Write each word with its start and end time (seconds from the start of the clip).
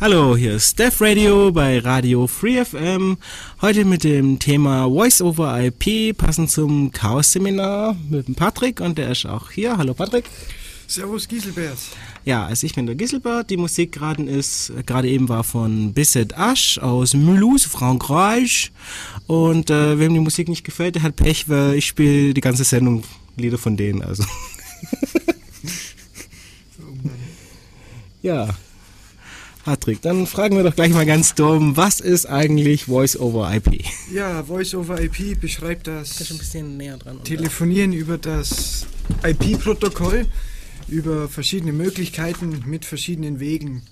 Hallo, 0.00 0.36
hier 0.36 0.54
ist 0.54 0.70
Steph 0.70 1.00
Radio 1.00 1.50
bei 1.50 1.80
Radio 1.80 2.28
Free 2.28 2.64
FM. 2.64 3.16
Heute 3.60 3.84
mit 3.84 4.04
dem 4.04 4.38
Thema 4.38 4.88
Voice 4.88 5.20
over 5.20 5.60
IP, 5.60 6.16
passend 6.16 6.52
zum 6.52 6.92
Chaos-Seminar 6.92 7.96
mit 8.08 8.28
dem 8.28 8.36
Patrick 8.36 8.80
und 8.80 8.96
der 8.96 9.10
ist 9.10 9.26
auch 9.26 9.50
hier. 9.50 9.76
Hallo 9.76 9.94
Patrick. 9.94 10.26
Servus 10.86 11.26
Giselbert. 11.26 11.78
Ja, 12.24 12.46
also 12.46 12.64
ich 12.64 12.76
bin 12.76 12.86
der 12.86 12.94
Giselbert. 12.94 13.50
Die 13.50 13.56
Musik 13.56 13.90
gerade 13.90 14.22
ist, 14.22 14.72
gerade 14.86 15.08
eben 15.08 15.28
war 15.28 15.42
von 15.42 15.92
Bisset 15.92 16.38
Asch 16.38 16.78
aus 16.78 17.14
Mulhouse, 17.14 17.64
Frankreich. 17.64 18.70
Und 19.26 19.68
äh, 19.68 19.98
wem 19.98 20.14
die 20.14 20.20
Musik 20.20 20.48
nicht 20.48 20.62
gefällt, 20.62 20.94
der 20.94 21.02
hat 21.02 21.16
Pech, 21.16 21.48
weil 21.48 21.74
ich 21.74 21.88
spiele 21.88 22.34
die 22.34 22.40
ganze 22.40 22.62
Sendung 22.62 23.02
Lieder 23.36 23.58
von 23.58 23.76
denen. 23.76 24.02
Also. 24.02 24.22
ja. 28.22 28.54
Patrick, 29.68 30.00
dann 30.00 30.26
fragen 30.26 30.56
wir 30.56 30.62
doch 30.62 30.74
gleich 30.74 30.94
mal 30.94 31.04
ganz 31.04 31.34
dumm, 31.34 31.76
was 31.76 32.00
ist 32.00 32.24
eigentlich 32.24 32.86
Voice 32.86 33.18
over 33.18 33.54
IP? 33.54 33.84
Ja, 34.10 34.42
Voice 34.42 34.74
over 34.74 34.98
IP 34.98 35.38
beschreibt 35.38 35.88
das 35.88 36.18
ein 36.30 36.38
bisschen 36.38 36.78
näher 36.78 36.96
dran, 36.96 37.22
Telefonieren 37.22 37.92
über 37.92 38.16
das 38.16 38.86
IP-Protokoll, 39.22 40.24
über 40.88 41.28
verschiedene 41.28 41.74
Möglichkeiten 41.74 42.64
mit 42.64 42.86
verschiedenen 42.86 43.40
Wegen. 43.40 43.82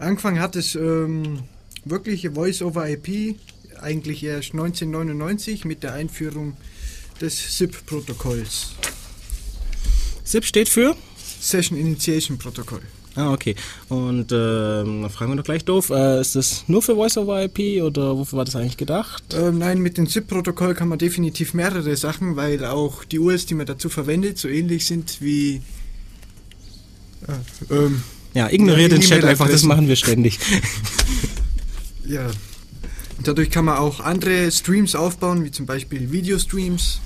Angefangen 0.00 0.40
hat 0.40 0.56
es 0.56 0.74
ähm, 0.74 1.44
wirkliche 1.84 2.32
Voice 2.32 2.60
over 2.60 2.88
IP 2.88 3.36
eigentlich 3.80 4.24
erst 4.24 4.50
1999 4.50 5.64
mit 5.64 5.84
der 5.84 5.92
Einführung 5.92 6.56
des 7.20 7.56
SIP-Protokolls. 7.56 8.74
SIP 10.24 10.44
steht 10.44 10.68
für? 10.68 10.96
Session 11.40 11.78
Initiation 11.78 12.36
Protocol. 12.36 12.82
Ah, 13.14 13.32
okay. 13.32 13.54
Und 13.88 14.32
ähm, 14.32 15.08
fragen 15.10 15.32
wir 15.32 15.36
doch 15.36 15.44
gleich 15.44 15.64
doof, 15.64 15.90
äh, 15.90 16.20
ist 16.20 16.34
das 16.34 16.64
nur 16.66 16.80
für 16.80 16.94
Voice-over-IP 16.94 17.82
oder 17.82 18.16
wofür 18.16 18.38
war 18.38 18.44
das 18.44 18.56
eigentlich 18.56 18.78
gedacht? 18.78 19.22
Ähm, 19.34 19.58
nein, 19.58 19.80
mit 19.80 19.98
dem 19.98 20.06
SIP-Protokoll 20.06 20.74
kann 20.74 20.88
man 20.88 20.98
definitiv 20.98 21.52
mehrere 21.52 21.94
Sachen, 21.96 22.36
weil 22.36 22.64
auch 22.64 23.04
die 23.04 23.18
URLs, 23.18 23.46
die 23.46 23.54
man 23.54 23.66
dazu 23.66 23.88
verwendet, 23.88 24.38
so 24.38 24.48
ähnlich 24.48 24.86
sind 24.86 25.20
wie... 25.20 25.60
Äh, 27.28 27.74
ähm, 27.74 28.02
ja, 28.34 28.48
ignoriert 28.50 28.92
den 28.92 29.02
Chat 29.02 29.24
einfach, 29.24 29.48
das 29.48 29.62
machen 29.62 29.88
wir 29.88 29.96
ständig. 29.96 30.38
ja. 32.06 32.30
Dadurch 33.22 33.50
kann 33.50 33.66
man 33.66 33.76
auch 33.76 34.00
andere 34.00 34.50
Streams 34.50 34.94
aufbauen, 34.94 35.44
wie 35.44 35.50
zum 35.50 35.66
Beispiel 35.66 36.10
Videostreams 36.12 37.00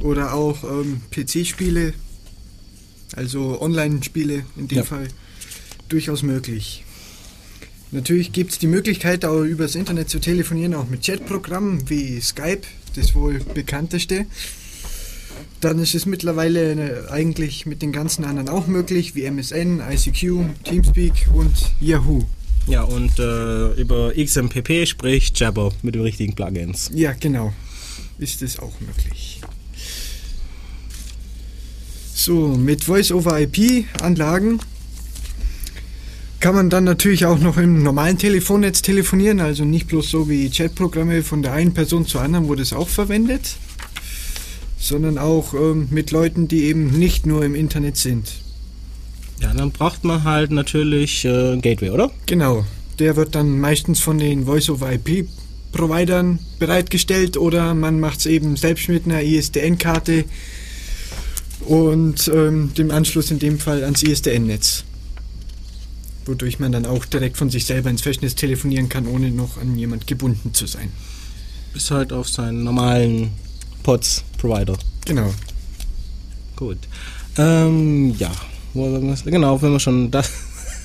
oder 0.00 0.32
auch 0.32 0.62
ähm, 0.62 1.02
PC-Spiele, 1.10 1.92
also 3.16 3.60
Online-Spiele 3.60 4.44
in 4.56 4.68
dem 4.68 4.78
ja. 4.78 4.84
Fall 4.84 5.08
durchaus 5.92 6.22
möglich. 6.22 6.84
Natürlich 7.92 8.32
gibt 8.32 8.52
es 8.52 8.58
die 8.58 8.68
Möglichkeit, 8.68 9.24
auch 9.24 9.42
übers 9.42 9.74
Internet 9.74 10.08
zu 10.08 10.20
telefonieren, 10.20 10.74
auch 10.74 10.88
mit 10.88 11.04
Chatprogrammen 11.04 11.90
wie 11.90 12.20
Skype, 12.20 12.62
das 12.94 13.14
wohl 13.14 13.40
bekannteste. 13.54 14.26
Dann 15.60 15.78
ist 15.80 15.94
es 15.94 16.06
mittlerweile 16.06 16.72
äh, 16.72 17.10
eigentlich 17.10 17.66
mit 17.66 17.82
den 17.82 17.92
ganzen 17.92 18.24
anderen 18.24 18.48
auch 18.48 18.66
möglich, 18.66 19.14
wie 19.14 19.24
MSN, 19.24 19.80
ICQ, 19.80 20.64
Teamspeak 20.64 21.28
und 21.34 21.52
Yahoo. 21.80 22.24
Ja, 22.66 22.82
und 22.84 23.18
äh, 23.18 23.72
über 23.74 24.12
XMPP, 24.14 24.86
sprich 24.86 25.32
Jabber 25.34 25.72
mit 25.82 25.96
den 25.96 26.02
richtigen 26.02 26.34
Plugins. 26.34 26.90
Ja, 26.94 27.12
genau. 27.12 27.52
Ist 28.18 28.42
es 28.42 28.58
auch 28.58 28.78
möglich. 28.80 29.40
So, 32.14 32.48
mit 32.48 32.84
Voice-over-IP-Anlagen 32.84 34.60
kann 36.40 36.54
man 36.54 36.70
dann 36.70 36.84
natürlich 36.84 37.26
auch 37.26 37.38
noch 37.38 37.58
im 37.58 37.82
normalen 37.82 38.16
Telefonnetz 38.16 38.80
telefonieren, 38.80 39.40
also 39.40 39.64
nicht 39.64 39.88
bloß 39.88 40.10
so 40.10 40.28
wie 40.28 40.48
Chatprogramme 40.48 41.22
von 41.22 41.42
der 41.42 41.52
einen 41.52 41.74
Person 41.74 42.06
zur 42.06 42.22
anderen, 42.22 42.48
wo 42.48 42.54
das 42.54 42.72
auch 42.72 42.88
verwendet, 42.88 43.56
sondern 44.78 45.18
auch 45.18 45.52
ähm, 45.52 45.88
mit 45.90 46.10
Leuten, 46.10 46.48
die 46.48 46.64
eben 46.64 46.98
nicht 46.98 47.26
nur 47.26 47.44
im 47.44 47.54
Internet 47.54 47.98
sind. 47.98 48.32
Ja, 49.42 49.52
dann 49.52 49.70
braucht 49.70 50.04
man 50.04 50.24
halt 50.24 50.50
natürlich 50.50 51.26
äh, 51.26 51.58
Gateway, 51.58 51.90
oder? 51.90 52.10
Genau. 52.24 52.64
Der 52.98 53.16
wird 53.16 53.34
dann 53.34 53.60
meistens 53.60 54.00
von 54.00 54.18
den 54.18 54.46
Voice-over-IP-Providern 54.46 56.38
bereitgestellt 56.58 57.36
oder 57.36 57.74
man 57.74 58.00
macht 58.00 58.20
es 58.20 58.26
eben 58.26 58.56
selbst 58.56 58.88
mit 58.88 59.04
einer 59.04 59.22
ISDN-Karte 59.22 60.24
und 61.60 62.30
ähm, 62.34 62.72
dem 62.76 62.90
Anschluss 62.90 63.30
in 63.30 63.38
dem 63.38 63.58
Fall 63.58 63.84
ans 63.84 64.02
ISDN-Netz 64.02 64.84
wodurch 66.26 66.58
man 66.58 66.72
dann 66.72 66.86
auch 66.86 67.04
direkt 67.04 67.36
von 67.36 67.50
sich 67.50 67.64
selber 67.64 67.90
ins 67.90 68.02
Festnetz 68.02 68.34
telefonieren 68.34 68.88
kann, 68.88 69.06
ohne 69.06 69.30
noch 69.30 69.60
an 69.60 69.76
jemand 69.76 70.06
gebunden 70.06 70.54
zu 70.54 70.66
sein. 70.66 70.90
Bis 71.72 71.90
halt 71.90 72.12
auf 72.12 72.28
seinen 72.28 72.64
normalen 72.64 73.30
POTS-Provider. 73.82 74.76
Genau. 75.06 75.32
Gut. 76.56 76.78
Ähm, 77.38 78.14
ja, 78.18 78.30
genau, 79.24 79.62
wenn 79.62 79.72
wir 79.72 79.80
schon 79.80 80.10
das 80.10 80.30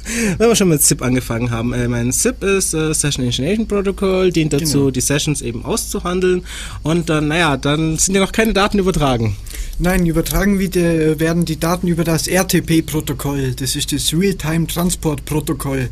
wenn 0.38 0.50
wir 0.50 0.56
schon 0.56 0.70
mit 0.70 0.82
SIP 0.82 1.02
angefangen 1.02 1.52
haben. 1.52 1.74
Äh, 1.74 1.88
mein 1.88 2.12
SIP 2.12 2.44
ist 2.44 2.74
äh, 2.74 2.94
Session 2.94 3.24
Initiation 3.24 3.68
Protocol, 3.68 4.32
dient 4.32 4.54
dazu, 4.54 4.80
genau. 4.80 4.92
die 4.92 5.02
Sessions 5.02 5.42
eben 5.42 5.66
auszuhandeln. 5.66 6.46
Und 6.84 7.10
dann, 7.10 7.28
naja, 7.28 7.58
dann 7.58 7.98
sind 7.98 8.16
ja 8.16 8.22
noch 8.22 8.32
keine 8.32 8.54
Daten 8.54 8.80
übertragen. 8.80 9.36
Nein, 9.78 10.06
übertragen 10.06 10.58
werden 10.58 11.44
die 11.44 11.60
Daten 11.60 11.90
über 11.90 12.06
das 12.06 12.28
RTP-Protokoll. 12.28 13.56
Das 13.56 13.76
ist 13.76 13.92
das 13.92 14.14
Real-Time 14.14 14.68
Transport 14.68 15.26
Protokoll. 15.26 15.90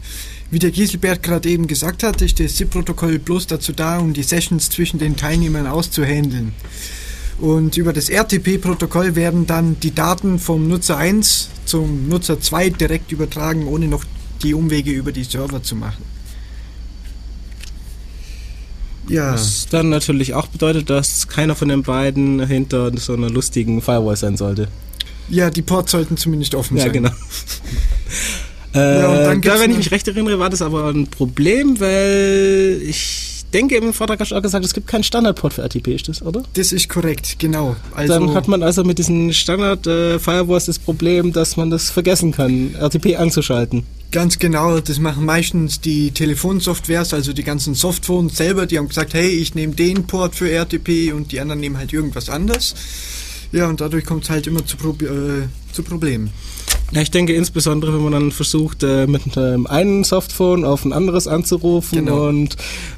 Wie 0.50 0.60
der 0.60 0.72
Gieselberg 0.72 1.22
gerade 1.22 1.50
eben 1.50 1.68
gesagt 1.68 2.02
hat, 2.04 2.22
ist 2.22 2.40
das 2.40 2.56
SIP-Protokoll 2.56 3.20
bloß 3.20 3.48
dazu 3.48 3.74
da, 3.74 4.00
um 4.00 4.14
die 4.14 4.24
Sessions 4.24 4.70
zwischen 4.70 5.00
den 5.00 5.18
Teilnehmern 5.18 5.68
auszuhandeln. 5.68 6.54
Und 7.42 7.76
über 7.76 7.92
das 7.92 8.08
RTP-Protokoll 8.08 9.18
werden 9.18 9.48
dann 9.48 9.78
die 9.82 9.94
Daten 9.94 10.40
vom 10.40 10.70
Nutzer 10.70 10.98
1 10.98 11.50
zum 11.66 12.08
Nutzer 12.08 12.40
2 12.40 12.70
direkt 12.70 13.12
übertragen, 13.12 13.68
ohne 13.68 13.88
noch 13.88 14.06
die 14.44 14.54
Umwege 14.54 14.92
über 14.92 15.12
die 15.12 15.26
Server 15.26 15.62
zu 15.62 15.76
machen. 15.76 16.13
Ja. 19.08 19.34
Was 19.34 19.68
dann 19.70 19.90
natürlich 19.90 20.34
auch 20.34 20.48
bedeutet, 20.48 20.90
dass 20.90 21.28
keiner 21.28 21.56
von 21.56 21.70
den 21.70 21.84
beiden 21.84 22.46
hinter 22.46 22.92
so 22.98 23.14
einer 23.14 23.30
lustigen 23.30 23.82
Firewall 23.82 24.16
sein 24.16 24.38
sollte. 24.38 24.68
Ja, 25.30 25.50
die 25.50 25.62
Ports 25.62 25.92
sollten 25.92 26.18
zumindest 26.18 26.56
offen 26.56 26.78
ja, 26.78 26.84
sein. 26.84 26.94
Genau. 26.94 27.10
äh, 28.74 29.02
ja, 29.02 29.36
da, 29.36 29.60
wenn 29.60 29.72
ich 29.72 29.78
mich 29.78 29.92
recht 29.92 30.08
erinnere, 30.08 30.40
war 30.40 30.50
das 30.50 30.62
aber 30.62 30.90
ein 30.90 31.08
Problem, 31.08 31.80
weil 31.80 32.82
ich 32.84 33.44
denke, 33.54 33.76
im 33.76 33.94
Vortrag 33.94 34.20
hast 34.20 34.32
du 34.32 34.36
auch 34.36 34.42
gesagt, 34.42 34.66
es 34.66 34.74
gibt 34.74 34.88
keinen 34.88 35.04
Standardport 35.04 35.54
für 35.54 35.62
RTP, 35.62 35.90
ist 35.90 36.10
das, 36.10 36.22
oder? 36.22 36.44
Das 36.54 36.72
ist 36.72 36.90
korrekt, 36.90 37.36
genau. 37.40 37.76
Also 37.94 38.14
Dann 38.14 38.34
hat 38.34 38.48
man 38.48 38.64
also 38.64 38.84
mit 38.84 38.98
diesen 38.98 39.32
Standard-Firewalls 39.32 40.64
äh, 40.64 40.68
das 40.68 40.80
Problem, 40.80 41.32
dass 41.32 41.56
man 41.56 41.70
das 41.70 41.90
vergessen 41.90 42.32
kann, 42.32 42.76
RTP 42.76 43.18
anzuschalten. 43.18 43.86
Ganz 44.14 44.38
genau, 44.38 44.80
das 44.80 45.00
machen 45.00 45.26
meistens 45.26 45.82
die 45.82 46.12
Telefonsoftwares, 46.12 47.16
also 47.16 47.34
die 47.34 47.44
ganzen 47.44 47.74
Softphones 47.74 48.38
selber, 48.38 48.68
die 48.68 48.78
haben 48.78 48.88
gesagt, 48.88 49.16
hey, 49.16 49.28
ich 49.28 49.56
nehme 49.56 49.74
den 49.74 50.06
Port 50.06 50.36
für 50.36 50.52
RTP 50.52 51.12
und 51.14 51.32
die 51.32 51.40
anderen 51.40 51.60
nehmen 51.60 51.80
halt 51.80 51.94
irgendwas 51.94 52.30
anderes. 52.30 52.76
Ja, 53.52 53.68
und 53.68 53.82
dadurch 53.82 54.06
kommt 54.06 54.26
es 54.26 54.30
halt 54.30 54.46
immer 54.46 54.64
zu, 54.68 54.78
Pro 54.78 54.92
äh, 55.04 55.48
zu 55.72 55.82
Problemen. 55.82 56.30
Ja, 56.92 57.02
ich 57.02 57.10
denke 57.10 57.34
insbesondere, 57.34 57.92
wenn 57.92 58.04
man 58.04 58.12
dann 58.12 58.32
versucht, 58.32 58.84
äh, 58.84 59.08
mit 59.08 59.36
einem 59.36 59.66
einen 59.66 60.04
Softphone 60.04 60.64
auf 60.64 60.86
ein 60.86 60.94
anderes 60.94 61.28
anzurufen 61.28 62.06
genau. 62.06 62.28
und 62.28 62.56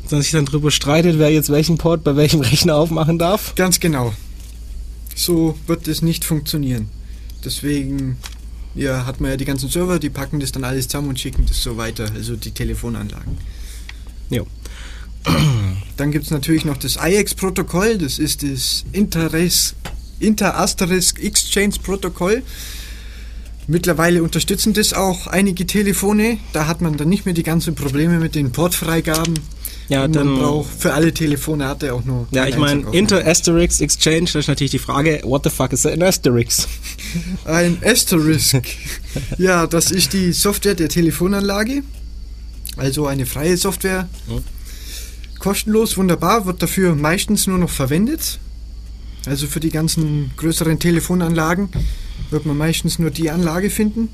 dann 0.09 0.21
sich 0.21 0.31
dann 0.31 0.43
darüber 0.43 0.69
streitet, 0.69 1.17
wer 1.17 1.31
jetzt 1.31 1.49
welchen 1.49 1.77
Port 1.77 2.03
bei 2.03 2.17
welchem 2.17 2.41
Rechner 2.41 2.75
aufmachen 2.75 3.19
darf. 3.19 3.55
Ganz 3.55 3.79
genau. 3.79 4.11
So 5.15 5.55
wird 5.65 5.87
es 5.87 6.01
nicht 6.01 6.25
funktionieren. 6.25 6.89
Deswegen 7.45 8.17
ja, 8.75 9.05
hat 9.05 9.21
man 9.21 9.31
ja 9.31 9.37
die 9.37 9.45
ganzen 9.45 9.69
Server, 9.69 9.97
die 9.99 10.09
packen 10.09 10.39
das 10.39 10.51
dann 10.51 10.63
alles 10.63 10.87
zusammen 10.87 11.09
und 11.09 11.19
schicken 11.19 11.45
das 11.47 11.61
so 11.63 11.77
weiter, 11.77 12.11
also 12.13 12.35
die 12.35 12.51
Telefonanlagen. 12.51 13.37
Ja. 14.29 14.43
Dann 15.97 16.11
gibt 16.11 16.25
es 16.25 16.31
natürlich 16.31 16.65
noch 16.65 16.77
das 16.77 16.97
IX-Protokoll, 17.01 17.97
das 17.97 18.19
ist 18.19 18.43
das 18.43 18.85
Inter-Asterisk 20.19 21.23
Exchange-Protokoll. 21.23 22.43
Mittlerweile 23.67 24.21
unterstützen 24.21 24.73
das 24.73 24.93
auch 24.93 25.25
einige 25.25 25.65
Telefone. 25.65 26.37
Da 26.53 26.67
hat 26.67 26.81
man 26.81 26.97
dann 26.97 27.09
nicht 27.09 27.25
mehr 27.25 27.33
die 27.33 27.41
ganzen 27.41 27.73
Probleme 27.73 28.19
mit 28.19 28.35
den 28.35 28.51
Portfreigaben. 28.51 29.39
Ja, 29.87 30.07
dann 30.07 30.27
man 30.27 30.39
braucht 30.39 30.69
für 30.79 30.93
alle 30.93 31.13
Telefone 31.13 31.67
hat 31.67 31.83
er 31.83 31.95
auch 31.95 32.03
nur. 32.03 32.27
Ja, 32.31 32.47
ich 32.47 32.57
meine, 32.57 32.85
Inter 32.91 33.25
Asterisk 33.25 33.81
Exchange, 33.81 34.29
da 34.33 34.39
ist 34.39 34.47
natürlich 34.47 34.71
die 34.71 34.79
Frage, 34.79 35.21
what 35.23 35.43
the 35.43 35.49
fuck 35.49 35.73
is 35.73 35.85
an 35.85 36.01
Asterisk? 36.01 36.67
Ein 37.45 37.77
Asterisk. 37.83 38.63
ja, 39.37 39.67
das 39.67 39.91
ist 39.91 40.13
die 40.13 40.33
Software 40.33 40.75
der 40.75 40.89
Telefonanlage. 40.89 41.83
Also 42.77 43.05
eine 43.05 43.25
freie 43.25 43.57
Software. 43.57 44.09
Hm. 44.27 44.43
Kostenlos, 45.39 45.97
wunderbar, 45.97 46.45
wird 46.45 46.61
dafür 46.61 46.95
meistens 46.95 47.47
nur 47.47 47.57
noch 47.57 47.69
verwendet. 47.69 48.39
Also 49.27 49.47
für 49.47 49.59
die 49.59 49.69
ganzen 49.69 50.31
größeren 50.37 50.79
Telefonanlagen 50.79 51.69
wird 52.29 52.45
man 52.45 52.57
meistens 52.57 52.99
nur 52.99 53.11
die 53.11 53.29
Anlage 53.29 53.69
finden. 53.69 54.09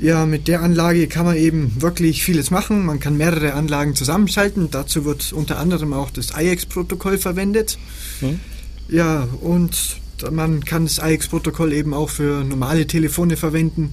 Ja, 0.00 0.24
mit 0.24 0.48
der 0.48 0.62
Anlage 0.62 1.08
kann 1.08 1.26
man 1.26 1.36
eben 1.36 1.82
wirklich 1.82 2.24
vieles 2.24 2.50
machen. 2.50 2.86
Man 2.86 3.00
kann 3.00 3.18
mehrere 3.18 3.52
Anlagen 3.52 3.94
zusammenschalten. 3.94 4.70
Dazu 4.70 5.04
wird 5.04 5.32
unter 5.34 5.58
anderem 5.58 5.92
auch 5.92 6.10
das 6.10 6.30
IX-Protokoll 6.34 7.18
verwendet. 7.18 7.78
Hm. 8.20 8.40
Ja, 8.88 9.28
und 9.42 10.00
man 10.30 10.64
kann 10.64 10.84
das 10.86 10.98
IX-Protokoll 10.98 11.74
eben 11.74 11.92
auch 11.92 12.08
für 12.08 12.44
normale 12.44 12.86
Telefone 12.86 13.36
verwenden, 13.36 13.92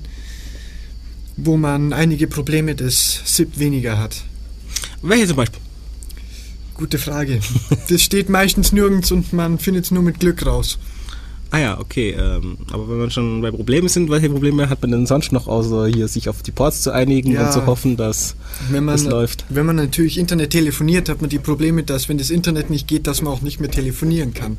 wo 1.36 1.58
man 1.58 1.92
einige 1.92 2.28
Probleme 2.28 2.74
des 2.74 3.22
SIP 3.26 3.60
weniger 3.60 4.00
hat. 4.00 4.24
Welche 5.02 5.28
zum 5.28 5.36
Beispiel? 5.38 5.60
Gute 6.74 7.00
Frage. 7.00 7.40
Das 7.90 8.02
steht 8.02 8.30
meistens 8.30 8.72
nirgends 8.72 9.12
und 9.12 9.34
man 9.34 9.60
findet 9.60 9.86
es 9.86 9.92
nur 9.92 10.04
mit 10.04 10.20
Glück 10.20 10.46
raus. 10.46 10.80
Ah 11.52 11.60
ja, 11.60 11.80
okay. 11.80 12.12
Ähm, 12.12 12.58
aber 12.72 12.90
wenn 12.90 12.98
man 12.98 13.12
schon 13.12 13.42
bei 13.42 13.52
Problemen 13.52 13.88
sind, 13.88 14.10
welche 14.10 14.30
Probleme 14.30 14.70
hat 14.70 14.82
man 14.82 14.92
denn 14.92 15.06
sonst 15.06 15.32
noch, 15.32 15.48
außer 15.48 15.88
hier 15.88 16.08
sich 16.08 16.30
auf 16.30 16.44
die 16.44 16.52
Ports 16.52 16.82
zu 16.82 16.92
einigen 16.92 17.32
ja, 17.32 17.46
und 17.46 17.54
zu 17.54 17.66
hoffen, 17.66 17.96
dass 17.96 18.36
es 18.70 19.04
läuft? 19.06 19.46
Wenn 19.50 19.66
man 19.66 19.78
natürlich 19.78 20.18
Internet 20.18 20.52
telefoniert, 20.52 21.10
hat 21.10 21.22
man 21.22 21.30
die 21.30 21.40
Probleme, 21.40 21.84
dass 21.84 22.10
wenn 22.10 22.18
das 22.18 22.30
Internet 22.30 22.70
nicht 22.70 22.88
geht, 22.88 23.08
dass 23.08 23.22
man 23.22 23.32
auch 23.32 23.42
nicht 23.42 23.60
mehr 23.60 23.72
telefonieren 23.72 24.34
kann. 24.34 24.58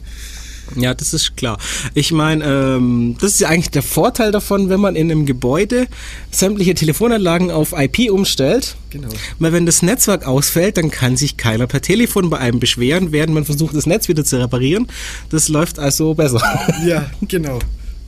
Ja, 0.76 0.94
das 0.94 1.15
ist 1.15 1.37
klar. 1.37 1.59
Ich 1.94 2.12
meine, 2.12 2.44
ähm, 2.44 3.17
das 3.20 3.32
ist 3.32 3.41
ja 3.41 3.49
eigentlich 3.49 3.70
der 3.70 3.82
Vorteil 3.82 4.32
davon, 4.32 4.69
wenn 4.69 4.81
man 4.81 4.97
in 4.97 5.11
einem 5.11 5.26
Gebäude 5.26 5.87
sämtliche 6.31 6.75
Telefonanlagen 6.75 7.50
auf 7.50 7.73
IP 7.76 8.11
umstellt. 8.11 8.76
Genau. 8.91 9.09
Weil 9.38 9.53
wenn 9.53 9.67
das 9.67 9.82
Netzwerk 9.82 10.26
ausfällt, 10.26 10.76
dann 10.76 10.91
kann 10.91 11.17
sich 11.17 11.37
keiner 11.37 11.67
per 11.67 11.82
Telefon 11.82 12.31
bei 12.31 12.38
einem 12.38 12.61
beschweren, 12.61 13.12
während 13.12 13.35
man 13.35 13.44
versucht, 13.44 13.75
das 13.75 13.87
Netz 13.87 14.09
wieder 14.09 14.25
zu 14.25 14.41
reparieren. 14.41 14.88
Das 15.31 15.49
läuft 15.49 15.79
also 15.79 16.15
besser. 16.15 16.41
Ja, 16.87 17.11
genau. 17.23 17.59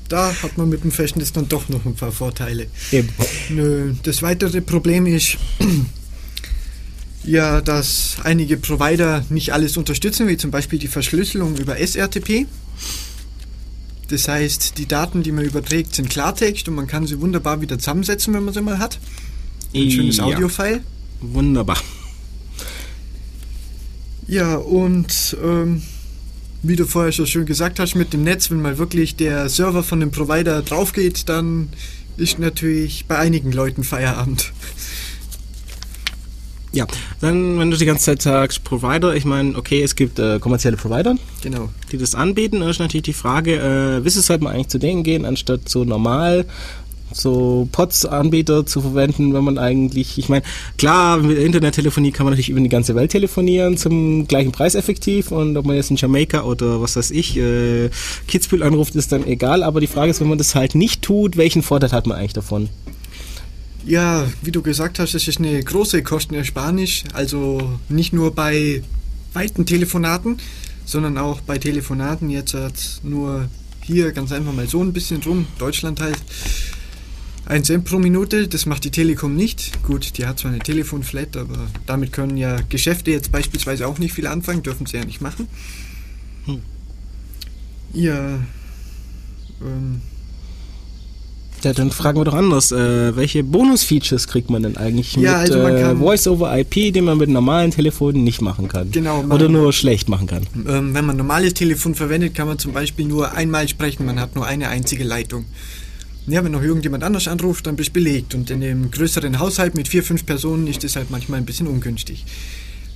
Da 0.08 0.32
hat 0.42 0.58
man 0.58 0.68
mit 0.68 0.82
dem 0.82 0.90
Festnetz 0.90 1.32
dann 1.32 1.48
doch 1.48 1.68
noch 1.68 1.84
ein 1.84 1.94
paar 1.94 2.12
Vorteile. 2.12 2.66
Eben. 2.90 3.08
Das 4.02 4.22
weitere 4.22 4.60
Problem 4.60 5.06
ist, 5.06 5.36
ja, 7.24 7.60
dass 7.60 8.16
einige 8.24 8.56
Provider 8.56 9.24
nicht 9.28 9.52
alles 9.52 9.76
unterstützen, 9.76 10.28
wie 10.28 10.36
zum 10.36 10.50
Beispiel 10.50 10.78
die 10.78 10.88
Verschlüsselung 10.88 11.56
über 11.56 11.76
SRTP. 11.76 12.46
Das 14.08 14.26
heißt, 14.26 14.78
die 14.78 14.86
Daten, 14.86 15.22
die 15.22 15.30
man 15.30 15.44
überträgt, 15.44 15.94
sind 15.94 16.10
Klartext 16.10 16.68
und 16.68 16.74
man 16.74 16.86
kann 16.86 17.06
sie 17.06 17.20
wunderbar 17.20 17.60
wieder 17.60 17.78
zusammensetzen, 17.78 18.34
wenn 18.34 18.44
man 18.44 18.54
sie 18.54 18.62
mal 18.62 18.78
hat. 18.78 18.98
Ein 19.74 19.90
schönes 19.90 20.16
ja. 20.16 20.24
Audiofile. 20.24 20.80
Wunderbar. 21.20 21.78
Ja, 24.26 24.56
und 24.56 25.36
ähm, 25.42 25.82
wie 26.62 26.76
du 26.76 26.86
vorher 26.86 27.12
schon 27.12 27.26
schön 27.26 27.46
gesagt 27.46 27.78
hast, 27.78 27.94
mit 27.94 28.12
dem 28.12 28.24
Netz, 28.24 28.50
wenn 28.50 28.60
mal 28.60 28.78
wirklich 28.78 29.16
der 29.16 29.48
Server 29.48 29.82
von 29.82 30.00
dem 30.00 30.10
Provider 30.10 30.62
drauf 30.62 30.92
geht, 30.92 31.28
dann 31.28 31.68
ist 32.16 32.38
natürlich 32.38 33.06
bei 33.06 33.16
einigen 33.16 33.52
Leuten 33.52 33.84
Feierabend. 33.84 34.52
Ja, 36.72 36.86
dann, 37.20 37.58
wenn 37.58 37.70
du 37.70 37.76
die 37.76 37.84
ganze 37.84 38.04
Zeit 38.04 38.22
sagst 38.22 38.62
Provider, 38.62 39.14
ich 39.14 39.24
meine, 39.24 39.56
okay, 39.56 39.82
es 39.82 39.96
gibt 39.96 40.18
äh, 40.20 40.38
kommerzielle 40.38 40.76
Provider, 40.76 41.16
genau. 41.42 41.68
die 41.90 41.98
das 41.98 42.14
anbieten. 42.14 42.62
ist 42.62 42.78
natürlich 42.78 43.02
die 43.02 43.12
Frage, 43.12 43.56
äh, 43.56 44.04
wieso 44.04 44.20
sollte 44.20 44.44
man 44.44 44.54
eigentlich 44.54 44.68
zu 44.68 44.78
denen 44.78 45.02
gehen, 45.02 45.24
anstatt 45.24 45.68
so 45.68 45.84
normal 45.84 46.46
so 47.12 47.68
POTS-Anbieter 47.72 48.66
zu 48.66 48.80
verwenden, 48.80 49.34
wenn 49.34 49.44
man 49.44 49.58
eigentlich, 49.58 50.18
ich 50.18 50.28
meine, 50.28 50.44
klar, 50.78 51.18
mit 51.18 51.38
Internettelefonie 51.38 52.12
kann 52.12 52.24
man 52.24 52.32
natürlich 52.32 52.50
über 52.50 52.60
die 52.60 52.68
ganze 52.68 52.94
Welt 52.94 53.10
telefonieren, 53.10 53.76
zum 53.76 54.26
gleichen 54.26 54.52
Preis 54.52 54.74
effektiv 54.74 55.32
und 55.32 55.56
ob 55.56 55.66
man 55.66 55.76
jetzt 55.76 55.90
in 55.90 55.96
Jamaika 55.96 56.42
oder 56.42 56.80
was 56.80 56.96
weiß 56.96 57.10
ich, 57.10 57.36
äh, 57.36 57.90
Kitzbühel 58.28 58.62
anruft, 58.62 58.94
ist 58.94 59.12
dann 59.12 59.26
egal, 59.26 59.62
aber 59.62 59.80
die 59.80 59.86
Frage 59.86 60.10
ist, 60.10 60.20
wenn 60.20 60.28
man 60.28 60.38
das 60.38 60.54
halt 60.54 60.74
nicht 60.74 61.02
tut, 61.02 61.36
welchen 61.36 61.62
Vorteil 61.62 61.92
hat 61.92 62.06
man 62.06 62.18
eigentlich 62.18 62.32
davon? 62.32 62.68
Ja, 63.86 64.28
wie 64.42 64.52
du 64.52 64.62
gesagt 64.62 64.98
hast, 64.98 65.14
es 65.14 65.26
ist 65.26 65.38
eine 65.38 65.62
große 65.62 66.02
Kostenersparnis. 66.02 67.04
Also 67.12 67.78
nicht 67.88 68.12
nur 68.12 68.34
bei 68.34 68.82
weiten 69.32 69.66
Telefonaten, 69.66 70.38
sondern 70.84 71.18
auch 71.18 71.40
bei 71.40 71.58
Telefonaten 71.58 72.30
jetzt 72.30 72.56
nur 73.02 73.48
hier 73.82 74.12
ganz 74.12 74.32
einfach 74.32 74.52
mal 74.52 74.68
so 74.68 74.82
ein 74.82 74.92
bisschen 74.92 75.22
rum. 75.22 75.46
Deutschland 75.58 76.00
halt. 76.00 76.18
Ein 77.46 77.64
Cent 77.64 77.84
pro 77.84 77.98
Minute, 77.98 78.46
das 78.46 78.66
macht 78.66 78.84
die 78.84 78.92
Telekom 78.92 79.34
nicht. 79.34 79.82
Gut, 79.82 80.18
die 80.18 80.26
hat 80.26 80.38
zwar 80.38 80.52
eine 80.52 80.60
Telefonflat, 80.60 81.36
aber 81.36 81.66
damit 81.84 82.12
können 82.12 82.36
ja 82.36 82.58
Geschäfte 82.68 83.10
jetzt 83.10 83.32
beispielsweise 83.32 83.88
auch 83.88 83.98
nicht 83.98 84.12
viel 84.12 84.28
anfangen, 84.28 84.62
dürfen 84.62 84.86
sie 84.86 84.98
ja 84.98 85.04
nicht 85.04 85.20
machen. 85.20 85.48
Hm. 86.44 86.60
Ja, 87.92 88.38
ähm, 89.62 90.00
ja, 91.62 91.72
dann 91.72 91.90
fragen 91.90 92.18
wir 92.18 92.24
doch 92.24 92.34
anders. 92.34 92.72
Äh, 92.72 93.16
welche 93.16 93.44
Bonus-Features 93.44 94.28
kriegt 94.28 94.50
man 94.50 94.62
denn 94.62 94.76
eigentlich 94.76 95.14
ja, 95.16 95.42
mit 95.42 95.52
also 95.52 95.58
äh, 95.58 95.96
Voice-over-IP, 95.96 96.92
den 96.92 97.04
man 97.04 97.18
mit 97.18 97.28
normalen 97.28 97.70
Telefonen 97.70 98.24
nicht 98.24 98.40
machen 98.40 98.68
kann? 98.68 98.90
Genau. 98.90 99.24
Oder 99.24 99.48
nur 99.48 99.72
schlecht 99.72 100.08
machen 100.08 100.26
kann? 100.26 100.46
Ähm, 100.68 100.94
wenn 100.94 101.04
man 101.04 101.16
normales 101.16 101.54
Telefon 101.54 101.94
verwendet, 101.94 102.34
kann 102.34 102.46
man 102.46 102.58
zum 102.58 102.72
Beispiel 102.72 103.06
nur 103.06 103.32
einmal 103.32 103.68
sprechen. 103.68 104.06
Man 104.06 104.20
hat 104.20 104.34
nur 104.34 104.46
eine 104.46 104.68
einzige 104.68 105.04
Leitung. 105.04 105.44
Ja, 106.26 106.44
wenn 106.44 106.52
noch 106.52 106.62
irgendjemand 106.62 107.02
anders 107.02 107.28
anruft, 107.28 107.66
dann 107.66 107.76
bist 107.76 107.90
du 107.90 107.94
belegt. 107.94 108.34
Und 108.34 108.50
in 108.50 108.62
einem 108.62 108.90
größeren 108.90 109.38
Haushalt 109.38 109.74
mit 109.74 109.88
vier, 109.88 110.02
fünf 110.02 110.26
Personen 110.26 110.66
ist 110.66 110.84
das 110.84 110.96
halt 110.96 111.10
manchmal 111.10 111.40
ein 111.40 111.46
bisschen 111.46 111.66
ungünstig. 111.66 112.24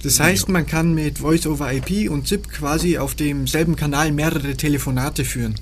Das 0.03 0.21
heißt, 0.21 0.51
man 0.51 0.67
kann 0.67 0.95
mit 0.95 1.19
Voice-over-IP 1.19 2.11
und 2.11 2.29
ZIP 2.29 2.51
quasi 2.51 2.99
auf 2.99 3.15
demselben 3.15 3.75
Kanal 3.75 4.13
mehrere 4.13 4.55
Telefonate 4.55 5.25
führen 5.25 5.55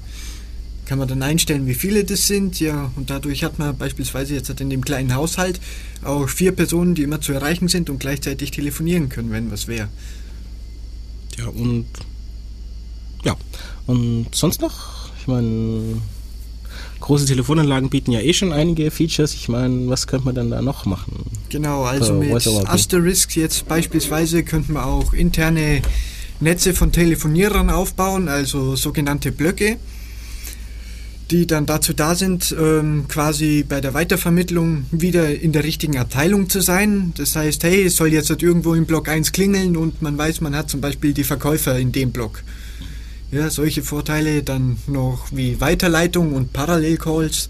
kann 0.93 0.99
man 0.99 1.09
dann 1.09 1.23
einstellen, 1.23 1.67
wie 1.67 1.73
viele 1.73 2.05
das 2.05 2.27
sind. 2.27 2.61
Ja, 2.61 2.93
und 2.97 3.09
dadurch 3.09 3.45
hat 3.45 3.59
man 3.59 3.75
beispielsweise 3.79 4.35
jetzt 4.35 4.51
in 4.61 4.69
dem 4.69 4.85
kleinen 4.85 5.15
Haushalt 5.15 5.59
auch 6.05 6.29
vier 6.29 6.53
Personen, 6.53 6.95
die 6.95 7.03
immer 7.03 7.19
zu 7.19 7.33
erreichen 7.33 7.67
sind 7.69 7.89
und 7.89 7.99
gleichzeitig 7.99 8.51
telefonieren 8.51 9.09
können, 9.09 9.31
wenn 9.31 9.51
was 9.51 9.69
wäre. 9.69 9.89
Ja, 11.39 11.47
und 11.47 11.87
ja, 13.25 13.35
und 13.87 14.27
sonst 14.33 14.61
noch? 14.61 15.09
Ich 15.19 15.27
meine, 15.27 16.03
große 17.01 17.25
Telefonanlagen 17.25 17.89
bieten 17.89 18.13
ja 18.13 18.21
eh 18.21 18.35
schon 18.35 18.53
einige 18.53 18.91
Features. 18.91 19.33
Ich 19.33 19.49
meine, 19.49 19.89
was 19.89 20.07
könnte 20.07 20.27
man 20.27 20.35
dann 20.35 20.51
da 20.51 20.61
noch 20.61 20.85
machen? 20.85 21.25
Genau, 21.49 21.85
also 21.85 22.13
mit 22.13 22.47
Asterisk 22.67 23.35
jetzt 23.37 23.67
beispielsweise 23.67 24.43
könnte 24.43 24.73
man 24.73 24.85
auch 24.85 25.15
interne 25.15 25.81
Netze 26.41 26.75
von 26.75 26.93
Telefonierern 26.93 27.71
aufbauen, 27.71 28.29
also 28.29 28.77
sogenannte 28.77 29.33
Blöcke 29.33 29.79
die 31.33 31.47
dann 31.47 31.65
dazu 31.65 31.95
da 31.95 32.15
sind, 32.15 32.55
ähm, 32.61 33.07
quasi 33.09 33.65
bei 33.67 33.81
der 33.81 33.95
Weitervermittlung 33.95 34.85
wieder 34.91 35.35
in 35.35 35.53
der 35.53 35.65
richtigen 35.65 35.97
Abteilung 35.97 36.51
zu 36.51 36.61
sein. 36.61 37.15
Das 37.17 37.35
heißt, 37.35 37.65
hey, 37.65 37.85
es 37.85 37.97
soll 37.97 38.13
jetzt 38.13 38.29
halt 38.29 38.43
irgendwo 38.43 38.75
im 38.75 38.85
Block 38.85 39.09
1 39.09 39.33
klingeln 39.33 39.79
und 39.79 40.03
man 40.03 40.19
weiß, 40.19 40.43
man 40.43 40.55
hat 40.55 40.69
zum 40.69 40.83
Beispiel 40.83 41.15
die 41.15 41.25
Verkäufer 41.25 41.79
in 41.79 41.91
dem 41.91 42.13
Block. 42.13 42.43
Ja, 43.31 43.49
solche 43.49 43.83
Vorteile 43.83 44.43
dann 44.43 44.77
noch 44.87 45.29
wie 45.33 45.59
Weiterleitung 45.59 46.35
und 46.35 46.53
Parallelcalls, 46.53 47.49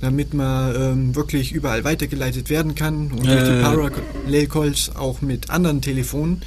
damit 0.00 0.32
man 0.32 0.76
ähm, 0.76 1.16
wirklich 1.16 1.50
überall 1.50 1.82
weitergeleitet 1.82 2.50
werden 2.50 2.76
kann 2.76 3.10
und 3.10 3.26
äh. 3.26 3.44
die 3.44 3.62
Parallelcalls 3.62 4.92
auch 4.94 5.22
mit 5.22 5.50
anderen 5.50 5.82
Telefonen, 5.82 6.42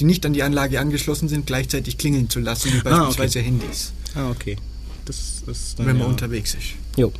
die 0.00 0.04
nicht 0.04 0.24
an 0.24 0.32
die 0.32 0.42
Anlage 0.42 0.80
angeschlossen 0.80 1.28
sind, 1.28 1.46
gleichzeitig 1.46 1.98
klingeln 1.98 2.30
zu 2.30 2.40
lassen, 2.40 2.72
wie 2.72 2.80
beispielsweise 2.80 3.40
ah, 3.40 3.42
okay. 3.42 3.50
Handys. 3.50 3.92
Ah, 4.14 4.30
okay. 4.30 4.56
Das 5.04 5.42
ist 5.46 5.78
dann 5.78 5.86
Wenn 5.86 5.96
man 5.98 6.06
ja 6.06 6.10
unterwegs 6.10 6.54
ist. 6.54 6.74
Jo. 6.96 7.12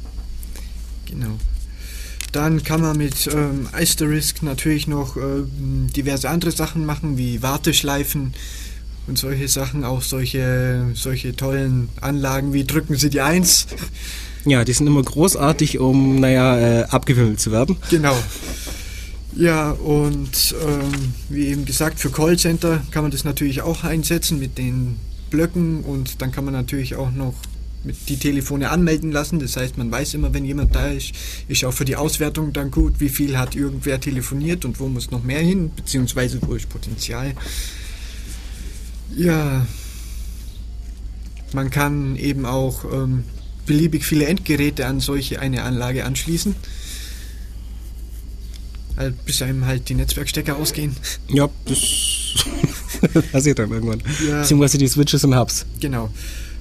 Genau. 1.07 1.39
Dann 2.33 2.65
kann 2.65 2.81
man 2.81 2.97
mit 2.97 3.29
ähm, 3.33 3.69
Asterisk 3.73 4.43
natürlich 4.43 4.89
noch 4.89 5.17
ähm, 5.17 5.87
diverse 5.95 6.29
andere 6.29 6.51
Sachen 6.51 6.85
machen, 6.85 7.17
wie 7.17 7.43
Warteschleifen 7.43 8.35
und 9.07 9.19
solche 9.19 9.49
Sachen, 9.49 9.85
auch 9.85 10.03
solche, 10.03 10.87
solche 10.95 11.37
tollen 11.37 11.91
Anlagen 12.01 12.53
wie 12.53 12.65
drücken 12.65 12.97
Sie 12.97 13.11
die 13.11 13.21
Eins. 13.21 13.67
Ja, 14.47 14.65
die 14.65 14.73
sind 14.73 14.87
immer 14.87 15.03
großartig, 15.03 15.79
um, 15.79 16.21
naja, 16.21 16.59
äh, 16.59 16.85
abgewimmelt 16.85 17.41
zu 17.41 17.53
werden. 17.53 17.77
Genau. 17.91 18.17
Ja, 19.37 19.71
und 19.71 20.55
ähm, 20.65 21.13
wie 21.29 21.47
eben 21.47 21.65
gesagt, 21.65 21.99
für 21.99 22.11
Callcenter 22.11 22.83
kann 22.91 23.03
man 23.03 23.11
das 23.11 23.25
natürlich 23.25 23.63
auch 23.63 23.85
einsetzen 23.85 24.39
mit 24.39 24.59
den 24.59 24.97
Blöcken 25.31 25.83
und 25.83 26.21
dann 26.23 26.31
kann 26.31 26.45
man 26.45 26.55
natürlich 26.55 26.95
auch 26.95 27.11
noch 27.11 27.35
die 27.85 28.17
Telefone 28.17 28.71
anmelden 28.71 29.13
lassen. 29.13 29.39
Das 29.39 29.57
heißt, 29.57 29.77
man 29.79 29.91
weiß 29.91 30.15
immer, 30.15 30.33
wenn 30.33 30.45
jemand 30.45 30.75
da 30.75 30.89
ist, 30.89 31.13
ist 31.49 31.65
auch 31.65 31.73
für 31.73 31.85
die 31.85 31.97
Auswertung 31.97 32.53
dann 32.53 32.71
gut, 32.71 32.95
wie 32.99 33.09
viel 33.09 33.39
hat 33.39 33.55
irgendwer 33.55 34.01
telefoniert 34.01 34.65
und 34.65 34.81
wo 34.81 34.89
muss 34.89 35.11
noch 35.11 35.23
mehr 35.23 35.41
hin, 35.41 35.71
beziehungsweise 35.77 36.41
wo 36.43 36.55
ist 36.55 36.69
Potenzial. 36.69 37.35
Ja, 39.17 39.67
man 41.53 41.71
kann 41.71 42.17
eben 42.17 42.47
auch 42.47 42.85
ähm, 42.93 43.25
beliebig 43.67 44.05
viele 44.05 44.27
Endgeräte 44.27 44.87
an 44.87 45.01
solche 45.01 45.41
eine 45.41 45.63
Anlage 45.63 46.05
anschließen. 46.05 46.55
Also 48.97 49.17
bis 49.25 49.43
einem 49.43 49.67
halt 49.67 49.89
die 49.89 49.95
Netzwerkstecker 49.95 50.57
ausgehen. 50.57 50.97
Ja, 51.29 51.49
das 51.65 51.79
passiert 53.33 53.59
dann 53.59 53.71
irgendwann. 53.71 54.03
Ja. 54.27 54.41
Beziehungsweise 54.41 54.79
die 54.79 54.87
Switches 54.87 55.25
und 55.25 55.37
Hubs. 55.37 55.67
Genau. 55.81 56.11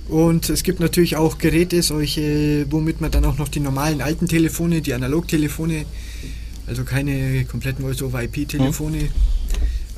Und 0.08 0.50
es 0.50 0.64
gibt 0.64 0.80
natürlich 0.80 1.16
auch 1.16 1.38
Geräte, 1.38 1.82
solche, 1.82 2.66
womit 2.70 3.00
man 3.00 3.12
dann 3.12 3.26
auch 3.26 3.38
noch 3.38 3.48
die 3.48 3.60
normalen 3.60 4.02
alten 4.02 4.28
Telefone, 4.28 4.82
die 4.82 4.94
Analogtelefone, 4.94 5.86
also 6.68 6.84
keine 6.84 7.46
kompletten 7.46 7.86
Voice-over-IP-Telefone, 7.86 9.00
hm. 9.00 9.10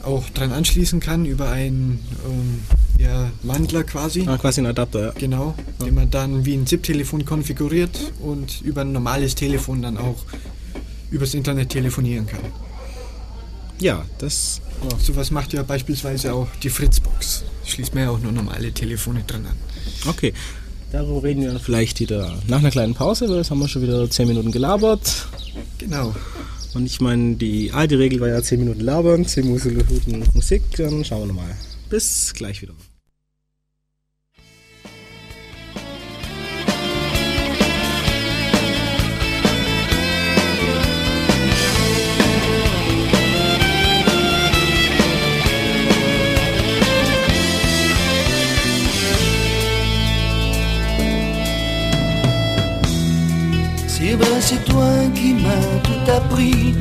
auch 0.04 0.30
dran 0.30 0.52
anschließen 0.52 1.00
kann 1.00 1.26
über 1.26 1.50
einen 1.50 2.00
ähm, 2.28 2.60
ja, 3.00 3.32
Wandler 3.44 3.84
quasi. 3.84 4.26
Ah, 4.28 4.38
quasi 4.38 4.62
ein 4.62 4.68
Adapter, 4.68 5.08
ja. 5.08 5.12
Genau, 5.18 5.56
ja. 5.80 5.86
den 5.86 5.96
man 5.96 6.10
dann 6.10 6.46
wie 6.46 6.54
ein 6.54 6.68
ZIP-Telefon 6.68 7.26
konfiguriert 7.26 8.12
und 8.20 8.62
über 8.62 8.82
ein 8.82 8.92
normales 8.92 9.36
Telefon 9.36 9.82
dann 9.82 9.98
auch 9.98 10.24
übers 11.10 11.34
Internet 11.34 11.70
telefonieren 11.70 12.28
kann. 12.28 12.42
Ja, 13.80 14.06
das. 14.20 14.62
Ja. 14.90 15.00
Sowas 15.00 15.32
macht 15.32 15.54
ja 15.54 15.64
beispielsweise 15.64 16.34
auch 16.34 16.48
die 16.62 16.70
Fritzbox. 16.70 17.44
Schließt 17.66 17.94
man 17.96 18.04
ja 18.04 18.10
auch 18.12 18.20
nur 18.20 18.32
normale 18.32 18.72
Telefone 18.72 19.24
dran 19.26 19.46
an. 19.46 19.56
Okay. 20.08 20.34
Darüber 20.92 21.24
reden 21.24 21.42
wir 21.42 21.60
vielleicht 21.60 22.00
wieder 22.00 22.38
nach 22.48 22.60
einer 22.60 22.72
kleinen 22.72 22.94
Pause, 22.94 23.28
weil 23.28 23.38
jetzt 23.38 23.52
haben 23.52 23.60
wir 23.60 23.68
schon 23.68 23.82
wieder 23.82 24.10
10 24.10 24.28
Minuten 24.28 24.52
gelabert. 24.52 25.28
Genau. 25.78 26.16
Und 26.74 26.86
ich 26.86 27.02
meine, 27.02 27.36
die 27.36 27.72
alte 27.72 27.98
Regel 28.00 28.20
war 28.20 28.28
ja 28.28 28.42
10 28.42 28.60
Minuten 28.60 28.82
labern, 28.82 29.26
10 29.26 29.46
Minuten 29.46 30.24
Musik, 30.34 30.64
dann 30.78 31.04
schauen 31.04 31.22
wir 31.22 31.28
nochmal. 31.28 31.58
Bis 31.90 32.34
gleich 32.34 32.62
wieder. 32.62 32.74
C'est 54.40 54.64
toi 54.66 54.92
qui 55.14 55.34
m'as 55.34 55.80
tout 55.84 56.12
appris. 56.12 56.76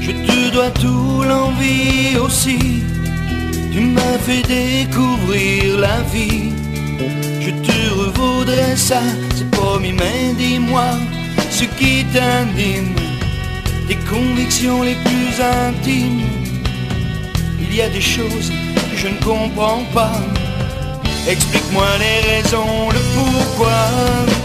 Je 0.00 0.12
te 0.12 0.52
dois 0.52 0.70
tout 0.70 1.22
l'envie 1.22 2.16
aussi. 2.18 2.82
Tu 3.72 3.80
m'as 3.80 4.18
fait 4.26 4.42
découvrir 4.42 5.78
la 5.78 6.00
vie. 6.12 6.52
Je 7.40 7.50
te 7.50 7.94
revaudrais 8.00 8.76
ça, 8.76 9.00
c'est 9.36 9.50
promis, 9.50 9.92
mais 9.92 10.34
dis-moi 10.36 10.84
ce 11.50 11.64
qui 11.64 12.04
t'anime, 12.12 12.94
tes 13.86 13.96
convictions 14.10 14.82
les 14.82 14.96
plus 14.96 15.34
intimes. 15.40 16.22
Il 17.60 17.74
y 17.74 17.80
a 17.80 17.88
des 17.88 18.00
choses 18.00 18.50
que 18.90 18.96
je 18.96 19.08
ne 19.08 19.18
comprends 19.22 19.84
pas. 19.94 20.20
Explique-moi 21.28 21.86
les 21.98 22.20
raisons, 22.30 22.90
le 22.90 23.00
pourquoi. 23.14 24.43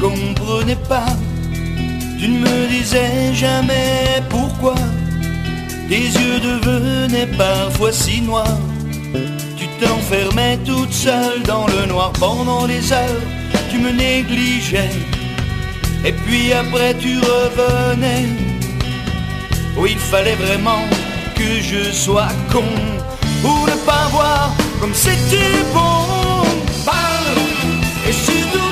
Comprenais 0.00 0.78
pas. 0.88 1.06
Tu 2.18 2.28
ne 2.28 2.38
me 2.40 2.68
disais 2.68 3.34
jamais 3.34 4.22
pourquoi 4.28 4.74
tes 5.88 6.06
yeux 6.18 6.40
devenaient 6.40 7.32
parfois 7.38 7.92
si 7.92 8.20
noirs. 8.22 8.58
Tu 9.56 9.66
t'enfermais 9.80 10.58
toute 10.64 10.92
seule 10.92 11.42
dans 11.44 11.66
le 11.66 11.86
noir 11.86 12.12
pendant 12.18 12.66
des 12.66 12.92
heures. 12.92 13.22
Tu 13.70 13.78
me 13.78 13.90
négligeais. 13.90 14.90
Et 16.04 16.12
puis 16.12 16.52
après 16.52 16.94
tu 16.94 17.18
revenais. 17.18 18.26
Oh, 19.78 19.86
il 19.86 19.98
fallait 19.98 20.36
vraiment 20.36 20.82
que 21.34 21.60
je 21.60 21.92
sois 21.92 22.28
con 22.50 22.64
pour 23.42 23.66
ne 23.66 23.76
pas 23.84 24.08
voir 24.10 24.54
comme 24.80 24.94
c'était 24.94 25.62
bon. 25.74 26.06
Et 28.08 28.12
surtout 28.12 28.65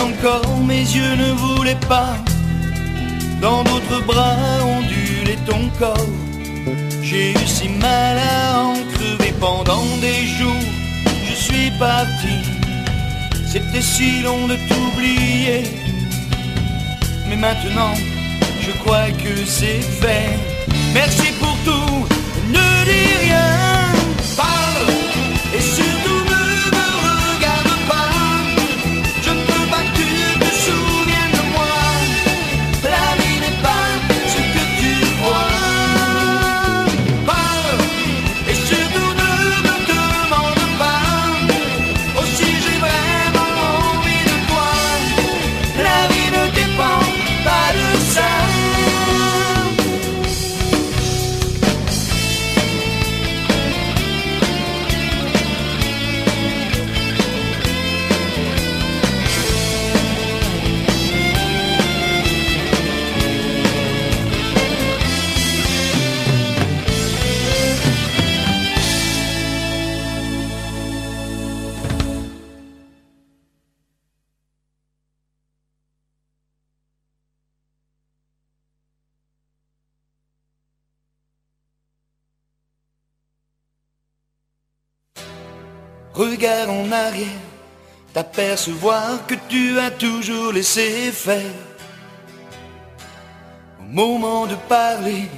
encore 0.00 0.58
mes 0.66 0.80
yeux 0.80 1.14
ne 1.16 1.32
voulaient 1.32 1.82
pas. 1.88 2.16
Dans 3.40 3.62
d'autres 3.64 4.04
bras 4.06 4.36
ondulait 4.64 5.38
ton 5.46 5.68
corps. 5.78 6.12
J'ai 7.02 7.32
eu 7.32 7.46
si 7.46 7.68
mal 7.68 8.18
à 8.18 8.60
en 8.60 8.74
crever 8.92 9.32
pendant 9.40 9.84
des 10.00 10.26
jours. 10.38 10.66
Je 11.28 11.34
suis 11.34 11.70
parti. 11.78 12.34
C'était 13.50 13.80
si 13.80 14.22
long 14.22 14.46
de 14.46 14.56
t'oublier. 14.68 15.62
Mais 17.28 17.36
maintenant, 17.36 17.94
je 18.60 18.72
crois 18.82 19.10
que 19.22 19.34
c'est 19.46 19.80
fait. 20.02 20.30
Merci 20.92 21.32
pour 21.40 21.56
tout. 21.64 22.06
Ne 22.48 22.84
dis 22.84 23.14
rien. 23.26 23.50
Parle 24.36 24.92
et 25.56 25.60
surtout 25.60 25.87
Regarde 86.18 86.70
en 86.70 86.90
arrière, 86.90 87.44
t'apercevoir 88.12 89.24
que 89.28 89.36
tu 89.48 89.78
as 89.78 89.92
toujours 89.92 90.52
laissé 90.52 91.12
faire. 91.12 91.54
Au 93.78 93.84
moment 93.84 94.46
de 94.48 94.56
parler, 94.68 95.28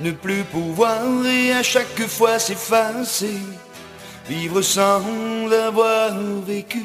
ne 0.00 0.10
plus 0.10 0.44
pouvoir 0.44 1.00
et 1.24 1.52
à 1.54 1.62
chaque 1.62 2.06
fois 2.06 2.38
s'effacer, 2.38 3.40
vivre 4.28 4.60
sans 4.60 5.02
avoir 5.50 6.12
vécu, 6.46 6.84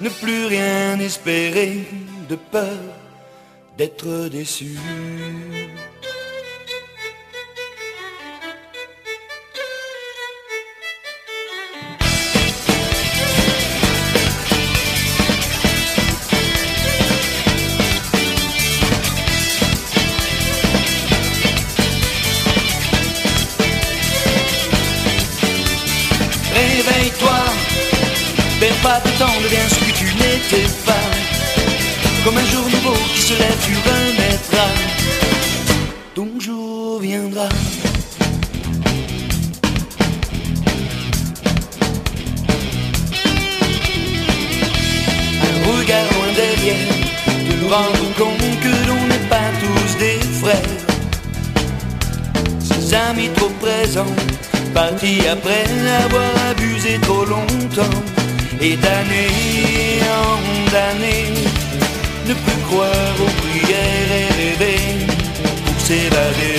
ne 0.00 0.08
plus 0.08 0.46
rien 0.46 0.98
espérer 0.98 1.86
de 2.28 2.34
peur 2.34 2.80
d'être 3.76 4.28
déçu. 4.28 4.76
Pas 28.88 29.00
de 29.00 29.10
temps, 29.18 29.38
ce 29.68 29.78
que 29.84 29.92
tu 30.00 30.06
n'étais 30.20 30.68
pas. 30.86 31.06
Comme 32.24 32.38
un 32.38 32.46
jour 32.52 32.64
nouveau 32.74 32.96
qui 33.12 33.20
se 33.20 33.34
lève, 33.34 33.58
tu 33.66 33.74
renaîtras. 33.88 34.74
Ton 36.14 36.28
jour 36.40 36.98
viendra. 37.00 37.48
Un 45.48 45.56
regard 45.70 46.08
loin 46.14 46.30
derrière, 46.42 46.92
de 47.48 47.54
nous 47.60 47.68
rendre 47.68 48.06
compte 48.20 48.54
que 48.64 48.74
l'on 48.88 49.02
n'est 49.10 49.28
pas 49.34 49.48
tous 49.62 49.98
des 50.04 50.20
frères. 50.40 50.76
Ses 52.68 52.94
amis 52.94 53.30
trop 53.36 53.52
présents, 53.60 54.16
partis 54.72 55.20
après 55.30 55.66
avoir 56.04 56.32
abusé 56.50 56.98
trop 57.02 57.26
longtemps. 57.26 58.17
Et 58.60 58.76
d'année 58.76 60.00
en 60.02 60.76
année, 60.76 61.32
ne 62.26 62.34
plus 62.34 62.62
croire 62.68 63.14
aux 63.20 63.32
prières 63.40 64.12
et 64.12 64.28
rêver 64.34 64.80
pour 65.64 65.80
s'évader. 65.80 66.58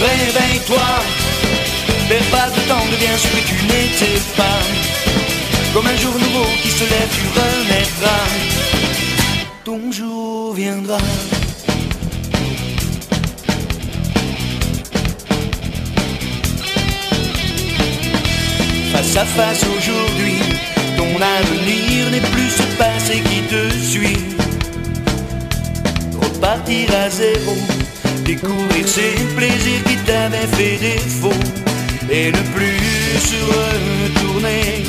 Réveille-toi, 0.00 0.88
perds 2.08 2.30
pas 2.32 2.50
de 2.50 2.60
temps, 2.68 2.86
deviens 2.90 3.16
ce 3.16 3.28
que 3.28 3.46
tu 3.46 3.54
n'étais 3.66 4.20
pas. 4.36 5.03
Comme 5.74 5.88
un 5.88 5.96
jour 5.96 6.12
nouveau 6.12 6.46
qui 6.62 6.70
se 6.70 6.84
lève, 6.84 7.08
tu 7.12 7.26
renaîtras. 7.36 8.28
Ton 9.64 9.90
jour 9.90 10.54
viendra. 10.54 10.98
Face 18.92 19.16
à 19.16 19.24
face 19.24 19.64
aujourd'hui, 19.76 20.38
ton 20.96 21.20
avenir 21.20 22.10
n'est 22.12 22.28
plus 22.30 22.50
ce 22.50 22.62
passé 22.78 23.20
qui 23.28 23.40
te 23.52 23.68
suit. 23.82 24.36
Repartir 26.22 26.88
à 27.04 27.10
zéro, 27.10 27.56
découvrir 28.24 28.86
ces 28.86 29.14
plaisirs 29.34 29.82
qui 29.88 29.96
t'avaient 30.06 30.46
fait 30.56 30.78
défaut 30.78 31.40
et 32.08 32.30
ne 32.30 32.42
plus 32.54 32.78
se 33.18 33.40
retourner, 33.56 34.84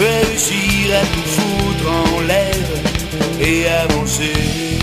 réussir 0.00 0.96
à 0.96 1.04
tout 1.12 1.28
foutre 1.36 1.90
en 1.90 2.20
l'air 2.22 2.66
et 3.40 3.66
avancer. 3.68 4.79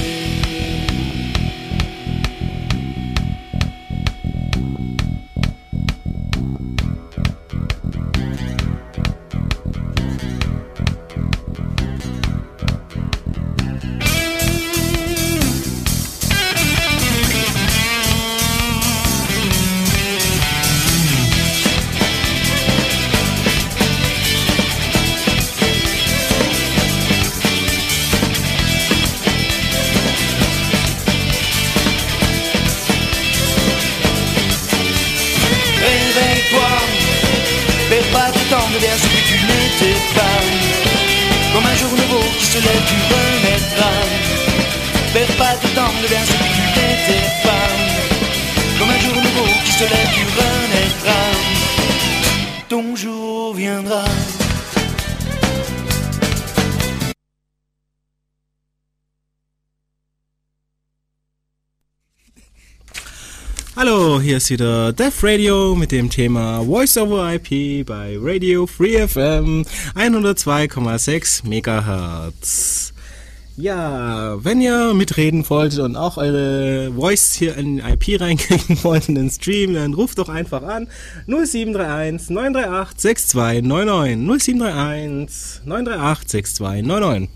Hier 64.38 64.43
ist 64.43 64.50
wieder 64.52 64.93
Dev 64.93 65.26
Radio 65.26 65.73
mit 65.73 65.91
dem 65.91 66.12
Thema 66.12 66.63
Voice 66.63 66.95
over 66.97 67.34
IP 67.34 67.84
bei 67.88 68.19
Radio 68.21 68.67
Free 68.67 69.08
FM 69.08 69.65
102,6 69.95 71.47
Megahertz. 71.47 72.93
Ja, 73.56 74.38
wenn 74.43 74.62
ihr 74.62 74.93
mitreden 74.93 75.50
wolltet 75.50 75.80
und 75.80 75.95
auch 75.95 76.17
eure 76.17 76.91
Voice 76.93 77.34
hier 77.34 77.58
in 77.58 77.80
IP 77.80 78.21
reinkriegen 78.21 78.78
wollt 78.84 79.10
in 79.10 79.15
den 79.15 79.32
Stream, 79.32 79.73
dann 79.73 79.95
ruft 79.95 80.19
doch 80.19 80.30
einfach 80.30 80.62
an 80.62 80.88
0731 81.26 82.30
938 82.30 83.02
6299 83.02 84.17
0731 84.54 85.65
938 85.65 86.30
6299. 86.30 87.30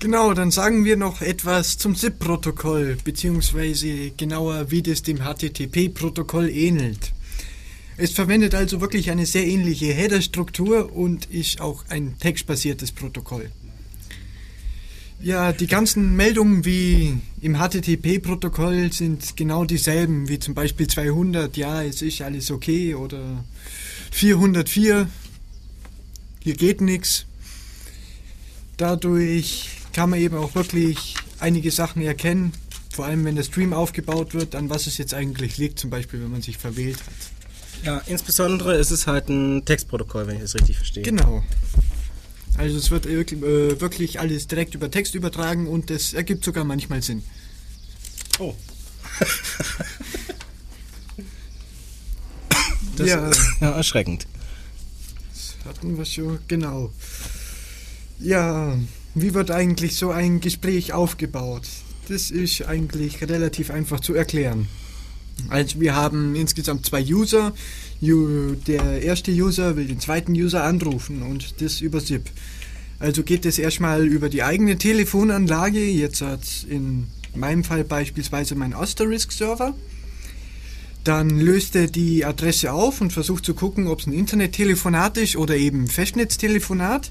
Genau, 0.00 0.34
dann 0.34 0.50
sagen 0.50 0.84
wir 0.84 0.96
noch 0.96 1.22
etwas 1.22 1.78
zum 1.78 1.94
SIP-Protokoll, 1.94 2.98
beziehungsweise 3.04 4.10
genauer, 4.10 4.70
wie 4.70 4.82
das 4.82 5.02
dem 5.02 5.20
HTTP-Protokoll 5.20 6.50
ähnelt. 6.50 7.12
Es 7.96 8.10
verwendet 8.10 8.54
also 8.54 8.80
wirklich 8.80 9.10
eine 9.10 9.24
sehr 9.24 9.46
ähnliche 9.46 9.92
Header-Struktur 9.94 10.92
und 10.92 11.26
ist 11.26 11.60
auch 11.60 11.84
ein 11.88 12.18
textbasiertes 12.18 12.92
Protokoll. 12.92 13.50
Ja, 15.20 15.52
die 15.52 15.68
ganzen 15.68 16.16
Meldungen 16.16 16.64
wie 16.64 17.16
im 17.40 17.56
HTTP-Protokoll 17.56 18.92
sind 18.92 19.36
genau 19.36 19.64
dieselben, 19.64 20.28
wie 20.28 20.38
zum 20.38 20.54
Beispiel 20.54 20.86
200, 20.86 21.56
ja, 21.56 21.82
es 21.82 22.02
ist 22.02 22.20
alles 22.20 22.50
okay, 22.50 22.94
oder 22.94 23.44
404, 24.10 25.08
hier 26.40 26.54
geht 26.54 26.80
nichts. 26.80 27.24
Dadurch 28.76 29.70
kann 29.94 30.10
man 30.10 30.18
eben 30.18 30.36
auch 30.36 30.54
wirklich 30.54 31.14
einige 31.38 31.70
Sachen 31.70 32.02
erkennen, 32.02 32.52
vor 32.90 33.06
allem 33.06 33.24
wenn 33.24 33.36
der 33.36 33.44
Stream 33.44 33.72
aufgebaut 33.72 34.34
wird, 34.34 34.54
an 34.54 34.68
was 34.68 34.86
es 34.86 34.98
jetzt 34.98 35.14
eigentlich 35.14 35.56
liegt, 35.56 35.78
zum 35.78 35.88
Beispiel 35.88 36.20
wenn 36.22 36.30
man 36.30 36.42
sich 36.42 36.58
verwählt 36.58 36.98
hat. 36.98 37.84
Ja, 37.84 37.98
insbesondere 38.06 38.76
ist 38.76 38.90
es 38.90 39.06
halt 39.06 39.28
ein 39.28 39.64
Textprotokoll, 39.64 40.26
wenn 40.26 40.36
ich 40.36 40.42
das 40.42 40.54
richtig 40.54 40.76
verstehe. 40.76 41.02
Genau. 41.02 41.42
Also 42.56 42.76
es 42.76 42.90
wird 42.90 43.06
wirklich, 43.06 43.42
äh, 43.42 43.80
wirklich 43.80 44.20
alles 44.20 44.46
direkt 44.46 44.74
über 44.74 44.90
Text 44.90 45.14
übertragen 45.14 45.66
und 45.66 45.90
das 45.90 46.12
ergibt 46.12 46.44
sogar 46.44 46.64
manchmal 46.64 47.02
Sinn. 47.02 47.22
Oh. 48.38 48.54
Das 52.96 53.08
Ja. 53.08 53.28
ist 53.28 53.40
ja 53.60 53.70
erschreckend. 53.72 54.26
Hatten 55.64 55.96
wir 55.98 56.04
schon, 56.04 56.38
genau. 56.46 56.92
Ja, 58.20 58.78
wie 59.14 59.34
wird 59.34 59.50
eigentlich 59.50 59.96
so 59.96 60.10
ein 60.10 60.40
Gespräch 60.40 60.92
aufgebaut? 60.92 61.62
Das 62.08 62.30
ist 62.30 62.62
eigentlich 62.66 63.22
relativ 63.22 63.70
einfach 63.70 64.00
zu 64.00 64.14
erklären. 64.14 64.68
Also 65.48 65.80
wir 65.80 65.96
haben 65.96 66.34
insgesamt 66.34 66.86
zwei 66.86 67.02
User. 67.02 67.52
Der 68.00 69.02
erste 69.02 69.30
User 69.32 69.76
will 69.76 69.86
den 69.86 70.00
zweiten 70.00 70.32
User 70.32 70.64
anrufen 70.64 71.22
und 71.22 71.60
das 71.60 71.80
über 71.80 72.00
SIP. 72.00 72.30
Also 72.98 73.22
geht 73.22 73.46
es 73.46 73.58
erstmal 73.58 74.06
über 74.06 74.28
die 74.28 74.42
eigene 74.42 74.76
Telefonanlage, 74.78 75.84
jetzt 75.84 76.20
hat 76.20 76.66
in 76.68 77.08
meinem 77.34 77.64
Fall 77.64 77.84
beispielsweise 77.84 78.54
mein 78.54 78.74
Asterisk-Server. 78.74 79.74
Dann 81.02 81.30
löst 81.30 81.76
er 81.76 81.86
die 81.86 82.24
Adresse 82.24 82.72
auf 82.72 83.00
und 83.00 83.12
versucht 83.12 83.44
zu 83.44 83.54
gucken, 83.54 83.88
ob 83.88 84.00
es 84.00 84.06
ein 84.06 84.12
Internettelefonat 84.12 85.18
ist 85.18 85.36
oder 85.36 85.56
eben 85.56 85.84
ein 85.84 85.88
Festnetztelefonat. 85.88 87.10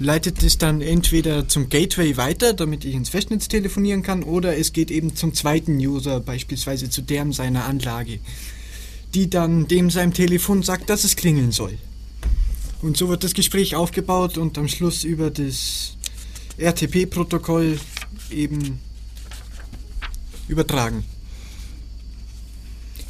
Leitet 0.00 0.42
es 0.44 0.58
dann 0.58 0.80
entweder 0.80 1.48
zum 1.48 1.68
Gateway 1.68 2.16
weiter, 2.16 2.52
damit 2.52 2.84
ich 2.84 2.94
ins 2.94 3.08
Festnetz 3.08 3.48
telefonieren 3.48 4.02
kann, 4.04 4.22
oder 4.22 4.56
es 4.56 4.72
geht 4.72 4.92
eben 4.92 5.16
zum 5.16 5.34
zweiten 5.34 5.76
User, 5.78 6.20
beispielsweise 6.20 6.88
zu 6.88 7.02
dem 7.02 7.32
seiner 7.32 7.64
Anlage, 7.64 8.20
die 9.14 9.28
dann 9.28 9.66
dem 9.66 9.90
seinem 9.90 10.14
Telefon 10.14 10.62
sagt, 10.62 10.88
dass 10.88 11.02
es 11.02 11.16
klingeln 11.16 11.50
soll. 11.50 11.76
Und 12.80 12.96
so 12.96 13.08
wird 13.08 13.24
das 13.24 13.34
Gespräch 13.34 13.74
aufgebaut 13.74 14.38
und 14.38 14.56
am 14.56 14.68
Schluss 14.68 15.02
über 15.02 15.30
das 15.30 15.96
RTP-Protokoll 16.58 17.80
eben 18.30 18.78
übertragen. 20.46 21.04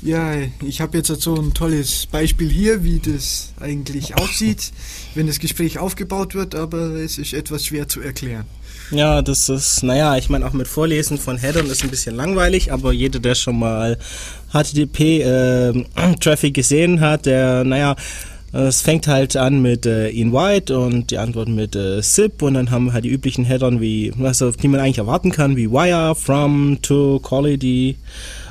Ja, 0.00 0.32
ich 0.64 0.80
habe 0.80 0.98
jetzt 0.98 1.08
so 1.08 1.34
ein 1.34 1.54
tolles 1.54 2.06
Beispiel 2.06 2.48
hier, 2.48 2.84
wie 2.84 3.00
das 3.00 3.52
eigentlich 3.58 4.16
aussieht, 4.16 4.70
wenn 5.14 5.26
das 5.26 5.40
Gespräch 5.40 5.78
aufgebaut 5.78 6.36
wird, 6.36 6.54
aber 6.54 6.94
es 6.94 7.18
ist 7.18 7.32
etwas 7.32 7.66
schwer 7.66 7.88
zu 7.88 8.00
erklären. 8.00 8.44
Ja, 8.90 9.22
das 9.22 9.48
ist, 9.48 9.82
naja, 9.82 10.16
ich 10.16 10.30
meine 10.30 10.46
auch 10.46 10.52
mit 10.52 10.68
Vorlesen 10.68 11.18
von 11.18 11.36
Headern 11.36 11.66
ist 11.66 11.82
ein 11.82 11.90
bisschen 11.90 12.14
langweilig, 12.14 12.72
aber 12.72 12.92
jeder, 12.92 13.18
der 13.18 13.34
schon 13.34 13.58
mal 13.58 13.98
HTTP-Traffic 14.52 16.44
äh, 16.48 16.52
gesehen 16.52 17.00
hat, 17.00 17.26
der, 17.26 17.64
naja, 17.64 17.96
es 18.52 18.80
fängt 18.80 19.06
halt 19.06 19.36
an 19.36 19.60
mit 19.60 19.84
äh, 19.84 20.08
Invite 20.08 20.78
und 20.78 21.10
die 21.10 21.18
Antwort 21.18 21.48
mit 21.48 21.76
äh, 21.76 22.00
SIP 22.00 22.40
und 22.40 22.54
dann 22.54 22.70
haben 22.70 22.86
wir 22.86 22.92
halt 22.94 23.04
die 23.04 23.10
üblichen 23.10 23.44
Headern, 23.44 23.80
wie, 23.82 24.12
also, 24.22 24.52
die 24.52 24.68
man 24.68 24.80
eigentlich 24.80 24.98
erwarten 24.98 25.32
kann, 25.32 25.56
wie 25.56 25.70
Wire, 25.70 26.14
From, 26.14 26.78
To, 26.80 27.20
Quality, 27.22 27.96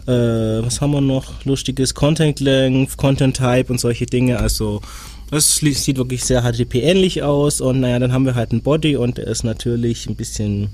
äh, 0.08 0.66
was 0.66 0.82
haben 0.82 0.92
wir 0.92 1.02
noch 1.02 1.46
lustiges, 1.46 1.94
Content 1.94 2.40
Length, 2.40 2.98
Content 2.98 3.38
Type 3.38 3.66
und 3.68 3.80
solche 3.80 4.06
Dinge, 4.06 4.40
also 4.40 4.82
es 5.30 5.56
sieht 5.56 5.98
wirklich 5.98 6.24
sehr 6.24 6.42
HTTP 6.42 6.76
ähnlich 6.76 7.22
aus 7.22 7.60
und 7.60 7.82
naja, 7.82 8.00
dann 8.00 8.14
haben 8.14 8.26
wir 8.26 8.36
halt 8.36 8.52
einen 8.52 8.62
Body 8.62 8.96
und 8.96 9.18
der 9.18 9.28
ist 9.28 9.44
natürlich 9.44 10.08
ein 10.08 10.16
bisschen 10.16 10.70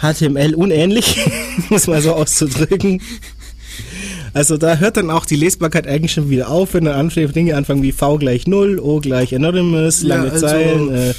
HTML 0.00 0.54
unähnlich, 0.54 1.18
muss 1.70 1.86
man 1.86 2.02
so 2.02 2.14
auszudrücken. 2.14 3.00
Also 4.34 4.56
da 4.56 4.76
hört 4.76 4.96
dann 4.96 5.10
auch 5.10 5.26
die 5.26 5.36
Lesbarkeit 5.36 5.86
eigentlich 5.86 6.12
schon 6.12 6.30
wieder 6.30 6.48
auf, 6.50 6.74
wenn 6.74 6.86
dann 6.86 7.08
Dinge 7.10 7.56
anfangen 7.56 7.82
wie 7.82 7.92
V 7.92 8.18
gleich 8.18 8.46
0, 8.46 8.80
O 8.80 8.98
gleich 8.98 9.34
Anonymous, 9.34 10.02
lange 10.02 10.26
ja, 10.26 10.32
also 10.32 10.46
Zeilen, 10.46 10.94
äh, 10.94 11.14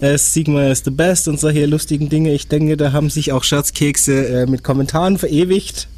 S 0.00 0.32
Sigma 0.32 0.68
is 0.68 0.82
the 0.84 0.90
best 0.90 1.28
und 1.28 1.38
solche 1.38 1.66
lustigen 1.66 2.08
Dinge. 2.08 2.32
Ich 2.32 2.48
denke, 2.48 2.76
da 2.76 2.92
haben 2.92 3.10
sich 3.10 3.32
auch 3.32 3.44
Scherzkekse 3.44 4.28
äh, 4.28 4.46
mit 4.46 4.62
Kommentaren 4.62 5.18
verewigt, 5.18 5.88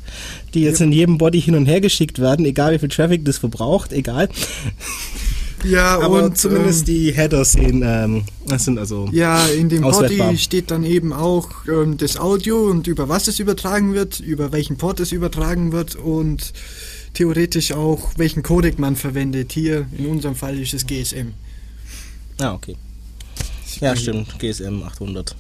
die 0.55 0.63
jetzt 0.63 0.81
ja. 0.81 0.87
in 0.87 0.93
jedem 0.93 1.19
Body 1.19 1.41
hin 1.41 1.55
und 1.55 1.67
her 1.67 1.81
geschickt 1.81 2.19
werden, 2.19 2.45
egal 2.47 2.75
wie 2.75 2.79
viel 2.79 2.89
Traffic 2.89 3.25
das 3.25 3.39
verbraucht, 3.39 3.93
egal. 3.93 4.29
Ja, 5.65 5.99
aber 6.01 6.25
und, 6.25 6.39
zumindest 6.39 6.89
ähm, 6.89 6.95
die 6.95 7.13
Headers 7.13 7.53
sehen, 7.53 7.83
ähm, 7.85 8.25
das 8.47 8.65
sind 8.65 8.79
also. 8.79 9.09
Ja, 9.13 9.47
in 9.47 9.69
dem 9.69 9.83
Body 9.83 10.37
steht 10.39 10.71
dann 10.71 10.85
eben 10.85 11.13
auch 11.13 11.51
ähm, 11.69 11.97
das 11.97 12.17
Audio 12.17 12.71
und 12.71 12.87
über 12.87 13.09
was 13.09 13.29
es 13.29 13.39
übertragen 13.39 13.95
wird, 13.95 14.21
über 14.21 14.53
welchen 14.53 14.77
Port 14.77 15.01
es 15.01 15.13
übertragen 15.13 15.73
wird 15.73 15.97
und 15.97 16.53
theoretisch 17.15 17.73
auch 17.73 18.13
welchen 18.17 18.43
Codec 18.43 18.79
man 18.79 18.95
verwendet. 18.97 19.53
Hier 19.53 19.87
in 19.97 20.07
unserem 20.07 20.35
Fall 20.35 20.59
ist 20.59 20.75
es 20.75 20.87
GSM. 20.87 21.33
Ah, 22.39 22.53
okay. 22.53 22.77
Ja, 23.81 23.97
stimmt, 23.97 24.39
GSM 24.39 24.83
800. 24.83 25.35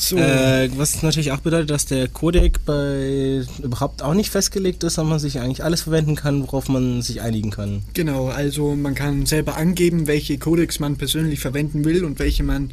So. 0.00 0.16
Äh, 0.16 0.70
was 0.76 1.02
natürlich 1.02 1.30
auch 1.30 1.40
bedeutet, 1.40 1.68
dass 1.68 1.84
der 1.84 2.08
Codec 2.08 2.64
bei 2.64 3.44
überhaupt 3.62 4.02
auch 4.02 4.14
nicht 4.14 4.30
festgelegt 4.30 4.82
ist, 4.82 4.94
sondern 4.94 5.10
man 5.10 5.18
sich 5.18 5.40
eigentlich 5.40 5.62
alles 5.62 5.82
verwenden 5.82 6.16
kann, 6.16 6.42
worauf 6.42 6.70
man 6.70 7.02
sich 7.02 7.20
einigen 7.20 7.50
kann. 7.50 7.82
Genau, 7.92 8.28
also 8.28 8.74
man 8.74 8.94
kann 8.94 9.26
selber 9.26 9.56
angeben, 9.56 10.06
welche 10.06 10.38
Codecs 10.38 10.80
man 10.80 10.96
persönlich 10.96 11.40
verwenden 11.40 11.84
will 11.84 12.04
und 12.04 12.18
welche 12.18 12.42
man 12.42 12.70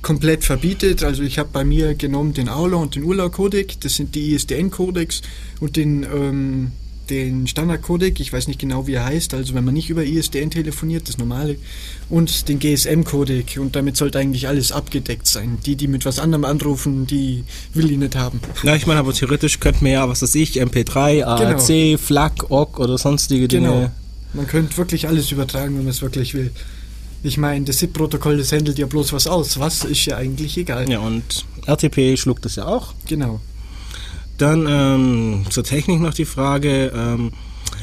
komplett 0.00 0.44
verbietet. 0.44 1.04
Also 1.04 1.22
ich 1.22 1.38
habe 1.38 1.50
bei 1.52 1.62
mir 1.62 1.94
genommen 1.94 2.32
den 2.32 2.48
Aula 2.48 2.78
und 2.78 2.94
den 2.94 3.04
Urla-Codec, 3.04 3.80
das 3.80 3.96
sind 3.96 4.14
die 4.14 4.32
ISDN-Codecs 4.32 5.20
und 5.60 5.76
den 5.76 6.04
ähm, 6.04 6.72
den 7.10 7.46
Standardcodec, 7.46 8.20
ich 8.20 8.32
weiß 8.32 8.48
nicht 8.48 8.60
genau 8.60 8.86
wie 8.86 8.94
er 8.94 9.04
heißt, 9.04 9.34
also 9.34 9.54
wenn 9.54 9.64
man 9.64 9.74
nicht 9.74 9.90
über 9.90 10.04
ISDN 10.04 10.50
telefoniert, 10.50 11.08
das 11.08 11.18
normale, 11.18 11.56
und 12.08 12.48
den 12.48 12.58
GSM-Codec 12.58 13.58
und 13.58 13.76
damit 13.76 13.96
sollte 13.96 14.18
eigentlich 14.18 14.48
alles 14.48 14.72
abgedeckt 14.72 15.26
sein. 15.26 15.58
Die, 15.66 15.76
die 15.76 15.88
mit 15.88 16.04
was 16.04 16.18
anderem 16.18 16.44
anrufen, 16.44 17.06
die 17.06 17.44
will 17.74 17.90
ich 17.90 17.98
nicht 17.98 18.16
haben. 18.16 18.40
Ja, 18.62 18.76
ich 18.76 18.86
meine, 18.86 19.00
aber 19.00 19.12
theoretisch 19.12 19.60
könnte 19.60 19.82
man 19.82 19.92
ja, 19.92 20.08
was 20.08 20.22
weiß 20.22 20.34
ich, 20.36 20.60
MP3, 20.60 21.24
AAC, 21.24 21.66
genau. 21.66 21.98
FLAC, 21.98 22.50
OGG 22.50 22.78
oder 22.78 22.98
sonstige 22.98 23.48
Dinge. 23.48 23.68
Genau. 23.68 23.90
Man 24.34 24.46
könnte 24.46 24.76
wirklich 24.78 25.08
alles 25.08 25.30
übertragen, 25.30 25.76
wenn 25.76 25.84
man 25.84 25.90
es 25.90 26.00
wirklich 26.00 26.34
will. 26.34 26.50
Ich 27.22 27.38
meine, 27.38 27.64
das 27.64 27.78
SIP-Protokoll, 27.78 28.38
das 28.38 28.50
handelt 28.52 28.78
ja 28.78 28.86
bloß 28.86 29.12
was 29.12 29.26
aus. 29.26 29.58
Was 29.58 29.84
ist 29.84 30.06
ja 30.06 30.16
eigentlich 30.16 30.56
egal. 30.56 30.90
Ja, 30.90 31.00
und 31.00 31.44
RTP 31.66 32.18
schluckt 32.18 32.44
das 32.44 32.56
ja 32.56 32.66
auch. 32.66 32.94
Genau. 33.06 33.40
Dann 34.42 34.66
ähm, 34.68 35.46
zur 35.50 35.62
Technik 35.62 36.00
noch 36.00 36.14
die 36.14 36.24
Frage. 36.24 36.92
Ähm, 36.92 37.30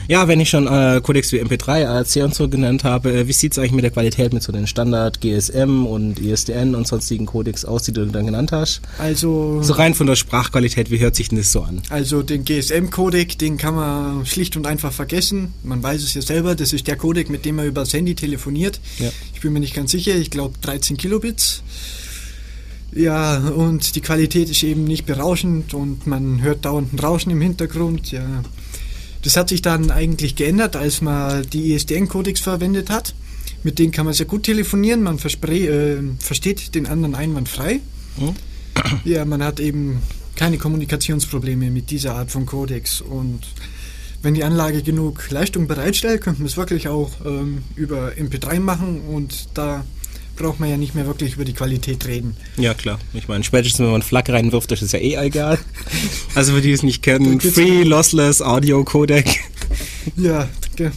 ja, 0.09 0.27
wenn 0.27 0.41
ich 0.41 0.49
schon 0.49 0.67
äh, 0.67 0.99
Codecs 1.01 1.31
wie 1.31 1.41
MP3, 1.41 1.87
ARC 1.87 2.17
und 2.17 2.35
so 2.35 2.49
genannt 2.49 2.83
habe, 2.83 3.13
äh, 3.13 3.27
wie 3.29 3.31
sieht 3.31 3.53
es 3.53 3.59
eigentlich 3.59 3.71
mit 3.71 3.85
der 3.85 3.91
Qualität 3.91 4.33
mit 4.33 4.43
so 4.43 4.51
den 4.51 4.67
Standard 4.67 5.21
GSM 5.21 5.85
und 5.85 6.19
ISDN 6.19 6.75
und 6.75 6.85
sonstigen 6.85 7.27
Codecs 7.27 7.63
aus, 7.63 7.83
die 7.83 7.93
du 7.93 8.05
dann 8.07 8.25
genannt 8.25 8.51
hast? 8.51 8.81
Also 8.97 9.63
so 9.63 9.71
rein 9.71 9.93
von 9.93 10.05
der 10.05 10.17
Sprachqualität, 10.17 10.91
wie 10.91 10.99
hört 10.99 11.15
sich 11.15 11.29
denn 11.29 11.37
das 11.37 11.53
so 11.53 11.61
an? 11.61 11.81
Also 11.91 12.23
den 12.23 12.43
GSM-Codec, 12.43 13.37
den 13.37 13.57
kann 13.57 13.75
man 13.75 14.25
schlicht 14.25 14.57
und 14.57 14.67
einfach 14.67 14.91
vergessen. 14.91 15.53
Man 15.63 15.81
weiß 15.81 16.03
es 16.03 16.13
ja 16.13 16.21
selber, 16.21 16.55
das 16.55 16.73
ist 16.73 16.87
der 16.87 16.97
Codec, 16.97 17.29
mit 17.29 17.45
dem 17.45 17.55
man 17.55 17.67
über 17.67 17.81
das 17.81 17.93
Handy 17.93 18.15
telefoniert. 18.15 18.81
Ja. 18.97 19.11
Ich 19.33 19.39
bin 19.39 19.53
mir 19.53 19.61
nicht 19.61 19.75
ganz 19.75 19.91
sicher, 19.91 20.13
ich 20.13 20.29
glaube 20.29 20.55
13 20.61 20.97
Kilobits. 20.97 21.63
Ja, 22.91 23.37
und 23.37 23.95
die 23.95 24.01
Qualität 24.01 24.49
ist 24.49 24.63
eben 24.63 24.83
nicht 24.83 25.05
berauschend 25.05 25.73
und 25.73 26.07
man 26.07 26.41
hört 26.41 26.65
dauernd 26.65 26.93
ein 26.93 26.99
Rauschen 26.99 27.31
im 27.31 27.41
Hintergrund. 27.41 28.11
Ja. 28.11 28.43
Das 29.21 29.35
hat 29.37 29.49
sich 29.49 29.61
dann 29.61 29.91
eigentlich 29.91 30.35
geändert, 30.35 30.75
als 30.75 31.01
man 31.01 31.47
die 31.49 31.73
ISDN-Codecs 31.73 32.41
verwendet 32.41 32.89
hat. 32.89 33.13
Mit 33.63 33.77
denen 33.77 33.91
kann 33.91 34.05
man 34.05 34.13
sehr 34.13 34.25
gut 34.25 34.43
telefonieren, 34.43 35.03
man 35.03 35.17
äh, 35.17 36.01
versteht 36.19 36.75
den 36.75 36.87
anderen 36.87 37.15
einwandfrei. 37.15 37.81
Hm? 38.17 38.35
Ja, 39.03 39.25
man 39.25 39.43
hat 39.43 39.59
eben 39.59 40.01
keine 40.35 40.57
Kommunikationsprobleme 40.57 41.69
mit 41.69 41.91
dieser 41.91 42.15
Art 42.15 42.31
von 42.31 42.45
Codecs 42.45 43.01
und 43.01 43.41
wenn 44.21 44.33
die 44.33 44.43
Anlage 44.43 44.81
genug 44.83 45.29
Leistung 45.31 45.67
bereitstellt, 45.67 46.21
könnte 46.21 46.41
man 46.41 46.47
es 46.47 46.57
wirklich 46.57 46.87
auch 46.87 47.11
ähm, 47.25 47.63
über 47.75 48.11
MP3 48.17 48.59
machen 48.59 49.01
und 49.01 49.49
da 49.53 49.85
braucht 50.39 50.59
man 50.59 50.69
ja 50.69 50.77
nicht 50.77 50.95
mehr 50.95 51.05
wirklich 51.05 51.35
über 51.35 51.45
die 51.45 51.53
Qualität 51.53 52.07
reden. 52.07 52.35
Ja, 52.57 52.73
klar. 52.73 52.97
Ich 53.13 53.27
meine, 53.27 53.43
spätestens 53.43 53.81
wenn 53.81 53.91
man 53.91 54.01
Flak 54.01 54.29
reinwirft, 54.29 54.71
ist 54.71 54.81
es 54.81 54.93
ja 54.93 54.99
eh 54.99 55.15
egal. 55.15 55.59
Also 56.33 56.53
für 56.53 56.61
die 56.61 56.71
es 56.71 56.81
nicht 56.81 57.03
kennen, 57.03 57.39
Free 57.41 57.83
Lossless 57.83 58.41
Audio 58.41 58.83
Codec. 58.83 59.27
Ja, 60.17 60.47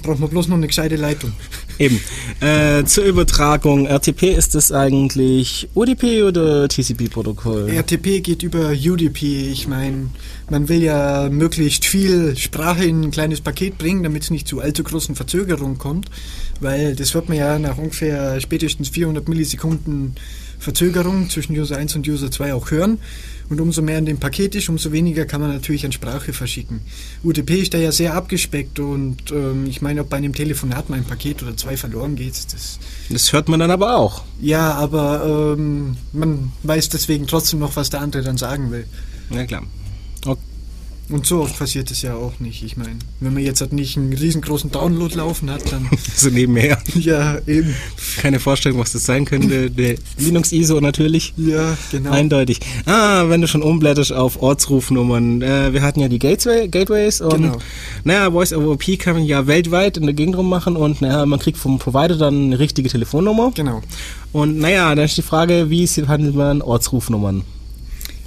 braucht 0.03 0.21
man 0.21 0.31
bloß 0.31 0.49
noch 0.49 0.57
eine 0.57 0.67
gescheite 0.67 0.97
Leitung. 0.97 1.33
Eben. 1.79 2.01
Äh, 2.41 2.85
zur 2.85 3.05
Übertragung, 3.05 3.87
RTP 3.87 4.37
ist 4.37 4.55
das 4.55 4.71
eigentlich 4.71 5.69
UDP 5.75 6.23
oder 6.23 6.69
TCP-Protokoll? 6.69 7.69
RTP 7.71 8.23
geht 8.23 8.43
über 8.43 8.71
UDP. 8.71 9.51
Ich 9.51 9.67
meine, 9.67 10.11
man 10.51 10.69
will 10.69 10.83
ja 10.83 11.29
möglichst 11.31 11.85
viel 11.85 12.37
Sprache 12.37 12.85
in 12.85 13.03
ein 13.03 13.11
kleines 13.11 13.41
Paket 13.41 13.79
bringen, 13.79 14.03
damit 14.03 14.23
es 14.25 14.31
nicht 14.31 14.47
zu 14.47 14.61
allzu 14.61 14.85
großen 14.85 15.17
Verzögerungen 15.17 15.79
kommt, 15.79 16.11
weil 16.61 16.95
das 16.95 17.15
wird 17.15 17.29
man 17.29 17.39
ja 17.39 17.59
nach 17.59 17.79
ungefähr 17.79 18.41
spätestens 18.41 18.91
400 18.91 19.29
Millisekunden 19.29 20.15
Verzögerung 20.59 21.29
zwischen 21.29 21.59
User 21.59 21.77
1 21.77 21.97
und 21.97 22.09
User 22.09 22.31
2 22.31 22.55
auch 22.55 22.71
hören. 22.71 22.99
Und 23.53 23.61
umso 23.61 23.83
mehr 23.83 23.99
in 23.99 24.07
dem 24.07 24.17
Paket 24.17 24.55
ist, 24.55 24.71
umso 24.71 24.93
weniger 24.93 25.27
kann 25.27 25.43
man 25.43 25.53
natürlich 25.53 25.85
an 25.85 25.93
Sprache 25.93 26.33
verschicken. 26.33 26.81
UTP 27.23 27.51
ist 27.61 27.75
da 27.75 27.79
ja 27.79 27.93
sehr 27.93 28.15
abgespeckt 28.15 28.79
und 28.79 29.31
ähm, 29.31 29.67
ich 29.67 29.83
meine, 29.83 30.01
ob 30.01 30.09
bei 30.09 30.17
einem 30.17 30.35
Telefonat 30.35 30.89
mal 30.89 30.97
ein 30.97 31.05
Paket 31.05 31.43
oder 31.43 31.55
zwei 31.55 31.77
verloren 31.77 32.17
geht, 32.17 32.33
das. 32.55 32.79
Das 33.11 33.31
hört 33.35 33.51
man 33.51 33.61
dann 33.61 33.71
aber 33.71 33.99
auch. 33.99 34.23
Ja, 34.41 34.73
aber 34.73 35.55
ähm, 35.59 35.99
man 36.15 36.53
weiß 36.63 36.89
deswegen 36.89 37.27
trotzdem 37.27 37.59
noch, 37.59 37.77
was 37.77 37.91
der 37.91 38.01
andere 38.01 38.23
dann 38.23 38.39
sagen 38.39 38.71
will. 38.71 38.87
Ja, 39.29 39.45
klar. 39.45 39.65
Und 41.13 41.27
so 41.27 41.43
oft 41.43 41.59
passiert 41.59 41.91
es 41.91 42.01
ja 42.01 42.15
auch 42.15 42.41
nicht. 42.41 42.63
Ich 42.65 42.79
meine, 42.79 42.97
wenn 43.21 43.35
man 43.35 43.43
jetzt 43.43 43.61
halt 43.61 43.75
nicht 43.75 43.99
einen 43.99 44.15
riesengroßen 44.15 44.71
Download 44.71 45.15
laufen 45.15 45.51
hat, 45.51 45.71
dann. 45.71 45.91
so 46.17 46.31
nebenher. 46.31 46.79
Ja, 46.95 47.37
eben. 47.47 47.75
Keine 48.23 48.41
Vorstellung, 48.41 48.79
was 48.79 48.93
das 48.93 49.05
sein 49.05 49.27
könnte. 49.27 49.71
Der 49.71 49.97
Linux-ISO 50.17 50.81
natürlich. 50.81 51.35
Ja, 51.37 51.77
genau. 51.91 52.13
Eindeutig. 52.13 52.61
Ah, 52.87 53.29
wenn 53.29 53.43
du 53.43 53.47
schon 53.47 53.63
umblätterst 53.63 54.11
auf 54.11 54.41
Ortsrufnummern. 54.41 55.43
Äh, 55.43 55.75
wir 55.75 55.83
hatten 55.83 56.01
ja 56.01 56.09
die 56.09 56.19
Gateway, 56.19 56.67
Gateways 56.69 57.21
und 57.21 57.43
genau. 57.43 57.59
naja, 58.05 58.31
Voice 58.31 58.55
over 58.55 58.73
IP 58.73 58.99
kann 58.99 59.15
man 59.15 59.25
ja 59.25 59.47
weltweit 59.47 59.99
in 59.99 60.05
der 60.05 60.15
Gegend 60.15 60.39
rummachen 60.39 60.77
und 60.77 61.03
naja, 61.03 61.27
man 61.27 61.39
kriegt 61.39 61.59
vom 61.59 61.79
Provider 61.79 62.17
dann 62.17 62.47
eine 62.47 62.59
richtige 62.59 62.89
Telefonnummer. 62.89 63.53
Genau. 63.55 63.83
Und 64.33 64.59
naja, 64.59 64.95
dann 64.95 65.05
ist 65.05 65.19
die 65.19 65.23
Frage, 65.23 65.69
wie 65.69 65.87
handelt 65.87 66.35
man 66.35 66.63
Ortsrufnummern? 66.63 67.43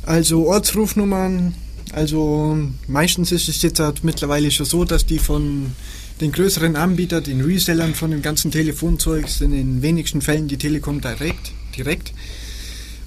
Also 0.05 0.47
Ortsrufnummern 0.47 1.55
Also 1.95 2.57
meistens 2.89 3.31
ist 3.31 3.47
es 3.47 3.61
jetzt 3.61 3.79
halt 3.79 4.03
mittlerweile 4.03 4.51
schon 4.51 4.65
so, 4.65 4.83
dass 4.83 5.05
die 5.05 5.17
von 5.17 5.71
den 6.19 6.33
größeren 6.33 6.75
Anbietern, 6.75 7.23
den 7.23 7.39
Resellern 7.39 7.95
von 7.95 8.11
dem 8.11 8.21
ganzen 8.21 8.51
Telefonzeugs, 8.51 9.39
in 9.39 9.51
den 9.51 9.81
wenigsten 9.81 10.19
Fällen 10.19 10.49
die 10.49 10.57
Telekom 10.57 10.99
direkt, 10.99 11.53
direkt 11.77 12.11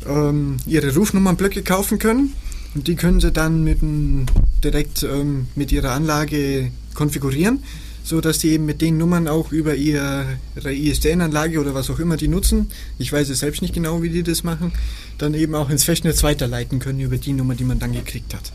ähm, 0.07 0.57
ihre 0.66 0.94
Rufnummernblöcke 0.94 1.62
kaufen 1.62 1.98
können. 1.98 2.33
Und 2.74 2.88
die 2.88 2.96
können 2.96 3.20
sie 3.20 3.31
dann 3.31 3.62
mit 3.62 3.83
dem, 3.83 4.24
direkt 4.64 5.03
ähm, 5.03 5.48
mit 5.55 5.70
ihrer 5.70 5.90
Anlage 5.90 6.72
konfigurieren, 6.94 7.62
so 8.09 8.23
dass 8.23 8.40
sie 8.40 8.53
eben 8.53 8.64
mit 8.64 8.81
den 8.81 8.97
Nummern 8.97 9.29
auch 9.29 9.53
über 9.53 9.75
ihre 9.75 10.38
ISDN-Anlage 10.64 11.61
oder 11.61 11.75
was 11.75 11.90
auch 11.90 11.99
immer 11.99 12.16
die 12.16 12.29
nutzen, 12.29 12.71
ich 12.99 13.12
weiß 13.12 13.29
es 13.29 13.40
selbst 13.40 13.61
nicht 13.61 13.75
genau, 13.75 14.03
wie 14.03 14.09
die 14.09 14.23
das 14.23 14.44
machen, 14.44 14.73
dann 15.18 15.35
eben 15.35 15.55
auch 15.55 15.68
ins 15.68 15.85
Festnetz 15.85 16.23
weiterleiten 16.23 16.79
können 16.79 17.01
über 17.01 17.18
die 17.18 17.35
Nummer, 17.35 17.55
die 17.55 17.64
man 17.64 17.79
dann 17.79 17.92
gekriegt 17.92 18.33
hat. 18.33 18.51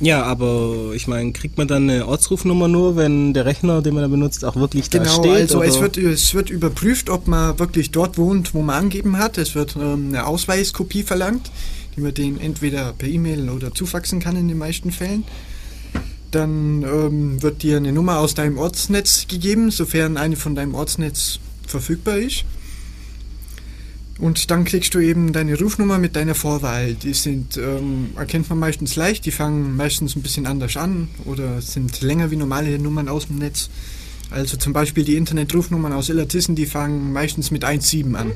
Ja, 0.00 0.24
aber 0.24 0.90
ich 0.94 1.06
meine, 1.06 1.32
kriegt 1.32 1.56
man 1.56 1.68
dann 1.68 1.88
eine 1.88 2.06
Ortsrufnummer 2.06 2.66
nur, 2.66 2.96
wenn 2.96 3.32
der 3.32 3.46
Rechner, 3.46 3.80
den 3.80 3.94
man 3.94 4.02
da 4.02 4.08
benutzt, 4.08 4.44
auch 4.44 4.56
wirklich 4.56 4.90
da 4.90 4.98
genau, 4.98 5.12
steht? 5.12 5.22
Genau, 5.22 5.38
also 5.38 5.58
oder? 5.58 5.66
es 5.68 5.80
wird, 5.80 5.96
es 5.96 6.34
wird 6.34 6.50
überprüft, 6.50 7.08
ob 7.08 7.28
man 7.28 7.58
wirklich 7.60 7.92
dort 7.92 8.18
wohnt, 8.18 8.54
wo 8.54 8.60
man 8.60 8.82
angegeben 8.82 9.18
hat. 9.18 9.38
Es 9.38 9.54
wird 9.54 9.76
ähm, 9.76 10.08
eine 10.08 10.26
Ausweiskopie 10.26 11.04
verlangt, 11.04 11.50
die 11.96 12.00
man 12.00 12.12
den 12.12 12.40
entweder 12.40 12.92
per 12.92 13.08
E-Mail 13.08 13.48
oder 13.48 13.72
zufaxen 13.72 14.18
kann 14.20 14.36
in 14.36 14.48
den 14.48 14.58
meisten 14.58 14.90
Fällen. 14.90 15.24
Dann 16.36 16.82
ähm, 16.82 17.42
wird 17.42 17.62
dir 17.62 17.78
eine 17.78 17.92
Nummer 17.92 18.18
aus 18.18 18.34
deinem 18.34 18.58
Ortsnetz 18.58 19.26
gegeben, 19.26 19.70
sofern 19.70 20.18
eine 20.18 20.36
von 20.36 20.54
deinem 20.54 20.74
Ortsnetz 20.74 21.40
verfügbar 21.66 22.18
ist. 22.18 22.44
Und 24.18 24.50
dann 24.50 24.66
kriegst 24.66 24.92
du 24.92 24.98
eben 24.98 25.32
deine 25.32 25.58
Rufnummer 25.58 25.96
mit 25.96 26.14
deiner 26.14 26.34
Vorwahl. 26.34 26.92
Die 26.92 27.14
sind, 27.14 27.56
ähm, 27.56 28.10
erkennt 28.16 28.50
man 28.50 28.58
meistens 28.58 28.96
leicht, 28.96 29.24
die 29.24 29.30
fangen 29.30 29.76
meistens 29.76 30.14
ein 30.14 30.20
bisschen 30.20 30.46
anders 30.46 30.76
an 30.76 31.08
oder 31.24 31.62
sind 31.62 32.02
länger 32.02 32.30
wie 32.30 32.36
normale 32.36 32.78
Nummern 32.78 33.08
aus 33.08 33.28
dem 33.28 33.38
Netz. 33.38 33.70
Also 34.30 34.58
zum 34.58 34.74
Beispiel 34.74 35.04
die 35.04 35.16
Internetrufnummern 35.16 35.94
aus 35.94 36.10
Illertissen, 36.10 36.54
die 36.54 36.66
fangen 36.66 37.14
meistens 37.14 37.50
mit 37.50 37.64
1,7 37.64 38.14
an. 38.14 38.32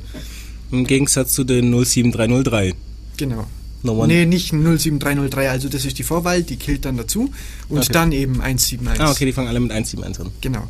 Im 0.72 0.86
Gegensatz 0.86 1.34
zu 1.34 1.44
den 1.44 1.70
07303. 1.70 2.72
Genau. 3.18 3.46
Nummern. 3.82 4.08
Nee, 4.08 4.26
nicht 4.26 4.50
07303, 4.50 5.50
also 5.50 5.68
das 5.68 5.84
ist 5.84 5.98
die 5.98 6.02
Vorwahl, 6.02 6.42
die 6.42 6.56
killt 6.56 6.84
dann 6.84 6.96
dazu. 6.96 7.30
Und 7.68 7.78
Okay. 7.78 7.92
dann 7.92 8.12
eben 8.12 8.40
171. 8.40 9.00
Ah, 9.00 9.10
okay, 9.10 9.24
die 9.24 9.32
fangen 9.32 9.48
alle 9.48 9.60
mit 9.60 9.70
171 9.72 10.24
an. 10.26 10.32
Genau. 10.40 10.68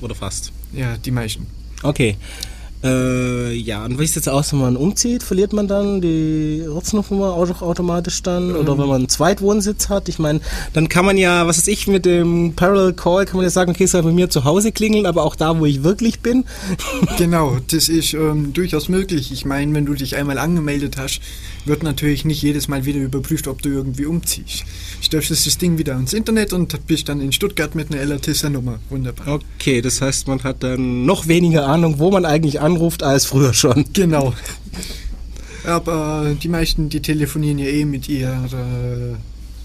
Oder 0.00 0.14
fast. 0.14 0.52
Ja, 0.72 0.96
die 0.96 1.10
meisten. 1.10 1.46
Okay. 1.82 2.16
Äh, 2.86 3.52
ja, 3.54 3.84
und 3.84 3.98
wie 3.98 4.06
sieht 4.06 4.10
es 4.10 4.14
jetzt 4.26 4.28
aus, 4.28 4.52
wenn 4.52 4.60
man 4.60 4.76
umzieht? 4.76 5.22
Verliert 5.22 5.52
man 5.52 5.66
dann 5.66 6.00
die 6.00 6.64
Ortsnummer 6.72 7.34
auch 7.34 7.62
automatisch 7.62 8.22
dann? 8.22 8.54
Oder 8.54 8.72
Ähm. 8.72 8.78
wenn 8.78 8.86
man 8.86 8.96
einen 8.96 9.08
Zweitwohnsitz 9.08 9.88
hat? 9.88 10.08
Ich 10.08 10.18
meine, 10.18 10.40
dann 10.72 10.88
kann 10.88 11.04
man 11.04 11.16
ja, 11.16 11.46
was 11.46 11.58
weiß 11.58 11.68
ich, 11.68 11.86
mit 11.88 12.04
dem 12.06 12.52
Parallel 12.54 12.92
Call 12.92 13.24
kann 13.26 13.36
man 13.36 13.44
ja 13.44 13.50
sagen, 13.50 13.72
okay, 13.72 13.84
es 13.84 13.90
soll 13.90 14.02
bei 14.02 14.12
mir 14.12 14.30
zu 14.30 14.44
Hause 14.44 14.70
klingeln, 14.72 15.06
aber 15.06 15.24
auch 15.24 15.34
da, 15.34 15.58
wo 15.58 15.66
ich 15.66 15.82
wirklich 15.82 16.20
bin. 16.20 16.44
Genau, 17.18 17.56
das 17.70 17.88
ist 17.88 18.12
ähm, 18.14 18.52
durchaus 18.52 18.88
möglich. 18.88 19.32
Ich 19.32 19.44
meine, 19.44 19.72
wenn 19.74 19.86
du 19.86 19.94
dich 19.94 20.16
einmal 20.16 20.38
angemeldet 20.38 20.96
hast, 20.98 21.20
wird 21.64 21.82
natürlich 21.82 22.24
nicht 22.24 22.42
jedes 22.42 22.68
Mal 22.68 22.84
wieder 22.84 23.00
überprüft, 23.00 23.48
ob 23.48 23.62
du 23.62 23.70
irgendwie 23.70 24.06
umziehst. 24.06 24.64
Stellst 25.02 25.30
das 25.30 25.58
Ding 25.58 25.78
wieder 25.78 25.94
ins 25.96 26.12
Internet 26.12 26.52
und 26.52 26.86
bist 26.86 27.08
dann 27.08 27.20
in 27.20 27.32
Stuttgart 27.32 27.74
mit 27.74 27.90
einer 27.92 28.00
LRTSer-Nummer. 28.02 28.78
Wunderbar. 28.90 29.40
Okay, 29.58 29.80
das 29.80 30.00
heißt, 30.00 30.28
man 30.28 30.42
hat 30.44 30.62
dann 30.62 31.04
noch 31.06 31.26
weniger 31.26 31.66
Ahnung, 31.66 31.98
wo 31.98 32.10
man 32.10 32.24
eigentlich 32.24 32.60
anruft, 32.76 33.02
als 33.02 33.26
früher 33.26 33.54
schon. 33.54 33.84
Genau. 33.92 34.34
Aber 35.64 36.36
die 36.40 36.48
meisten, 36.48 36.88
die 36.88 37.02
telefonieren 37.02 37.58
ja 37.58 37.66
eh 37.66 37.84
mit 37.84 38.08
ihrer 38.08 39.18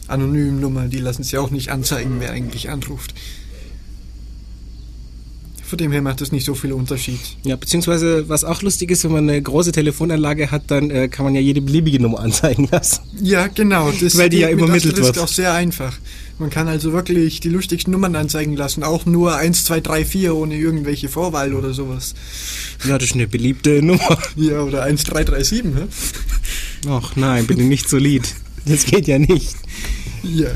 anonymen 0.07 0.59
Nummer. 0.59 0.87
Die 0.87 0.99
lassen 0.99 1.23
sich 1.23 1.37
auch 1.37 1.51
nicht 1.51 1.69
anzeigen, 1.69 2.15
wer 2.19 2.31
eigentlich 2.31 2.69
anruft. 2.69 3.13
Von 5.71 5.77
dem 5.77 5.93
her 5.93 6.01
macht 6.01 6.19
das 6.19 6.33
nicht 6.33 6.43
so 6.43 6.53
viel 6.53 6.73
Unterschied. 6.73 7.17
Ja, 7.43 7.55
beziehungsweise, 7.55 8.27
was 8.27 8.43
auch 8.43 8.61
lustig 8.61 8.91
ist, 8.91 9.05
wenn 9.05 9.13
man 9.13 9.29
eine 9.29 9.41
große 9.41 9.71
Telefonanlage 9.71 10.51
hat, 10.51 10.63
dann 10.67 10.91
äh, 10.91 11.07
kann 11.07 11.23
man 11.23 11.33
ja 11.33 11.39
jede 11.39 11.61
beliebige 11.61 11.97
Nummer 12.01 12.19
anzeigen 12.25 12.67
lassen. 12.69 12.99
Ja, 13.21 13.47
genau. 13.47 13.89
Das 13.89 14.17
Weil 14.17 14.27
die 14.27 14.39
ja 14.39 14.47
mit 14.49 14.57
übermittelt 14.57 14.97
wird. 14.97 15.17
auch 15.17 15.29
sehr 15.29 15.53
einfach. 15.53 15.97
Man 16.39 16.49
kann 16.49 16.67
also 16.67 16.91
wirklich 16.91 17.39
die 17.39 17.47
lustigsten 17.47 17.93
Nummern 17.93 18.17
anzeigen 18.17 18.57
lassen. 18.57 18.83
Auch 18.83 19.05
nur 19.05 19.37
1, 19.37 19.63
2, 19.63 19.79
3, 19.79 20.03
4 20.03 20.35
ohne 20.35 20.57
irgendwelche 20.57 21.07
Vorwahl 21.07 21.53
oder 21.53 21.73
sowas. 21.73 22.15
Ja, 22.85 22.97
das 22.97 23.11
ist 23.11 23.15
eine 23.15 23.27
beliebte 23.27 23.81
Nummer. 23.81 24.17
Ja, 24.35 24.63
oder 24.63 24.83
1, 24.83 25.05
3, 25.05 25.23
3, 25.23 25.41
7. 25.41 25.73
Hä? 25.77 25.83
Ach 26.89 27.15
nein, 27.15 27.47
bitte 27.47 27.61
nicht 27.63 27.87
so 27.87 27.95
Lied. 27.95 28.27
Das 28.65 28.85
geht 28.85 29.07
ja 29.07 29.19
nicht. 29.19 29.55
Ja. 30.21 30.49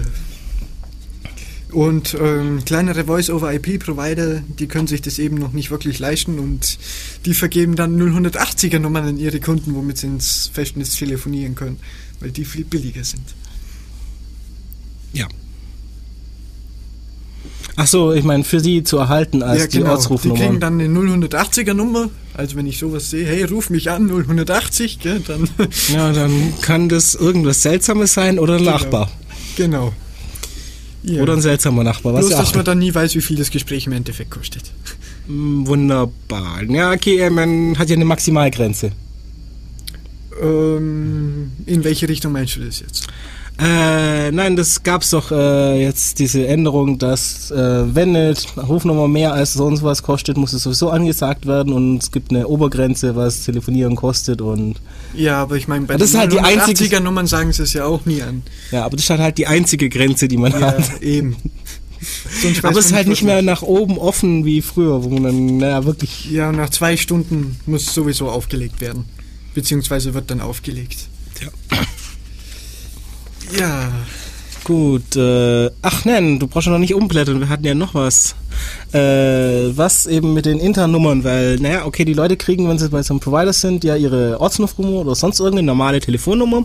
Und 1.76 2.16
ähm, 2.18 2.64
kleinere 2.64 3.04
Voice-over-IP-Provider, 3.04 4.42
die 4.60 4.68
können 4.68 4.88
sich 4.88 5.02
das 5.02 5.20
eben 5.20 5.36
noch 5.36 5.52
nicht 5.52 5.72
wirklich 5.72 6.00
leisten 6.00 6.40
und 6.40 6.78
die 7.26 7.34
vergeben 7.34 7.76
dann 7.76 8.00
080er 8.02 8.80
Nummern 8.80 9.04
an 9.06 9.18
ihre 9.18 9.42
Kunden, 9.42 9.76
womit 9.76 9.98
sie 9.98 10.08
ins 10.08 10.50
Festnetz 10.54 10.96
telefonieren 10.96 11.54
können, 11.56 11.78
weil 12.22 12.32
die 12.32 12.46
viel 12.46 12.64
billiger 12.64 13.04
sind. 13.04 13.26
Ja. 15.12 15.28
Ach 17.76 17.88
so, 17.88 18.14
ich 18.14 18.24
meine, 18.24 18.46
für 18.46 18.62
sie 18.62 18.86
zu 18.86 18.98
erhalten 18.98 19.44
als 19.44 19.64
die 19.64 19.68
Die 19.68 19.78
kriegen 19.80 19.90
Ortsrufnummer. 19.90 20.58
dann 20.60 20.80
eine 20.80 20.88
080er 20.88 21.74
Nummer. 21.74 22.10
Also 22.36 22.56
wenn 22.56 22.68
ich 22.68 22.80
sowas 22.80 23.10
sehe, 23.10 23.28
hey, 23.28 23.44
ruf 23.44 23.70
mich 23.70 23.90
an, 23.92 24.10
080, 24.10 25.00
gell, 25.00 25.20
dann 25.28 25.50
Ja, 25.94 26.14
dann 26.14 26.54
kann 26.62 26.88
das 26.88 27.16
irgendwas 27.16 27.62
Seltsames 27.64 28.14
sein 28.14 28.40
oder 28.40 28.54
ein 28.54 28.60
Genau. 28.60 28.72
Nachbar. 28.72 29.12
genau. 29.58 29.94
Ja. 31.06 31.22
Oder 31.22 31.34
ein 31.34 31.42
seltsamer 31.42 31.84
Nachbar, 31.84 32.14
was 32.14 32.22
Bloß, 32.22 32.32
ja 32.32 32.40
dass 32.40 32.56
man 32.56 32.66
dann 32.66 32.80
nie 32.80 32.94
weiß, 32.94 33.14
wie 33.16 33.22
viel 33.22 33.38
das 33.38 33.52
Gespräch 33.52 33.86
im 33.86 33.94
Endeffekt 33.94 34.32
kostet. 34.32 34.64
Mm, 35.28 35.68
wunderbar. 35.68 36.64
Ja, 36.64 36.92
okay, 36.92 37.20
äh, 37.20 37.30
man 37.30 37.78
hat 37.78 37.90
ja 37.90 37.96
eine 37.96 38.06
Maximalgrenze. 38.06 38.92
Ähm, 40.42 41.52
in 41.66 41.84
welche 41.84 42.10
Richtung 42.10 42.32
meinst 42.32 42.56
du 42.56 42.62
das 42.62 42.80
jetzt? 42.80 43.08
Äh, 43.58 44.32
nein, 44.32 44.58
das 44.58 44.84
gab's 44.84 45.12
doch 45.12 45.32
äh, 45.32 45.82
jetzt 45.82 46.20
diese 46.20 46.46
Änderung, 46.46 47.00
dass 47.00 47.52
äh, 47.52 47.96
wenn 47.96 48.10
eine 48.16 48.36
Rufnummer 48.58 49.08
mehr 49.08 49.32
als 49.34 49.54
sonst 49.54 49.82
was 49.82 50.04
kostet, 50.04 50.36
muss 50.36 50.52
es 50.52 50.64
sowieso 50.64 50.90
angesagt 50.90 51.46
werden 51.46 51.72
und 51.72 52.04
es 52.04 52.12
gibt 52.12 52.32
eine 52.32 52.48
Obergrenze, 52.48 53.16
was 53.16 53.44
Telefonieren 53.46 53.96
kostet 53.96 54.42
und 54.42 54.76
Ja, 55.14 55.42
aber 55.42 55.56
ich 55.56 55.70
meine, 55.70 55.86
bei 55.86 55.96
Das 55.96 56.12
den 56.12 56.20
halt 56.20 56.34
die 56.34 56.40
einzige- 56.42 56.98
80er 56.98 57.00
Nummern 57.00 57.28
sagen 57.28 57.54
sie 57.54 57.64
es 57.64 57.72
ja 57.72 57.86
auch 57.86 58.06
nie 58.06 58.22
an. 58.22 58.44
ja, 58.72 58.84
aber 58.84 58.98
das 58.98 59.06
ist 59.10 59.18
halt 59.18 59.38
die 59.38 59.48
einzige 59.48 59.88
Grenze, 59.88 60.28
die 60.28 60.38
man 60.38 60.52
Ja, 60.52 60.60
hat. 60.60 61.02
eben. 61.02 61.38
Aber 62.62 62.78
es 62.78 62.88
ist 62.88 62.94
halt 62.94 63.08
nicht 63.08 63.24
mehr 63.24 63.42
nach 63.42 63.64
oben 63.64 63.98
offen 63.98 64.46
wie 64.46 64.62
früher, 64.62 65.04
wo 65.04 65.10
man 65.10 65.24
dann, 65.24 65.58
naja, 65.58 65.86
wirklich. 65.86 66.30
Ja, 66.30 66.52
nach 66.52 66.70
zwei 66.70 66.98
Stunden 66.98 67.56
muss 67.66 67.92
sowieso 67.96 68.30
aufgelegt 68.30 68.80
werden. 68.80 69.06
Beziehungsweise 69.56 70.14
wird 70.14 70.30
dann 70.30 70.40
aufgelegt. 70.42 71.08
Ja. 71.42 71.48
Ja, 73.58 73.92
Gut, 74.66 75.16
äh, 75.16 75.70
ach 75.84 76.06
nein, 76.06 76.40
du 76.40 76.48
brauchst 76.48 76.66
ja 76.66 76.74
noch 76.74 76.80
nicht 76.80 76.96
umblättern, 76.96 77.40
wir 77.40 77.50
hatten 77.50 77.66
ja 77.66 77.76
noch 77.76 77.94
was. 77.94 78.34
Äh, 78.94 79.78
was 79.78 80.08
eben 80.08 80.34
mit 80.34 80.48
den 80.48 80.58
internen 80.58 80.92
Nummern, 80.92 81.24
weil, 81.24 81.58
naja, 81.58 81.86
okay, 81.86 82.04
die 82.04 82.16
Leute 82.16 82.36
kriegen, 82.36 82.68
wenn 82.68 82.80
sie 82.80 82.90
bei 82.90 83.04
so 83.04 83.14
einem 83.14 83.20
Provider 83.20 83.54
sind, 83.54 83.84
ja 83.84 83.96
ihre 83.96 84.42
Ortsnummer 84.42 85.02
oder 85.02 85.14
sonst 85.14 85.40
irgendeine 85.40 85.68
normale 85.68 86.00
Telefonnummer. 86.00 86.64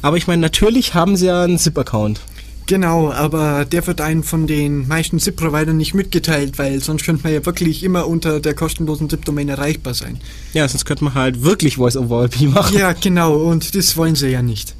Aber 0.00 0.16
ich 0.16 0.28
meine, 0.28 0.42
natürlich 0.42 0.94
haben 0.94 1.16
sie 1.16 1.26
ja 1.26 1.42
einen 1.42 1.58
SIP-Account. 1.58 2.20
genau, 2.66 3.10
aber 3.10 3.64
der 3.64 3.84
wird 3.88 4.00
einem 4.00 4.22
von 4.22 4.46
den 4.46 4.86
meisten 4.86 5.18
SIP-Providern 5.18 5.76
nicht 5.76 5.92
mitgeteilt, 5.92 6.56
weil 6.56 6.80
sonst 6.80 7.04
könnte 7.04 7.24
man 7.24 7.32
ja 7.32 7.44
wirklich 7.44 7.82
immer 7.82 8.06
unter 8.06 8.38
der 8.38 8.54
kostenlosen 8.54 9.10
SIP-Domain 9.10 9.48
erreichbar 9.48 9.94
sein. 9.94 10.20
Ja, 10.52 10.68
sonst 10.68 10.84
könnte 10.84 11.02
man 11.02 11.14
halt 11.14 11.42
wirklich 11.42 11.78
Voice-over-IP 11.78 12.42
machen. 12.42 12.78
Ja, 12.78 12.92
genau, 12.92 13.34
und 13.38 13.74
das 13.74 13.96
wollen 13.96 14.14
sie 14.14 14.28
ja 14.28 14.40
nicht. 14.40 14.76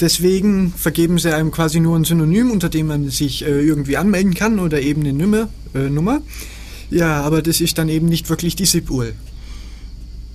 Deswegen 0.00 0.72
vergeben 0.76 1.18
sie 1.18 1.34
einem 1.34 1.50
quasi 1.50 1.80
nur 1.80 1.96
ein 1.96 2.04
Synonym, 2.04 2.50
unter 2.50 2.68
dem 2.68 2.88
man 2.88 3.08
sich 3.10 3.44
äh, 3.44 3.60
irgendwie 3.60 3.96
anmelden 3.96 4.34
kann 4.34 4.58
oder 4.58 4.80
eben 4.80 5.02
eine 5.02 5.12
Nummer, 5.12 5.48
äh, 5.74 5.88
Nummer. 5.88 6.22
Ja, 6.90 7.22
aber 7.22 7.40
das 7.40 7.60
ist 7.60 7.78
dann 7.78 7.88
eben 7.88 8.06
nicht 8.06 8.28
wirklich 8.28 8.56
die 8.56 8.66
SIP-URL. 8.66 9.14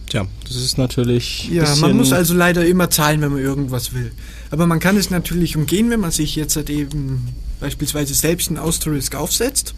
Tja, 0.10 0.26
das 0.48 0.56
ist 0.56 0.78
natürlich. 0.78 1.50
Ja, 1.52 1.76
man 1.76 1.98
muss 1.98 2.13
also 2.13 2.34
leider 2.34 2.65
immer 2.65 2.89
zahlen, 2.89 3.22
wenn 3.22 3.34
man 3.34 3.41
irgendwas 3.41 3.93
will. 3.93 4.12
Aber 4.52 4.65
man 4.65 4.80
kann 4.80 4.96
es 4.96 5.10
natürlich 5.10 5.58
umgehen, 5.58 5.89
wenn 5.89 6.00
man 6.00 6.12
sich 6.12 6.36
jetzt 6.36 6.56
halt 6.56 6.70
eben 6.70 7.28
beispielsweise 7.60 8.13
selbst 8.13 8.48
einen 8.48 8.58
Asterisk 8.58 9.15
aufsetzt. 9.15 9.76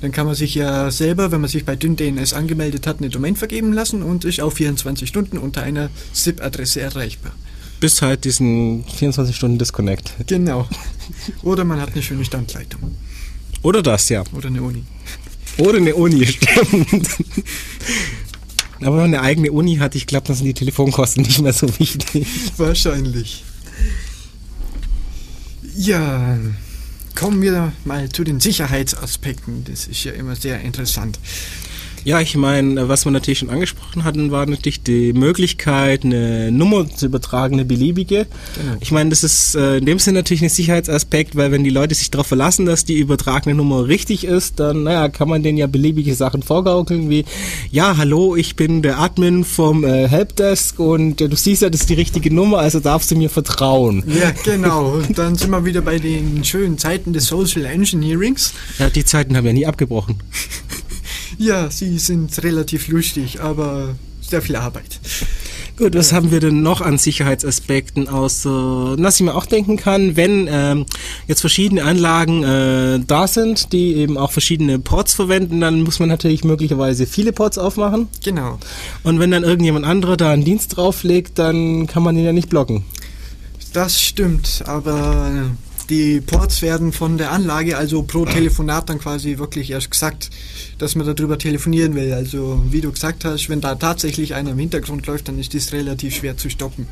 Dann 0.00 0.10
kann 0.10 0.26
man 0.26 0.34
sich 0.34 0.56
ja 0.56 0.90
selber, 0.90 1.30
wenn 1.30 1.40
man 1.40 1.48
sich 1.48 1.64
bei 1.64 1.76
DynDNS 1.76 2.32
angemeldet 2.32 2.88
hat, 2.88 2.98
eine 2.98 3.08
Domain 3.08 3.36
vergeben 3.36 3.72
lassen 3.72 4.02
und 4.02 4.24
ist 4.24 4.40
auf 4.40 4.54
24 4.54 5.08
Stunden 5.08 5.38
unter 5.38 5.62
einer 5.62 5.90
SIP-Adresse 6.12 6.80
erreichbar. 6.80 7.32
Bis 7.82 8.00
halt 8.00 8.24
diesen 8.24 8.84
24 8.84 9.34
Stunden 9.34 9.58
Disconnect. 9.58 10.14
Genau. 10.28 10.68
Oder 11.42 11.64
man 11.64 11.80
hat 11.80 11.92
eine 11.92 12.00
schöne 12.00 12.24
Standleitung. 12.24 12.96
Oder 13.62 13.82
das, 13.82 14.08
ja. 14.08 14.22
Oder 14.32 14.46
eine 14.46 14.62
Uni. 14.62 14.84
Oder 15.58 15.78
eine 15.78 15.92
Uni, 15.96 16.24
stimmt. 16.28 17.08
Aber 18.76 18.98
wenn 18.98 19.10
man 19.10 19.14
eine 19.14 19.20
eigene 19.20 19.50
Uni 19.50 19.78
hat, 19.78 19.96
ich 19.96 20.06
glaube, 20.06 20.28
dann 20.28 20.36
sind 20.36 20.46
die 20.46 20.54
Telefonkosten 20.54 21.24
nicht 21.24 21.40
mehr 21.40 21.52
so 21.52 21.76
wichtig. 21.80 22.24
Wahrscheinlich. 22.56 23.42
Ja, 25.76 26.38
kommen 27.16 27.42
wir 27.42 27.72
mal 27.84 28.08
zu 28.10 28.22
den 28.22 28.38
Sicherheitsaspekten. 28.38 29.64
Das 29.64 29.88
ist 29.88 30.04
ja 30.04 30.12
immer 30.12 30.36
sehr 30.36 30.60
interessant. 30.60 31.18
Ja, 32.04 32.20
ich 32.20 32.36
meine, 32.36 32.88
was 32.88 33.04
wir 33.04 33.12
natürlich 33.12 33.38
schon 33.38 33.50
angesprochen 33.50 34.04
hatten, 34.04 34.30
war 34.30 34.46
natürlich 34.46 34.82
die 34.82 35.12
Möglichkeit, 35.12 36.04
eine 36.04 36.50
Nummer 36.50 36.88
zu 36.88 37.06
übertragen, 37.06 37.54
eine 37.54 37.64
beliebige. 37.64 38.26
Genau. 38.56 38.76
Ich 38.80 38.90
meine, 38.90 39.10
das 39.10 39.22
ist 39.22 39.54
äh, 39.54 39.78
in 39.78 39.86
dem 39.86 39.98
Sinne 39.98 40.18
natürlich 40.18 40.42
ein 40.42 40.48
Sicherheitsaspekt, 40.48 41.36
weil 41.36 41.52
wenn 41.52 41.64
die 41.64 41.70
Leute 41.70 41.94
sich 41.94 42.10
darauf 42.10 42.26
verlassen, 42.26 42.66
dass 42.66 42.84
die 42.84 42.98
übertragene 42.98 43.54
Nummer 43.54 43.86
richtig 43.86 44.24
ist, 44.24 44.58
dann 44.58 44.82
naja, 44.82 45.08
kann 45.08 45.28
man 45.28 45.42
denen 45.42 45.58
ja 45.58 45.66
beliebige 45.66 46.14
Sachen 46.14 46.42
vorgaukeln, 46.42 47.08
wie 47.08 47.24
ja, 47.70 47.96
hallo, 47.96 48.34
ich 48.36 48.56
bin 48.56 48.82
der 48.82 48.98
Admin 48.98 49.44
vom 49.44 49.84
äh, 49.84 50.08
Helpdesk 50.08 50.78
und 50.78 51.20
äh, 51.20 51.28
du 51.28 51.36
siehst 51.36 51.62
ja, 51.62 51.70
das 51.70 51.82
ist 51.82 51.90
die 51.90 51.94
richtige 51.94 52.34
Nummer, 52.34 52.58
also 52.58 52.80
darfst 52.80 53.10
du 53.10 53.16
mir 53.16 53.30
vertrauen. 53.30 54.02
Ja, 54.06 54.32
genau. 54.44 54.92
Und 55.02 55.18
dann 55.18 55.36
sind 55.36 55.50
wir 55.50 55.64
wieder 55.64 55.80
bei 55.80 55.98
den 55.98 56.44
schönen 56.44 56.78
Zeiten 56.78 57.12
des 57.12 57.26
Social 57.26 57.64
Engineerings. 57.64 58.52
Ja, 58.78 58.90
die 58.90 59.04
Zeiten 59.04 59.36
haben 59.36 59.46
ja 59.46 59.52
nie 59.52 59.66
abgebrochen. 59.66 60.16
Ja, 61.42 61.68
sie 61.72 61.98
sind 61.98 62.40
relativ 62.44 62.86
lustig, 62.86 63.40
aber 63.40 63.96
sehr 64.20 64.42
viel 64.42 64.54
Arbeit. 64.54 65.00
Gut, 65.76 65.96
was 65.96 66.12
haben 66.12 66.30
wir 66.30 66.38
denn 66.38 66.62
noch 66.62 66.80
an 66.80 66.98
Sicherheitsaspekten 66.98 68.06
außer, 68.06 68.94
was 68.96 69.16
ich 69.16 69.22
mir 69.22 69.34
auch 69.34 69.46
denken 69.46 69.76
kann, 69.76 70.14
wenn 70.14 70.48
ähm, 70.48 70.86
jetzt 71.26 71.40
verschiedene 71.40 71.82
Anlagen 71.82 72.44
äh, 72.44 73.00
da 73.04 73.26
sind, 73.26 73.72
die 73.72 73.96
eben 73.96 74.16
auch 74.16 74.30
verschiedene 74.30 74.78
Ports 74.78 75.14
verwenden, 75.14 75.60
dann 75.60 75.82
muss 75.82 75.98
man 75.98 76.08
natürlich 76.08 76.44
möglicherweise 76.44 77.06
viele 77.06 77.32
Ports 77.32 77.58
aufmachen. 77.58 78.06
Genau. 78.22 78.60
Und 79.02 79.18
wenn 79.18 79.32
dann 79.32 79.42
irgendjemand 79.42 79.84
anderer 79.84 80.16
da 80.16 80.30
einen 80.30 80.44
Dienst 80.44 80.76
drauflegt, 80.76 81.40
dann 81.40 81.88
kann 81.88 82.04
man 82.04 82.16
ihn 82.16 82.24
ja 82.24 82.32
nicht 82.32 82.50
blocken. 82.50 82.84
Das 83.72 84.00
stimmt, 84.00 84.62
aber 84.66 85.50
die 85.92 86.22
Ports 86.22 86.62
werden 86.62 86.90
von 86.90 87.18
der 87.18 87.32
Anlage, 87.32 87.76
also 87.76 88.02
pro 88.02 88.24
Telefonat 88.24 88.88
dann 88.88 88.98
quasi 88.98 89.36
wirklich 89.36 89.70
erst 89.70 89.90
gesagt, 89.90 90.30
dass 90.78 90.94
man 90.94 91.06
darüber 91.06 91.36
telefonieren 91.36 91.94
will. 91.94 92.14
Also 92.14 92.62
wie 92.70 92.80
du 92.80 92.90
gesagt 92.90 93.26
hast, 93.26 93.50
wenn 93.50 93.60
da 93.60 93.74
tatsächlich 93.74 94.34
einer 94.34 94.52
im 94.52 94.58
Hintergrund 94.58 95.06
läuft, 95.06 95.28
dann 95.28 95.38
ist 95.38 95.52
das 95.52 95.70
relativ 95.74 96.16
schwer 96.16 96.38
zu 96.38 96.48
stoppen. 96.48 96.88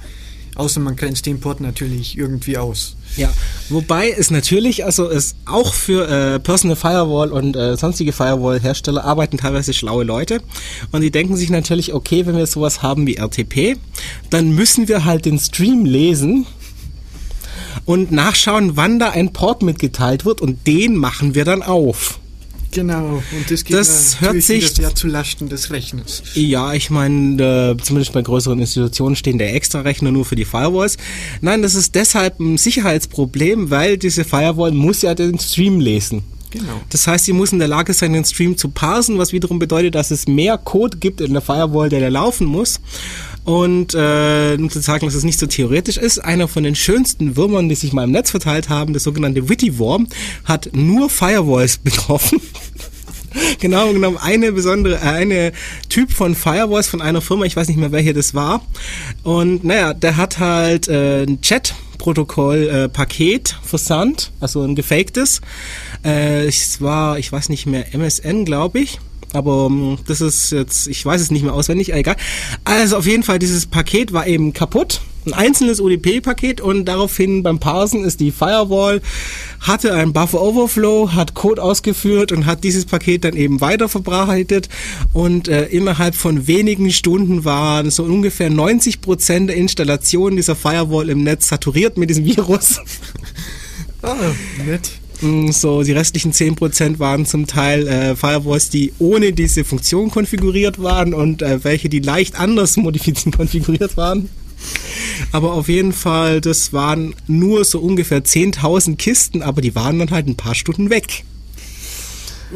Außer 0.54 0.80
man 0.80 0.96
grenzt 0.96 1.24
den 1.24 1.40
Port 1.40 1.62
natürlich 1.62 2.18
irgendwie 2.18 2.58
aus. 2.58 2.96
Ja, 3.16 3.32
wobei 3.70 4.10
es 4.10 4.30
natürlich, 4.30 4.84
also 4.84 5.08
es 5.08 5.34
auch 5.46 5.72
für 5.72 6.06
äh, 6.06 6.38
Personal 6.38 6.76
Firewall 6.76 7.32
und 7.32 7.56
äh, 7.56 7.78
sonstige 7.78 8.12
Firewall-Hersteller 8.12 9.02
arbeiten 9.02 9.38
teilweise 9.38 9.72
schlaue 9.72 10.04
Leute 10.04 10.42
und 10.92 11.00
die 11.00 11.10
denken 11.10 11.36
sich 11.36 11.48
natürlich, 11.48 11.94
okay, 11.94 12.26
wenn 12.26 12.36
wir 12.36 12.46
sowas 12.46 12.82
haben 12.82 13.06
wie 13.06 13.16
RTP, 13.16 13.78
dann 14.28 14.50
müssen 14.54 14.88
wir 14.88 15.06
halt 15.06 15.24
den 15.24 15.38
Stream 15.38 15.86
lesen 15.86 16.46
und 17.84 18.12
nachschauen, 18.12 18.76
wann 18.76 18.98
da 18.98 19.10
ein 19.10 19.32
Port 19.32 19.62
mitgeteilt 19.62 20.24
wird 20.24 20.40
und 20.40 20.66
den 20.66 20.96
machen 20.96 21.34
wir 21.34 21.44
dann 21.44 21.62
auf. 21.62 22.20
Genau, 22.72 23.22
und 23.36 23.50
das 23.50 23.64
geht 23.64 23.76
das 23.76 24.20
hört 24.20 24.40
sich 24.42 24.70
sehr 24.70 24.94
zu 24.94 25.08
Lasten 25.08 25.48
des 25.48 25.72
Rechners. 25.72 26.22
Ja, 26.34 26.72
ich 26.72 26.88
meine, 26.88 27.76
äh, 27.76 27.82
zumindest 27.82 28.12
bei 28.12 28.22
größeren 28.22 28.60
Institutionen 28.60 29.16
stehen 29.16 29.38
der 29.38 29.54
extra 29.54 29.80
Rechner 29.80 30.12
nur 30.12 30.24
für 30.24 30.36
die 30.36 30.44
Firewalls. 30.44 30.96
Nein, 31.40 31.62
das 31.62 31.74
ist 31.74 31.96
deshalb 31.96 32.38
ein 32.38 32.58
Sicherheitsproblem, 32.58 33.70
weil 33.70 33.98
diese 33.98 34.24
Firewall 34.24 34.70
muss 34.70 35.02
ja 35.02 35.14
den 35.14 35.38
Stream 35.38 35.80
lesen. 35.80 36.22
Genau. 36.50 36.80
Das 36.90 37.06
heißt, 37.06 37.24
sie 37.24 37.32
muss 37.32 37.52
in 37.52 37.60
der 37.60 37.68
Lage 37.68 37.92
sein, 37.92 38.12
den 38.12 38.24
Stream 38.24 38.56
zu 38.56 38.68
parsen, 38.68 39.18
was 39.18 39.32
wiederum 39.32 39.58
bedeutet, 39.58 39.94
dass 39.94 40.10
es 40.10 40.26
mehr 40.26 40.58
Code 40.58 40.98
gibt 40.98 41.20
in 41.20 41.32
der 41.32 41.42
Firewall, 41.42 41.88
der 41.88 42.00
da 42.00 42.08
laufen 42.08 42.46
muss. 42.46 42.80
Und 43.44 43.94
äh, 43.94 44.56
um 44.58 44.70
zu 44.70 44.80
sagen, 44.80 45.06
dass 45.06 45.14
es 45.14 45.24
nicht 45.24 45.38
so 45.38 45.46
theoretisch 45.46 45.96
ist, 45.96 46.18
einer 46.18 46.46
von 46.46 46.62
den 46.62 46.74
schönsten 46.74 47.36
Würmern, 47.36 47.68
die 47.68 47.74
sich 47.74 47.92
mal 47.92 48.04
im 48.04 48.10
Netz 48.10 48.30
verteilt 48.30 48.68
haben, 48.68 48.92
der 48.92 49.00
sogenannte 49.00 49.48
Witty 49.48 49.78
Worm, 49.78 50.06
hat 50.44 50.70
nur 50.72 51.08
Firewalls 51.08 51.78
betroffen. 51.84 52.40
genau 53.60 53.92
genommen 53.92 54.18
eine 54.18 54.52
besondere, 54.52 54.96
äh, 54.96 55.08
eine 55.08 55.52
Typ 55.88 56.12
von 56.12 56.34
Firewalls 56.34 56.88
von 56.88 57.00
einer 57.00 57.20
Firma, 57.20 57.44
ich 57.44 57.56
weiß 57.56 57.68
nicht 57.68 57.78
mehr 57.78 57.92
welche 57.92 58.12
das 58.12 58.34
war. 58.34 58.62
Und 59.22 59.64
naja, 59.64 59.94
der 59.94 60.16
hat 60.16 60.38
halt 60.38 60.88
äh, 60.88 61.22
ein 61.22 61.40
Chat-Protokoll-Paket 61.40 63.50
äh, 63.50 63.66
versandt, 63.66 64.32
also 64.40 64.62
ein 64.62 64.74
gefaktes. 64.74 65.40
Äh, 66.04 66.46
es 66.46 66.80
war, 66.80 67.18
ich 67.18 67.30
weiß 67.32 67.48
nicht 67.48 67.66
mehr, 67.66 67.94
MSN, 67.94 68.44
glaube 68.44 68.80
ich. 68.80 68.98
Aber 69.32 69.66
um, 69.66 69.90
ähm, 69.92 69.98
das 70.06 70.20
ist 70.20 70.50
jetzt, 70.52 70.88
ich 70.88 71.04
weiß 71.04 71.20
es 71.20 71.30
nicht 71.30 71.42
mehr 71.42 71.54
auswendig, 71.54 71.92
egal. 71.92 72.16
Also 72.64 72.96
auf 72.96 73.06
jeden 73.06 73.22
Fall, 73.22 73.38
dieses 73.38 73.66
Paket 73.66 74.12
war 74.12 74.26
eben 74.26 74.52
kaputt. 74.52 75.00
Ein 75.26 75.34
einzelnes 75.34 75.80
UDP-Paket 75.80 76.62
und 76.62 76.86
daraufhin 76.86 77.42
beim 77.42 77.58
Parsen 77.58 78.04
ist 78.04 78.20
die 78.20 78.30
Firewall, 78.30 79.02
hatte 79.60 79.92
einen 79.92 80.14
Buffer 80.14 80.40
Overflow, 80.40 81.12
hat 81.12 81.34
Code 81.34 81.62
ausgeführt 81.62 82.32
und 82.32 82.46
hat 82.46 82.64
dieses 82.64 82.86
Paket 82.86 83.24
dann 83.24 83.36
eben 83.36 83.60
weiter 83.60 83.90
verbreitet 83.90 84.70
und 85.12 85.46
äh, 85.46 85.66
innerhalb 85.66 86.14
von 86.14 86.46
wenigen 86.46 86.90
Stunden 86.90 87.44
waren 87.44 87.90
so 87.90 88.04
ungefähr 88.04 88.48
90 88.48 89.02
Prozent 89.02 89.50
der 89.50 89.56
Installation 89.56 90.36
dieser 90.36 90.56
Firewall 90.56 91.10
im 91.10 91.22
Netz 91.22 91.48
saturiert 91.48 91.98
mit 91.98 92.08
diesem 92.08 92.24
Virus. 92.24 92.80
Ah, 94.02 94.16
nett. 94.66 94.99
Mm, 95.20 95.50
so, 95.50 95.82
die 95.82 95.92
restlichen 95.92 96.32
10% 96.32 96.98
waren 96.98 97.26
zum 97.26 97.46
Teil 97.46 97.86
äh, 97.86 98.16
Firewalls, 98.16 98.70
die 98.70 98.92
ohne 98.98 99.32
diese 99.32 99.64
Funktion 99.64 100.10
konfiguriert 100.10 100.82
waren 100.82 101.12
und 101.12 101.42
äh, 101.42 101.62
welche, 101.62 101.88
die 101.88 102.00
leicht 102.00 102.38
anders 102.38 102.76
modifiziert 102.78 103.36
konfiguriert 103.36 103.96
waren. 103.96 104.28
Aber 105.32 105.52
auf 105.52 105.68
jeden 105.68 105.92
Fall, 105.92 106.40
das 106.40 106.72
waren 106.72 107.14
nur 107.26 107.64
so 107.64 107.80
ungefähr 107.80 108.24
10.000 108.24 108.96
Kisten, 108.96 109.42
aber 109.42 109.62
die 109.62 109.74
waren 109.74 109.98
dann 109.98 110.10
halt 110.10 110.26
ein 110.26 110.36
paar 110.36 110.54
Stunden 110.54 110.90
weg. 110.90 111.24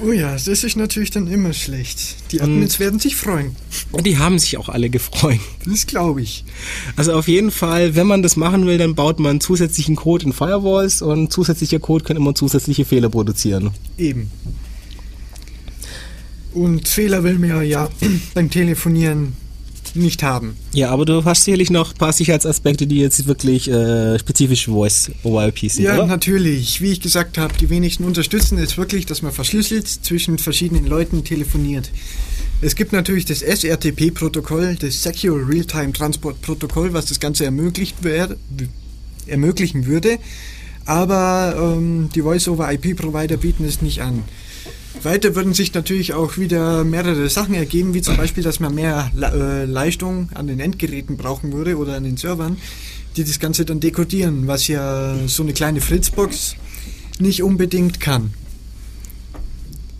Oh 0.02 0.10
ja, 0.10 0.32
das 0.32 0.48
ist 0.48 0.76
natürlich 0.76 1.12
dann 1.12 1.28
immer 1.28 1.52
schlecht. 1.52 2.16
Die 2.32 2.40
Admins 2.40 2.74
und 2.74 2.80
werden 2.80 2.98
sich 2.98 3.14
freuen. 3.14 3.54
Und 3.92 4.06
die 4.06 4.18
haben 4.18 4.38
sich 4.40 4.56
auch 4.56 4.68
alle 4.68 4.90
gefreut. 4.90 5.38
Das 5.64 5.86
glaube 5.86 6.22
ich. 6.22 6.44
Also 6.96 7.12
auf 7.12 7.28
jeden 7.28 7.52
Fall, 7.52 7.94
wenn 7.94 8.06
man 8.06 8.22
das 8.22 8.36
machen 8.36 8.66
will, 8.66 8.76
dann 8.76 8.96
baut 8.96 9.20
man 9.20 9.40
zusätzlichen 9.40 9.94
Code 9.94 10.26
in 10.26 10.32
Firewalls 10.32 11.00
und 11.00 11.32
zusätzlicher 11.32 11.78
Code 11.78 12.04
kann 12.04 12.16
immer 12.16 12.34
zusätzliche 12.34 12.84
Fehler 12.84 13.08
produzieren. 13.08 13.70
Eben. 13.96 14.30
Und 16.52 16.88
Fehler 16.88 17.22
will 17.22 17.38
man 17.38 17.64
ja 17.64 17.88
beim 18.34 18.50
Telefonieren 18.50 19.43
nicht 19.94 20.22
haben. 20.22 20.56
Ja, 20.72 20.90
aber 20.90 21.04
du 21.04 21.24
hast 21.24 21.44
sicherlich 21.44 21.70
noch 21.70 21.92
ein 21.92 21.98
paar 21.98 22.12
Sicherheitsaspekte, 22.12 22.86
die 22.86 22.96
jetzt 22.96 23.26
wirklich 23.26 23.70
äh, 23.70 24.18
spezifisch 24.18 24.66
Voice 24.66 25.10
over 25.22 25.46
IP 25.48 25.70
sind. 25.70 25.84
Ja, 25.84 25.94
oder? 25.94 26.06
natürlich. 26.06 26.80
Wie 26.80 26.92
ich 26.92 27.00
gesagt 27.00 27.38
habe, 27.38 27.54
die 27.58 27.70
wenigsten 27.70 28.04
unterstützen 28.04 28.58
es 28.58 28.76
wirklich, 28.76 29.06
dass 29.06 29.22
man 29.22 29.32
verschlüsselt 29.32 29.86
zwischen 29.88 30.38
verschiedenen 30.38 30.86
Leuten 30.86 31.24
telefoniert. 31.24 31.90
Es 32.60 32.74
gibt 32.76 32.92
natürlich 32.92 33.24
das 33.24 33.42
SRTP-Protokoll, 33.42 34.76
das 34.76 35.02
Secure 35.02 35.46
Real-Time 35.46 35.92
Transport 35.92 36.40
Protokoll, 36.40 36.92
was 36.92 37.06
das 37.06 37.20
Ganze 37.20 37.44
ermöglicht 37.44 38.02
wär, 38.02 38.36
ermöglichen 39.26 39.86
würde. 39.86 40.18
Aber 40.86 41.76
ähm, 41.76 42.10
die 42.14 42.22
Voice-over-IP-Provider 42.22 43.38
bieten 43.38 43.64
es 43.64 43.82
nicht 43.82 44.02
an. 44.02 44.22
Weiter 45.02 45.34
würden 45.34 45.54
sich 45.54 45.74
natürlich 45.74 46.14
auch 46.14 46.38
wieder 46.38 46.84
mehrere 46.84 47.28
Sachen 47.28 47.54
ergeben, 47.54 47.94
wie 47.94 48.02
zum 48.02 48.16
Beispiel, 48.16 48.42
dass 48.42 48.60
man 48.60 48.74
mehr 48.74 49.10
äh, 49.20 49.64
Leistung 49.64 50.30
an 50.34 50.46
den 50.46 50.60
Endgeräten 50.60 51.16
brauchen 51.16 51.52
würde 51.52 51.76
oder 51.76 51.96
an 51.96 52.04
den 52.04 52.16
Servern, 52.16 52.56
die 53.16 53.24
das 53.24 53.38
Ganze 53.38 53.64
dann 53.64 53.80
dekodieren, 53.80 54.46
was 54.46 54.68
ja 54.68 55.16
so 55.26 55.42
eine 55.42 55.52
kleine 55.52 55.80
Fritzbox 55.80 56.56
nicht 57.18 57.42
unbedingt 57.42 58.00
kann. 58.00 58.32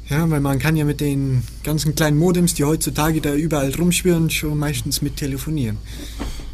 Ja, 0.09 0.28
weil 0.30 0.40
man 0.40 0.59
kann 0.59 0.76
ja 0.76 0.85
mit 0.85 1.00
den 1.00 1.42
ganzen 1.62 1.94
kleinen 1.94 2.18
Modems, 2.18 2.54
die 2.54 2.64
heutzutage 2.64 3.20
da 3.20 3.35
überall 3.35 3.74
rumschwirren, 3.74 4.30
schon 4.30 4.59
meistens 4.59 5.00
mit 5.00 5.16
telefonieren. 5.16 5.78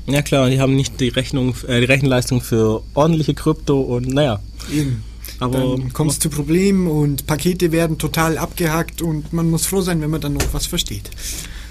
Ja 0.07 0.23
klar, 0.23 0.49
die 0.51 0.61
haben 0.61 0.77
nicht 0.77 1.01
die 1.01 1.09
Rechnung, 1.09 1.55
äh, 1.67 1.81
die 1.81 1.87
Rechenleistung 1.87 2.41
für 2.41 2.83
ordentliche 2.95 3.35
Krypto 3.35 3.81
und 3.81 4.09
naja. 4.09 4.41
Eben. 4.73 5.03
Aber 5.41 5.59
dann 5.59 5.93
kommt 5.93 6.13
es 6.13 6.19
zu 6.19 6.29
Problemen 6.29 6.87
und 6.87 7.27
Pakete 7.27 7.73
werden 7.73 7.99
total 7.99 8.39
abgehackt 8.39 9.03
und 9.03 9.33
man 9.33 9.51
muss 9.51 9.67
froh 9.67 9.81
sein, 9.81 10.01
wenn 10.03 10.11
man 10.11 10.21
dann 10.21 10.35
noch 10.35 10.53
was 10.53 10.67
versteht. 10.67 11.11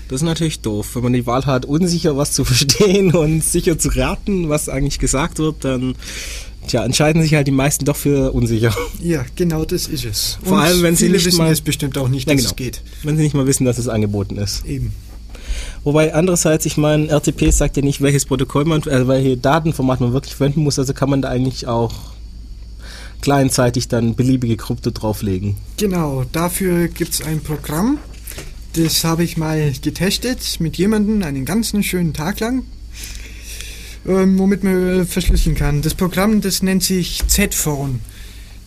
Das 0.09 0.21
ist 0.21 0.25
natürlich 0.25 0.59
doof. 0.61 0.95
Wenn 0.95 1.03
man 1.03 1.13
die 1.13 1.27
Wahl 1.27 1.45
hat, 1.45 1.65
unsicher 1.65 2.17
was 2.17 2.31
zu 2.31 2.43
verstehen 2.45 3.13
und 3.13 3.43
sicher 3.43 3.77
zu 3.77 3.89
raten, 3.89 4.49
was 4.49 4.67
eigentlich 4.67 4.97
gesagt 4.97 5.37
wird, 5.37 5.63
dann 5.63 5.95
tja, 6.67 6.83
entscheiden 6.83 7.21
sich 7.21 7.35
halt 7.35 7.47
die 7.47 7.51
meisten 7.51 7.85
doch 7.85 7.95
für 7.95 8.33
unsicher. 8.33 8.75
Ja, 9.01 9.23
genau 9.35 9.65
das 9.65 9.87
ist 9.87 10.03
es. 10.03 10.39
Vor 10.43 10.57
und 10.57 10.63
allem, 10.63 10.81
wenn 10.81 10.95
sie 10.95 11.09
nicht 11.09 11.25
wissen 11.25 11.37
mal 11.37 11.51
es 11.51 11.61
bestimmt 11.61 11.97
auch 11.97 12.09
nicht, 12.09 12.27
dass 12.27 12.35
genau. 12.35 12.49
es 12.49 12.55
geht. 12.55 12.81
Wenn 13.03 13.17
sie 13.17 13.23
nicht 13.23 13.35
mal 13.35 13.45
wissen, 13.45 13.65
dass 13.65 13.77
es 13.77 13.87
angeboten 13.87 14.37
ist. 14.37 14.65
Eben. 14.65 14.93
Wobei 15.83 16.13
andererseits, 16.13 16.65
ich 16.65 16.77
meine, 16.77 17.07
RTP 17.07 17.51
sagt 17.51 17.77
ja 17.77 17.83
nicht, 17.83 18.01
welches 18.01 18.25
Protokoll 18.25 18.65
man, 18.65 18.83
also 18.83 19.07
welche 19.07 19.37
Datenformat 19.37 20.01
man 20.01 20.13
wirklich 20.13 20.35
verwenden 20.35 20.63
muss, 20.63 20.79
also 20.79 20.93
kann 20.93 21.09
man 21.09 21.21
da 21.21 21.29
eigentlich 21.29 21.67
auch 21.67 21.93
kleinzeitig 23.21 23.87
dann 23.87 24.15
beliebige 24.15 24.57
Krypto 24.57 24.91
drauflegen. 24.91 25.55
Genau, 25.77 26.23
dafür 26.31 26.87
gibt 26.87 27.13
es 27.13 27.21
ein 27.21 27.41
Programm. 27.41 27.99
Das 28.73 29.03
habe 29.03 29.23
ich 29.23 29.35
mal 29.37 29.73
getestet 29.81 30.59
mit 30.59 30.77
jemandem 30.77 31.23
einen 31.23 31.45
ganzen 31.45 31.83
schönen 31.83 32.13
Tag 32.13 32.39
lang. 32.39 32.63
ähm, 34.07 34.37
womit 34.39 34.63
man 34.63 35.01
äh, 35.01 35.05
verschlüsseln 35.05 35.55
kann. 35.55 35.81
Das 35.81 35.93
Programm, 35.93 36.41
das 36.41 36.63
nennt 36.63 36.83
sich 36.83 37.21
Z-Phone. 37.27 37.99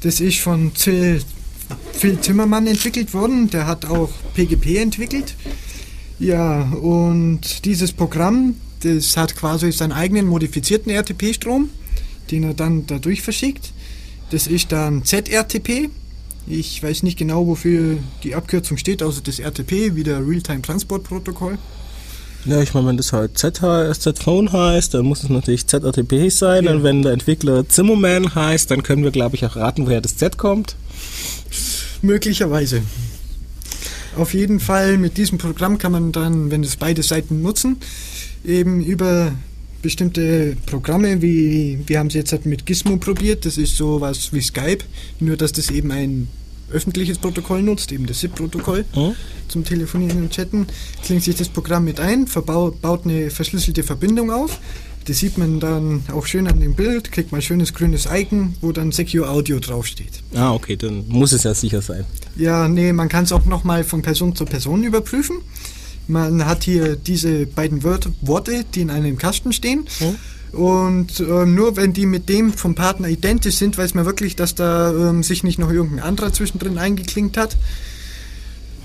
Das 0.00 0.20
ist 0.20 0.40
von 0.40 0.72
Phil 0.74 2.20
Zimmermann 2.20 2.66
entwickelt 2.66 3.14
worden. 3.14 3.48
Der 3.50 3.66
hat 3.66 3.84
auch 3.84 4.10
PGP 4.34 4.76
entwickelt. 4.78 5.34
Ja, 6.18 6.62
und 6.72 7.64
dieses 7.64 7.92
Programm, 7.92 8.56
das 8.80 9.16
hat 9.16 9.36
quasi 9.36 9.72
seinen 9.72 9.92
eigenen 9.92 10.26
modifizierten 10.26 10.92
RTP-Strom, 10.92 11.70
den 12.30 12.44
er 12.44 12.54
dann 12.54 12.86
dadurch 12.86 13.22
verschickt. 13.22 13.72
Das 14.32 14.46
ist 14.46 14.72
dann 14.72 15.04
ZRTP. 15.04 15.90
Ich 16.46 16.82
weiß 16.82 17.02
nicht 17.02 17.18
genau, 17.18 17.46
wofür 17.46 17.98
die 18.24 18.34
Abkürzung 18.34 18.78
steht, 18.78 19.02
außer 19.02 19.20
das 19.22 19.38
RTP, 19.38 19.94
wie 19.94 20.02
der 20.02 20.26
Real-Time 20.26 20.62
Transport 20.62 21.04
Protokoll. 21.04 21.58
Ja, 22.46 22.60
ich 22.62 22.72
meine, 22.72 22.88
wenn 22.88 22.96
das 22.96 23.12
halt 23.12 23.36
Z-Phone 23.36 24.50
heißt, 24.50 24.94
dann 24.94 25.04
muss 25.04 25.22
es 25.22 25.28
natürlich 25.28 25.66
ZRTP 25.66 26.30
sein. 26.30 26.64
Ja. 26.64 26.72
Und 26.72 26.82
wenn 26.82 27.02
der 27.02 27.12
Entwickler 27.12 27.68
Zimmerman 27.68 28.34
heißt, 28.34 28.70
dann 28.70 28.82
können 28.82 29.04
wir, 29.04 29.10
glaube 29.10 29.36
ich, 29.36 29.44
auch 29.44 29.54
raten, 29.54 29.86
woher 29.86 30.00
das 30.00 30.16
Z 30.16 30.38
kommt. 30.38 30.76
Möglicherweise. 32.00 32.82
Auf 34.16 34.32
jeden 34.32 34.60
Fall 34.60 34.96
mit 34.96 35.18
diesem 35.18 35.36
Programm 35.36 35.76
kann 35.76 35.92
man 35.92 36.10
dann, 36.10 36.50
wenn 36.50 36.64
es 36.64 36.76
beide 36.76 37.02
Seiten 37.02 37.42
nutzen, 37.42 37.76
eben 38.44 38.82
über 38.82 39.32
bestimmte 39.82 40.56
Programme, 40.66 41.20
wie 41.20 41.78
wir 41.86 41.98
haben 41.98 42.06
es 42.06 42.14
jetzt 42.14 42.32
halt 42.32 42.46
mit 42.46 42.64
Gizmo 42.64 42.96
probiert, 42.96 43.44
das 43.44 43.58
ist 43.58 43.76
sowas 43.76 44.32
wie 44.32 44.40
Skype, 44.40 44.84
nur 45.20 45.36
dass 45.36 45.52
das 45.52 45.70
eben 45.70 45.90
ein 45.90 46.28
öffentliches 46.72 47.18
Protokoll 47.18 47.62
nutzt, 47.62 47.92
eben 47.92 48.06
das 48.06 48.20
SIP-Protokoll 48.20 48.84
mhm. 48.94 49.14
zum 49.48 49.64
Telefonieren 49.64 50.22
und 50.22 50.30
Chatten, 50.32 50.66
klingt 51.04 51.22
sich 51.22 51.36
das 51.36 51.48
Programm 51.48 51.84
mit 51.84 52.00
ein, 52.00 52.26
verbaut, 52.26 52.80
baut 52.80 53.04
eine 53.04 53.30
verschlüsselte 53.30 53.82
Verbindung 53.82 54.30
auf. 54.30 54.58
Das 55.04 55.18
sieht 55.18 55.36
man 55.36 55.58
dann 55.58 56.04
auch 56.12 56.26
schön 56.26 56.46
an 56.46 56.60
dem 56.60 56.74
Bild, 56.74 57.10
kriegt 57.10 57.32
man 57.32 57.40
ein 57.40 57.42
schönes 57.42 57.74
grünes 57.74 58.06
Icon, 58.10 58.54
wo 58.60 58.70
dann 58.70 58.92
Secure 58.92 59.28
Audio 59.28 59.58
draufsteht. 59.58 60.22
Ah, 60.32 60.54
okay, 60.54 60.76
dann 60.76 61.08
muss 61.08 61.32
es 61.32 61.42
ja 61.42 61.54
sicher 61.54 61.82
sein. 61.82 62.04
Ja, 62.36 62.68
nee, 62.68 62.92
man 62.92 63.08
kann 63.08 63.24
es 63.24 63.32
auch 63.32 63.44
nochmal 63.44 63.82
von 63.82 64.02
Person 64.02 64.36
zu 64.36 64.44
Person 64.44 64.84
überprüfen. 64.84 65.38
Man 66.12 66.46
hat 66.46 66.64
hier 66.64 66.96
diese 66.96 67.46
beiden 67.46 67.82
Worte, 67.82 68.64
die 68.74 68.82
in 68.82 68.90
einem 68.90 69.18
Kasten 69.18 69.52
stehen. 69.52 69.86
Mhm 70.00 70.16
und 70.52 71.18
äh, 71.18 71.46
nur 71.46 71.76
wenn 71.76 71.94
die 71.94 72.04
mit 72.04 72.28
dem 72.28 72.52
vom 72.52 72.74
Partner 72.74 73.08
identisch 73.08 73.56
sind, 73.56 73.78
weiß 73.78 73.94
man 73.94 74.04
wirklich, 74.04 74.36
dass 74.36 74.54
da 74.54 74.92
ähm, 74.92 75.22
sich 75.22 75.44
nicht 75.44 75.58
noch 75.58 75.70
irgendein 75.72 76.04
anderer 76.04 76.32
zwischendrin 76.32 76.78
eingeklinkt 76.78 77.36
hat. 77.36 77.56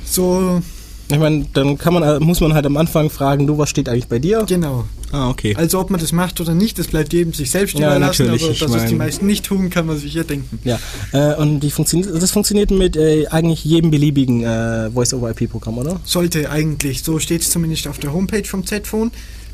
So. 0.06 0.62
Ich 1.10 1.20
meine, 1.20 1.46
dann 1.54 1.78
kann 1.78 1.94
man, 1.94 2.04
äh, 2.04 2.20
muss 2.20 2.42
man 2.42 2.54
halt 2.54 2.66
am 2.66 2.76
Anfang 2.76 3.10
fragen, 3.10 3.48
du, 3.48 3.58
was 3.58 3.70
steht 3.70 3.88
eigentlich 3.88 4.08
bei 4.08 4.20
dir? 4.20 4.44
Genau. 4.48 4.86
Ah, 5.12 5.30
okay. 5.30 5.56
Also 5.56 5.80
ob 5.80 5.90
man 5.90 6.02
das 6.02 6.12
macht 6.12 6.42
oder 6.42 6.54
nicht, 6.54 6.78
das 6.80 6.88
bleibt 6.88 7.14
jedem 7.14 7.34
sich 7.34 7.50
selbst 7.50 7.80
ja, 7.80 7.92
überlassen, 7.96 8.28
aber 8.28 8.38
dass 8.38 8.68
mein, 8.68 8.80
es 8.80 8.90
die 8.90 8.96
meisten 8.96 9.26
nicht 9.26 9.46
tun, 9.46 9.70
kann 9.70 9.86
man 9.86 9.98
sich 9.98 10.14
ja 10.14 10.24
denken. 10.24 10.60
Ja, 10.66 10.80
äh, 11.14 11.36
und 11.36 11.62
die 11.62 11.72
funktioniert, 11.72 12.22
das 12.22 12.32
funktioniert 12.32 12.72
mit 12.72 12.98
äh, 12.98 13.26
eigentlich 13.28 13.64
jedem 13.64 13.90
beliebigen 13.90 14.44
äh, 14.44 14.92
Voice-over-IP-Programm, 14.92 15.78
oder? 15.78 16.02
Sollte 16.04 16.50
eigentlich, 16.50 17.04
so 17.04 17.20
steht 17.20 17.42
es 17.42 17.52
zumindest 17.52 17.88
auf 17.88 18.00
der 18.00 18.12
Homepage 18.12 18.44
vom 18.44 18.66
Z-Phone. 18.66 19.12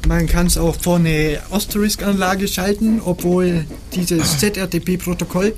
Man 0.07 0.25
kann 0.25 0.47
es 0.47 0.57
auch 0.57 0.75
vor 0.81 0.97
eine 0.97 1.39
Asterisk-Anlage 1.51 2.47
schalten, 2.47 2.99
obwohl 3.05 3.65
dieses 3.93 4.39
ZRTP-Protokoll 4.39 5.53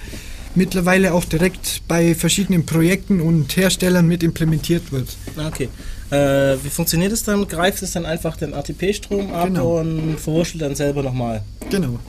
mittlerweile 0.55 1.13
auch 1.13 1.25
direkt 1.25 1.81
bei 1.87 2.15
verschiedenen 2.15 2.65
Projekten 2.65 3.21
und 3.21 3.55
Herstellern 3.55 4.07
mit 4.07 4.23
implementiert 4.23 4.91
wird. 4.91 5.07
Okay. 5.37 5.69
Äh, 6.11 6.57
wie 6.63 6.69
funktioniert 6.69 7.11
es 7.11 7.23
dann? 7.23 7.47
Greift 7.47 7.81
es 7.81 7.93
dann 7.93 8.05
einfach 8.05 8.37
den 8.37 8.53
ATP-Strom 8.53 9.33
ab 9.33 9.47
genau. 9.47 9.79
und 9.79 10.19
verwurschtelt 10.19 10.61
dann 10.61 10.75
selber 10.75 11.03
nochmal? 11.03 11.43
Genau. 11.69 11.99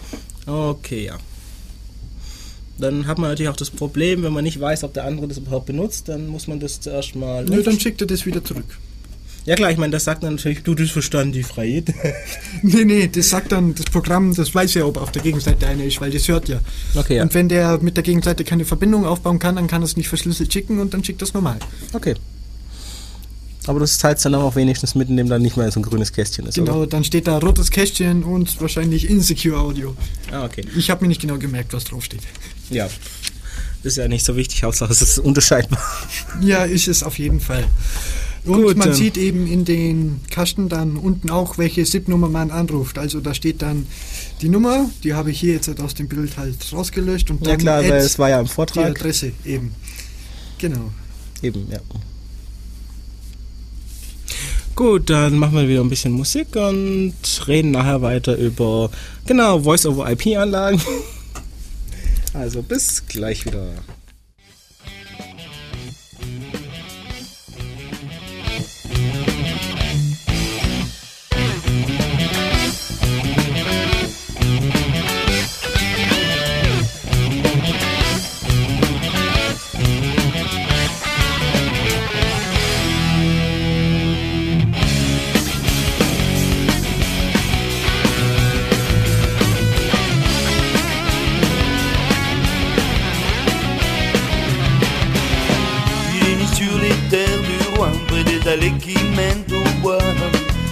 Okay, 0.47 1.07
ja. 1.07 1.19
Dann 2.79 3.07
hat 3.07 3.19
man 3.19 3.31
natürlich 3.31 3.49
auch 3.49 3.57
das 3.57 3.71
Problem, 3.71 4.23
wenn 4.23 4.33
man 4.33 4.45
nicht 4.45 4.61
weiß, 4.61 4.85
ob 4.85 4.93
der 4.93 5.05
andere 5.05 5.29
das 5.29 5.39
überhaupt 5.39 5.67
benutzt, 5.67 6.09
dann 6.09 6.27
muss 6.29 6.47
man 6.47 6.61
das 6.61 6.81
zuerst 6.81 7.17
mal. 7.17 7.45
Nö, 7.45 7.63
dann 7.63 7.81
schickt 7.81 8.03
er 8.03 8.07
das 8.07 8.27
wieder 8.27 8.45
zurück. 8.45 8.79
Ja 9.47 9.55
klar, 9.55 9.71
ich 9.71 9.79
meine, 9.79 9.93
das 9.93 10.03
sagt 10.03 10.25
dann 10.25 10.35
natürlich, 10.35 10.65
du 10.65 10.75
das 10.75 10.91
verstanden, 10.91 11.33
die 11.33 11.45
Freiheit. 11.45 11.95
nee, 12.63 12.85
nee, 12.85 13.07
das 13.07 13.31
sagt 13.31 13.53
dann 13.53 13.77
das 13.77 13.87
Programm, 13.87 14.35
das 14.35 14.53
weiß 14.53 14.75
ja, 14.75 14.85
ob 14.85 14.97
auf 14.97 15.13
der 15.13 15.23
Gegenseite 15.23 15.69
einer 15.69 15.85
ist, 15.85 16.01
weil 16.01 16.11
das 16.11 16.27
hört 16.27 16.49
ja. 16.49 16.59
Okay, 16.97 17.17
ja. 17.17 17.23
Und 17.23 17.33
wenn 17.33 17.49
der 17.49 17.79
mit 17.81 17.97
der 17.97 18.03
Gegenseite 18.03 18.43
keine 18.43 18.65
Verbindung 18.65 19.07
aufbauen 19.07 19.39
kann, 19.39 19.55
dann 19.55 19.69
kann 19.69 19.83
er 19.83 19.85
es 19.85 19.97
nicht 19.97 20.09
verschlüsselt 20.09 20.53
schicken 20.53 20.81
und 20.81 20.93
dann 20.93 21.05
schickt 21.05 21.23
das 21.23 21.33
normal. 21.33 21.59
Okay. 21.93 22.15
Aber 23.69 23.79
das 23.79 23.99
zeigt 23.99 24.25
dann 24.25 24.35
auch 24.35 24.57
wenigstens 24.57 24.97
mit, 24.97 25.09
indem 25.09 25.29
dann 25.29 25.43
nicht 25.43 25.57
mehr 25.57 25.71
so 25.71 25.79
ein 25.79 25.85
grünes 25.85 26.13
Kästchen 26.13 26.47
ist. 26.47 26.57
Genau, 26.57 26.79
oder? 26.79 26.87
dann 26.89 27.05
steht 27.05 27.29
da 27.29 27.39
rotes 27.39 27.71
Kästchen 27.71 28.25
und 28.25 28.61
wahrscheinlich 28.61 29.09
Insecure 29.09 29.59
Audio. 29.59 29.97
Ah, 30.33 30.45
okay. 30.45 30.65
Ich 30.77 30.91
habe 30.91 31.05
mir 31.05 31.09
nicht 31.09 31.21
genau 31.21 31.39
gemerkt, 31.39 31.73
was 31.73 31.85
draufsteht. 31.85 32.23
Ja. 32.71 32.89
Ist 33.85 33.97
ja 33.97 34.09
nicht 34.09 34.25
so 34.25 34.35
wichtig, 34.37 34.65
Hauptsache 34.65 34.93
es 34.93 35.03
ist 35.03 35.19
unterscheidbar. 35.21 35.81
Ja, 36.41 36.65
ist 36.65 36.89
es 36.89 37.05
auf 37.05 37.19
jeden 37.19 37.39
Fall. 37.39 37.65
Und 38.47 38.63
Gut, 38.63 38.77
man 38.77 38.93
sieht 38.93 39.17
eben 39.17 39.47
in 39.47 39.65
den 39.65 40.21
Kasten 40.31 40.69
dann 40.69 40.97
unten 40.97 41.31
auch, 41.31 41.59
welche 41.59 41.85
SIP-Nummer 41.85 42.29
man 42.29 42.53
anruft. 42.53 42.97
Also 42.97 43.21
da 43.21 43.35
steht 43.35 43.61
dann 43.61 43.87
die 44.41 44.49
Nummer, 44.49 44.89
die 45.03 45.15
habe 45.15 45.33
ich 45.33 45.41
hier 45.41 45.55
jetzt 45.55 45.81
aus 45.81 45.95
dem 45.95 46.07
Bild 46.07 46.37
halt 46.37 46.57
rausgelöscht. 46.73 47.31
Und 47.31 47.45
dann 47.45 47.53
ja 47.53 47.57
klar, 47.57 47.83
weil 47.83 47.93
es 47.95 48.19
war 48.19 48.31
ja 48.31 48.41
im 48.41 48.47
Vortrag. 48.47 48.85
Die 48.85 48.91
Adresse 48.91 49.33
eben. 49.45 49.75
Genau. 50.59 50.93
Eben, 51.43 51.67
ja. 51.71 51.81
Gut, 54.77 55.11
dann 55.11 55.39
machen 55.39 55.55
wir 55.55 55.69
wieder 55.69 55.81
ein 55.81 55.89
bisschen 55.89 56.13
Musik 56.13 56.55
und 56.55 57.15
reden 57.49 57.71
nachher 57.73 58.03
weiter 58.03 58.37
über, 58.37 58.91
genau, 59.27 59.61
Voice-over-IP-Anlagen. 59.63 60.81
Also 62.35 62.63
bis 62.63 63.03
gleich 63.09 63.47
wieder. 63.47 63.71
Allées 98.49 98.73
qui 98.81 98.95
mènent 99.17 99.45
au 99.51 99.81
bois. 99.81 99.99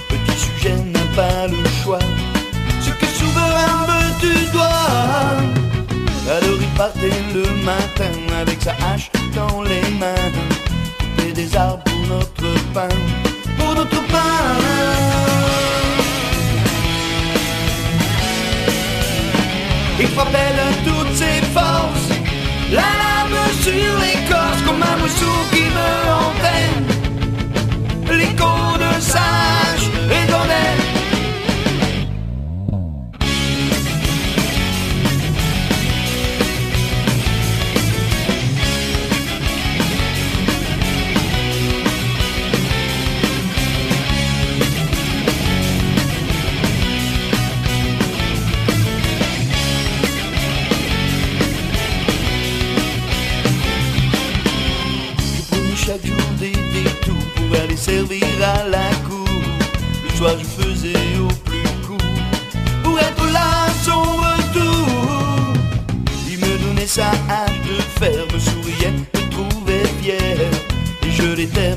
Petit 0.08 0.38
sujet 0.38 0.76
n'a 0.92 1.00
pas 1.16 1.46
le 1.48 1.62
choix. 1.82 1.98
Ce 2.80 2.90
que 2.90 3.06
souverain 3.06 3.86
veut, 3.88 4.12
tu 4.20 4.52
dois. 4.52 5.34
Alors 6.36 6.58
il 6.60 6.68
partait 6.76 7.22
le 7.34 7.42
matin 7.64 8.14
avec 8.40 8.62
sa 8.62 8.72
hache 8.86 9.10
dans 9.34 9.62
les 9.62 9.82
mains. 10.00 10.32
Couper 10.98 11.32
des 11.32 11.56
arbres 11.56 11.82
pour 11.84 12.06
notre 12.08 12.50
pain, 12.72 12.88
pour 13.58 13.74
notre 13.74 14.00
pain. 14.06 14.54
Il 20.00 20.08
frappait 20.08 20.54
toutes 20.84 21.14
ses 21.14 21.40
forces, 21.54 22.10
la 22.70 22.88
lame 23.00 23.38
sur 23.62 23.72
l'écorce 23.72 24.60
comme 24.66 24.82
un 24.82 24.96
mousseau 24.96 25.53
je 60.32 60.62
faisais 60.62 61.18
au 61.20 61.28
plus 61.44 61.62
court 61.86 61.98
pour 62.82 62.98
être 62.98 63.32
là 63.32 63.66
son 63.82 64.00
retour. 64.00 65.52
Il 66.30 66.38
me 66.38 66.58
donnait 66.64 66.86
sa 66.86 67.10
hache 67.28 67.60
de 67.68 67.80
fer, 67.98 68.24
me 68.32 68.38
souriait, 68.38 68.92
me 68.92 69.30
trouvait 69.30 69.86
fier 70.00 70.38
et 71.02 71.10
je 71.10 71.34
l'étais 71.34 71.76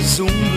mais 0.00 0.18
um. 0.18 0.49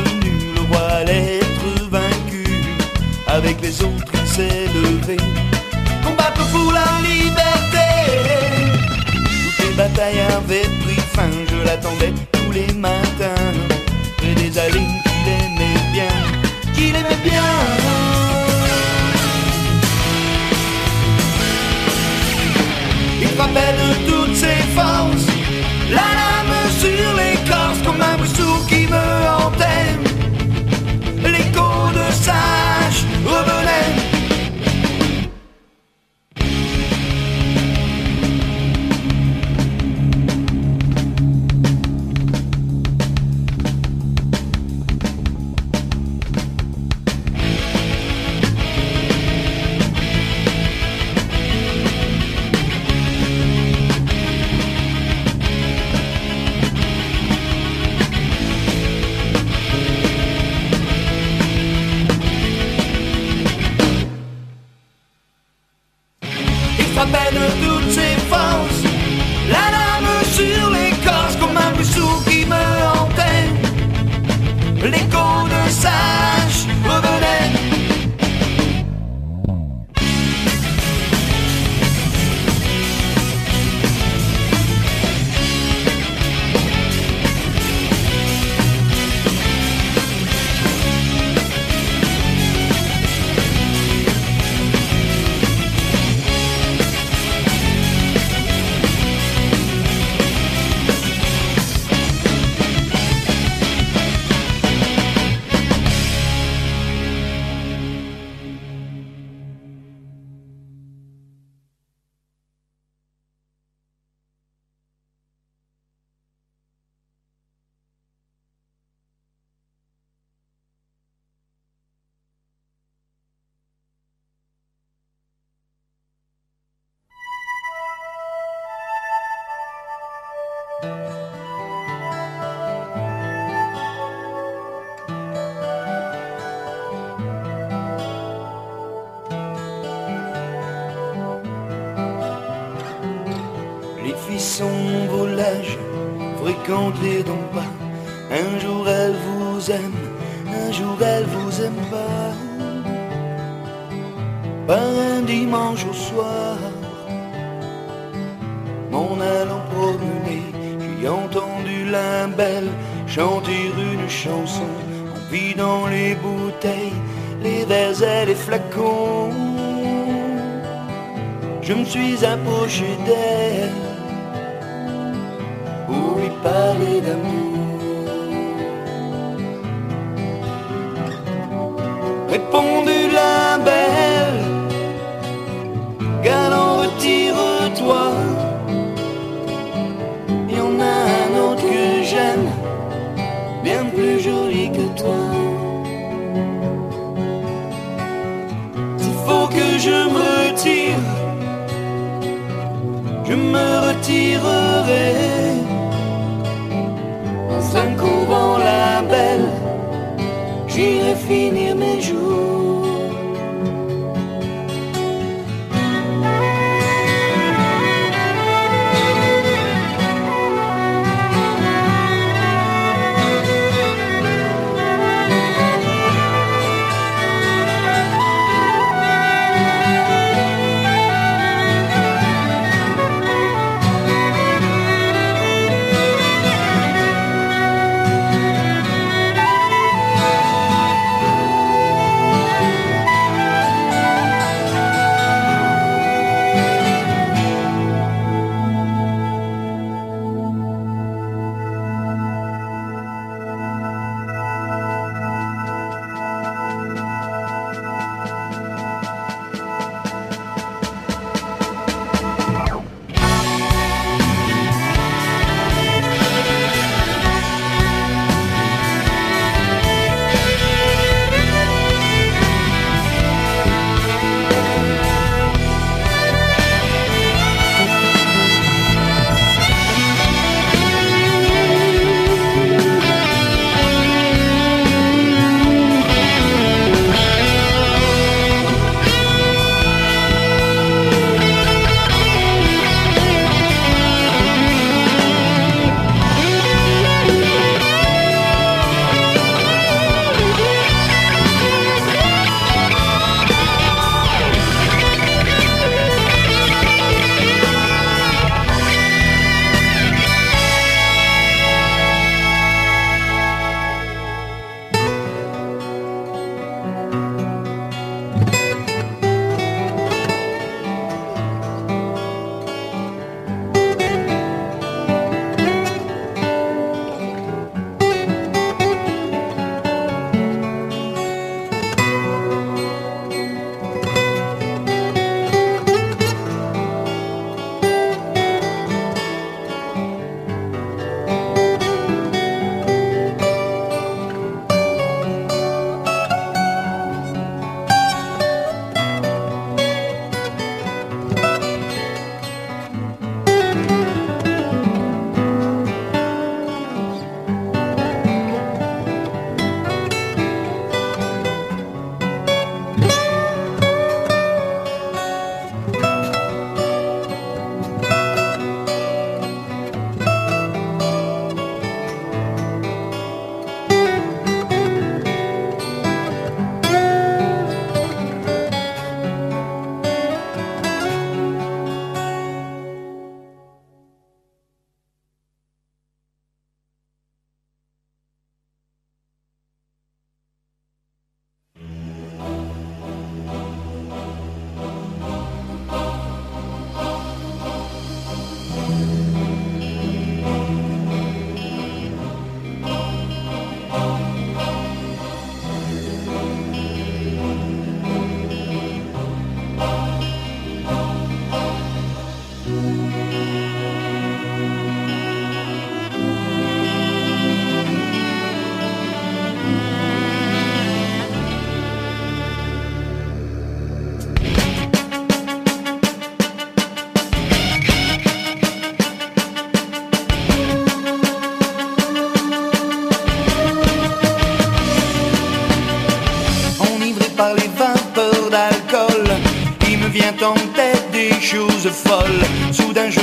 folle. 441.89 442.41
Soudain, 442.71 443.09
je 443.09 443.19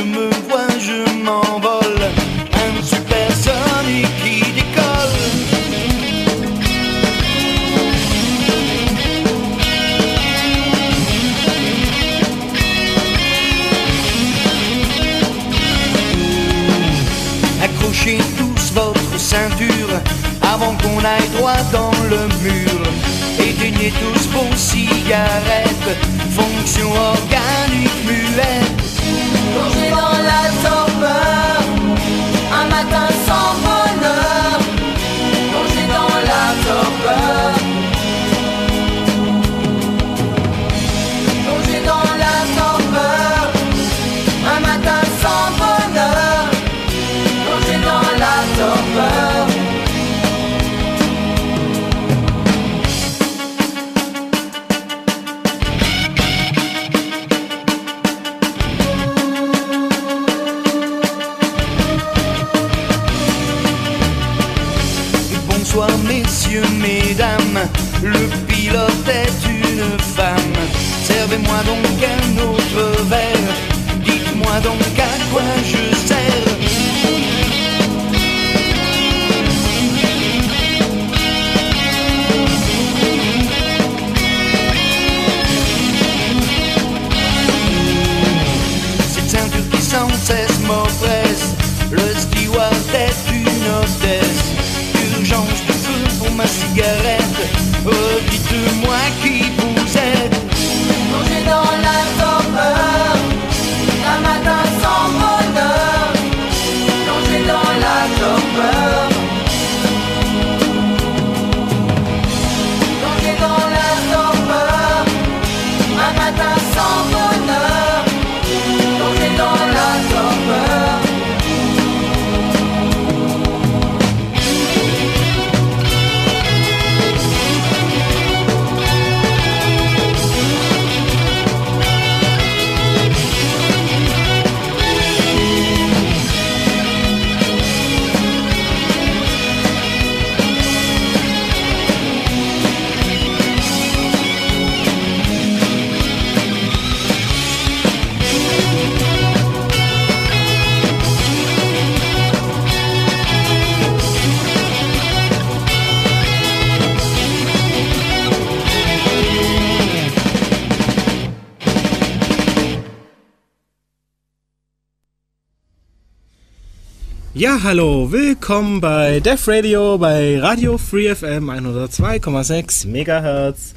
Ja, 167.61 167.67
hallo, 167.67 168.11
willkommen 168.11 168.81
bei 168.81 169.21
Def 169.21 169.47
Radio, 169.47 169.99
bei 169.99 170.41
Radio 170.41 170.79
Free 170.79 171.15
FM 171.15 171.51
102,6 171.51 172.87
Megahertz. 172.87 173.75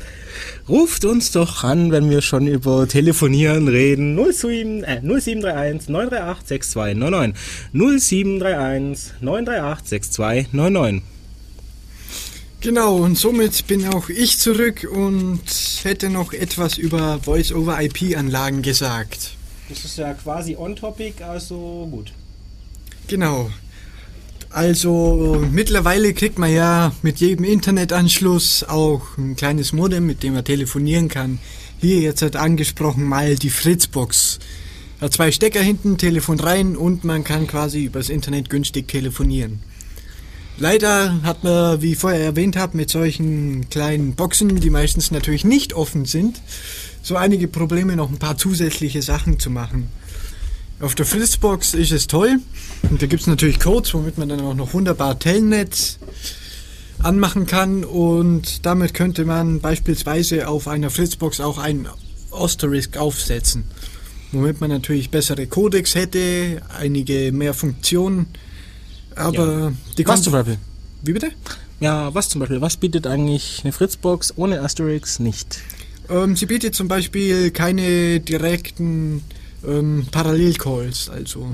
Ruft 0.69 1.03
uns 1.03 1.33
doch 1.33 1.65
an, 1.65 1.91
wenn 1.91 2.09
wir 2.09 2.21
schon 2.21 2.47
über 2.47 2.87
Telefonieren 2.87 3.67
reden. 3.67 4.15
07, 4.15 4.85
äh, 4.85 5.01
0731 5.01 5.89
938 5.89 6.47
6299. 6.47 7.35
0731 7.73 9.13
938 9.19 9.89
6299. 9.89 11.03
Genau, 12.61 12.95
und 12.95 13.17
somit 13.17 13.67
bin 13.67 13.85
auch 13.87 14.07
ich 14.07 14.39
zurück 14.39 14.87
und 14.89 15.41
hätte 15.83 16.09
noch 16.09 16.31
etwas 16.31 16.77
über 16.77 17.19
Voice-over-IP-Anlagen 17.19 18.61
gesagt. 18.61 19.31
Das 19.67 19.83
ist 19.83 19.97
ja 19.97 20.13
quasi 20.13 20.55
on-topic, 20.55 21.21
also 21.21 21.89
gut. 21.91 22.13
Genau. 23.07 23.49
Also 24.53 25.43
mittlerweile 25.51 26.13
kriegt 26.13 26.37
man 26.37 26.53
ja 26.53 26.93
mit 27.01 27.19
jedem 27.19 27.43
Internetanschluss 27.43 28.63
auch 28.63 29.17
ein 29.17 29.35
kleines 29.35 29.73
Modem, 29.73 30.05
mit 30.05 30.21
dem 30.21 30.35
man 30.35 30.45
telefonieren 30.45 31.07
kann. 31.07 31.39
Hier 31.81 32.01
jetzt 32.01 32.21
hat 32.21 32.35
angesprochen 32.35 33.03
mal 33.03 33.35
die 33.35 33.49
Fritzbox. 33.49 34.37
Hat 35.01 35.11
zwei 35.11 35.31
Stecker 35.31 35.59
hinten, 35.59 35.97
Telefon 35.97 36.39
rein 36.39 36.77
und 36.77 37.03
man 37.03 37.23
kann 37.23 37.47
quasi 37.47 37.85
übers 37.85 38.09
Internet 38.09 38.51
günstig 38.51 38.87
telefonieren. 38.87 39.59
Leider 40.59 41.23
hat 41.23 41.43
man, 41.43 41.81
wie 41.81 41.93
ich 41.93 41.97
vorher 41.97 42.23
erwähnt 42.23 42.55
habe, 42.55 42.77
mit 42.77 42.91
solchen 42.91 43.67
kleinen 43.71 44.13
Boxen, 44.13 44.59
die 44.59 44.69
meistens 44.69 45.09
natürlich 45.09 45.45
nicht 45.45 45.73
offen 45.73 46.05
sind, 46.05 46.39
so 47.01 47.15
einige 47.15 47.47
Probleme, 47.47 47.95
noch 47.95 48.11
ein 48.11 48.19
paar 48.19 48.37
zusätzliche 48.37 49.01
Sachen 49.01 49.39
zu 49.39 49.49
machen. 49.49 49.89
Auf 50.83 50.95
der 50.95 51.05
Fritzbox 51.05 51.75
ist 51.75 51.93
es 51.93 52.07
toll. 52.07 52.39
Und 52.89 53.01
da 53.01 53.05
gibt 53.07 53.21
es 53.21 53.27
natürlich 53.27 53.57
Codes, 53.61 53.93
womit 53.93 54.17
man 54.17 54.27
dann 54.27 54.41
auch 54.41 54.53
noch 54.53 54.73
wunderbar 54.73 55.17
Telnet 55.17 55.97
anmachen 57.01 57.45
kann. 57.45 57.85
Und 57.85 58.65
damit 58.65 58.93
könnte 58.93 59.23
man 59.23 59.61
beispielsweise 59.61 60.49
auf 60.49 60.67
einer 60.67 60.89
Fritzbox 60.89 61.39
auch 61.39 61.57
einen 61.57 61.87
Asterisk 62.31 62.97
aufsetzen. 62.97 63.63
Womit 64.33 64.59
man 64.59 64.71
natürlich 64.71 65.09
bessere 65.09 65.47
Codecs 65.47 65.95
hätte, 65.95 66.61
einige 66.77 67.31
mehr 67.31 67.53
Funktionen. 67.53 68.25
Aber 69.15 69.71
die 69.97 70.05
Was 70.05 70.23
zum 70.23 70.33
Beispiel? 70.33 70.57
Wie 71.01 71.13
bitte? 71.13 71.31
Ja, 71.79 72.13
was 72.13 72.27
zum 72.27 72.39
Beispiel? 72.39 72.59
Was 72.59 72.75
bietet 72.75 73.07
eigentlich 73.07 73.61
eine 73.63 73.71
Fritzbox 73.71 74.33
ohne 74.35 74.59
Asterix 74.59 75.19
nicht? 75.19 75.61
Ähm, 76.09 76.35
sie 76.35 76.45
bietet 76.45 76.75
zum 76.75 76.89
Beispiel 76.89 77.51
keine 77.51 78.19
direkten 78.19 79.23
ähm, 79.67 80.07
Parallelcalls. 80.11 81.09
Also 81.09 81.47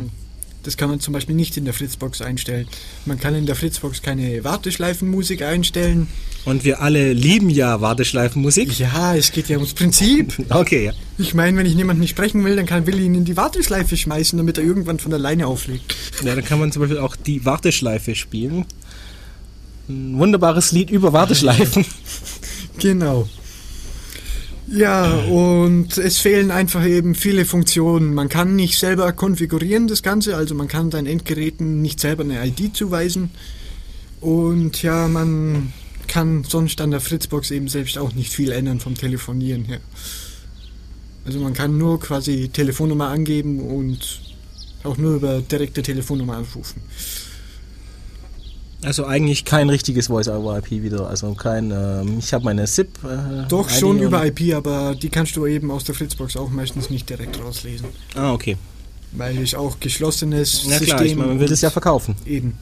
das 0.64 0.76
kann 0.76 0.90
man 0.90 1.00
zum 1.00 1.14
Beispiel 1.14 1.36
nicht 1.36 1.56
in 1.56 1.66
der 1.66 1.74
Fritzbox 1.74 2.22
einstellen. 2.22 2.68
Man 3.06 3.20
kann 3.20 3.34
in 3.34 3.46
der 3.46 3.56
Fritzbox 3.56 4.02
keine 4.02 4.44
Warteschleifenmusik 4.44 5.42
einstellen. 5.42 6.08
Und 6.46 6.66
wir 6.66 6.82
alle 6.82 7.14
lieben 7.14 7.50
ja 7.50 7.80
Warteschleifenmusik. 7.80 8.78
Ja, 8.78 9.16
es 9.16 9.32
geht 9.32 9.48
ja 9.48 9.58
ums 9.58 9.74
Prinzip. 9.74 10.34
Okay, 10.50 10.86
ja. 10.86 10.92
Ich 11.18 11.34
meine, 11.34 11.58
wenn 11.58 11.66
ich 11.66 11.76
jemanden 11.76 12.02
nicht 12.02 12.12
sprechen 12.12 12.44
will, 12.44 12.56
dann 12.56 12.66
kann 12.66 12.86
will 12.88 13.00
ich 13.00 13.06
ihn 13.06 13.16
in 13.16 13.26
die 13.26 13.38
Warteschleife 13.38 13.96
schmeißen, 13.96 14.38
damit 14.38 14.58
er 14.58 14.64
irgendwann 14.64 15.00
von 15.00 15.14
alleine 15.14 15.48
auflegt. 15.48 15.96
Ja, 16.24 16.36
dann 16.36 16.44
kann 16.44 16.60
man 16.60 16.72
zum 16.72 16.82
Beispiel 16.82 17.00
auch 17.00 17.16
die 17.16 17.46
Warteschleife 17.46 18.16
spielen. 18.16 18.66
Ein 19.88 20.18
wunderbares 20.18 20.72
Lied 20.72 20.90
über 20.90 21.14
Warteschleifen. 21.14 21.86
Genau. 22.80 23.28
Ja, 24.72 25.16
und 25.24 25.98
es 25.98 26.20
fehlen 26.20 26.52
einfach 26.52 26.86
eben 26.86 27.16
viele 27.16 27.46
Funktionen. 27.46 28.14
Man 28.14 28.30
kann 28.30 28.56
nicht 28.56 28.78
selber 28.78 29.12
konfigurieren 29.14 29.88
das 29.88 30.04
Ganze, 30.04 30.36
also 30.36 30.54
man 30.54 30.68
kann 30.68 30.92
seinen 30.92 31.08
Endgeräten 31.08 31.82
nicht 31.82 32.00
selber 32.00 32.24
eine 32.24 32.46
ID 32.46 32.76
zuweisen. 32.76 33.32
Und 34.22 34.84
ja, 34.84 35.08
man 35.08 35.74
kann 36.08 36.44
sonst 36.44 36.82
an 36.82 36.92
der 36.92 37.02
Fritzbox 37.02 37.52
eben 37.52 37.68
selbst 37.68 37.98
auch 37.98 38.14
nicht 38.14 38.32
viel 38.32 38.52
ändern 38.52 38.80
vom 38.80 38.96
Telefonieren 38.96 39.66
her. 39.66 39.80
Also 41.26 41.40
man 41.40 41.54
kann 41.54 41.78
nur 41.78 42.00
quasi 42.00 42.50
Telefonnummer 42.50 43.08
angeben 43.08 43.60
und 43.62 44.22
auch 44.84 44.98
nur 44.98 45.16
über 45.16 45.42
direkte 45.42 45.82
Telefonnummer 45.82 46.38
anrufen. 46.38 46.82
Also 48.82 49.06
eigentlich 49.06 49.44
kein 49.44 49.70
richtiges 49.70 50.08
Voice-over-IP 50.08 50.72
wieder, 50.72 51.10
also 51.10 51.34
kein, 51.34 51.72
ähm, 51.72 52.20
ich 52.20 52.34
habe 52.34 52.46
meine 52.46 52.66
SIP. 52.66 52.98
Äh, 53.04 53.48
Doch 53.50 53.70
schon 53.70 54.00
über 54.00 54.26
IP, 54.26 54.54
aber 54.56 54.96
die 54.96 55.10
kannst 55.10 55.36
du 55.36 55.46
eben 55.46 55.70
aus 55.70 55.84
der 55.84 55.96
Fritzbox 55.96 56.38
auch 56.38 56.50
meistens 56.50 56.90
nicht 56.90 57.10
direkt 57.10 57.42
rauslesen. 57.44 57.88
Ah, 58.16 58.32
okay. 58.32 58.56
Weil 59.12 59.42
ich 59.42 59.56
auch 59.56 59.80
geschlossenes 59.82 60.64
Na 60.66 60.78
System 60.78 60.88
klar, 60.88 61.06
ich 61.06 61.16
meine, 61.16 61.30
man 61.30 61.40
will 61.42 61.50
das 61.50 61.60
ja 61.60 61.70
verkaufen. 61.70 62.16
Eben. 62.26 62.54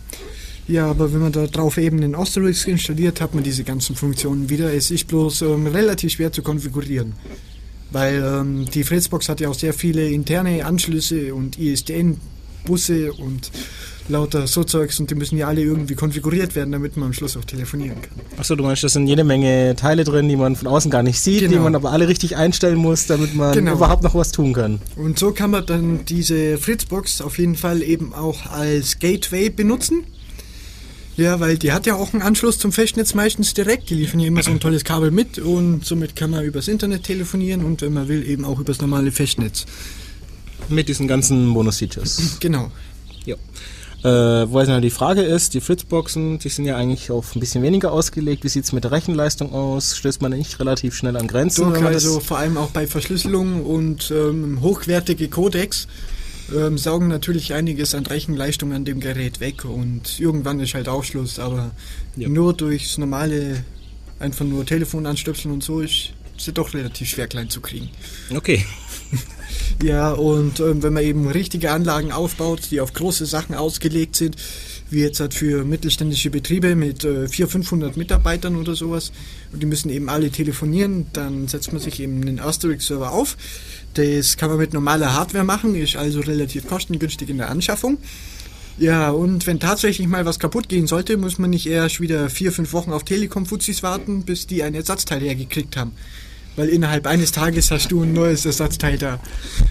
Ja, 0.67 0.87
aber 0.87 1.13
wenn 1.13 1.21
man 1.21 1.31
da 1.31 1.45
drauf 1.45 1.77
eben 1.77 2.01
den 2.01 2.15
Asterisk 2.15 2.67
installiert, 2.67 3.21
hat 3.21 3.35
man 3.35 3.43
diese 3.43 3.63
ganzen 3.63 3.95
Funktionen 3.95 4.49
wieder. 4.49 4.73
Es 4.73 4.89
ist 4.91 5.07
bloß 5.07 5.43
ähm, 5.43 5.67
relativ 5.67 6.13
schwer 6.13 6.31
zu 6.31 6.41
konfigurieren. 6.41 7.13
Weil 7.91 8.21
ähm, 8.21 8.65
die 8.65 8.83
Fritzbox 8.83 9.29
hat 9.29 9.39
ja 9.39 9.49
auch 9.49 9.53
sehr 9.53 9.73
viele 9.73 10.09
interne 10.09 10.65
Anschlüsse 10.65 11.33
und 11.33 11.57
ISDN-Busse 12.67 13.13
und 13.13 13.51
lauter 14.09 14.47
so 14.47 14.63
Zeugs 14.63 14.99
und 15.01 15.11
die 15.11 15.15
müssen 15.15 15.37
ja 15.37 15.47
alle 15.47 15.61
irgendwie 15.61 15.95
konfiguriert 15.95 16.55
werden, 16.55 16.71
damit 16.71 16.95
man 16.95 17.07
am 17.07 17.13
Schluss 17.13 17.35
auch 17.35 17.43
telefonieren 17.43 18.01
kann. 18.01 18.13
Achso, 18.37 18.55
du 18.55 18.63
meinst, 18.63 18.81
da 18.83 18.87
sind 18.89 19.05
jede 19.07 19.25
Menge 19.25 19.75
Teile 19.75 20.05
drin, 20.05 20.29
die 20.29 20.37
man 20.37 20.55
von 20.55 20.67
außen 20.69 20.89
gar 20.89 21.03
nicht 21.03 21.19
sieht, 21.19 21.41
die 21.41 21.47
Genau. 21.47 21.63
man 21.63 21.75
aber 21.75 21.91
alle 21.91 22.07
richtig 22.07 22.37
einstellen 22.37 22.77
muss, 22.77 23.07
damit 23.07 23.35
man 23.35 23.53
Genau. 23.53 23.73
überhaupt 23.73 24.03
noch 24.03 24.15
was 24.15 24.31
tun 24.31 24.53
kann. 24.53 24.79
Und 24.95 25.19
so 25.19 25.31
kann 25.31 25.51
man 25.51 25.65
dann 25.65 26.05
diese 26.05 26.57
Fritzbox 26.57 27.19
auf 27.19 27.37
jeden 27.37 27.55
Fall 27.55 27.81
eben 27.83 28.13
auch 28.13 28.45
als 28.49 28.99
Gateway 28.99 29.49
benutzen. 29.49 30.05
Ja, 31.17 31.39
weil 31.39 31.57
die 31.57 31.71
hat 31.73 31.85
ja 31.87 31.95
auch 31.95 32.13
einen 32.13 32.21
Anschluss 32.21 32.59
zum 32.59 32.71
Festnetz 32.71 33.13
meistens 33.15 33.53
direkt. 33.55 33.89
Die 33.89 33.95
liefern 33.95 34.19
ja 34.19 34.27
immer 34.27 34.43
so 34.43 34.51
ein 34.51 34.59
tolles 34.59 34.83
Kabel 34.85 35.09
mit 35.11 35.39
und 35.39 35.83
somit 35.83 36.15
kann 36.15 36.29
man 36.29 36.45
übers 36.45 36.67
Internet 36.67 37.03
telefonieren 37.03 37.65
und 37.65 37.81
wenn 37.81 37.91
man 37.91 38.07
will 38.07 38.25
eben 38.25 38.45
auch 38.45 38.59
übers 38.59 38.79
normale 38.81 39.11
Festnetz. 39.11 39.65
Mit 40.69 40.87
diesen 40.89 41.07
ganzen 41.07 41.53
Bonus-Features. 41.53 42.37
Genau. 42.39 42.71
ja. 43.25 43.35
Äh, 44.03 44.49
wo 44.51 44.59
jetzt 44.59 44.69
noch 44.69 44.79
die 44.79 44.91
Frage 44.91 45.21
ist, 45.23 45.55
die 45.55 45.59
Fritzboxen, 45.61 46.37
die 46.37 46.49
sind 46.49 46.65
ja 46.65 46.77
eigentlich 46.77 47.09
auf 47.09 47.35
ein 47.35 47.39
bisschen 47.39 47.63
weniger 47.63 47.91
ausgelegt. 47.91 48.43
Wie 48.43 48.47
sieht 48.49 48.63
es 48.65 48.71
mit 48.71 48.83
der 48.83 48.91
Rechenleistung 48.91 49.51
aus? 49.53 49.97
Stößt 49.97 50.21
man 50.21 50.31
nicht 50.33 50.59
relativ 50.59 50.93
schnell 50.95 51.17
an 51.17 51.27
Grenzen? 51.27 51.73
Doch, 51.73 51.81
also 51.81 52.19
vor 52.19 52.37
allem 52.37 52.57
auch 52.57 52.69
bei 52.69 52.85
Verschlüsselung 52.85 53.65
und 53.65 54.11
ähm, 54.11 54.61
hochwertige 54.61 55.29
Codecs 55.29 55.87
ähm, 56.55 56.77
saugen 56.77 57.07
natürlich 57.07 57.53
einiges 57.55 57.95
an 57.95 58.05
Rechenleistung 58.05 58.71
an 58.71 58.85
dem 58.85 58.99
Gerät 58.99 59.39
weg 59.39 59.65
und 59.65 60.19
irgendwann 60.19 60.59
ist 60.59 60.75
halt 60.75 60.87
auch 60.87 61.03
Schluss, 61.03 61.39
aber 61.39 61.71
Ja. 62.15 62.29
nur 62.29 62.53
durchs 62.53 62.99
normale, 62.99 63.65
einfach 64.19 64.45
nur 64.45 64.63
Telefon 64.65 65.07
anstöpseln 65.07 65.53
und 65.53 65.63
so 65.63 65.81
ist 65.81 66.13
sie 66.37 66.53
doch 66.53 66.73
relativ 66.75 67.09
schwer 67.09 67.27
klein 67.27 67.49
zu 67.49 67.61
kriegen. 67.61 67.89
Okay. 68.33 68.63
Ja, 69.83 70.11
und 70.11 70.59
ähm, 70.59 70.81
wenn 70.81 70.93
man 70.93 71.03
eben 71.03 71.27
richtige 71.27 71.71
Anlagen 71.71 72.11
aufbaut, 72.11 72.71
die 72.71 72.81
auf 72.81 72.93
große 72.93 73.25
Sachen 73.25 73.55
ausgelegt 73.55 74.15
sind, 74.15 74.35
wie 74.89 75.01
jetzt 75.01 75.19
halt 75.19 75.33
für 75.33 75.65
mittelständische 75.65 76.29
Betriebe 76.29 76.75
mit 76.75 77.03
äh, 77.03 77.27
400, 77.27 77.51
500 77.51 77.97
Mitarbeitern 77.97 78.55
oder 78.55 78.75
sowas, 78.75 79.11
und 79.51 79.61
die 79.61 79.67
müssen 79.67 79.89
eben 79.89 80.09
alle 80.09 80.31
telefonieren, 80.31 81.07
dann 81.13 81.47
setzt 81.47 81.73
man 81.73 81.81
sich 81.81 81.99
eben 81.99 82.21
einen 82.21 82.39
Asterix-Server 82.39 83.11
auf. 83.11 83.37
Das 83.93 84.37
kann 84.37 84.49
man 84.49 84.59
mit 84.59 84.73
normaler 84.73 85.13
Hardware 85.13 85.43
machen, 85.43 85.75
ist 85.75 85.95
also 85.95 86.19
relativ 86.21 86.67
kostengünstig 86.67 87.29
in 87.29 87.37
der 87.37 87.49
Anschaffung. 87.49 87.97
Ja, 88.79 89.09
und 89.09 89.47
wenn 89.47 89.59
tatsächlich 89.59 90.07
mal 90.07 90.25
was 90.25 90.37
kaputt 90.37 90.69
gehen 90.69 90.85
sollte, 90.85 91.17
muss 91.17 91.39
man 91.39 91.49
nicht 91.49 91.65
erst 91.65 91.99
wieder 91.99 92.29
vier, 92.29 92.51
fünf 92.51 92.73
Wochen 92.73 92.93
auf 92.93 93.03
Telekom-Fuzis 93.03 93.81
warten, 93.81 94.23
bis 94.23 94.45
die 94.45 94.61
ein 94.61 94.75
Ersatzteil 94.75 95.21
hergekriegt 95.21 95.75
haben. 95.75 95.93
Weil 96.57 96.69
innerhalb 96.69 97.05
eines 97.05 97.31
Tages 97.31 97.69
hast 97.69 97.91
du 97.91 98.01
ein 98.01 98.13
neues 98.13 98.45
Ersatzteil 98.45 98.97
da. 98.97 99.19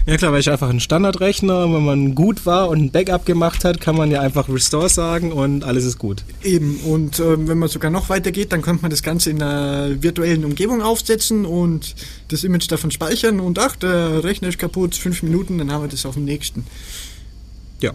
Ja 0.05 0.15
klar, 0.15 0.31
weil 0.31 0.39
ich 0.39 0.49
einfach 0.49 0.69
ein 0.69 0.79
Standardrechner, 0.79 1.71
wenn 1.71 1.83
man 1.83 2.15
gut 2.15 2.45
war 2.45 2.69
und 2.69 2.79
ein 2.79 2.91
Backup 2.91 3.25
gemacht 3.25 3.65
hat, 3.65 3.81
kann 3.81 3.95
man 3.97 4.09
ja 4.09 4.21
einfach 4.21 4.47
Restore 4.47 4.87
sagen 4.87 5.33
und 5.33 5.65
alles 5.65 5.83
ist 5.83 5.99
gut. 5.99 6.23
Eben, 6.43 6.77
und 6.85 7.19
ähm, 7.19 7.49
wenn 7.49 7.59
man 7.59 7.67
sogar 7.67 7.91
noch 7.91 8.07
weiter 8.07 8.31
geht, 8.31 8.53
dann 8.53 8.61
könnte 8.61 8.83
man 8.83 8.89
das 8.89 9.03
Ganze 9.03 9.29
in 9.29 9.41
einer 9.41 10.01
virtuellen 10.01 10.45
Umgebung 10.45 10.81
aufsetzen 10.81 11.45
und 11.45 11.93
das 12.29 12.45
Image 12.45 12.71
davon 12.71 12.89
speichern 12.89 13.41
und 13.41 13.59
ach, 13.59 13.75
der 13.75 14.23
Rechner 14.23 14.47
ist 14.47 14.57
kaputt, 14.57 14.95
fünf 14.95 15.23
Minuten, 15.23 15.57
dann 15.57 15.71
haben 15.71 15.83
wir 15.83 15.89
das 15.89 16.05
auf 16.05 16.15
dem 16.15 16.23
nächsten. 16.23 16.65
Ja. 17.81 17.91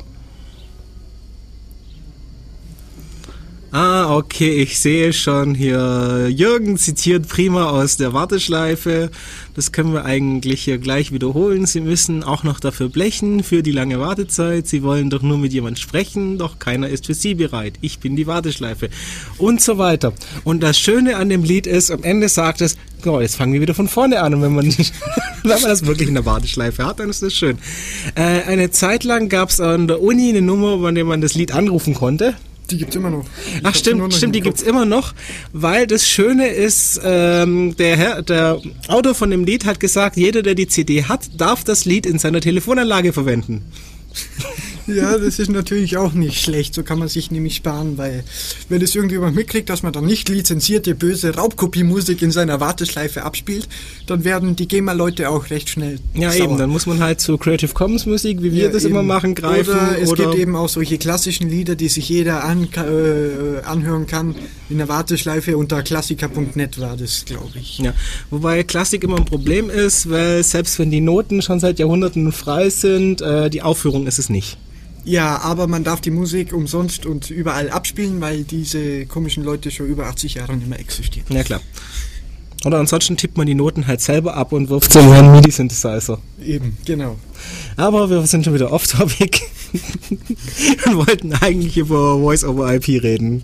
Ah, 3.75 4.15
okay, 4.15 4.51
ich 4.51 4.79
sehe 4.79 5.15
schon 5.15 5.55
hier. 5.55 6.29
Jürgen 6.29 6.77
zitiert 6.77 7.27
prima 7.27 7.71
aus 7.71 7.97
der 7.97 8.13
Warteschleife. 8.13 9.11
Das 9.55 9.73
können 9.73 9.95
wir 9.95 10.05
eigentlich 10.05 10.61
hier 10.65 10.77
gleich 10.77 11.11
wiederholen. 11.11 11.65
Sie 11.65 11.81
müssen 11.81 12.23
auch 12.23 12.43
noch 12.43 12.61
dafür 12.61 12.91
blechen, 12.91 13.43
für 13.43 13.63
die 13.63 13.73
lange 13.73 13.99
Wartezeit. 13.99 14.69
Sie 14.69 14.83
wollen 14.83 15.09
doch 15.09 15.23
nur 15.23 15.39
mit 15.39 15.55
jemand 15.55 15.79
sprechen, 15.79 16.37
doch 16.37 16.59
keiner 16.59 16.91
ist 16.91 17.07
für 17.07 17.15
Sie 17.15 17.35
bereit. 17.35 17.79
Ich 17.81 17.99
bin 17.99 18.15
die 18.15 18.27
Warteschleife. 18.27 18.91
Und 19.39 19.63
so 19.63 19.79
weiter. 19.79 20.13
Und 20.45 20.63
das 20.63 20.79
Schöne 20.79 21.17
an 21.17 21.31
dem 21.31 21.43
Lied 21.43 21.67
ist, 21.67 21.91
am 21.91 22.03
Ende 22.03 22.29
sagt 22.29 22.61
es, 22.61 22.77
oh, 23.07 23.23
jetzt 23.23 23.37
fangen 23.37 23.55
wir 23.55 23.63
wieder 23.63 23.75
von 23.75 23.89
vorne 23.89 24.21
an. 24.21 24.35
Und 24.35 24.43
wenn 24.43 24.55
man, 24.55 24.67
wenn 25.45 25.51
man 25.51 25.63
das 25.63 25.87
wirklich 25.87 26.09
in 26.09 26.15
der 26.15 26.27
Warteschleife 26.27 26.85
hat, 26.85 27.01
dann 27.01 27.09
ist 27.09 27.23
das 27.23 27.33
schön. 27.33 27.57
Äh, 28.17 28.43
eine 28.43 28.71
Zeit 28.71 29.03
lang 29.03 29.31
gab 29.31 29.49
es 29.49 29.61
an 29.61 29.89
der 29.89 30.03
Uni 30.03 30.29
eine 30.29 30.43
Nummer, 30.43 30.77
bei 30.77 30.93
der 30.93 31.07
man 31.07 31.23
das 31.23 31.33
Lied 31.33 31.53
anrufen 31.53 31.95
konnte. 31.95 32.35
Die 32.73 32.79
gibt's 32.79 32.97
immer 32.97 33.11
noch. 33.11 33.25
Ich 33.55 33.61
Ach 33.63 33.75
stimmt, 33.75 34.15
stimmt, 34.15 34.35
die 34.35 34.41
Kopf. 34.41 34.49
gibt's 34.49 34.63
immer 34.63 34.87
noch, 34.87 35.13
weil 35.53 35.87
das 35.87 36.09
Schöne 36.09 36.49
ist, 36.49 36.99
ähm, 37.05 37.77
der, 37.77 37.97
Herr, 37.99 38.23
der 38.23 38.61
Autor 38.89 39.15
von 39.15 39.31
dem 39.31 39.45
Lied 39.45 39.67
hat 39.67 39.79
gesagt, 39.79 40.17
jeder, 40.17 40.43
der 40.43 40.55
die 40.55 40.67
CD 40.67 41.05
hat, 41.05 41.29
darf 41.39 41.65
das 41.65 41.85
Lied 41.85 42.07
in 42.07 42.19
seiner 42.19 42.41
Telefonanlage 42.41 43.13
verwenden. 43.13 43.63
Ja, 44.87 45.17
das 45.19 45.39
ist 45.39 45.51
natürlich 45.51 45.97
auch 45.97 46.13
nicht 46.13 46.41
schlecht. 46.41 46.75
So 46.75 46.83
kann 46.83 46.99
man 46.99 47.09
sich 47.09 47.31
nämlich 47.31 47.57
sparen, 47.57 47.99
weil 47.99 48.25
wenn 48.69 48.83
es 48.83 48.95
irgendjemand 48.95 49.37
mitkriegt, 49.37 49.69
dass 49.71 49.83
man 49.83 49.93
dann 49.93 50.05
nicht 50.07 50.29
lizenzierte 50.29 50.95
böse 50.95 51.35
Raubkopiemusik 51.35 52.21
in 52.23 52.31
seiner 52.33 52.61
Warteschleife 52.61 53.23
abspielt, 53.23 53.69
dann 54.07 54.25
werden 54.25 54.57
die 54.57 54.67
GEMA-Leute 54.69 55.29
auch 55.31 55.51
recht 55.51 55.69
schnell 55.71 55.99
Ja 56.15 56.31
sauer. 56.33 56.45
eben, 56.45 56.59
dann 56.59 56.71
muss 56.71 56.87
man 56.87 57.01
halt 57.01 57.21
zu 57.21 57.39
Creative 57.39 57.73
Commons 57.75 58.07
Musik, 58.07 58.43
wie 58.43 58.53
wir 58.53 58.65
Ja, 58.65 58.69
das 58.71 58.85
eben. 58.85 58.93
immer 58.95 59.03
machen, 59.03 59.35
greifen. 59.35 59.71
Oder 59.71 59.99
es 60.01 60.11
oder 60.11 60.25
gibt 60.25 60.37
eben 60.39 60.57
auch 60.57 60.69
solche 60.69 60.99
klassischen 60.99 61.49
Lieder, 61.49 61.75
die 61.77 61.89
sich 61.89 62.09
jeder 62.09 62.45
an, 62.45 62.69
äh, 62.75 63.63
anhören 63.65 64.07
kann. 64.07 64.35
In 64.69 64.79
der 64.79 64.89
Warteschleife 64.89 65.57
unter 65.57 65.83
klassiker.net 65.83 66.81
war 66.81 66.97
das, 66.97 67.25
glaube 67.25 67.53
ich. 67.61 67.79
Ja, 67.79 67.93
wobei 68.31 68.63
Klassik 68.65 69.05
immer 69.05 69.17
ein 69.19 69.25
Problem 69.27 69.71
ist, 69.71 70.09
weil 70.11 70.43
selbst 70.43 70.79
wenn 70.79 70.91
die 70.91 71.01
Noten 71.01 71.43
schon 71.43 71.61
seit 71.61 71.79
Jahrhunderten 71.79 72.33
frei 72.33 72.71
sind, 72.71 73.21
äh, 73.21 73.51
die 73.51 73.63
Aufführung 73.63 74.07
ist 74.07 74.19
es 74.19 74.29
nicht. 74.29 74.57
Ja, 75.05 75.39
aber 75.39 75.67
man 75.67 75.85
darf 75.85 76.01
die 76.01 76.11
Musik 76.11 76.53
umsonst 76.53 77.07
und 77.07 77.31
überall 77.31 77.71
abspielen, 77.71 78.21
weil 78.21 78.45
diese 78.45 79.07
komischen 79.07 79.43
Leute 79.43 79.71
schon 79.71 79.87
über 79.87 80.07
80 80.07 80.35
Jahre 80.35 80.57
nicht 80.57 80.69
mehr 80.69 80.79
existieren. 80.79 81.27
Ja 81.31 81.43
klar. 81.43 81.61
Oder 82.65 82.79
ansonsten 82.79 83.17
tippt 83.17 83.37
man 83.37 83.47
die 83.47 83.55
Noten 83.55 83.89
halt 83.89 84.01
selber 84.01 84.37
ab 84.37 84.53
und 84.53 84.69
wirft 84.69 84.93
sie 84.93 85.01
in 85.01 85.07
einen 85.07 85.33
MIDI-Synthesizer. 85.33 86.19
Eben, 86.45 86.77
genau. 86.85 87.19
Aber 87.77 88.09
wir 88.09 88.25
sind 88.27 88.45
schon 88.45 88.55
wieder 88.55 88.73
off-topic 88.73 89.41
und 90.87 90.97
wollten 90.97 91.33
eigentlich 91.33 91.77
über 91.77 92.19
Voice-over-IP 92.19 93.03
reden. 93.03 93.43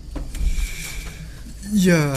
Ja, 1.73 2.13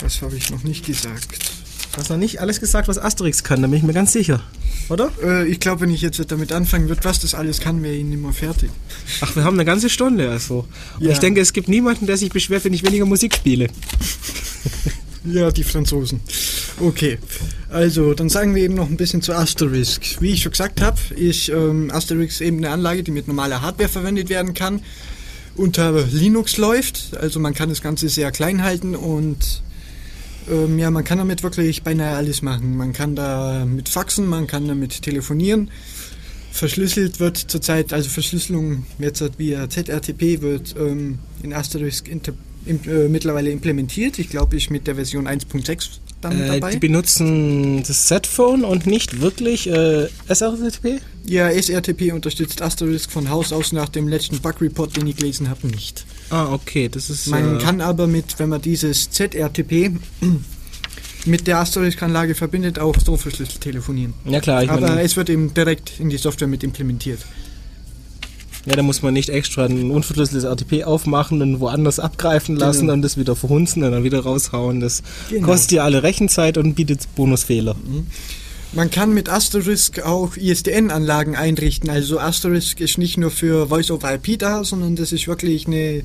das 0.00 0.22
habe 0.22 0.36
ich 0.36 0.50
noch 0.50 0.62
nicht 0.62 0.86
gesagt. 0.86 1.61
Du 1.92 1.98
hast 1.98 2.08
noch 2.08 2.16
nicht 2.16 2.40
alles 2.40 2.58
gesagt, 2.58 2.88
was 2.88 2.98
Asterix 2.98 3.44
kann, 3.44 3.60
da 3.60 3.68
bin 3.68 3.76
ich 3.78 3.82
mir 3.84 3.92
ganz 3.92 4.12
sicher. 4.12 4.42
Oder? 4.88 5.10
Äh, 5.22 5.46
ich 5.46 5.60
glaube, 5.60 5.82
wenn 5.82 5.90
ich 5.90 6.00
jetzt 6.00 6.20
damit 6.32 6.50
anfangen 6.50 6.88
würde, 6.88 7.04
was 7.04 7.20
das 7.20 7.34
alles 7.34 7.60
kann, 7.60 7.82
wäre 7.82 7.94
ich 7.94 8.04
nicht 8.04 8.20
mehr 8.20 8.32
fertig. 8.32 8.70
Ach, 9.20 9.36
wir 9.36 9.44
haben 9.44 9.54
eine 9.56 9.66
ganze 9.66 9.90
Stunde, 9.90 10.30
also. 10.30 10.66
Und 10.98 11.04
Ja. 11.04 11.12
ich 11.12 11.18
denke, 11.18 11.40
es 11.42 11.52
gibt 11.52 11.68
niemanden, 11.68 12.06
der 12.06 12.16
sich 12.16 12.30
beschwert, 12.30 12.64
wenn 12.64 12.72
ich 12.72 12.82
weniger 12.84 13.06
Musik 13.06 13.34
spiele. 13.34 13.68
Ja, 15.24 15.52
die 15.52 15.62
Franzosen. 15.62 16.18
Okay, 16.80 17.16
also 17.70 18.12
dann 18.12 18.28
sagen 18.28 18.56
wir 18.56 18.62
eben 18.64 18.74
noch 18.74 18.88
ein 18.90 18.96
bisschen 18.96 19.22
zu 19.22 19.32
Asterisk. 19.34 20.20
Wie 20.20 20.30
ich 20.32 20.42
schon 20.42 20.50
gesagt 20.50 20.80
habe, 20.80 20.98
ist 21.14 21.48
ähm, 21.48 21.92
Asterisk 21.92 22.40
eben 22.40 22.56
eine 22.58 22.70
Anlage, 22.70 23.04
die 23.04 23.12
mit 23.12 23.28
normaler 23.28 23.62
Hardware 23.62 23.88
verwendet 23.88 24.30
werden 24.30 24.52
kann, 24.52 24.80
unter 25.54 25.92
Linux 26.06 26.56
läuft. 26.56 27.16
Also 27.20 27.38
man 27.38 27.54
kann 27.54 27.68
das 27.68 27.82
Ganze 27.82 28.08
sehr 28.08 28.32
klein 28.32 28.64
halten 28.64 28.96
und 28.96 29.62
ähm, 30.50 30.78
ja, 30.78 30.90
man 30.90 31.04
kann 31.04 31.18
damit 31.18 31.42
wirklich 31.42 31.82
beinahe 31.82 32.16
alles 32.16 32.42
machen. 32.42 32.76
Man 32.76 32.92
kann 32.92 33.14
da 33.16 33.64
mit 33.64 33.88
faxen, 33.88 34.26
man 34.26 34.46
kann 34.46 34.66
damit 34.68 35.02
telefonieren. 35.02 35.70
Verschlüsselt 36.50 37.18
wird 37.18 37.38
zurzeit, 37.38 37.92
also 37.92 38.10
Verschlüsselung 38.10 38.84
jetzt 38.98 39.22
via 39.38 39.68
ZRTP 39.70 40.42
wird 40.42 40.74
ähm, 40.78 41.18
in 41.42 41.54
Asterisk 41.54 42.08
inter, 42.08 42.34
im, 42.66 42.80
äh, 42.86 43.08
mittlerweile 43.08 43.50
implementiert. 43.50 44.18
Ich 44.18 44.28
glaube, 44.28 44.56
ich 44.56 44.68
mit 44.68 44.86
der 44.86 44.96
Version 44.96 45.26
1.6 45.26 45.88
dann 46.20 46.38
Äh, 46.40 46.46
dabei. 46.48 46.72
die 46.72 46.78
benutzen 46.78 47.82
das 47.86 48.06
Z-Phone 48.06 48.64
und 48.64 48.86
nicht 48.86 49.20
wirklich 49.22 49.66
äh, 49.68 50.08
SRTP? 50.28 51.00
Ja, 51.24 51.48
SRTP 51.50 52.12
unterstützt 52.12 52.60
Asterisk 52.60 53.10
von 53.10 53.30
Haus 53.30 53.52
aus 53.52 53.72
nach 53.72 53.88
dem 53.88 54.06
letzten 54.06 54.40
Bug-Report, 54.40 54.94
den 54.96 55.06
ich 55.06 55.16
gelesen 55.16 55.48
habe, 55.48 55.66
nicht. 55.68 56.04
Ah, 56.32 56.50
okay, 56.52 56.88
das 56.88 57.10
ist. 57.10 57.26
Man 57.28 57.56
äh, 57.56 57.62
kann 57.62 57.80
aber 57.82 58.06
mit, 58.06 58.38
wenn 58.38 58.48
man 58.48 58.60
dieses 58.62 59.10
ZRTP 59.10 59.90
mit 61.26 61.46
der 61.46 61.58
Asterisk-Anlage 61.58 62.34
verbindet, 62.34 62.78
auch 62.78 62.96
so 62.98 63.16
verschlüsselt 63.16 63.60
telefonieren. 63.60 64.14
Ja 64.24 64.40
klar, 64.40 64.62
ich 64.64 64.70
Aber 64.70 64.80
meine, 64.88 65.02
es 65.02 65.16
wird 65.16 65.28
eben 65.30 65.52
direkt 65.54 66.00
in 66.00 66.08
die 66.10 66.16
Software 66.16 66.48
mit 66.48 66.64
implementiert. 66.64 67.20
ja, 68.64 68.74
da 68.76 68.82
muss 68.82 69.02
man 69.02 69.12
nicht 69.12 69.28
extra 69.28 69.66
ein 69.66 69.90
unverschlüsseltes 69.90 70.44
RTP 70.44 70.84
aufmachen 70.84 71.42
und 71.42 71.60
woanders 71.60 71.98
abgreifen 72.00 72.56
lassen 72.56 72.80
Genau. 72.82 72.92
und 72.94 73.02
das 73.02 73.16
wieder 73.18 73.36
verhunzen 73.36 73.84
und 73.84 73.92
dann 73.92 74.02
wieder 74.04 74.20
raushauen. 74.20 74.80
Das 74.80 75.02
Genau. 75.30 75.46
kostet 75.48 75.72
ja 75.72 75.84
alle 75.84 76.02
Rechenzeit 76.02 76.56
und 76.56 76.74
bietet 76.74 77.00
Bonusfehler. 77.14 77.76
Man 78.74 78.90
kann 78.90 79.12
mit 79.12 79.28
Asterisk 79.28 80.00
auch 80.00 80.36
ISDN-Anlagen 80.36 81.36
einrichten. 81.36 81.90
Also 81.90 82.18
Asterisk 82.18 82.80
ist 82.80 82.96
nicht 82.96 83.18
nur 83.18 83.30
für 83.30 83.68
Voice-over-IP 83.68 84.38
da, 84.38 84.64
sondern 84.64 84.96
das 84.96 85.12
ist 85.12 85.28
wirklich 85.28 85.66
eine 85.66 86.04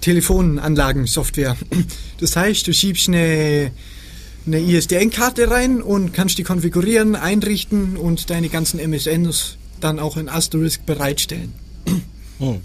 Telefonanlagensoftware. 0.00 1.56
Das 2.18 2.36
heißt, 2.36 2.66
du 2.66 2.72
schiebst 2.72 3.08
eine, 3.08 3.72
eine 4.46 4.60
ISDN-Karte 4.60 5.50
rein 5.50 5.82
und 5.82 6.14
kannst 6.14 6.38
die 6.38 6.44
konfigurieren, 6.44 7.16
einrichten 7.16 7.96
und 7.96 8.30
deine 8.30 8.48
ganzen 8.48 8.78
MSNs 8.78 9.56
dann 9.80 9.98
auch 9.98 10.16
in 10.16 10.28
Asterisk 10.28 10.86
bereitstellen. 10.86 11.52
Hm. 12.38 12.60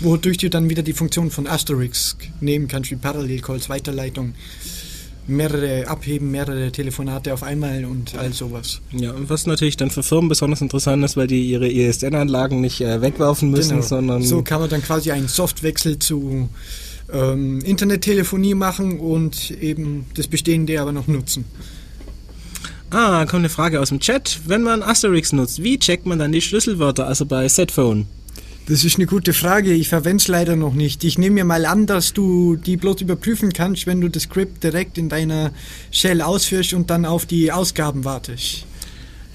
Wodurch 0.00 0.36
du 0.38 0.50
dann 0.50 0.68
wieder 0.68 0.82
die 0.82 0.92
Funktion 0.92 1.30
von 1.30 1.46
Asterisk 1.46 2.28
nehmen 2.40 2.68
kannst, 2.68 2.90
wie 2.90 2.96
Parallelcalls, 2.96 3.68
Weiterleitung, 3.68 4.34
mehrere 5.28 5.88
abheben, 5.88 6.30
mehrere 6.30 6.70
Telefonate 6.70 7.32
auf 7.34 7.42
einmal 7.42 7.84
und 7.84 8.16
all 8.16 8.32
sowas. 8.32 8.80
Ja, 8.92 9.12
und 9.12 9.28
was 9.28 9.46
natürlich 9.46 9.76
dann 9.76 9.90
für 9.90 10.02
Firmen 10.02 10.28
besonders 10.28 10.60
interessant 10.60 11.04
ist, 11.04 11.16
weil 11.16 11.26
die 11.26 11.44
ihre 11.50 11.68
ISDN-Anlagen 11.68 12.60
nicht 12.60 12.80
äh, 12.80 13.00
wegwerfen 13.02 13.50
müssen, 13.50 13.76
Genau. 13.76 13.82
sondern 13.86 14.22
so 14.22 14.42
kann 14.42 14.60
man 14.60 14.70
dann 14.70 14.82
quasi 14.82 15.10
einen 15.10 15.28
Softwechsel 15.28 15.98
zu 15.98 16.48
ähm, 17.12 17.60
Internettelefonie 17.60 18.54
machen 18.54 18.98
und 19.00 19.50
eben 19.50 20.06
das 20.14 20.28
Bestehende 20.28 20.80
aber 20.80 20.92
noch 20.92 21.06
nutzen. 21.08 21.44
Ah, 22.90 23.24
kommt 23.26 23.40
eine 23.40 23.48
Frage 23.48 23.80
aus 23.80 23.88
dem 23.88 23.98
Chat. 23.98 24.40
Wenn 24.46 24.62
man 24.62 24.82
Asterix 24.82 25.32
nutzt, 25.32 25.62
wie 25.62 25.78
checkt 25.78 26.06
man 26.06 26.20
dann 26.20 26.30
die 26.32 26.40
Schlüsselwörter, 26.40 27.06
also 27.06 27.26
bei 27.26 27.48
Setphone? 27.48 28.06
Das 28.68 28.82
ist 28.82 28.96
eine 28.96 29.06
gute 29.06 29.32
Frage. 29.32 29.72
Ich 29.72 29.88
verwende 29.88 30.20
es 30.20 30.26
leider 30.26 30.56
noch 30.56 30.74
nicht. 30.74 31.04
Ich 31.04 31.18
nehme 31.18 31.34
mir 31.34 31.44
mal 31.44 31.66
an, 31.66 31.86
dass 31.86 32.12
du 32.12 32.56
die 32.56 32.76
bloß 32.76 33.00
überprüfen 33.00 33.52
kannst, 33.52 33.86
wenn 33.86 34.00
du 34.00 34.10
das 34.10 34.24
Script 34.24 34.64
direkt 34.64 34.98
in 34.98 35.08
deiner 35.08 35.52
Shell 35.92 36.20
ausführst 36.20 36.72
und 36.74 36.90
dann 36.90 37.04
auf 37.04 37.26
die 37.26 37.52
Ausgaben 37.52 38.04
wartest. 38.04 38.66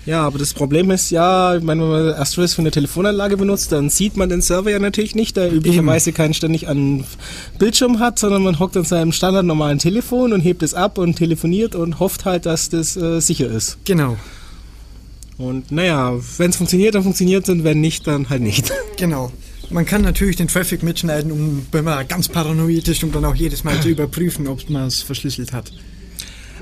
Ja, 0.05 0.23
aber 0.23 0.37
das 0.37 0.53
Problem 0.53 0.91
ist 0.91 1.11
ja, 1.11 1.55
ich 1.55 1.63
meine, 1.63 1.83
wenn 1.83 1.89
man 1.89 2.13
Asterisk 2.15 2.55
für 2.55 2.61
eine 2.61 2.71
Telefonanlage 2.71 3.37
benutzt, 3.37 3.71
dann 3.71 3.89
sieht 3.89 4.17
man 4.17 4.27
den 4.27 4.41
Server 4.41 4.69
ja 4.69 4.79
natürlich 4.79 5.15
nicht, 5.15 5.37
der 5.37 5.53
üblicherweise 5.53 6.11
keinen 6.11 6.33
ständig 6.33 6.67
an 6.67 7.05
Bildschirm 7.57 7.99
hat, 7.99 8.19
sondern 8.19 8.41
man 8.41 8.59
hockt 8.59 8.75
an 8.75 8.83
seinem 8.83 9.11
standardnormalen 9.13 9.79
Telefon 9.79 10.33
und 10.33 10.41
hebt 10.41 10.63
es 10.63 10.73
ab 10.73 10.97
und 10.97 11.15
telefoniert 11.15 11.75
und 11.75 11.99
hofft 11.99 12.25
halt, 12.25 12.47
dass 12.47 12.69
das 12.69 12.97
äh, 12.97 13.21
sicher 13.21 13.49
ist. 13.49 13.77
Genau, 13.85 14.17
Und 15.41 15.71
naja, 15.71 16.17
wenn 16.37 16.49
es 16.49 16.55
funktioniert, 16.55 16.95
dann 16.95 17.03
funktioniert 17.03 17.43
es 17.43 17.49
und 17.49 17.63
wenn 17.63 17.81
nicht, 17.81 18.07
dann 18.07 18.29
halt 18.29 18.41
nicht. 18.41 18.71
genau. 18.97 19.31
Man 19.69 19.85
kann 19.85 20.01
natürlich 20.01 20.35
den 20.35 20.47
Traffic 20.47 20.83
mitschneiden, 20.83 21.31
um, 21.31 21.65
wenn 21.71 21.85
man 21.85 22.05
ganz 22.07 22.27
paranoid 22.27 22.87
ist, 22.87 23.03
um 23.03 23.11
dann 23.11 23.23
auch 23.23 23.35
jedes 23.35 23.63
Mal 23.63 23.79
zu 23.79 23.89
überprüfen, 23.89 24.47
ob 24.47 24.69
man 24.69 24.87
es 24.87 25.01
verschlüsselt 25.01 25.53
hat. 25.53 25.71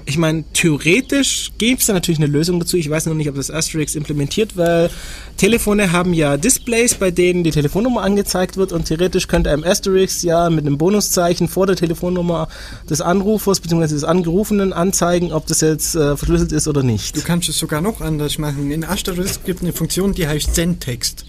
Ich 0.06 0.18
meine, 0.18 0.44
theoretisch 0.54 1.52
gibt 1.58 1.82
es 1.82 1.88
da 1.88 1.94
natürlich 1.94 2.20
eine 2.20 2.28
Lösung 2.28 2.60
dazu. 2.60 2.78
Ich 2.78 2.90
weiß 2.90 3.06
noch 3.06 3.14
nicht, 3.14 3.30
ob 3.30 3.36
das 3.36 3.52
Asterix 3.52 3.96
implementiert, 3.96 4.58
weil 4.58 4.90
Telefone 5.38 5.92
haben 5.92 6.14
ja 6.14 6.38
Displays, 6.38 6.96
bei 6.96 7.12
denen 7.12 7.44
die 7.44 7.52
Telefonnummer 7.52 8.02
angezeigt 8.02 8.58
wird 8.58 8.72
und 8.72 8.86
theoretisch 8.86 9.28
könnte 9.28 9.52
einem 9.52 9.64
Asterix 9.64 10.24
ja 10.24 10.50
mit 10.50 10.66
einem 10.66 10.78
Bonuszeichen 10.78 11.48
vor 11.48 11.68
der 11.68 11.76
Telefonnummer 11.76 12.48
des 12.90 13.02
Anrufers 13.02 13.60
bzw. 13.60 13.88
des 13.88 14.04
Angerufenen 14.04 14.74
anzeigen, 14.74 15.32
ob 15.32 15.48
das 15.48 15.62
jetzt 15.62 15.96
äh, 15.96 16.18
verschlüsselt 16.18 16.52
ist 16.52 16.68
oder 16.68 16.84
nicht. 16.84 17.16
Du 17.16 17.22
kannst 17.22 17.50
es 17.50 17.58
sogar 17.58 17.82
noch 17.82 18.02
anders 18.02 18.38
machen. 18.38 18.72
In 18.72 18.84
Asterisk 18.84 19.46
gibt 19.46 19.60
es 19.60 19.64
eine 19.64 19.74
Funktion, 19.74 20.14
die 20.14 20.28
heißt 20.28 20.56
Sendtext. 20.56 21.26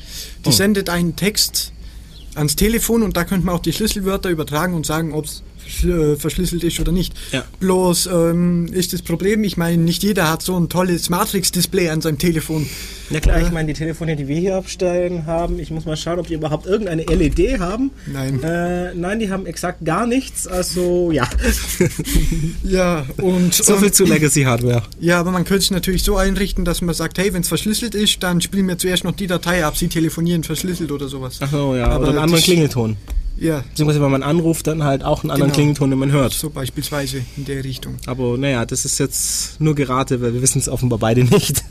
Die 0.46 0.52
sendet 0.52 0.88
einen 0.88 1.16
Text 1.16 1.72
ans 2.34 2.56
Telefon 2.56 3.02
und 3.02 3.16
da 3.16 3.24
könnte 3.24 3.46
man 3.46 3.54
auch 3.54 3.60
die 3.60 3.72
Schlüsselwörter 3.72 4.30
übertragen 4.30 4.74
und 4.74 4.86
sagen, 4.86 5.12
ob 5.12 5.26
es 5.26 5.42
verschlüsselt 5.72 6.64
ist 6.64 6.80
oder 6.80 6.92
nicht. 6.92 7.14
Ja. 7.32 7.44
Bloß 7.60 8.06
ähm, 8.06 8.66
ist 8.72 8.92
das 8.92 9.02
Problem, 9.02 9.44
ich 9.44 9.56
meine, 9.56 9.82
nicht 9.82 10.02
jeder 10.02 10.30
hat 10.30 10.42
so 10.42 10.58
ein 10.58 10.68
tolles 10.68 11.10
Matrix-Display 11.10 11.88
an 11.88 12.00
seinem 12.00 12.18
Telefon. 12.18 12.66
Ja 13.10 13.18
klar, 13.18 13.40
ich 13.40 13.50
meine, 13.50 13.66
die 13.66 13.74
Telefone, 13.74 14.14
die 14.14 14.28
wir 14.28 14.36
hier 14.36 14.54
abstellen 14.56 15.26
haben, 15.26 15.58
ich 15.58 15.70
muss 15.70 15.84
mal 15.84 15.96
schauen, 15.96 16.20
ob 16.20 16.28
die 16.28 16.34
überhaupt 16.34 16.66
irgendeine 16.66 17.02
LED 17.02 17.58
haben. 17.58 17.90
Nein. 18.06 18.40
Äh, 18.42 18.94
nein, 18.94 19.18
die 19.18 19.30
haben 19.30 19.46
exakt 19.46 19.84
gar 19.84 20.06
nichts. 20.06 20.46
Also 20.46 21.10
ja, 21.10 21.28
Ja, 22.62 23.06
und 23.16 23.54
so 23.54 23.74
ähm, 23.74 23.80
viel 23.80 23.92
zu 23.92 24.04
Legacy 24.04 24.42
Hardware. 24.42 24.82
ja, 25.00 25.18
aber 25.18 25.32
man 25.32 25.44
könnte 25.44 25.62
es 25.62 25.70
natürlich 25.70 26.02
so 26.04 26.16
einrichten, 26.16 26.64
dass 26.64 26.82
man 26.82 26.94
sagt, 26.94 27.18
hey, 27.18 27.32
wenn 27.32 27.42
es 27.42 27.48
verschlüsselt 27.48 27.94
ist, 27.94 28.22
dann 28.22 28.40
spielen 28.40 28.68
wir 28.68 28.78
zuerst 28.78 29.02
noch 29.04 29.12
die 29.12 29.26
Datei 29.26 29.64
ab, 29.64 29.76
sie 29.76 29.88
telefonieren 29.88 30.44
verschlüsselt 30.44 30.92
oder 30.92 31.08
sowas. 31.08 31.38
Ach 31.40 31.50
so, 31.50 31.74
ja, 31.74 31.86
Aber 31.86 32.02
oder 32.02 32.08
einen 32.10 32.18
anderen 32.18 32.42
Klingelton. 32.42 32.96
Ja, 33.40 33.64
Beziehungsweise 33.70 34.02
wenn 34.02 34.10
man 34.10 34.22
anruft, 34.22 34.66
dann 34.66 34.84
halt 34.84 35.02
auch 35.02 35.22
einen 35.24 35.30
anderen 35.30 35.48
Genau. 35.50 35.56
Klingelton, 35.56 35.90
den 35.90 35.98
man 35.98 36.12
hört. 36.12 36.32
so 36.34 36.50
beispielsweise 36.50 37.22
in 37.38 37.46
der 37.46 37.64
Richtung. 37.64 37.96
Aber 38.06 38.36
naja, 38.36 38.66
das 38.66 38.84
ist 38.84 38.98
jetzt 38.98 39.58
nur 39.60 39.74
Gerate, 39.74 40.20
weil 40.20 40.34
wir 40.34 40.42
wissen 40.42 40.58
es 40.58 40.68
offenbar 40.68 40.98
beide 40.98 41.24
nicht. 41.24 41.64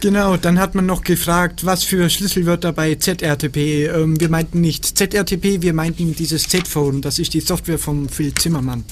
Genau, 0.00 0.36
dann 0.36 0.58
hat 0.58 0.74
man 0.74 0.84
noch 0.86 1.02
gefragt, 1.02 1.64
was 1.64 1.82
für 1.82 2.08
Schlüsselwörter 2.10 2.72
bei 2.72 2.94
ZRTP. 2.94 3.56
Ähm, 3.88 4.20
wir 4.20 4.28
meinten 4.28 4.60
nicht 4.60 4.84
ZRTP, 4.98 5.62
wir 5.62 5.72
meinten 5.72 6.14
dieses 6.14 6.48
Z-Phone. 6.48 7.00
Das 7.02 7.18
ist 7.18 7.34
die 7.34 7.40
Software 7.40 7.78
von 7.78 8.08
Phil 8.08 8.32
Zimmermann. 8.34 8.84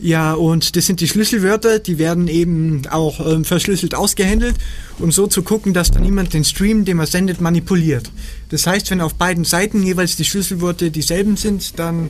Ja, 0.00 0.34
und 0.34 0.76
das 0.76 0.86
sind 0.86 1.00
die 1.00 1.08
Schlüsselwörter, 1.08 1.78
die 1.78 1.98
werden 1.98 2.28
eben 2.28 2.82
auch 2.90 3.24
ähm, 3.26 3.44
verschlüsselt 3.44 3.94
ausgehandelt, 3.94 4.54
um 4.98 5.10
so 5.12 5.26
zu 5.26 5.42
gucken, 5.42 5.72
dass 5.72 5.90
dann 5.92 6.02
niemand 6.02 6.34
den 6.34 6.44
Stream, 6.44 6.84
den 6.84 6.96
man 6.96 7.06
sendet, 7.06 7.40
manipuliert. 7.40 8.10
Das 8.54 8.68
heißt, 8.68 8.88
wenn 8.92 9.00
auf 9.00 9.16
beiden 9.16 9.42
Seiten 9.42 9.82
jeweils 9.82 10.14
die 10.14 10.24
Schlüsselwörter 10.24 10.90
dieselben 10.90 11.36
sind, 11.36 11.76
dann 11.80 12.08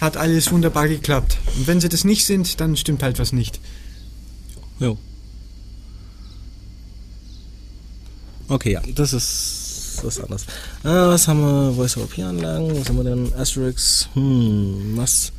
hat 0.00 0.16
alles 0.16 0.52
wunderbar 0.52 0.86
geklappt. 0.86 1.38
Und 1.56 1.66
wenn 1.66 1.80
sie 1.80 1.88
das 1.88 2.04
nicht 2.04 2.24
sind, 2.24 2.60
dann 2.60 2.76
stimmt 2.76 3.02
halt 3.02 3.18
was 3.18 3.32
nicht. 3.32 3.58
Jo. 4.78 4.96
Okay, 8.46 8.74
ja, 8.74 8.82
das 8.94 9.12
ist 9.12 9.98
was 10.04 10.20
anderes. 10.20 10.42
Äh, 10.84 10.88
was 10.88 11.26
haben 11.26 11.40
wir? 11.40 11.72
Voice-over-Anlagen? 11.72 12.78
Was 12.78 12.88
haben 12.88 12.98
wir 12.98 13.02
denn? 13.02 13.34
Asterix? 13.34 14.08
Hm, 14.14 14.92
was? 14.94 15.32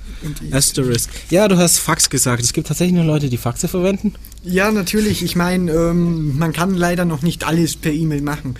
Asterisk. 0.52 1.10
Ja, 1.30 1.48
du 1.48 1.56
hast 1.56 1.78
Fax 1.78 2.10
gesagt. 2.10 2.44
Es 2.44 2.52
gibt 2.52 2.68
tatsächlich 2.68 2.96
nur 2.96 3.06
Leute, 3.06 3.30
die 3.30 3.38
Faxe 3.38 3.70
verwenden. 3.70 4.14
Ja, 4.44 4.74
natürlich. 4.74 5.24
Ich 5.24 5.38
meine, 5.38 5.72
ähm, 5.72 6.38
man 6.38 6.52
kann 6.52 6.74
leider 6.74 7.06
noch 7.06 7.22
nicht 7.22 7.46
alles 7.46 7.78
per 7.78 7.94
E-Mail 7.94 8.24
machen. 8.24 8.58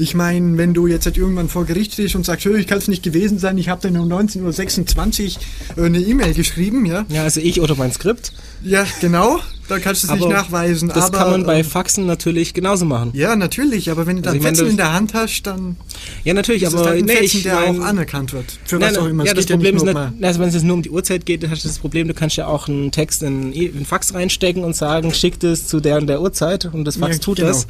Ich 0.00 0.14
meine, 0.14 0.56
wenn 0.56 0.72
du 0.72 0.86
jetzt 0.86 1.04
halt 1.04 1.18
irgendwann 1.18 1.50
vor 1.50 1.66
Gericht 1.66 1.92
stehst 1.92 2.14
und 2.14 2.24
sagst, 2.24 2.46
"Hö, 2.46 2.56
ich 2.56 2.66
kann 2.66 2.78
es 2.78 2.88
nicht 2.88 3.02
gewesen 3.02 3.38
sein, 3.38 3.58
ich 3.58 3.68
habe 3.68 3.82
dann 3.82 4.00
um 4.00 4.08
19.26 4.10 5.36
Uhr 5.76 5.82
äh, 5.82 5.86
eine 5.86 5.98
E-Mail 5.98 6.32
geschrieben, 6.32 6.86
ja? 6.86 7.04
Ja, 7.10 7.24
also 7.24 7.38
ich 7.40 7.60
oder 7.60 7.74
mein 7.76 7.92
Skript. 7.92 8.32
Ja, 8.64 8.86
genau. 9.02 9.40
Da 9.70 9.78
kannst 9.78 10.02
du 10.02 10.08
es 10.08 10.12
nicht 10.14 10.28
nachweisen. 10.28 10.88
Das 10.88 11.04
aber, 11.06 11.18
kann 11.18 11.30
man 11.30 11.44
bei 11.46 11.60
ähm, 11.60 11.64
Faxen 11.64 12.04
natürlich 12.06 12.52
genauso 12.54 12.84
machen. 12.84 13.10
ja, 13.14 13.36
natürlich, 13.36 13.90
aber 13.90 14.06
wenn 14.06 14.16
du 14.16 14.22
dann 14.22 14.32
Also 14.34 14.42
meine, 14.42 14.56
Fetzen 14.56 14.64
das- 14.66 14.70
in 14.72 14.76
der 14.76 14.92
Hand 14.92 15.14
hast, 15.14 15.42
dann 15.44 15.76
Ja, 16.24 16.34
natürlich, 16.34 16.62
ist 16.64 16.68
es 16.70 16.74
aber 16.74 16.86
halt 16.90 16.98
ein 16.98 17.04
nee, 17.06 17.12
Fetzen, 17.14 17.36
ich 17.38 17.42
der 17.44 17.54
mein- 17.54 17.80
auch 17.80 17.84
anerkannt 17.86 18.32
wird. 18.32 18.58
Für 18.64 18.76
Nein, 18.78 18.90
was 18.90 18.98
auch 18.98 19.06
immer. 19.06 19.24
Ja, 19.24 19.30
Es 19.32 19.36
das 19.36 19.46
Problem 19.46 19.74
nicht 19.76 19.84
ist 19.86 19.90
um- 19.94 20.24
also 20.24 20.40
wenn 20.40 20.48
es 20.48 20.54
jetzt 20.54 20.64
nur 20.64 20.74
um 20.74 20.82
die 20.82 20.90
Uhrzeit 20.90 21.24
geht, 21.24 21.42
dann 21.42 21.50
hast 21.50 21.64
du 21.64 21.68
das 21.68 21.78
Problem, 21.78 22.08
du 22.08 22.14
kannst 22.14 22.36
ja 22.36 22.46
auch 22.48 22.68
einen 22.68 22.90
Text 22.90 23.22
in, 23.22 23.52
in 23.52 23.76
einen 23.76 23.86
Fax 23.86 24.12
reinstecken 24.12 24.64
und 24.64 24.74
sagen, 24.76 25.14
schick 25.14 25.38
das 25.40 25.66
zu 25.68 25.80
der 25.80 25.96
und 25.98 26.08
der 26.08 26.20
Uhrzeit 26.20 26.66
und 26.66 26.84
das 26.84 26.96
Fax 26.96 27.16
Ja, 27.16 27.22
tut 27.22 27.36
genau. 27.36 27.48
das, 27.48 27.66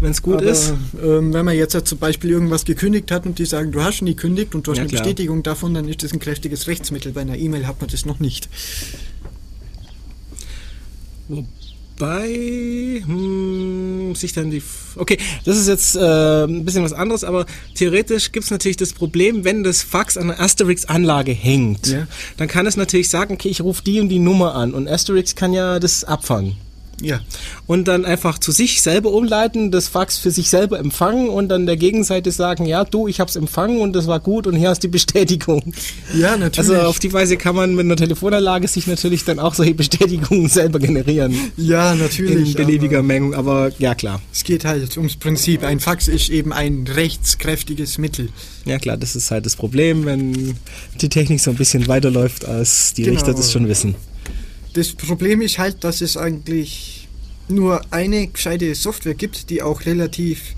wenn 0.00 0.10
es 0.10 0.20
gut 0.22 0.38
aber, 0.38 0.44
ist. 0.50 0.72
Ähm, 1.02 1.32
wenn 1.32 1.44
man 1.44 1.56
jetzt 1.56 1.74
zum 1.86 1.98
Beispiel 1.98 2.30
irgendwas 2.30 2.64
gekündigt 2.64 3.10
hat 3.12 3.26
und 3.26 3.38
die 3.38 3.44
sagen, 3.46 3.70
du 3.70 3.80
hast 3.82 3.96
schon 3.98 4.06
gekündigt 4.06 4.54
und 4.54 4.66
du 4.66 4.72
hast 4.72 4.78
Ja, 4.78 4.82
eine 4.82 4.90
klar. 4.90 5.02
Bestätigung 5.02 5.42
davon, 5.44 5.72
dann 5.74 5.86
ist 5.88 6.02
das 6.02 6.12
ein 6.12 6.18
kräftiges 6.18 6.66
Rechtsmittel. 6.66 7.12
Bei 7.12 7.20
einer 7.20 7.36
E-Mail 7.36 7.66
hat 7.66 7.80
man 7.80 7.88
das 7.90 8.04
noch 8.06 8.18
nicht. 8.18 8.48
Wobei 11.28 13.02
hm, 13.06 14.14
sich 14.14 14.32
dann 14.32 14.50
die. 14.50 14.58
F- 14.58 14.96
Okay, 14.96 15.18
das 15.44 15.56
ist 15.56 15.66
jetzt 15.68 15.96
äh, 15.96 16.44
ein 16.44 16.64
bisschen 16.64 16.84
was 16.84 16.92
anderes, 16.92 17.24
aber 17.24 17.46
theoretisch 17.74 18.30
gibt 18.30 18.44
es 18.44 18.50
natürlich 18.52 18.76
das 18.76 18.92
Problem, 18.92 19.42
wenn 19.44 19.64
das 19.64 19.82
Fax 19.82 20.16
an 20.16 20.30
einer 20.30 20.40
Asterix-Anlage 20.40 21.32
hängt, 21.32 21.88
Ja. 21.88 22.06
dann 22.36 22.46
kann 22.48 22.66
es 22.66 22.76
natürlich 22.76 23.08
sagen, 23.08 23.34
okay, 23.34 23.48
ich 23.48 23.60
rufe 23.60 23.82
die 23.82 24.00
und 24.00 24.08
die 24.08 24.20
Nummer 24.20 24.54
an 24.54 24.72
und 24.72 24.88
Asterix 24.88 25.34
kann 25.34 25.52
ja 25.52 25.80
das 25.80 26.04
abfangen. 26.04 26.56
Ja. 27.04 27.20
und 27.66 27.86
dann 27.88 28.04
einfach 28.04 28.38
zu 28.38 28.50
sich 28.52 28.82
selber 28.82 29.12
umleiten, 29.12 29.70
das 29.70 29.88
Fax 29.88 30.18
für 30.18 30.30
sich 30.30 30.48
selber 30.50 30.78
empfangen 30.78 31.28
und 31.28 31.48
dann 31.48 31.66
der 31.66 31.76
Gegenseite 31.76 32.30
sagen, 32.32 32.66
ja, 32.66 32.84
du, 32.84 33.08
ich 33.08 33.20
hab's 33.20 33.36
empfangen 33.36 33.80
und 33.80 33.92
das 33.94 34.06
war 34.06 34.20
gut 34.20 34.46
und 34.46 34.54
hier 34.56 34.70
hast 34.70 34.80
die 34.82 34.88
Bestätigung. 34.88 35.72
Ja, 36.14 36.36
natürlich. 36.36 36.58
Also 36.70 36.80
auf 36.86 36.98
die 36.98 37.12
Weise 37.12 37.36
kann 37.36 37.54
man 37.54 37.74
mit 37.74 37.84
einer 37.84 37.96
Telefonanlage 37.96 38.68
sich 38.68 38.86
natürlich 38.86 39.24
dann 39.24 39.38
auch 39.38 39.54
solche 39.54 39.74
Bestätigungen 39.74 40.48
selber 40.48 40.78
generieren. 40.78 41.34
ja, 41.56 41.94
natürlich. 41.94 42.50
In 42.50 42.54
beliebiger 42.64 43.02
Menge, 43.02 43.36
aber 43.36 43.70
ja 43.78 43.94
klar. 43.94 44.20
Es 44.32 44.44
geht 44.44 44.64
halt 44.64 44.96
ums 44.96 45.16
Prinzip. 45.16 45.62
Ein 45.62 45.80
Fax 45.80 46.08
ist 46.08 46.28
eben 46.30 46.52
ein 46.52 46.86
rechtskräftiges 46.86 47.98
Mittel. 47.98 48.28
Ja 48.64 48.78
klar, 48.78 48.96
das 48.96 49.14
ist 49.16 49.30
halt 49.30 49.44
das 49.46 49.56
Problem, 49.56 50.04
wenn 50.06 50.56
die 51.00 51.08
Technik 51.08 51.40
so 51.40 51.50
ein 51.50 51.56
bisschen 51.56 51.86
weiterläuft, 51.88 52.44
als 52.46 52.94
die 52.94 53.02
Genau. 53.02 53.14
Richter 53.16 53.34
das 53.34 53.52
schon 53.52 53.68
wissen. 53.68 53.94
Das 54.74 54.92
Problem 54.92 55.40
ist 55.40 55.58
halt, 55.58 55.82
dass 55.84 56.00
es 56.00 56.16
eigentlich 56.16 57.08
nur 57.48 57.80
eine 57.90 58.26
gescheite 58.26 58.74
Software 58.74 59.14
gibt, 59.14 59.50
die 59.50 59.62
auch 59.62 59.86
relativ, 59.86 60.54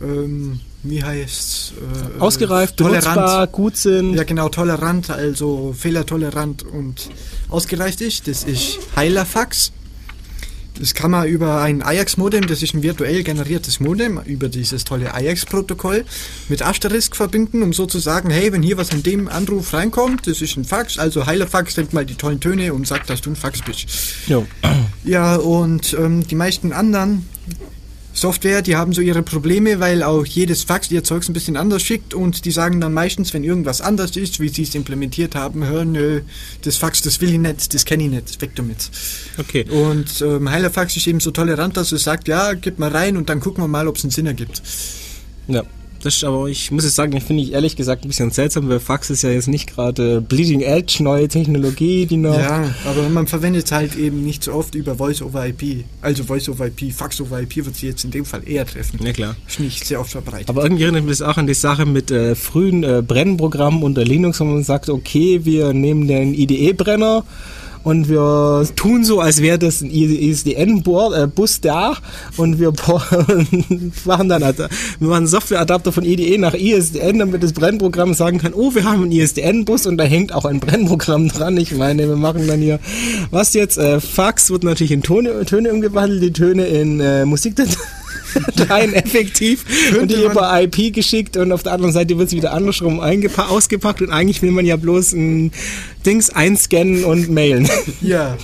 ähm, 0.00 0.60
wie 0.82 1.02
heißt 1.02 1.74
äh, 2.16 2.20
Ausgereift, 2.20 2.76
benutzbar, 2.76 3.46
gut 3.46 3.76
sind. 3.76 4.14
Ja, 4.14 4.24
genau, 4.24 4.48
tolerant, 4.48 5.10
also 5.10 5.74
fehlertolerant 5.78 6.62
und 6.62 7.10
ausgereift 7.50 8.00
ist. 8.00 8.26
Das 8.28 8.44
ist 8.44 8.78
Heilerfax. 8.96 9.72
Das 10.78 10.94
kann 10.94 11.10
man 11.10 11.26
über 11.26 11.60
ein 11.60 11.82
Ajax-Modem, 11.82 12.46
das 12.46 12.62
ist 12.62 12.74
ein 12.74 12.82
virtuell 12.82 13.22
generiertes 13.22 13.80
Modem, 13.80 14.20
über 14.24 14.48
dieses 14.48 14.84
tolle 14.84 15.14
Ajax-Protokoll 15.14 16.04
mit 16.48 16.62
Asterisk 16.62 17.16
verbinden, 17.16 17.62
um 17.62 17.72
so 17.72 17.86
zu 17.86 17.98
sagen, 17.98 18.30
hey, 18.30 18.52
wenn 18.52 18.62
hier 18.62 18.76
was 18.76 18.90
in 18.90 19.02
dem 19.02 19.28
Anruf 19.28 19.72
reinkommt, 19.72 20.26
das 20.26 20.40
ist 20.40 20.56
ein 20.56 20.64
Fax, 20.64 20.98
also 20.98 21.26
Heilerfax 21.26 21.76
nimmt 21.76 21.92
mal 21.92 22.06
die 22.06 22.14
tollen 22.14 22.40
Töne 22.40 22.72
und 22.72 22.86
sagt, 22.86 23.10
dass 23.10 23.20
du 23.20 23.30
ein 23.30 23.36
Fax 23.36 23.62
bist. 23.62 23.86
Jo. 24.26 24.46
Ja, 25.04 25.36
und 25.36 25.94
ähm, 25.94 26.26
die 26.26 26.34
meisten 26.34 26.72
anderen 26.72 27.26
Software, 28.12 28.62
die 28.62 28.76
haben 28.76 28.92
so 28.92 29.00
ihre 29.00 29.22
Probleme, 29.22 29.80
weil 29.80 30.02
auch 30.02 30.26
jedes 30.26 30.64
Fax 30.64 30.90
ihr 30.90 31.04
Zeugs 31.04 31.28
ein 31.28 31.32
bisschen 31.32 31.56
anders 31.56 31.82
schickt 31.82 32.12
und 32.12 32.44
die 32.44 32.50
sagen 32.50 32.80
dann 32.80 32.92
meistens, 32.92 33.32
wenn 33.32 33.44
irgendwas 33.44 33.80
anders 33.80 34.16
ist, 34.16 34.40
wie 34.40 34.48
sie 34.48 34.62
es 34.62 34.74
implementiert 34.74 35.34
haben, 35.34 35.64
hör, 35.64 35.84
nö, 35.84 36.22
das 36.62 36.76
Fax, 36.76 37.02
das 37.02 37.20
will 37.20 37.30
ich 37.30 37.38
nicht, 37.38 37.72
das 37.72 37.84
kenne 37.84 38.04
ich 38.04 38.10
nicht, 38.10 38.42
weg 38.42 38.50
damit. 38.56 38.90
Okay. 39.38 39.64
Und 39.70 40.20
ähm, 40.22 40.50
Heilerfax 40.50 40.96
ist 40.96 41.06
eben 41.06 41.20
so 41.20 41.30
tolerant, 41.30 41.76
dass 41.76 41.92
es 41.92 42.02
sagt, 42.02 42.28
ja, 42.28 42.54
gib 42.54 42.78
mal 42.78 42.90
rein 42.90 43.16
und 43.16 43.28
dann 43.28 43.40
gucken 43.40 43.62
wir 43.62 43.68
mal, 43.68 43.86
ob 43.86 43.96
es 43.96 44.04
einen 44.04 44.10
Sinn 44.10 44.26
ergibt. 44.26 44.60
Ja. 45.46 45.62
Das 46.02 46.16
ist 46.16 46.24
aber, 46.24 46.46
ich 46.46 46.70
muss 46.70 46.84
jetzt 46.84 46.96
sagen, 46.96 47.14
ich 47.14 47.24
finde 47.24 47.42
ich 47.42 47.52
ehrlich 47.52 47.76
gesagt 47.76 48.04
ein 48.04 48.08
bisschen 48.08 48.30
seltsam, 48.30 48.68
weil 48.68 48.80
Fax 48.80 49.10
ist 49.10 49.22
ja 49.22 49.30
jetzt 49.30 49.48
nicht 49.48 49.74
gerade 49.74 50.22
Bleeding 50.22 50.62
Edge, 50.62 51.02
neue 51.02 51.28
Technologie, 51.28 52.06
die 52.06 52.16
noch. 52.16 52.38
Ja, 52.38 52.74
aber 52.86 53.08
man 53.10 53.26
verwendet 53.26 53.66
es 53.66 53.72
halt 53.72 53.96
eben 53.96 54.24
nicht 54.24 54.44
so 54.44 54.54
oft 54.54 54.74
über 54.74 54.94
Voice 54.94 55.20
over 55.20 55.46
IP. 55.46 55.84
Also 56.00 56.24
Voice 56.24 56.48
over 56.48 56.66
IP, 56.66 56.92
Fax 56.92 57.20
over 57.20 57.42
IP 57.42 57.56
wird 57.56 57.76
sie 57.76 57.88
jetzt 57.88 58.04
in 58.04 58.10
dem 58.10 58.24
Fall 58.24 58.42
eher 58.46 58.64
treffen. 58.64 58.98
Ja, 59.04 59.12
klar. 59.12 59.36
Ist 59.46 59.60
nicht 59.60 59.86
sehr 59.86 60.00
oft 60.00 60.10
verbreitet. 60.10 60.48
Aber 60.48 60.62
irgendwie 60.62 60.84
erinnert 60.84 61.04
mich 61.04 61.18
das 61.18 61.22
auch 61.22 61.36
an 61.36 61.46
die 61.46 61.54
Sache 61.54 61.84
mit 61.84 62.10
äh, 62.10 62.34
frühen 62.34 62.82
äh, 62.82 63.02
Brennprogrammen 63.06 63.82
unter 63.82 64.04
Linux, 64.04 64.40
wo 64.40 64.44
man 64.44 64.64
sagt, 64.64 64.88
okay, 64.88 65.44
wir 65.44 65.74
nehmen 65.74 66.08
den 66.08 66.32
IDE-Brenner 66.32 67.24
und 67.82 68.08
wir 68.08 68.66
tun 68.76 69.04
so, 69.04 69.20
als 69.20 69.40
wäre 69.40 69.58
das 69.58 69.80
ein 69.80 69.90
ISDN-Bus 69.90 71.60
da 71.60 71.96
und 72.36 72.58
wir 72.58 72.72
machen 74.04 74.28
dann 74.28 74.42
wir 74.42 75.08
machen 75.08 75.26
Softwareadapter 75.26 75.92
von 75.92 76.04
IDE 76.04 76.38
nach 76.38 76.54
ISDN, 76.54 77.18
damit 77.18 77.42
das 77.42 77.52
Brennprogramm 77.52 78.14
sagen 78.14 78.38
kann, 78.38 78.54
oh, 78.54 78.74
wir 78.74 78.84
haben 78.84 79.02
einen 79.02 79.12
ISDN-Bus 79.12 79.86
und 79.86 79.96
da 79.96 80.04
hängt 80.04 80.32
auch 80.34 80.44
ein 80.44 80.60
Brennprogramm 80.60 81.28
dran. 81.28 81.56
Ich 81.56 81.74
meine, 81.74 82.08
wir 82.08 82.16
machen 82.16 82.46
dann 82.46 82.60
hier, 82.60 82.80
was 83.30 83.54
jetzt, 83.54 83.78
äh, 83.78 84.00
Fax 84.00 84.50
wird 84.50 84.64
natürlich 84.64 84.92
in 84.92 85.02
Tone, 85.02 85.44
Töne 85.44 85.72
umgewandelt, 85.72 86.22
die 86.22 86.32
Töne 86.32 86.66
in 86.66 87.00
äh, 87.00 87.24
Musikdateien. 87.24 87.99
Dateien 88.56 88.94
effektiv 88.94 89.64
und 89.98 90.10
die 90.10 90.22
über 90.22 90.62
IP 90.62 90.92
geschickt 90.94 91.36
und 91.36 91.52
auf 91.52 91.62
der 91.62 91.72
anderen 91.72 91.92
Seite 91.92 92.18
wird 92.18 92.28
es 92.28 92.34
wieder 92.34 92.52
andersrum 92.52 93.00
ausgepackt 93.00 94.02
und 94.02 94.10
eigentlich 94.10 94.42
will 94.42 94.50
man 94.50 94.66
ja 94.66 94.76
bloß 94.76 95.12
ein 95.12 95.52
Dings 96.04 96.30
einscannen 96.30 97.04
und 97.04 97.30
mailen. 97.30 97.68
Ja. 98.00 98.36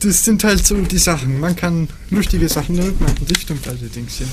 Das 0.00 0.24
sind 0.24 0.44
halt 0.44 0.66
so 0.66 0.76
die 0.76 0.98
Sachen. 0.98 1.40
Man 1.40 1.54
kann 1.56 1.88
lustige 2.10 2.48
Sachen 2.48 2.76
damit 2.76 3.00
machen. 3.00 3.26
Das 3.28 3.42
stimmt 3.42 3.68
allerdings, 3.68 4.20
ja. 4.20 4.26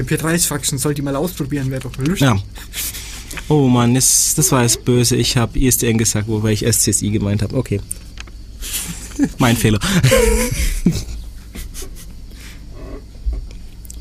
MP3s 0.00 0.46
faxen 0.46 0.78
sollte 0.78 1.00
ich 1.00 1.04
mal 1.04 1.16
ausprobieren, 1.16 1.70
wäre 1.70 1.80
doch 1.80 1.96
lustig. 1.96 2.20
Ja. 2.20 2.36
Oh 3.48 3.68
Mann, 3.68 3.94
das, 3.94 4.34
das 4.36 4.52
war 4.52 4.62
jetzt 4.62 4.84
böse. 4.84 5.16
Ich 5.16 5.36
habe 5.36 5.58
ISDN 5.58 5.98
gesagt, 5.98 6.28
wobei 6.28 6.52
ich 6.52 6.66
SCSI 6.70 7.10
gemeint 7.10 7.42
habe. 7.42 7.56
Okay. 7.56 7.80
mein 9.38 9.56
Fehler. 9.56 9.78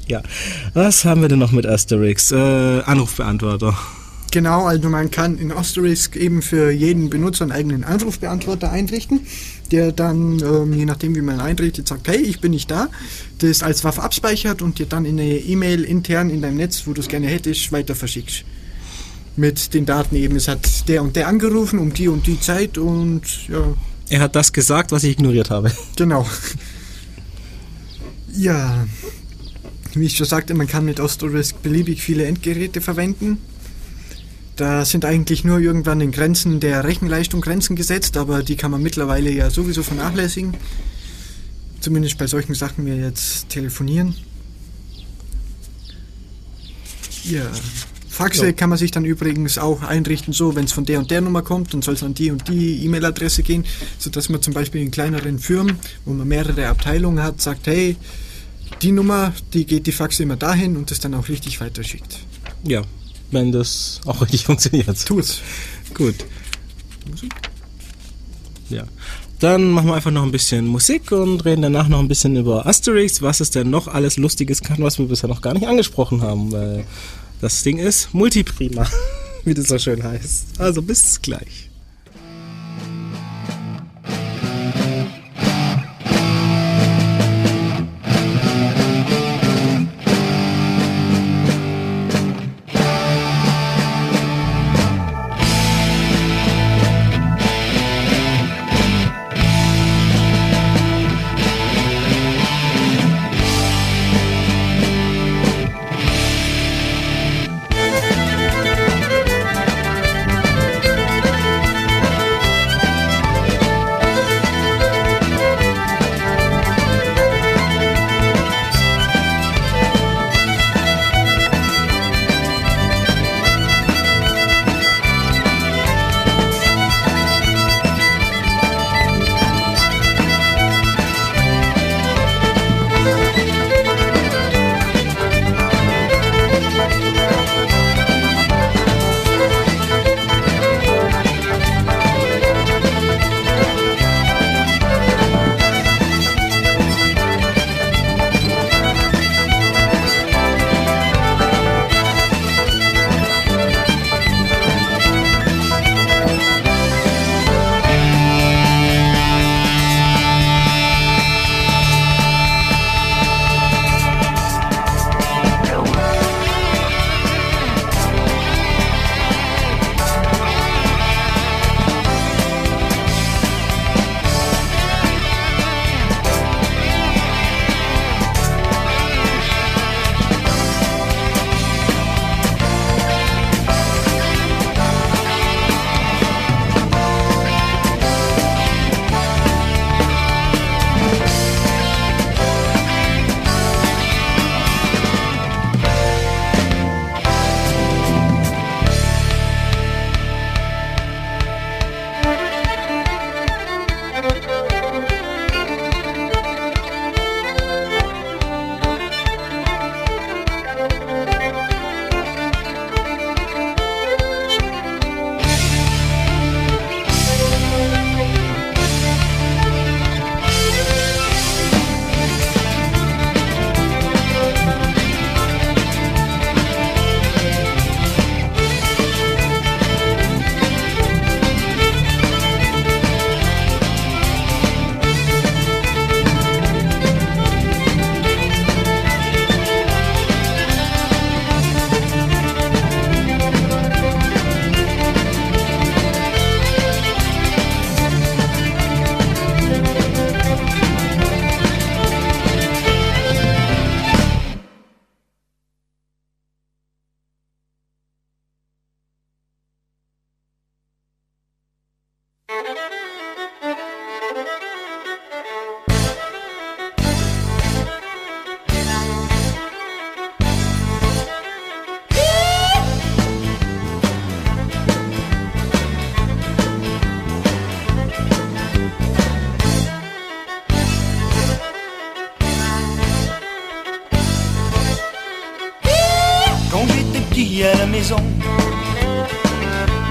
Ja. 0.08 0.22
Was 0.74 1.06
haben 1.06 1.22
wir 1.22 1.30
denn 1.30 1.40
noch 1.40 1.52
mit 1.52 1.66
Asterix? 1.66 2.32
Äh, 2.32 2.82
Anrufbeantworter. 2.82 3.78
Genau, 4.34 4.66
also 4.66 4.90
man 4.90 5.12
kann 5.12 5.38
in 5.38 5.52
Asterisk 5.52 6.16
eben 6.16 6.42
für 6.42 6.72
jeden 6.72 7.12
Benutzer 7.12 7.44
einen 7.44 7.52
eigenen 7.52 7.84
Anrufbeantworter 7.84 8.72
einrichten, 8.72 9.28
der 9.72 9.92
dann, 9.92 10.40
ähm, 10.40 10.74
je 10.74 10.86
nachdem 10.86 11.14
wie 11.16 11.22
man 11.22 11.40
einrichtet, 11.40 11.88
sagt, 11.88 12.08
hey, 12.08 12.18
ich 12.18 12.42
bin 12.42 12.50
nicht 12.50 12.72
da, 12.72 12.90
das 13.38 13.62
als 13.62 13.84
Waffe 13.84 14.02
abspeichert 14.02 14.64
und 14.64 14.80
dir 14.80 14.88
dann 14.88 15.06
in 15.06 15.20
eine 15.20 15.38
E-Mail 15.38 15.84
intern 15.84 16.32
in 16.32 16.42
deinem 16.42 16.58
Netz, 16.58 16.88
wo 16.88 16.94
du 16.94 17.02
es 17.02 17.10
gerne 17.10 17.28
hättest, 17.28 17.72
weiter 17.72 17.94
verschickst. 17.94 18.44
Mit 19.36 19.76
den 19.76 19.86
Daten 19.86 20.16
eben, 20.16 20.36
es 20.36 20.48
hat 20.48 20.90
der 20.90 21.04
und 21.04 21.16
der 21.16 21.28
angerufen 21.28 21.78
um 21.78 21.94
die 21.94 22.08
und 22.08 22.26
die 22.26 22.40
Zeit 22.40 22.80
und 22.80 23.22
ja. 23.50 23.76
Er 24.10 24.20
hat 24.20 24.36
das 24.36 24.52
gesagt, 24.52 24.92
was 24.92 25.04
ich 25.04 25.12
ignoriert 25.12 25.52
habe. 25.52 25.72
Genau. 25.96 26.26
Ja, 28.36 28.88
wie 29.96 30.06
ich 30.06 30.18
schon 30.18 30.26
sagte, 30.26 30.54
man 30.54 30.68
kann 30.68 30.86
mit 30.86 31.00
Ostorisk 31.00 31.62
beliebig 31.62 32.02
viele 32.02 32.26
Endgeräte 32.26 32.82
verwenden. 32.82 33.38
Da 34.56 34.86
sind 34.86 35.04
eigentlich 35.06 35.44
nur 35.44 35.60
irgendwann 35.60 36.00
in 36.02 36.12
Grenzen 36.12 36.60
der 36.60 36.84
Rechenleistung 36.84 37.42
Grenzen 37.42 37.76
gesetzt, 37.76 38.18
aber 38.18 38.44
die 38.44 38.56
kann 38.56 38.72
man 38.72 38.84
mittlerweile 38.84 39.32
ja 39.32 39.50
sowieso 39.50 39.82
vernachlässigen. 39.82 40.56
Zumindest 41.80 42.18
bei 42.18 42.28
solchen 42.28 42.54
Sachen 42.54 42.86
wie 42.86 42.92
jetzt 42.92 43.50
telefonieren. 43.50 44.16
Ja. 47.24 47.50
Faxe 48.08 48.46
ja. 48.46 48.52
kann 48.52 48.70
man 48.70 48.78
sich 48.78 48.92
dann 48.92 49.06
übrigens 49.06 49.58
auch 49.58 49.82
einrichten, 49.82 50.34
so 50.34 50.56
wenn 50.56 50.66
es 50.66 50.72
von 50.72 50.86
der 50.86 51.00
und 51.00 51.10
der 51.10 51.22
Nummer 51.22 51.42
kommt, 51.42 51.74
dann 51.74 51.82
soll 51.82 51.96
es 51.96 52.04
an 52.04 52.14
die 52.14 52.30
und 52.30 52.48
die 52.48 52.86
E-Mail-Adresse 52.86 53.42
gehen, 53.42 53.66
sodass 53.98 54.30
man 54.30 54.40
zum 54.42 54.54
Beispiel 54.54 54.82
in 54.82 54.92
kleineren 54.92 55.40
Firmen, 55.40 55.80
wo 56.06 56.14
man 56.14 56.28
mehrere 56.28 56.68
Abteilungen 56.68 57.24
hat, 57.24 57.42
sagt, 57.42 57.66
hey, 57.66 57.96
die 58.82 58.92
Nummer, 58.92 59.34
die 59.54 59.66
geht 59.66 59.88
die 59.88 59.92
Faxe 59.92 60.24
immer 60.24 60.36
dahin 60.36 60.76
und 60.78 60.92
das 60.92 61.00
dann 61.00 61.14
auch 61.14 61.30
richtig 61.30 61.62
weiterschickt. 61.62 62.20
Ja, 62.66 62.82
wenn 63.32 63.52
das 63.52 64.02
auch 64.06 64.22
richtig 64.22 64.44
funktioniert. 64.46 65.06
Tut's. 65.06 65.42
Gut. 65.94 66.16
Musik? 67.10 67.34
Ja. 68.70 68.86
Dann 69.40 69.72
machen 69.72 69.88
wir 69.88 69.96
einfach 69.96 70.12
noch 70.12 70.24
ein 70.24 70.32
bisschen 70.32 70.66
Musik 70.66 71.12
und 71.12 71.44
reden 71.44 71.64
danach 71.64 71.90
noch 71.90 72.00
ein 72.00 72.08
bisschen 72.08 72.36
über 72.38 72.66
Asterix, 72.66 73.22
was 73.22 73.42
es 73.42 73.52
denn 73.52 73.70
noch 73.70 73.90
alles 73.90 74.16
Lustiges 74.18 74.62
kann, 74.62 74.78
was 74.80 75.00
wir 75.00 75.08
bisher 75.08 75.28
noch 75.28 75.42
gar 75.42 75.54
nicht 75.54 75.68
angesprochen 75.68 76.22
haben. 76.22 76.52
Weil 76.52 76.86
das 77.42 77.62
Ding 77.64 77.78
ist 77.78 78.14
Multiprima, 78.14 78.88
wie 79.44 79.54
das 79.54 79.68
so 79.68 79.78
schön 79.78 80.02
heißt. 80.02 80.62
Also 80.62 80.82
bis 80.82 81.22
gleich. 81.22 81.70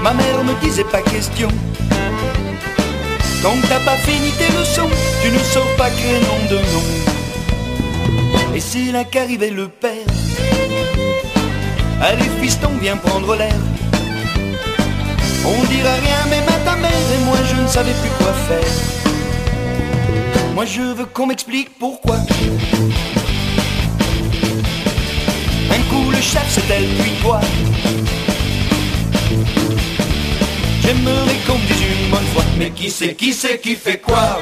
Ma 0.01 0.13
mère 0.13 0.43
me 0.43 0.53
disait 0.61 0.83
pas 0.83 1.01
question. 1.01 1.47
Tant 3.41 3.55
que 3.61 3.67
t'as 3.67 3.79
pas 3.79 3.97
fini 3.97 4.31
tes 4.31 4.51
leçons, 4.57 4.89
tu 5.21 5.29
ne 5.31 5.39
sors 5.39 5.75
pas 5.77 5.89
crénom 5.89 6.39
de 6.49 6.55
nom. 6.55 6.83
Et 8.55 8.59
c'est 8.59 8.91
là 8.91 9.03
qu'arrivait 9.03 9.49
le 9.49 9.67
père. 9.67 10.07
Allez 12.01 12.29
fiston, 12.41 12.71
viens 12.81 12.97
prendre 12.97 13.35
l'air. 13.35 13.55
On 15.45 15.63
dira 15.65 15.93
rien 15.93 16.25
même 16.29 16.47
à 16.47 16.59
ta 16.65 16.75
mère 16.77 16.91
et 16.91 17.25
moi 17.25 17.37
je 17.45 17.61
ne 17.61 17.67
savais 17.67 17.93
plus 18.01 18.11
quoi 18.17 18.33
faire. 18.47 18.73
Moi 20.55 20.65
je 20.65 20.81
veux 20.81 21.05
qu'on 21.05 21.27
m'explique 21.27 21.69
pourquoi. 21.77 22.17
Un 25.73 25.81
coup 25.89 26.11
le 26.11 26.21
chef 26.21 26.45
c'est 26.49 26.69
elle 26.69 26.87
puis 27.01 27.11
toi. 27.21 27.39
J'aimerais 30.81 31.37
qu'on 31.47 31.57
me 31.57 31.67
dise 31.67 31.81
une 31.81 32.09
bonne 32.11 32.25
fois, 32.33 32.43
mais 32.57 32.69
qui 32.69 32.91
c'est, 32.91 33.15
qui 33.15 33.33
c'est 33.33 33.59
qui 33.59 33.75
fait 33.75 33.99
quoi? 33.99 34.37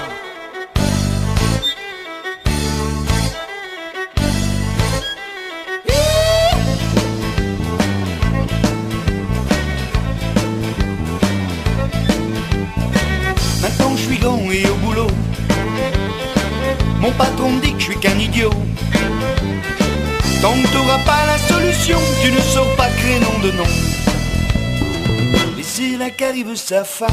Tu 21.86 22.32
ne 22.32 22.40
sors 22.42 22.76
pas 22.76 22.90
crénom 22.90 23.40
de 23.42 23.52
nom. 23.52 23.64
Et 25.58 25.64
c'est 25.64 25.98
là 25.98 26.10
qu'arrive 26.12 26.56
sa 26.56 26.84
femme. 26.84 27.10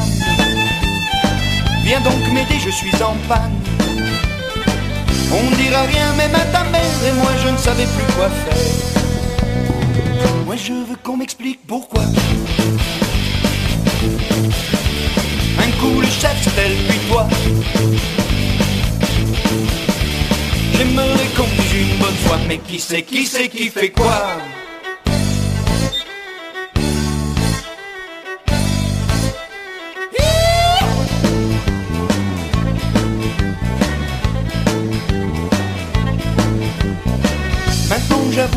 Viens 1.85 2.01
donc 2.01 2.33
m'aider, 2.33 2.59
je 2.63 2.71
suis 2.71 2.95
en 3.03 3.17
panne. 3.29 3.59
On 5.33 5.57
dira 5.57 5.83
rien 5.83 6.13
même 6.15 6.35
à 6.35 6.45
ta 6.53 6.65
mère 6.65 6.83
et 7.07 7.13
moi 7.13 7.31
je 7.43 7.49
ne 7.49 7.57
savais 7.57 7.87
plus 7.87 8.15
quoi 8.15 8.29
faire. 8.29 8.57
Moi 10.45 10.57
je 10.57 10.73
veux 10.73 10.97
qu'on 11.03 11.17
m'explique 11.17 11.61
pourquoi. 11.67 12.03
Un 15.59 15.71
coup 15.81 16.01
le 16.01 16.07
chef 16.07 16.37
c'est 16.43 16.61
elle 16.61 16.77
puis 16.89 16.99
toi. 17.09 17.27
J'aimerais 20.75 21.29
qu'on 21.37 21.45
dise 21.45 21.73
une 21.81 21.99
bonne 21.99 22.17
fois, 22.27 22.39
mais 22.47 22.59
qui 22.59 22.79
c'est, 22.79 23.03
qui 23.03 23.27
c'est 23.27 23.49
qui 23.49 23.69
fait 23.69 23.91
quoi? 23.91 24.37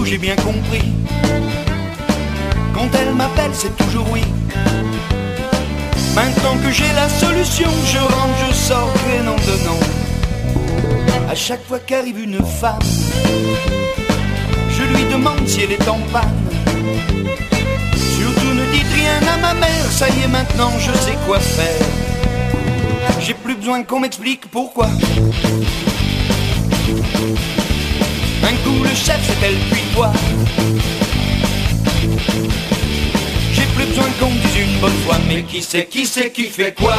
J'ai 0.03 0.17
bien 0.17 0.35
compris 0.35 0.83
Quand 2.73 2.89
elle 2.99 3.13
m'appelle 3.13 3.51
c'est 3.53 3.75
toujours 3.77 4.07
oui 4.11 4.23
Maintenant 6.15 6.57
que 6.63 6.71
j'ai 6.71 6.91
la 6.93 7.07
solution 7.07 7.69
Je 7.85 7.97
rentre, 7.97 8.45
je 8.49 8.53
sors, 8.53 8.91
prénom 8.93 9.35
de 9.35 9.65
nom 9.65 9.79
à 11.31 11.35
chaque 11.35 11.63
fois 11.65 11.79
qu'arrive 11.79 12.19
une 12.19 12.43
femme, 12.43 12.77
je 14.69 14.83
lui 14.83 15.05
demande 15.05 15.47
si 15.47 15.61
elle 15.61 15.71
est 15.71 15.87
en 15.87 15.97
panne. 16.11 16.29
Surtout 17.95 18.53
ne 18.53 18.65
dites 18.73 18.93
rien 18.93 19.33
à 19.33 19.37
ma 19.37 19.53
mère, 19.53 19.85
ça 19.91 20.09
y 20.09 20.23
est 20.23 20.27
maintenant 20.27 20.71
je 20.77 20.91
sais 20.91 21.17
quoi 21.25 21.39
faire. 21.39 21.85
J'ai 23.21 23.33
plus 23.33 23.55
besoin 23.55 23.81
qu'on 23.83 24.01
m'explique 24.01 24.51
pourquoi. 24.51 24.89
Coup 28.63 28.83
le 28.83 28.89
chef 28.89 29.19
c'est 29.23 29.47
elle 29.47 29.57
puis 29.71 29.81
toi. 29.93 30.11
J'ai 33.53 33.65
plus 33.75 33.85
besoin 33.85 34.05
qu'on 34.19 34.29
dise 34.29 34.57
une 34.59 34.79
bonne 34.79 34.97
fois, 35.05 35.17
mais 35.27 35.43
qui 35.43 35.61
c'est, 35.61 35.85
qui 35.85 36.05
c'est 36.05 36.31
qui 36.31 36.45
fait 36.45 36.73
quoi? 36.73 36.95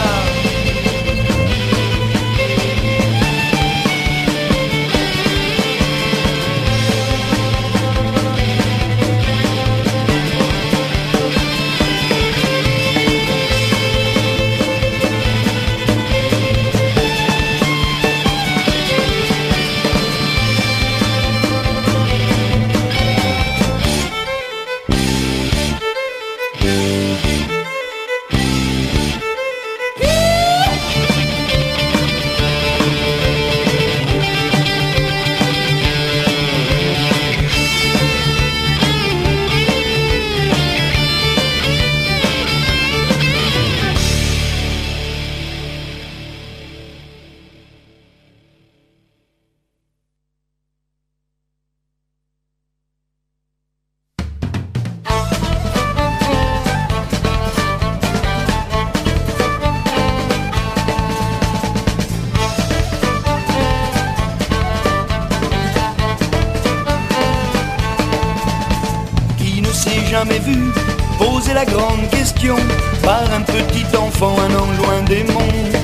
Jamais 70.12 70.40
vu 70.40 70.70
poser 71.16 71.55
la 71.55 71.64
grande 71.64 72.06
question 72.10 72.56
par 73.02 73.22
un 73.34 73.40
petit 73.40 73.86
enfant 73.97 74.36
un 74.47 74.55
an 74.60 74.68
loin 74.78 75.01
des 75.09 75.24
mondes 75.32 75.76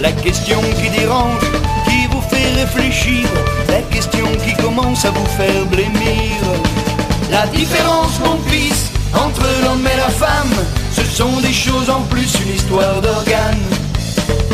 La 0.00 0.10
question 0.10 0.58
qui 0.78 0.88
dérange, 0.88 1.46
qui 1.86 2.06
vous 2.10 2.22
fait 2.30 2.50
réfléchir, 2.62 3.28
la 3.68 3.82
question 3.94 4.24
qui 4.42 4.54
commence 4.54 5.04
à 5.04 5.10
vous 5.10 5.30
faire 5.38 5.66
blêmir. 5.66 6.32
La 7.30 7.46
différence, 7.48 8.18
mon 8.24 8.38
fils, 8.50 8.90
entre 9.14 9.46
l'homme 9.62 9.86
et 9.86 9.98
la 9.98 10.12
femme, 10.24 10.56
ce 10.90 11.04
sont 11.04 11.38
des 11.42 11.52
choses 11.52 11.90
en 11.90 12.02
plus, 12.12 12.32
une 12.42 12.54
histoire 12.54 13.02
d'organes. 13.02 13.68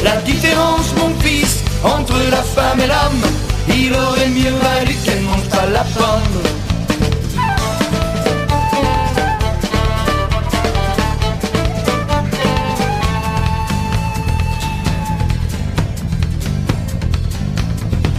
La 0.03 0.17
différence, 0.23 0.93
mon 1.01 1.15
fils, 1.21 1.63
entre 1.85 2.19
la 2.33 2.43
femme 2.43 2.81
et 2.81 2.89
l'homme, 2.89 3.23
il 3.69 3.93
aurait 3.93 4.33
mieux 4.39 4.57
valu 4.67 4.95
qu'elle 5.05 5.23
mange 5.23 5.49
pas 5.51 5.67
la 5.67 5.85
pomme. 5.85 6.58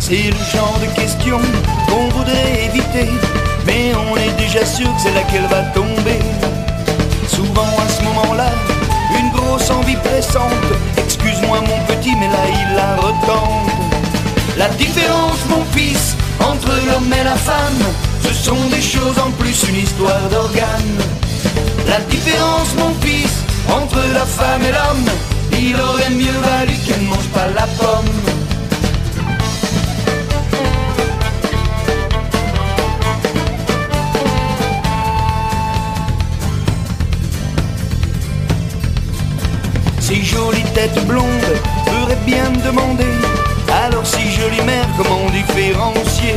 C'est 0.10 0.32
le 0.32 0.44
genre 0.52 0.80
de 0.82 0.88
question 1.00 1.38
qu'on 1.88 2.10
voudrait 2.18 2.66
éviter, 2.66 3.12
mais 3.68 3.92
on 3.94 4.18
est 4.18 4.36
déjà 4.40 4.66
sûr 4.66 4.88
que 4.96 5.02
c'est 5.04 5.14
là 5.14 5.22
qu'elle 5.32 5.46
va 5.46 5.62
tomber. 5.66 6.18
Souvent 7.28 7.70
à 7.78 7.88
ce 7.88 8.02
moment-là, 8.06 8.50
une 9.20 9.30
grosse 9.30 9.70
envie 9.70 9.98
pressante. 9.98 10.66
Excuse-moi 10.98 11.62
mon 11.62 11.86
petit, 11.86 12.16
mais 12.16 12.28
là 12.28 12.44
il 12.50 12.76
la 12.76 12.96
retente. 12.96 13.70
La 14.58 14.70
différence, 14.70 15.46
mon 15.48 15.64
fils, 15.78 16.16
entre 16.40 16.72
l'homme 16.88 17.14
et 17.14 17.24
la 17.24 17.36
femme, 17.36 17.84
ce 18.24 18.34
sont 18.34 18.66
des 18.72 18.82
choses 18.82 19.20
en 19.20 19.30
plus, 19.30 19.64
une 19.70 19.78
histoire 19.78 20.28
d'organes. 20.32 21.04
La 21.88 22.00
différence, 22.10 22.74
mon 22.80 22.96
fils, 23.00 23.44
entre 23.72 24.00
la 24.12 24.26
femme 24.26 24.64
et 24.64 24.72
l'homme, 24.72 25.06
il 25.52 25.76
aurait 25.80 26.10
mieux 26.10 26.40
valu 26.42 26.74
qu'elle 26.84 27.04
ne 27.04 27.10
mange 27.10 27.30
pas 27.32 27.46
la 27.56 27.68
pomme. 27.78 28.49
Blondes 40.88 41.26
feraient 41.86 42.18
bien 42.26 42.50
me 42.52 42.64
demander 42.66 43.04
Alors 43.86 44.06
si 44.06 44.32
jolie 44.32 44.62
mère, 44.62 44.88
comment 44.98 45.30
différencier 45.30 46.36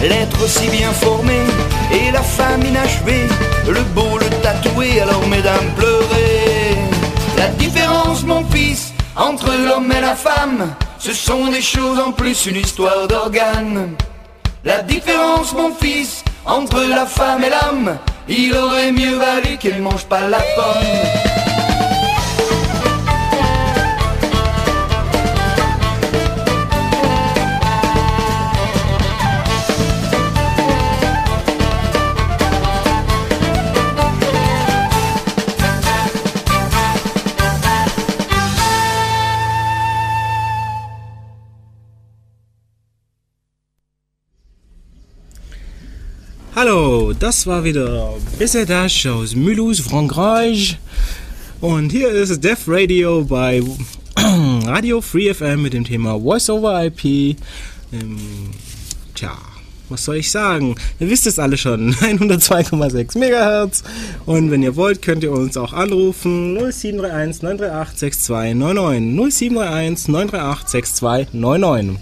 L'être 0.00 0.48
si 0.48 0.68
bien 0.68 0.92
formé 0.92 1.40
et 1.90 2.12
la 2.12 2.22
femme 2.22 2.62
inachevée, 2.62 3.26
le 3.66 3.82
beau, 3.94 4.16
le 4.18 4.26
tatoué, 4.42 5.00
alors 5.00 5.26
mesdames 5.26 5.72
pleurez. 5.76 6.76
La 7.36 7.48
différence, 7.48 8.22
mon 8.22 8.44
fils, 8.44 8.92
entre 9.16 9.50
l'homme 9.50 9.90
et 9.90 10.00
la 10.00 10.14
femme, 10.14 10.72
ce 11.00 11.12
sont 11.12 11.48
des 11.48 11.60
choses 11.60 11.98
en 11.98 12.12
plus, 12.12 12.46
une 12.46 12.56
histoire 12.56 13.08
d'organes. 13.08 13.96
La 14.64 14.82
différence, 14.82 15.52
mon 15.52 15.74
fils, 15.74 16.22
entre 16.46 16.84
la 16.84 17.06
femme 17.06 17.42
et 17.42 17.50
l'homme, 17.50 17.98
il 18.28 18.54
aurait 18.54 18.92
mieux 18.92 19.16
valu 19.16 19.56
qu'elle 19.58 19.82
mange 19.82 20.04
pas 20.04 20.28
la 20.28 20.38
pomme. 20.38 21.47
Das 47.14 47.46
war 47.46 47.64
wieder 47.64 48.14
Bissedash 48.38 49.06
aus 49.06 49.34
Mulhouse, 49.34 49.80
Frankreich. 49.80 50.78
Und 51.60 51.90
hier 51.90 52.10
ist 52.10 52.42
Def 52.44 52.64
Radio 52.66 53.24
bei 53.24 53.62
Radio 54.66 55.00
Free 55.00 55.32
FM 55.32 55.62
mit 55.62 55.72
dem 55.72 55.84
Thema 55.84 56.20
Voice 56.20 56.50
over 56.50 56.84
IP. 56.84 57.36
Ähm, 57.92 58.18
tja, 59.14 59.36
was 59.88 60.04
soll 60.04 60.16
ich 60.16 60.30
sagen? 60.30 60.74
Ihr 61.00 61.08
wisst 61.08 61.26
es 61.26 61.38
alle 61.38 61.56
schon, 61.56 61.94
102,6 61.94 63.16
MHz. 63.18 63.84
Und 64.26 64.50
wenn 64.50 64.62
ihr 64.62 64.76
wollt, 64.76 65.00
könnt 65.00 65.22
ihr 65.22 65.32
uns 65.32 65.56
auch 65.56 65.72
anrufen 65.72 66.54
0731 66.54 67.42
938 67.42 67.98
6299 67.98 69.14
0731 69.32 70.08
938 70.08 70.68
6299. 70.68 71.98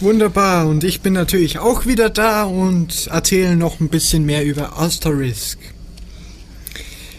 Wunderbar, 0.00 0.68
und 0.68 0.84
ich 0.84 1.00
bin 1.00 1.12
natürlich 1.12 1.58
auch 1.58 1.84
wieder 1.84 2.08
da 2.08 2.44
und 2.44 3.08
erzähle 3.08 3.56
noch 3.56 3.80
ein 3.80 3.88
bisschen 3.88 4.24
mehr 4.24 4.44
über 4.44 4.78
Asterisk. 4.78 5.58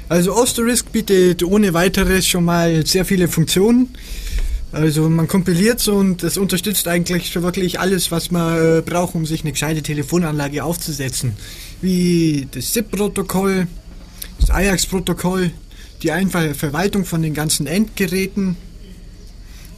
Also 0.08 0.34
Asterisk 0.34 0.90
bietet 0.94 1.44
ohne 1.44 1.74
weiteres 1.74 2.26
schon 2.26 2.46
mal 2.46 2.86
sehr 2.86 3.04
viele 3.04 3.28
Funktionen. 3.28 3.90
Also 4.72 5.10
man 5.10 5.28
kompiliert 5.28 5.82
es 5.82 5.90
und 5.90 6.24
es 6.24 6.38
unterstützt 6.38 6.88
eigentlich 6.88 7.34
schon 7.34 7.44
wirklich 7.44 7.82
alles, 7.82 8.12
was 8.12 8.32
man 8.32 8.78
äh, 8.78 8.82
braucht, 8.82 9.14
um 9.14 9.26
sich 9.26 9.42
eine 9.42 9.52
gescheite 9.52 9.82
Telefonanlage 9.82 10.64
aufzusetzen. 10.64 11.34
Wie 11.82 12.48
das 12.50 12.72
SIP-Protokoll, 12.72 13.68
das 14.40 14.52
Ajax-Protokoll, 14.52 15.52
die 16.02 16.12
einfache 16.14 16.54
Verwaltung 16.54 17.04
von 17.04 17.22
den 17.22 17.34
ganzen 17.34 17.68
Endgeräten, 17.68 18.56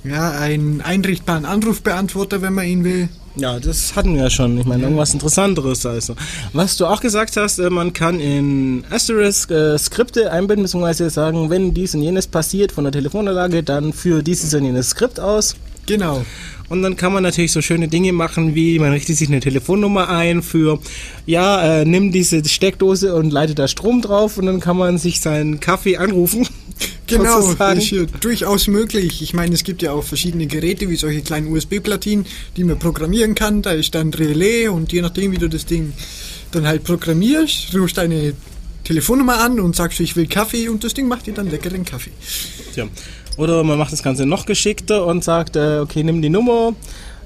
ja, 0.04 0.32
einen 0.32 0.82
einrichtbaren 0.82 1.46
Anrufbeantworter, 1.46 2.42
wenn 2.42 2.54
man 2.54 2.66
ihn 2.66 2.84
will. 2.84 3.10
Ja, 3.36 3.60
das 3.60 3.96
hatten 3.96 4.16
wir 4.16 4.24
ja 4.24 4.30
schon. 4.30 4.58
Ich 4.58 4.66
meine, 4.66 4.84
irgendwas 4.84 5.14
Interessanteres 5.14 5.86
also. 5.86 6.16
Was 6.52 6.76
du 6.76 6.86
auch 6.86 7.00
gesagt 7.00 7.38
hast, 7.38 7.60
äh, 7.60 7.70
man 7.70 7.94
kann 7.94 8.20
in 8.20 8.84
Asterisk 8.90 9.52
äh, 9.52 9.78
Skripte 9.78 10.32
einbinden, 10.32 10.64
beziehungsweise 10.64 11.10
sagen, 11.10 11.50
wenn 11.50 11.74
dies 11.74 11.96
und 11.96 12.02
jenes 12.02 12.28
passiert 12.28 12.74
von 12.74 12.84
der 12.84 12.92
Telefonanlage, 12.92 13.64
dann 13.64 13.94
führe 13.94 14.22
dieses 14.22 14.54
und 14.54 14.66
jenes 14.66 14.90
Skript 14.90 15.20
aus. 15.20 15.56
Genau. 15.86 16.26
Und 16.72 16.84
dann 16.84 16.96
kann 16.96 17.12
man 17.12 17.22
natürlich 17.22 17.52
so 17.52 17.62
schöne 17.62 17.90
Dinge 17.90 18.14
machen, 18.14 18.56
wie 18.56 18.80
man 18.80 18.94
richtet 18.94 19.18
sich 19.18 19.28
eine 19.28 19.42
Telefonnummer 19.42 20.08
ein 20.08 20.42
für, 20.42 20.80
ja, 21.26 21.82
äh, 21.82 21.86
nimm 21.86 22.14
diese 22.14 22.48
Steckdose 22.48 23.14
und 23.14 23.30
leite 23.30 23.56
da 23.56 23.68
Strom 23.68 24.02
drauf 24.02 24.38
und 24.38 24.46
dann 24.46 24.62
kann 24.62 24.78
man 24.78 24.98
sich 24.98 25.20
seinen 25.20 25.60
Kaffee 25.60 25.98
anrufen. 25.98 26.48
Genau, 27.06 27.54
durchaus 28.22 28.68
möglich. 28.68 29.22
Ich 29.22 29.34
meine, 29.34 29.54
es 29.54 29.66
gibt 29.66 29.82
ja 29.82 29.92
auch 29.92 30.04
verschiedene 30.04 30.48
Geräte, 30.48 30.90
wie 30.90 30.96
solche 30.96 31.22
kleinen 31.22 31.52
USB-Platinen, 31.52 32.26
die 32.56 32.64
man 32.64 32.80
programmieren 32.80 33.36
kann. 33.36 33.62
Da 33.62 33.72
ist 33.72 33.94
dann 33.94 34.14
Relais 34.14 34.70
und 34.70 34.94
je 34.94 35.02
nachdem, 35.02 35.34
wie 35.34 35.38
du 35.38 35.50
das 35.50 35.66
Ding 35.66 35.92
dann 36.52 36.66
halt 36.66 36.86
programmierst, 36.86 37.76
rufst 37.76 37.98
deine 37.98 38.34
Telefonnummer 38.84 39.40
an 39.40 39.60
und 39.60 39.76
sagst, 39.76 40.00
ich 40.00 40.16
will 40.16 40.28
Kaffee 40.28 40.70
und 40.70 40.84
das 40.84 40.94
Ding 40.94 41.08
macht 41.08 41.28
dir 41.28 41.34
dann 41.34 41.50
leckeren 41.50 41.86
Kaffee. 41.86 42.12
Tja. 42.74 42.88
Oder 43.38 43.64
man 43.64 43.78
macht 43.78 43.94
das 43.94 44.04
Ganze 44.04 44.26
noch 44.26 44.46
geschickter 44.46 45.06
und 45.06 45.24
sagt, 45.24 45.56
äh, 45.56 45.80
okay, 45.80 46.04
nimm 46.04 46.22
die 46.22 46.30
Nummer, 46.30 46.74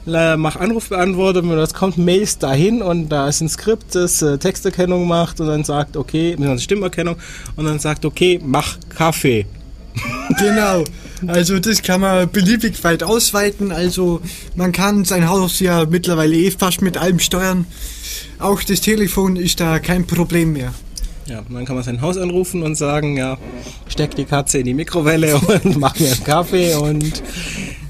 mach 0.05 0.55
Anrufbeantworter, 0.55 1.41
wenn 1.41 1.57
das 1.57 1.73
kommt, 1.73 1.97
mailst 1.97 2.43
dahin 2.43 2.81
und 2.81 3.09
da 3.09 3.27
ist 3.27 3.41
ein 3.41 3.49
Skript, 3.49 3.95
das 3.95 4.21
äh, 4.21 4.37
Texterkennung 4.37 5.07
macht 5.07 5.39
und 5.39 5.47
dann 5.47 5.63
sagt, 5.63 5.97
okay, 5.97 6.31
beziehungsweise 6.31 6.63
Stimmerkennung 6.63 7.15
und 7.55 7.65
dann 7.65 7.79
sagt, 7.79 8.05
okay, 8.05 8.39
mach 8.43 8.77
Kaffee. 8.89 9.45
Genau. 10.39 10.83
Also 11.27 11.59
das 11.59 11.81
kann 11.81 12.01
man 12.01 12.29
beliebig 12.29 12.83
weit 12.83 13.03
ausweiten. 13.03 13.71
Also 13.71 14.21
man 14.55 14.71
kann 14.71 15.05
sein 15.05 15.29
Haus 15.29 15.59
ja 15.59 15.85
mittlerweile 15.85 16.35
eh 16.35 16.51
fast 16.51 16.81
mit 16.81 16.97
allem 16.97 17.19
steuern. 17.19 17.65
Auch 18.39 18.61
das 18.63 18.81
Telefon 18.81 19.37
ist 19.37 19.59
da 19.59 19.79
kein 19.79 20.05
Problem 20.05 20.53
mehr. 20.53 20.73
Ja, 21.27 21.43
dann 21.49 21.65
kann 21.65 21.75
man 21.75 21.83
sein 21.83 22.01
Haus 22.01 22.17
anrufen 22.17 22.61
und 22.61 22.75
sagen, 22.75 23.17
ja, 23.17 23.37
steck 23.87 24.15
die 24.15 24.25
Katze 24.25 24.59
in 24.59 24.65
die 24.65 24.73
Mikrowelle 24.73 25.35
und 25.63 25.77
mach 25.77 25.99
mir 25.99 26.11
einen 26.11 26.23
Kaffee 26.23 26.75
und 26.75 27.23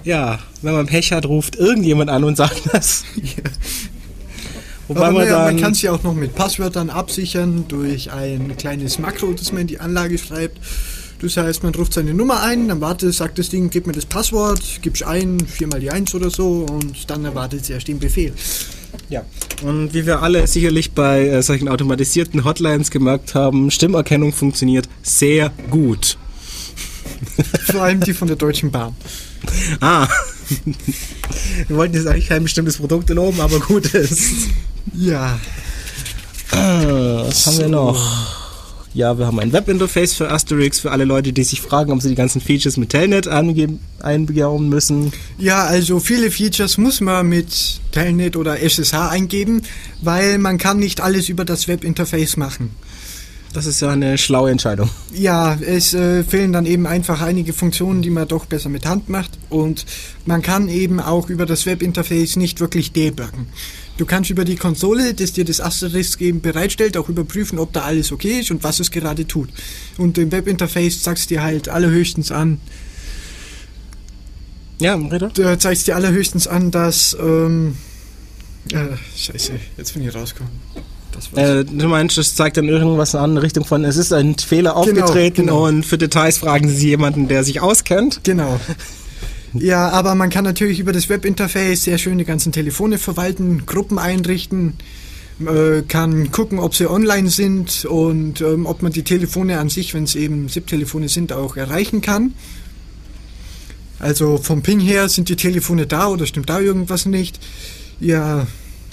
ja, 0.04 0.40
wenn 0.62 0.74
man 0.74 0.86
Pech 0.86 1.12
hat, 1.12 1.26
ruft 1.26 1.56
irgendjemand 1.56 2.10
an 2.10 2.24
und 2.24 2.38
sagt 2.38 2.62
das. 2.72 3.04
Wobei 4.88 5.00
Aber 5.02 5.12
man 5.12 5.24
naja, 5.24 5.46
man 5.46 5.60
kann 5.60 5.72
es 5.72 5.82
ja 5.82 5.92
auch 5.92 6.04
noch 6.04 6.14
mit 6.14 6.36
Passwörtern 6.36 6.92
absichern 6.92 7.66
durch 7.68 8.12
ein 8.12 8.56
kleines 8.56 9.00
Makro, 9.00 9.34
das 9.34 9.52
man 9.52 9.62
in 9.62 9.68
die 9.68 9.80
Anlage 9.80 10.18
schreibt. 10.18 10.60
Das 11.22 11.38
heißt, 11.38 11.64
man 11.64 11.74
ruft 11.74 11.94
seine 11.94 12.14
Nummer 12.14 12.44
ein, 12.44 12.68
dann 12.68 12.82
wartet, 12.82 13.14
sagt 13.14 13.40
das 13.40 13.50
Ding, 13.50 13.70
gib 13.72 13.88
mir 13.88 13.94
das 13.94 14.06
Passwort, 14.06 14.62
gibst 14.82 15.04
ein, 15.04 15.40
viermal 15.40 15.80
die 15.80 15.90
Eins 15.90 16.14
oder 16.14 16.30
so 16.30 16.68
und 16.70 17.10
dann 17.10 17.26
erwartet 17.26 17.62
es 17.62 17.70
erst 17.70 17.88
den 17.88 18.00
Befehl. 18.00 18.34
Ja. 19.10 19.24
Und 19.64 19.94
wie 19.94 20.06
wir 20.06 20.22
alle 20.22 20.48
sicherlich 20.48 20.92
bei 20.92 21.28
äh, 21.28 21.42
solchen 21.42 21.70
automatisierten 21.70 22.44
Hotlines 22.44 22.92
gemerkt 22.92 23.36
haben, 23.36 23.72
Stimmerkennung 23.72 24.34
funktioniert 24.34 24.90
sehr 25.02 25.52
gut. 25.70 26.18
Vor 27.72 27.84
allem 27.84 28.02
die 28.02 28.14
von 28.14 28.28
der 28.28 28.38
Deutschen 28.38 28.72
Bahn. 28.72 28.96
Ah, 29.80 30.08
wir 31.68 31.78
wollten 31.78 31.96
jetzt 31.96 32.08
eigentlich 32.08 32.28
kein 32.28 32.44
bestimmtes 32.44 32.78
Produkt 32.78 33.10
loben, 33.10 33.40
aber 33.40 33.60
gut 33.60 33.94
ist. 33.94 34.50
Ja, 34.94 35.40
Was 36.52 37.48
haben 37.48 37.58
wir 37.58 37.68
noch? 37.68 38.45
Ja, 38.96 39.18
wir 39.20 39.28
haben 39.28 39.42
ein 39.42 39.52
Webinterface 39.52 40.14
für 40.14 40.32
Asterix, 40.32 40.80
für 40.80 40.90
alle 40.90 41.04
Leute, 41.04 41.34
die 41.34 41.44
sich 41.44 41.60
fragen, 41.60 41.92
ob 41.92 42.02
sie 42.02 42.08
die 42.08 42.16
ganzen 42.16 42.40
Features 42.40 42.78
mit 42.78 42.92
Telnet 42.92 43.28
einbauen 43.28 44.70
müssen. 44.70 45.12
Ja, 45.38 45.66
also 45.66 46.00
viele 46.00 46.32
Features 46.32 46.78
muss 46.78 47.02
man 47.02 47.28
mit 47.28 47.82
Telnet 47.92 48.38
oder 48.38 48.62
SSH 48.62 48.94
eingeben, 48.94 49.64
weil 50.02 50.38
man 50.38 50.58
kann 50.58 50.80
nicht 50.80 51.02
alles 51.02 51.28
über 51.28 51.44
das 51.44 51.68
Webinterface 51.68 52.38
machen. 52.38 52.72
Das 53.52 53.66
ist 53.66 53.82
ja 53.82 53.90
eine 53.90 54.18
schlaue 54.18 54.52
Entscheidung. 54.52 54.90
Ja, 55.14 55.56
es 55.56 55.94
äh, 55.94 56.24
fehlen 56.24 56.54
dann 56.54 56.66
eben 56.66 56.88
einfach 56.88 57.22
einige 57.22 57.52
Funktionen, 57.52 58.02
die 58.02 58.10
man 58.10 58.30
doch 58.30 58.46
besser 58.46 58.70
mit 58.70 58.86
Hand 58.86 59.10
macht 59.10 59.32
und 59.50 59.86
man 60.26 60.42
kann 60.42 60.70
eben 60.70 61.02
auch 61.02 61.30
über 61.30 61.46
das 61.46 61.66
Webinterface 61.66 62.38
nicht 62.38 62.62
wirklich 62.62 62.94
debuggen. 62.94 63.48
Du 63.98 64.06
kannst 64.06 64.30
über 64.30 64.44
die 64.44 64.58
Konsole, 64.58 65.14
das 65.14 65.32
dir 65.32 65.46
das 65.46 65.62
Asterisk 65.62 66.20
eben 66.22 66.42
bereitstellt, 66.42 66.98
auch 66.98 67.08
überprüfen, 67.08 67.60
ob 67.60 67.72
da 67.72 67.84
alles 67.84 68.12
okay 68.12 68.42
ist 68.42 68.52
und 68.52 68.64
was 68.64 68.80
es 68.82 68.92
gerade 68.92 69.26
tut. 69.26 69.50
Und 69.98 70.18
im 70.18 70.32
Webinterface 70.32 71.02
sagst 71.02 71.30
dir 71.30 71.42
halt 71.44 71.70
allerhöchstens 71.70 72.32
an, 72.32 72.60
Ja, 74.80 74.96
Reda? 74.96 75.32
da 75.34 75.58
zeigst 75.58 75.88
dir 75.88 75.96
allerhöchstens 75.96 76.46
an, 76.48 76.72
dass 76.72 77.16
ähm, 77.20 77.78
äh, 78.74 78.98
Scheiße, 79.16 79.54
jetzt 79.78 79.94
bin 79.94 80.08
ich 80.08 80.14
rausgekommen. 80.14 80.52
Äh, 81.36 81.64
du 81.64 81.88
meinst, 81.88 82.18
es 82.18 82.36
zeigt 82.36 82.58
dann 82.58 82.66
irgendwas 82.66 83.16
an 83.16 83.32
in 83.32 83.38
Richtung 83.38 83.64
von, 83.64 83.86
es 83.86 83.96
ist 83.96 84.12
ein 84.12 84.38
Fehler 84.38 84.76
aufgetreten 84.76 85.46
genau. 85.46 85.66
und 85.68 85.86
für 85.86 85.98
Details 85.98 86.40
fragen 86.40 86.68
Sie 86.68 86.90
jemanden, 86.90 87.30
der 87.30 87.46
sich 87.46 87.62
auskennt. 87.62 88.20
Genau. 88.24 88.60
Ja, 89.60 89.90
aber 89.90 90.16
man 90.16 90.30
kann 90.30 90.44
natürlich 90.44 90.80
über 90.80 90.92
das 90.92 91.10
Webinterface 91.10 91.84
sehr 91.84 91.98
schön 91.98 92.18
die 92.18 92.26
ganzen 92.26 92.52
Telefone 92.52 92.98
verwalten, 92.98 93.66
Gruppen 93.66 93.98
einrichten, 93.98 94.74
äh, 95.40 95.82
kann 95.88 96.32
gucken, 96.32 96.60
ob 96.60 96.76
sie 96.76 96.90
online 96.90 97.30
sind 97.30 97.86
und 97.86 98.42
ähm, 98.42 98.66
ob 98.66 98.82
man 98.82 98.92
die 98.92 99.04
Telefone 99.04 99.60
an 99.60 99.70
sich, 99.70 99.94
wenn 99.94 100.04
es 100.04 100.16
eben 100.16 100.50
SIP-Telefone 100.50 101.10
sind, 101.10 101.34
auch 101.34 101.58
erreichen 101.58 102.02
kann. 102.02 102.34
Also 104.00 104.38
vom 104.38 104.62
Ping 104.62 104.80
her 104.80 105.10
sind 105.10 105.30
die 105.30 105.36
Telefone 105.36 105.88
da 105.88 106.08
oder 106.08 106.26
stimmt 106.26 106.50
da 106.50 106.60
irgendwas 106.60 107.06
nicht? 107.06 107.40
Ja, 108.00 108.46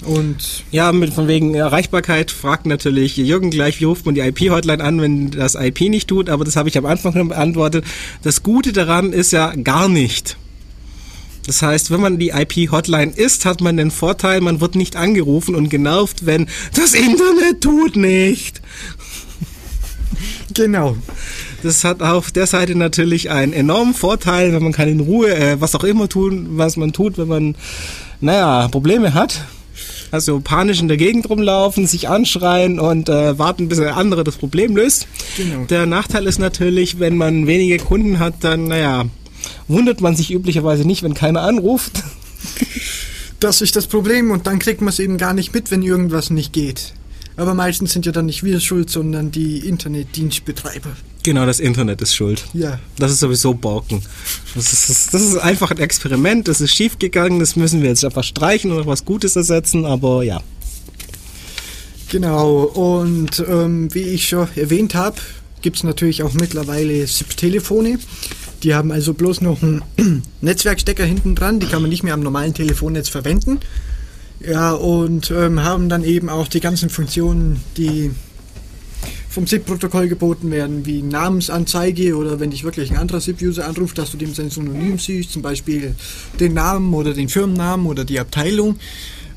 und 0.05 0.63
Ja, 0.71 0.91
mit 0.91 1.13
von 1.13 1.27
wegen 1.27 1.55
Erreichbarkeit 1.55 2.31
fragt 2.31 2.65
natürlich 2.65 3.17
Jürgen 3.17 3.49
gleich, 3.49 3.79
wie 3.79 3.85
ruft 3.85 4.05
man 4.05 4.15
die 4.15 4.21
IP-Hotline 4.21 4.83
an, 4.83 5.01
wenn 5.01 5.31
das 5.31 5.55
IP 5.55 5.81
nicht 5.81 6.07
tut, 6.07 6.29
aber 6.29 6.43
das 6.43 6.55
habe 6.55 6.69
ich 6.69 6.77
am 6.77 6.85
Anfang 6.85 7.13
schon 7.13 7.29
beantwortet. 7.29 7.85
Das 8.21 8.43
Gute 8.43 8.73
daran 8.73 9.13
ist 9.13 9.31
ja 9.31 9.53
gar 9.55 9.87
nicht. 9.87 10.37
Das 11.45 11.61
heißt, 11.61 11.91
wenn 11.91 12.01
man 12.01 12.19
die 12.19 12.29
IP-Hotline 12.29 13.11
ist, 13.15 13.45
hat 13.45 13.61
man 13.61 13.77
den 13.77 13.91
Vorteil, 13.91 14.41
man 14.41 14.61
wird 14.61 14.75
nicht 14.75 14.95
angerufen 14.95 15.55
und 15.55 15.69
genervt, 15.69 16.25
wenn 16.25 16.47
das 16.75 16.93
Internet 16.93 17.61
tut 17.61 17.95
nicht. 17.95 18.61
Genau. 20.53 20.95
Das 21.63 21.83
hat 21.83 22.01
auf 22.01 22.31
der 22.31 22.45
Seite 22.47 22.75
natürlich 22.75 23.29
einen 23.29 23.53
enormen 23.53 23.93
Vorteil, 23.93 24.53
wenn 24.53 24.63
man 24.63 24.73
kann 24.73 24.89
in 24.89 24.99
Ruhe 24.99 25.33
äh, 25.33 25.59
was 25.59 25.75
auch 25.75 25.83
immer 25.83 26.09
tun, 26.09 26.47
was 26.51 26.77
man 26.77 26.93
tut, 26.93 27.17
wenn 27.17 27.27
man, 27.27 27.55
naja, 28.21 28.67
Probleme 28.67 29.13
hat. 29.13 29.45
Also 30.11 30.39
panisch 30.41 30.79
in 30.79 30.87
der 30.87 30.97
Gegend 30.97 31.27
rumlaufen, 31.27 31.87
sich 31.87 32.07
anschreien 32.07 32.79
und 32.79 33.09
äh, 33.09 33.39
warten, 33.39 33.67
bis 33.67 33.79
der 33.79 33.97
andere 33.97 34.23
das 34.23 34.35
Problem 34.35 34.75
löst. 34.75 35.07
Genau. 35.37 35.65
Der 35.65 35.87
Nachteil 35.87 36.27
ist 36.27 36.37
natürlich, 36.37 36.99
wenn 36.99 37.17
man 37.17 37.47
wenige 37.47 37.83
Kunden 37.83 38.19
hat, 38.19 38.35
dann, 38.41 38.65
naja, 38.65 39.05
wundert 39.67 40.01
man 40.01 40.15
sich 40.15 40.31
üblicherweise 40.31 40.85
nicht, 40.85 41.03
wenn 41.03 41.13
keiner 41.13 41.41
anruft. 41.41 42.03
Das 43.39 43.61
ist 43.61 43.75
das 43.75 43.87
Problem 43.87 44.31
und 44.31 44.47
dann 44.47 44.59
kriegt 44.59 44.79
man 44.79 44.89
es 44.89 44.99
eben 44.99 45.17
gar 45.17 45.33
nicht 45.33 45.53
mit, 45.53 45.69
wenn 45.69 45.81
irgendwas 45.81 46.29
nicht 46.29 46.53
geht. 46.53 46.93
Aber 47.35 47.53
meistens 47.53 47.91
sind 47.91 48.05
ja 48.05 48.11
dann 48.11 48.27
nicht 48.27 48.43
wir 48.43 48.59
schuld, 48.59 48.89
sondern 48.89 49.31
die 49.31 49.59
Internetdienstbetreiber. 49.59 50.91
Genau, 51.23 51.45
das 51.45 51.59
Internet 51.59 52.01
ist 52.01 52.15
schuld. 52.15 52.45
Ja. 52.53 52.79
Das 52.97 53.11
ist 53.11 53.21
sowieso 53.21 53.53
Borken. 53.53 54.01
Das 54.55 54.71
ist, 54.71 55.13
das 55.13 55.21
ist 55.21 55.37
einfach 55.37 55.71
ein 55.71 55.77
Experiment, 55.77 56.47
das 56.47 56.61
ist 56.61 56.75
schiefgegangen, 56.75 57.39
das 57.39 57.55
müssen 57.55 57.81
wir 57.81 57.89
jetzt 57.89 58.03
einfach 58.05 58.23
streichen 58.23 58.71
und 58.71 58.85
was 58.85 59.05
Gutes 59.05 59.35
ersetzen, 59.35 59.85
aber 59.85 60.23
ja. 60.23 60.41
Genau, 62.09 62.63
und 62.63 63.43
ähm, 63.47 63.93
wie 63.93 64.03
ich 64.03 64.27
schon 64.27 64.47
erwähnt 64.55 64.93
habe, 64.93 65.17
gibt 65.61 65.77
es 65.77 65.83
natürlich 65.83 66.21
auch 66.21 66.33
mittlerweile 66.33 67.07
SIP-Telefone. 67.07 67.97
Die 68.63 68.73
haben 68.73 68.91
also 68.91 69.13
bloß 69.13 69.41
noch 69.41 69.61
einen 69.61 69.83
Netzwerkstecker 70.41 71.03
hinten 71.03 71.35
dran, 71.35 71.59
die 71.59 71.67
kann 71.67 71.81
man 71.81 71.89
nicht 71.89 72.03
mehr 72.03 72.13
am 72.13 72.21
normalen 72.21 72.53
Telefonnetz 72.53 73.09
verwenden. 73.09 73.59
Ja, 74.39 74.71
und 74.71 75.31
ähm, 75.31 75.63
haben 75.63 75.89
dann 75.89 76.03
eben 76.03 76.29
auch 76.29 76.47
die 76.47 76.59
ganzen 76.59 76.89
Funktionen, 76.89 77.61
die 77.77 78.11
vom 79.29 79.47
SIP-Protokoll 79.47 80.07
geboten 80.07 80.51
werden, 80.51 80.85
wie 80.85 81.01
Namensanzeige 81.01 82.15
oder 82.15 82.39
wenn 82.39 82.51
dich 82.51 82.63
wirklich 82.63 82.91
ein 82.91 82.97
anderer 82.97 83.19
SIP-User 83.19 83.67
anruft, 83.67 83.97
dass 83.97 84.11
du 84.11 84.17
dem 84.17 84.33
sein 84.33 84.49
Synonym 84.49 84.99
siehst, 84.99 85.31
zum 85.31 85.41
Beispiel 85.41 85.95
den 86.39 86.53
Namen 86.53 86.93
oder 86.93 87.13
den 87.13 87.29
Firmennamen 87.29 87.87
oder 87.87 88.05
die 88.05 88.19
Abteilung. 88.19 88.77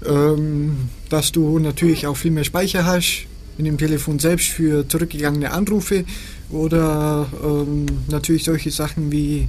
Ähm, 0.07 0.91
dass 1.09 1.33
du 1.33 1.59
natürlich 1.59 2.07
auch 2.07 2.17
viel 2.17 2.31
mehr 2.31 2.45
Speicher 2.45 2.85
hast 2.85 3.27
in 3.59 3.65
dem 3.65 3.79
Telefon 3.79 4.19
selbst 4.19 4.49
für 4.49 4.87
zurückgegangene 4.87 5.51
Anrufe 5.51 6.05
oder 6.51 7.27
ähm, 7.43 7.87
natürlich 8.09 8.45
solche 8.45 8.71
Sachen 8.71 9.11
wie 9.11 9.49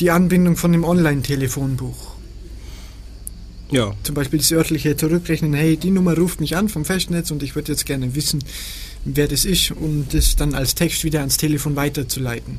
die 0.00 0.10
Anbindung 0.10 0.56
von 0.56 0.72
dem 0.72 0.84
Online-Telefonbuch. 0.84 2.14
Ja. 3.70 3.92
Zum 4.02 4.14
Beispiel 4.14 4.38
das 4.38 4.50
örtliche 4.52 4.96
Zurückrechnen, 4.96 5.52
hey, 5.52 5.76
die 5.76 5.90
Nummer 5.90 6.16
ruft 6.16 6.40
mich 6.40 6.56
an 6.56 6.68
vom 6.68 6.84
Festnetz 6.84 7.30
und 7.30 7.42
ich 7.42 7.54
würde 7.54 7.72
jetzt 7.72 7.84
gerne 7.84 8.14
wissen, 8.14 8.42
wer 9.04 9.28
das 9.28 9.44
ist 9.44 9.72
und 9.72 10.14
das 10.14 10.36
dann 10.36 10.54
als 10.54 10.74
Text 10.74 11.04
wieder 11.04 11.20
ans 11.20 11.36
Telefon 11.36 11.76
weiterzuleiten. 11.76 12.58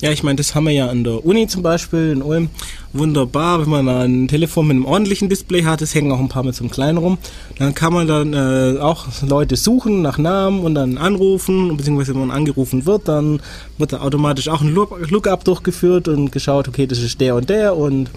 Ja, 0.00 0.10
ich 0.12 0.22
meine, 0.22 0.36
das 0.36 0.54
haben 0.54 0.64
wir 0.64 0.72
ja 0.72 0.88
an 0.88 1.04
der 1.04 1.24
Uni 1.24 1.46
zum 1.46 1.62
Beispiel 1.62 2.12
in 2.12 2.22
Ulm. 2.22 2.48
Wunderbar, 2.92 3.60
wenn 3.60 3.70
man 3.70 3.88
ein 3.88 4.26
Telefon 4.26 4.66
mit 4.66 4.74
einem 4.74 4.84
ordentlichen 4.84 5.28
Display 5.28 5.62
hat, 5.62 5.80
es 5.80 5.94
hängen 5.94 6.10
auch 6.10 6.18
ein 6.18 6.28
paar 6.28 6.42
mit 6.42 6.56
so 6.56 6.64
einem 6.64 6.72
kleinen 6.72 6.98
rum, 6.98 7.18
dann 7.56 7.72
kann 7.72 7.92
man 7.92 8.08
dann 8.08 8.32
äh, 8.32 8.80
auch 8.80 9.06
Leute 9.24 9.54
suchen 9.54 10.02
nach 10.02 10.18
Namen 10.18 10.58
und 10.60 10.74
dann 10.74 10.98
anrufen, 10.98 11.76
beziehungsweise 11.76 12.14
wenn 12.14 12.26
man 12.26 12.30
angerufen 12.32 12.86
wird, 12.86 13.06
dann 13.06 13.40
wird 13.78 13.92
da 13.92 14.00
automatisch 14.00 14.48
auch 14.48 14.60
ein 14.60 14.74
Look- 14.74 15.08
Lookup 15.08 15.44
durchgeführt 15.44 16.08
und 16.08 16.32
geschaut, 16.32 16.66
okay, 16.66 16.88
das 16.88 16.98
ist 16.98 17.20
der 17.20 17.36
und 17.36 17.48
der 17.48 17.76
und 17.76 18.10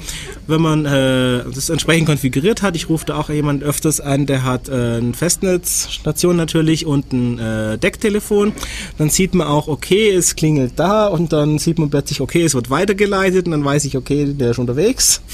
wenn 0.48 0.60
man 0.60 0.86
äh, 0.88 1.44
das 1.54 1.70
entsprechend 1.70 2.08
konfiguriert 2.08 2.64
hat, 2.64 2.76
ich 2.76 2.90
rufe 2.90 3.06
da 3.06 3.18
auch 3.18 3.30
jemand 3.30 3.62
öfters 3.62 4.02
an, 4.02 4.26
der 4.26 4.44
hat 4.44 4.70
äh, 4.70 4.72
eine 4.74 5.14
Festnetzstation 5.14 6.36
natürlich 6.36 6.88
und 6.88 7.14
ein 7.14 7.38
äh, 7.38 7.78
Decktelefon, 7.78 8.54
dann 8.98 9.12
sieht 9.12 9.36
man 9.36 9.45
auch, 9.45 9.68
okay, 9.68 10.10
es 10.10 10.36
klingelt 10.36 10.74
da 10.78 11.06
und 11.06 11.32
dann 11.32 11.60
sieht 11.60 11.78
man 11.78 11.91
plötzlich, 11.91 12.22
okay, 12.22 12.41
es 12.41 12.56
wird 12.56 12.72
weitergeleitet 12.72 13.45
und 13.45 13.52
dann 13.52 13.64
weiß 13.64 13.86
ich, 13.86 13.95
okay, 13.95 14.34
der 14.34 14.50
ist 14.50 14.62
unterwegs. 14.64 15.22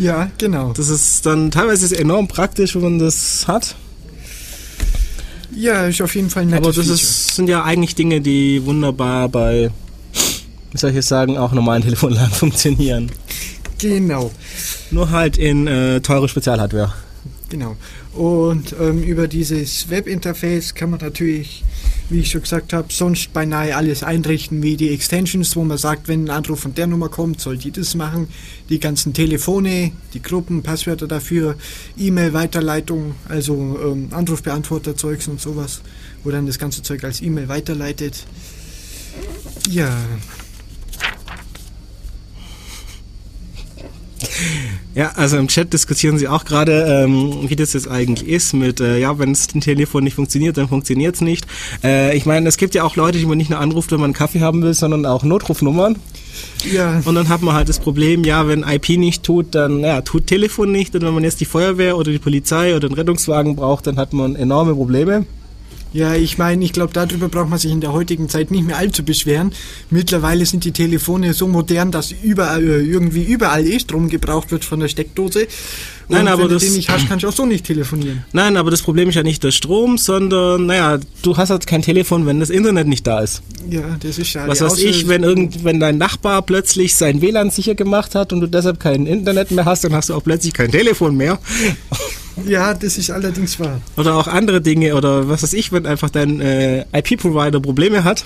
Ja, 0.00 0.30
genau. 0.38 0.72
Das 0.72 0.88
ist 0.88 1.26
dann 1.26 1.50
teilweise 1.50 1.94
enorm 1.98 2.26
praktisch, 2.26 2.74
wenn 2.74 2.82
man 2.82 2.98
das 2.98 3.46
hat. 3.46 3.74
Ja, 5.54 5.86
ist 5.86 6.00
auf 6.00 6.14
jeden 6.14 6.30
Fall 6.30 6.44
ein 6.44 6.48
nettes 6.50 6.66
Aber 6.66 6.74
das 6.74 6.88
ist, 6.88 7.34
sind 7.36 7.48
ja 7.48 7.62
eigentlich 7.62 7.94
Dinge, 7.94 8.20
die 8.20 8.64
wunderbar 8.64 9.28
bei, 9.28 9.70
wie 10.70 10.78
soll 10.78 10.90
ich 10.90 10.96
jetzt 10.96 11.08
sagen, 11.08 11.36
auch 11.36 11.52
normalen 11.52 11.82
Telefonladen 11.84 12.32
funktionieren. 12.32 13.10
Genau, 13.78 14.30
Nur 14.92 15.10
halt 15.10 15.36
in 15.36 15.66
äh, 15.66 16.00
teure 16.00 16.28
Spezialhardware. 16.28 16.94
genau. 17.50 17.76
Und 18.14 18.74
ähm, 18.80 19.02
über 19.02 19.26
dieses 19.26 19.90
Webinterface 19.90 20.74
kann 20.74 20.90
man 20.90 21.00
natürlich, 21.00 21.64
wie 22.10 22.20
ich 22.20 22.30
schon 22.30 22.42
gesagt 22.42 22.72
habe, 22.72 22.92
sonst 22.92 23.32
beinahe 23.32 23.74
alles 23.76 24.02
einrichten, 24.02 24.62
wie 24.62 24.76
die 24.76 24.90
Extensions, 24.90 25.56
wo 25.56 25.64
man 25.64 25.78
sagt, 25.78 26.08
wenn 26.08 26.24
ein 26.24 26.30
Anruf 26.30 26.60
von 26.60 26.74
der 26.74 26.86
Nummer 26.86 27.08
kommt, 27.08 27.40
soll 27.40 27.56
die 27.56 27.70
das 27.70 27.94
machen. 27.94 28.28
Die 28.68 28.80
ganzen 28.80 29.12
Telefone, 29.12 29.92
die 30.14 30.22
Gruppen, 30.22 30.62
Passwörter 30.62 31.06
dafür, 31.06 31.56
E-Mail-Weiterleitung, 31.98 33.14
also 33.28 33.78
ähm, 33.82 34.08
Anrufbeantworter-Zeugs 34.10 35.28
und 35.28 35.40
sowas, 35.40 35.82
wo 36.24 36.30
dann 36.30 36.46
das 36.46 36.58
ganze 36.58 36.82
Zeug 36.82 37.04
als 37.04 37.22
E-Mail 37.22 37.48
weiterleitet. 37.48 38.26
Ja, 39.70 39.96
Ja, 44.94 45.12
also 45.16 45.38
im 45.38 45.48
Chat 45.48 45.72
diskutieren 45.72 46.18
sie 46.18 46.28
auch 46.28 46.44
gerade, 46.44 47.04
ähm, 47.04 47.48
wie 47.48 47.56
das 47.56 47.72
jetzt 47.72 47.88
eigentlich 47.88 48.28
ist 48.28 48.52
mit, 48.52 48.80
äh, 48.80 48.98
ja, 48.98 49.18
wenn 49.18 49.32
das 49.32 49.46
Telefon 49.46 50.04
nicht 50.04 50.14
funktioniert, 50.14 50.58
dann 50.58 50.68
funktioniert 50.68 51.14
es 51.14 51.22
nicht. 51.22 51.46
Äh, 51.82 52.14
ich 52.16 52.26
meine, 52.26 52.48
es 52.48 52.58
gibt 52.58 52.74
ja 52.74 52.84
auch 52.84 52.96
Leute, 52.96 53.18
die 53.18 53.24
man 53.24 53.38
nicht 53.38 53.48
nur 53.48 53.58
anruft, 53.58 53.90
wenn 53.90 54.00
man 54.00 54.08
einen 54.08 54.14
Kaffee 54.14 54.40
haben 54.40 54.62
will, 54.62 54.74
sondern 54.74 55.06
auch 55.06 55.22
Notrufnummern. 55.24 55.96
ja, 56.70 57.00
Und 57.04 57.14
dann 57.14 57.28
hat 57.28 57.40
man 57.40 57.54
halt 57.54 57.68
das 57.70 57.78
Problem, 57.78 58.24
ja, 58.24 58.46
wenn 58.46 58.64
IP 58.64 58.90
nicht 58.90 59.22
tut, 59.22 59.54
dann 59.54 59.80
ja, 59.80 60.02
tut 60.02 60.26
Telefon 60.26 60.70
nicht. 60.72 60.94
Und 60.94 61.02
wenn 61.02 61.14
man 61.14 61.24
jetzt 61.24 61.40
die 61.40 61.46
Feuerwehr 61.46 61.96
oder 61.96 62.12
die 62.12 62.18
Polizei 62.18 62.76
oder 62.76 62.88
einen 62.88 62.94
Rettungswagen 62.94 63.56
braucht, 63.56 63.86
dann 63.86 63.96
hat 63.96 64.12
man 64.12 64.36
enorme 64.36 64.74
Probleme. 64.74 65.24
Ja, 65.92 66.14
ich 66.14 66.38
meine, 66.38 66.64
ich 66.64 66.72
glaube, 66.72 66.92
darüber 66.94 67.28
braucht 67.28 67.50
man 67.50 67.58
sich 67.58 67.70
in 67.70 67.80
der 67.82 67.92
heutigen 67.92 68.28
Zeit 68.28 68.50
nicht 68.50 68.66
mehr 68.66 68.78
allzu 68.78 69.04
beschweren. 69.04 69.52
Mittlerweile 69.90 70.46
sind 70.46 70.64
die 70.64 70.72
Telefone 70.72 71.34
so 71.34 71.46
modern, 71.48 71.90
dass 71.92 72.12
überall, 72.22 72.62
äh, 72.62 72.80
irgendwie 72.80 73.22
überall 73.24 73.66
eh 73.66 73.78
Strom 73.78 74.08
gebraucht 74.08 74.50
wird 74.52 74.64
von 74.64 74.80
der 74.80 74.88
Steckdose. 74.88 75.46
Und 76.08 76.16
Nein, 76.16 76.28
aber 76.28 76.44
wenn 76.44 76.48
das- 76.50 76.62
du 76.62 76.68
den 76.68 76.76
nicht 76.76 76.88
hast, 76.90 77.08
kannst 77.08 77.24
du 77.24 77.28
auch 77.28 77.32
so 77.32 77.44
nicht 77.46 77.64
telefonieren. 77.66 78.24
Nein, 78.32 78.56
aber 78.56 78.70
das 78.70 78.82
Problem 78.82 79.08
ist 79.10 79.14
ja 79.14 79.22
nicht 79.22 79.42
der 79.44 79.50
Strom, 79.50 79.98
sondern, 79.98 80.66
naja, 80.66 80.98
du 81.22 81.36
hast 81.36 81.50
halt 81.50 81.66
kein 81.66 81.82
Telefon, 81.82 82.26
wenn 82.26 82.40
das 82.40 82.50
Internet 82.50 82.86
nicht 82.88 83.06
da 83.06 83.20
ist. 83.20 83.42
Ja, 83.68 83.96
das 84.00 84.18
ist 84.18 84.32
ja 84.32 84.46
Was 84.48 84.60
weiß 84.60 84.78
ich, 84.78 85.08
wenn 85.08 85.22
irgend, 85.22 85.62
wenn 85.64 85.78
dein 85.78 85.98
Nachbar 85.98 86.42
plötzlich 86.42 86.94
sein 86.96 87.20
WLAN 87.20 87.50
sicher 87.50 87.74
gemacht 87.74 88.14
hat 88.14 88.32
und 88.32 88.40
du 88.40 88.46
deshalb 88.46 88.80
kein 88.80 89.06
Internet 89.06 89.50
mehr 89.50 89.64
hast, 89.64 89.84
dann 89.84 89.94
hast 89.94 90.08
du 90.08 90.14
auch 90.14 90.24
plötzlich 90.24 90.52
kein 90.54 90.70
Telefon 90.70 91.16
mehr. 91.16 91.38
Ja, 92.46 92.74
das 92.74 92.98
ist 92.98 93.10
allerdings 93.10 93.58
wahr. 93.60 93.80
Oder 93.96 94.14
auch 94.16 94.26
andere 94.26 94.60
Dinge 94.60 94.94
oder 94.94 95.28
was 95.28 95.42
weiß 95.42 95.52
ich, 95.52 95.72
wenn 95.72 95.86
einfach 95.86 96.10
dein 96.10 96.40
äh, 96.40 96.84
IP-Provider 96.92 97.60
Probleme 97.60 98.04
hat, 98.04 98.24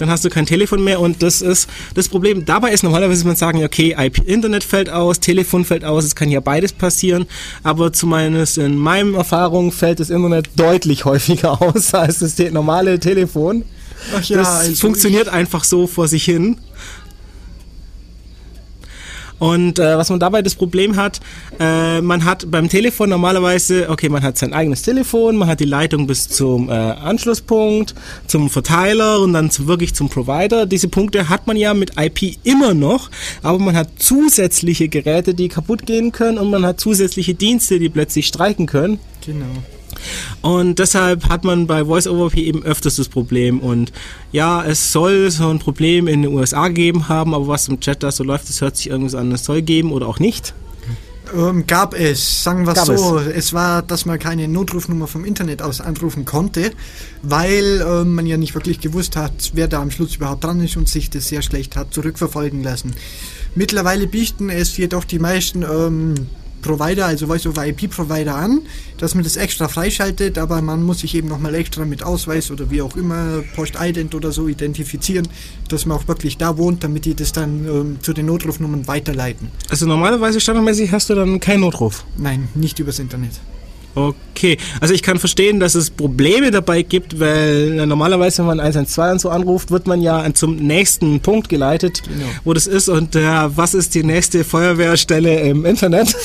dann 0.00 0.10
hast 0.10 0.24
du 0.24 0.30
kein 0.30 0.46
Telefon 0.46 0.82
mehr 0.82 1.00
und 1.00 1.22
das 1.22 1.42
ist 1.42 1.68
das 1.94 2.08
Problem. 2.08 2.44
Dabei 2.44 2.72
ist 2.72 2.82
normalerweise 2.82 3.26
man 3.26 3.36
sagen, 3.36 3.62
okay, 3.64 3.94
IP 3.98 4.26
Internet 4.26 4.64
fällt 4.64 4.90
aus, 4.90 5.20
Telefon 5.20 5.64
fällt 5.64 5.84
aus, 5.84 6.04
es 6.04 6.14
kann 6.14 6.30
ja 6.30 6.40
beides 6.40 6.72
passieren, 6.72 7.26
aber 7.62 7.92
zumindest 7.92 8.58
in 8.58 8.76
meinen 8.76 9.14
Erfahrungen 9.14 9.72
fällt 9.72 10.00
das 10.00 10.10
Internet 10.10 10.50
deutlich 10.56 11.04
häufiger 11.04 11.60
aus 11.62 11.94
als 11.94 12.20
das 12.20 12.38
normale 12.50 12.98
Telefon. 12.98 13.64
Ach 14.14 14.24
ja, 14.24 14.38
das 14.38 14.48
also 14.48 14.74
funktioniert 14.76 15.28
einfach 15.28 15.64
so 15.64 15.86
vor 15.86 16.08
sich 16.08 16.24
hin. 16.24 16.56
Und 19.40 19.78
äh, 19.78 19.96
was 19.96 20.10
man 20.10 20.20
dabei 20.20 20.42
das 20.42 20.54
Problem 20.54 20.96
hat, 20.96 21.18
äh, 21.58 22.00
man 22.00 22.24
hat 22.24 22.50
beim 22.50 22.68
Telefon 22.68 23.08
normalerweise, 23.08 23.88
okay, 23.88 24.08
man 24.08 24.22
hat 24.22 24.38
sein 24.38 24.52
eigenes 24.52 24.82
Telefon, 24.82 25.36
man 25.36 25.48
hat 25.48 25.60
die 25.60 25.64
Leitung 25.64 26.06
bis 26.06 26.28
zum 26.28 26.68
äh, 26.68 26.72
Anschlusspunkt, 26.72 27.94
zum 28.26 28.50
Verteiler 28.50 29.18
und 29.20 29.32
dann 29.32 29.50
zu, 29.50 29.66
wirklich 29.66 29.94
zum 29.94 30.10
Provider. 30.10 30.66
Diese 30.66 30.88
Punkte 30.88 31.30
hat 31.30 31.46
man 31.46 31.56
ja 31.56 31.72
mit 31.72 31.92
IP 31.98 32.36
immer 32.44 32.74
noch, 32.74 33.10
aber 33.42 33.58
man 33.58 33.74
hat 33.74 33.88
zusätzliche 33.98 34.88
Geräte, 34.88 35.32
die 35.32 35.48
kaputt 35.48 35.86
gehen 35.86 36.12
können 36.12 36.38
und 36.38 36.50
man 36.50 36.64
hat 36.64 36.78
zusätzliche 36.78 37.34
Dienste, 37.34 37.78
die 37.78 37.88
plötzlich 37.88 38.26
streiken 38.26 38.66
können. 38.66 39.00
Genau. 39.24 39.46
Und 40.42 40.78
deshalb 40.78 41.28
hat 41.28 41.44
man 41.44 41.66
bei 41.66 41.84
Voice-over 41.84 42.36
eben 42.36 42.62
öfters 42.62 42.96
das 42.96 43.08
Problem. 43.08 43.60
Und 43.60 43.92
ja, 44.32 44.64
es 44.64 44.92
soll 44.92 45.30
so 45.30 45.48
ein 45.48 45.58
Problem 45.58 46.08
in 46.08 46.22
den 46.22 46.32
USA 46.32 46.68
gegeben 46.68 47.08
haben, 47.08 47.34
aber 47.34 47.48
was 47.48 47.68
im 47.68 47.80
Chat 47.80 48.02
da 48.02 48.12
so 48.12 48.24
läuft, 48.24 48.48
das 48.48 48.60
hört 48.60 48.76
sich 48.76 48.88
irgendwas 48.88 49.14
an, 49.14 49.32
es 49.32 49.44
soll 49.44 49.62
geben 49.62 49.92
oder 49.92 50.06
auch 50.06 50.18
nicht. 50.18 50.54
Ähm, 51.34 51.66
gab 51.66 51.94
es, 51.94 52.42
sagen 52.42 52.66
wir 52.66 52.74
Gab 52.74 52.86
so. 52.86 53.18
Es. 53.18 53.52
war, 53.52 53.82
dass 53.82 54.04
man 54.04 54.18
keine 54.18 54.48
Notrufnummer 54.48 55.06
vom 55.06 55.24
Internet 55.24 55.62
aus 55.62 55.80
anrufen 55.80 56.24
konnte, 56.24 56.72
weil 57.22 57.84
ähm, 57.86 58.14
man 58.14 58.26
ja 58.26 58.36
nicht 58.36 58.54
wirklich 58.54 58.80
gewusst 58.80 59.16
hat, 59.16 59.52
wer 59.54 59.68
da 59.68 59.80
am 59.80 59.90
Schluss 59.90 60.16
überhaupt 60.16 60.44
dran 60.44 60.60
ist 60.60 60.76
und 60.76 60.88
sich 60.88 61.10
das 61.10 61.28
sehr 61.28 61.42
schlecht 61.42 61.76
hat 61.76 61.94
zurückverfolgen 61.94 62.62
lassen. 62.62 62.94
Mittlerweile 63.54 64.06
bieten 64.06 64.48
es 64.48 64.76
jedoch 64.76 65.04
die 65.04 65.18
meisten 65.18 65.62
ähm, 65.62 66.14
Provider, 66.62 67.06
also 67.06 67.26
Voice 67.26 67.46
over 67.46 67.66
IP 67.66 67.90
Provider 67.90 68.34
an, 68.34 68.62
dass 68.98 69.14
man 69.14 69.24
das 69.24 69.36
extra 69.36 69.68
freischaltet, 69.68 70.38
aber 70.38 70.62
man 70.62 70.82
muss 70.82 71.00
sich 71.00 71.14
eben 71.14 71.28
nochmal 71.28 71.54
extra 71.54 71.84
mit 71.84 72.02
Ausweis 72.02 72.50
oder 72.50 72.70
wie 72.70 72.82
auch 72.82 72.96
immer, 72.96 73.42
Post-Ident 73.54 74.14
oder 74.14 74.32
so 74.32 74.48
identifizieren, 74.48 75.28
dass 75.68 75.86
man 75.86 75.98
auch 75.98 76.08
wirklich 76.08 76.36
da 76.36 76.56
wohnt, 76.56 76.84
damit 76.84 77.04
die 77.04 77.14
das 77.14 77.32
dann 77.32 77.66
ähm, 77.66 77.98
zu 78.02 78.12
den 78.12 78.26
Notrufnummern 78.26 78.86
weiterleiten. 78.86 79.48
Also 79.68 79.86
normalerweise 79.86 80.40
standardmäßig 80.40 80.92
hast 80.92 81.10
du 81.10 81.14
dann 81.14 81.40
keinen 81.40 81.60
Notruf. 81.60 82.04
Nein, 82.16 82.48
nicht 82.54 82.78
übers 82.78 82.98
Internet. 82.98 83.32
Okay, 83.94 84.56
also 84.80 84.94
ich 84.94 85.02
kann 85.02 85.18
verstehen, 85.18 85.58
dass 85.60 85.74
es 85.74 85.90
Probleme 85.90 86.50
dabei 86.50 86.82
gibt, 86.82 87.18
weil 87.18 87.84
normalerweise, 87.86 88.38
wenn 88.38 88.46
man 88.46 88.60
112 88.60 89.12
und 89.12 89.20
so 89.20 89.30
anruft, 89.30 89.70
wird 89.70 89.86
man 89.86 90.00
ja 90.00 90.32
zum 90.32 90.56
nächsten 90.56 91.20
Punkt 91.20 91.48
geleitet, 91.48 92.02
Genau. 92.04 92.26
wo 92.44 92.54
das 92.54 92.66
ist 92.66 92.88
und 92.88 93.16
äh, 93.16 93.22
was 93.56 93.74
ist 93.74 93.94
die 93.94 94.04
nächste 94.04 94.44
Feuerwehrstelle 94.44 95.40
im 95.40 95.64
Internet? 95.64 96.14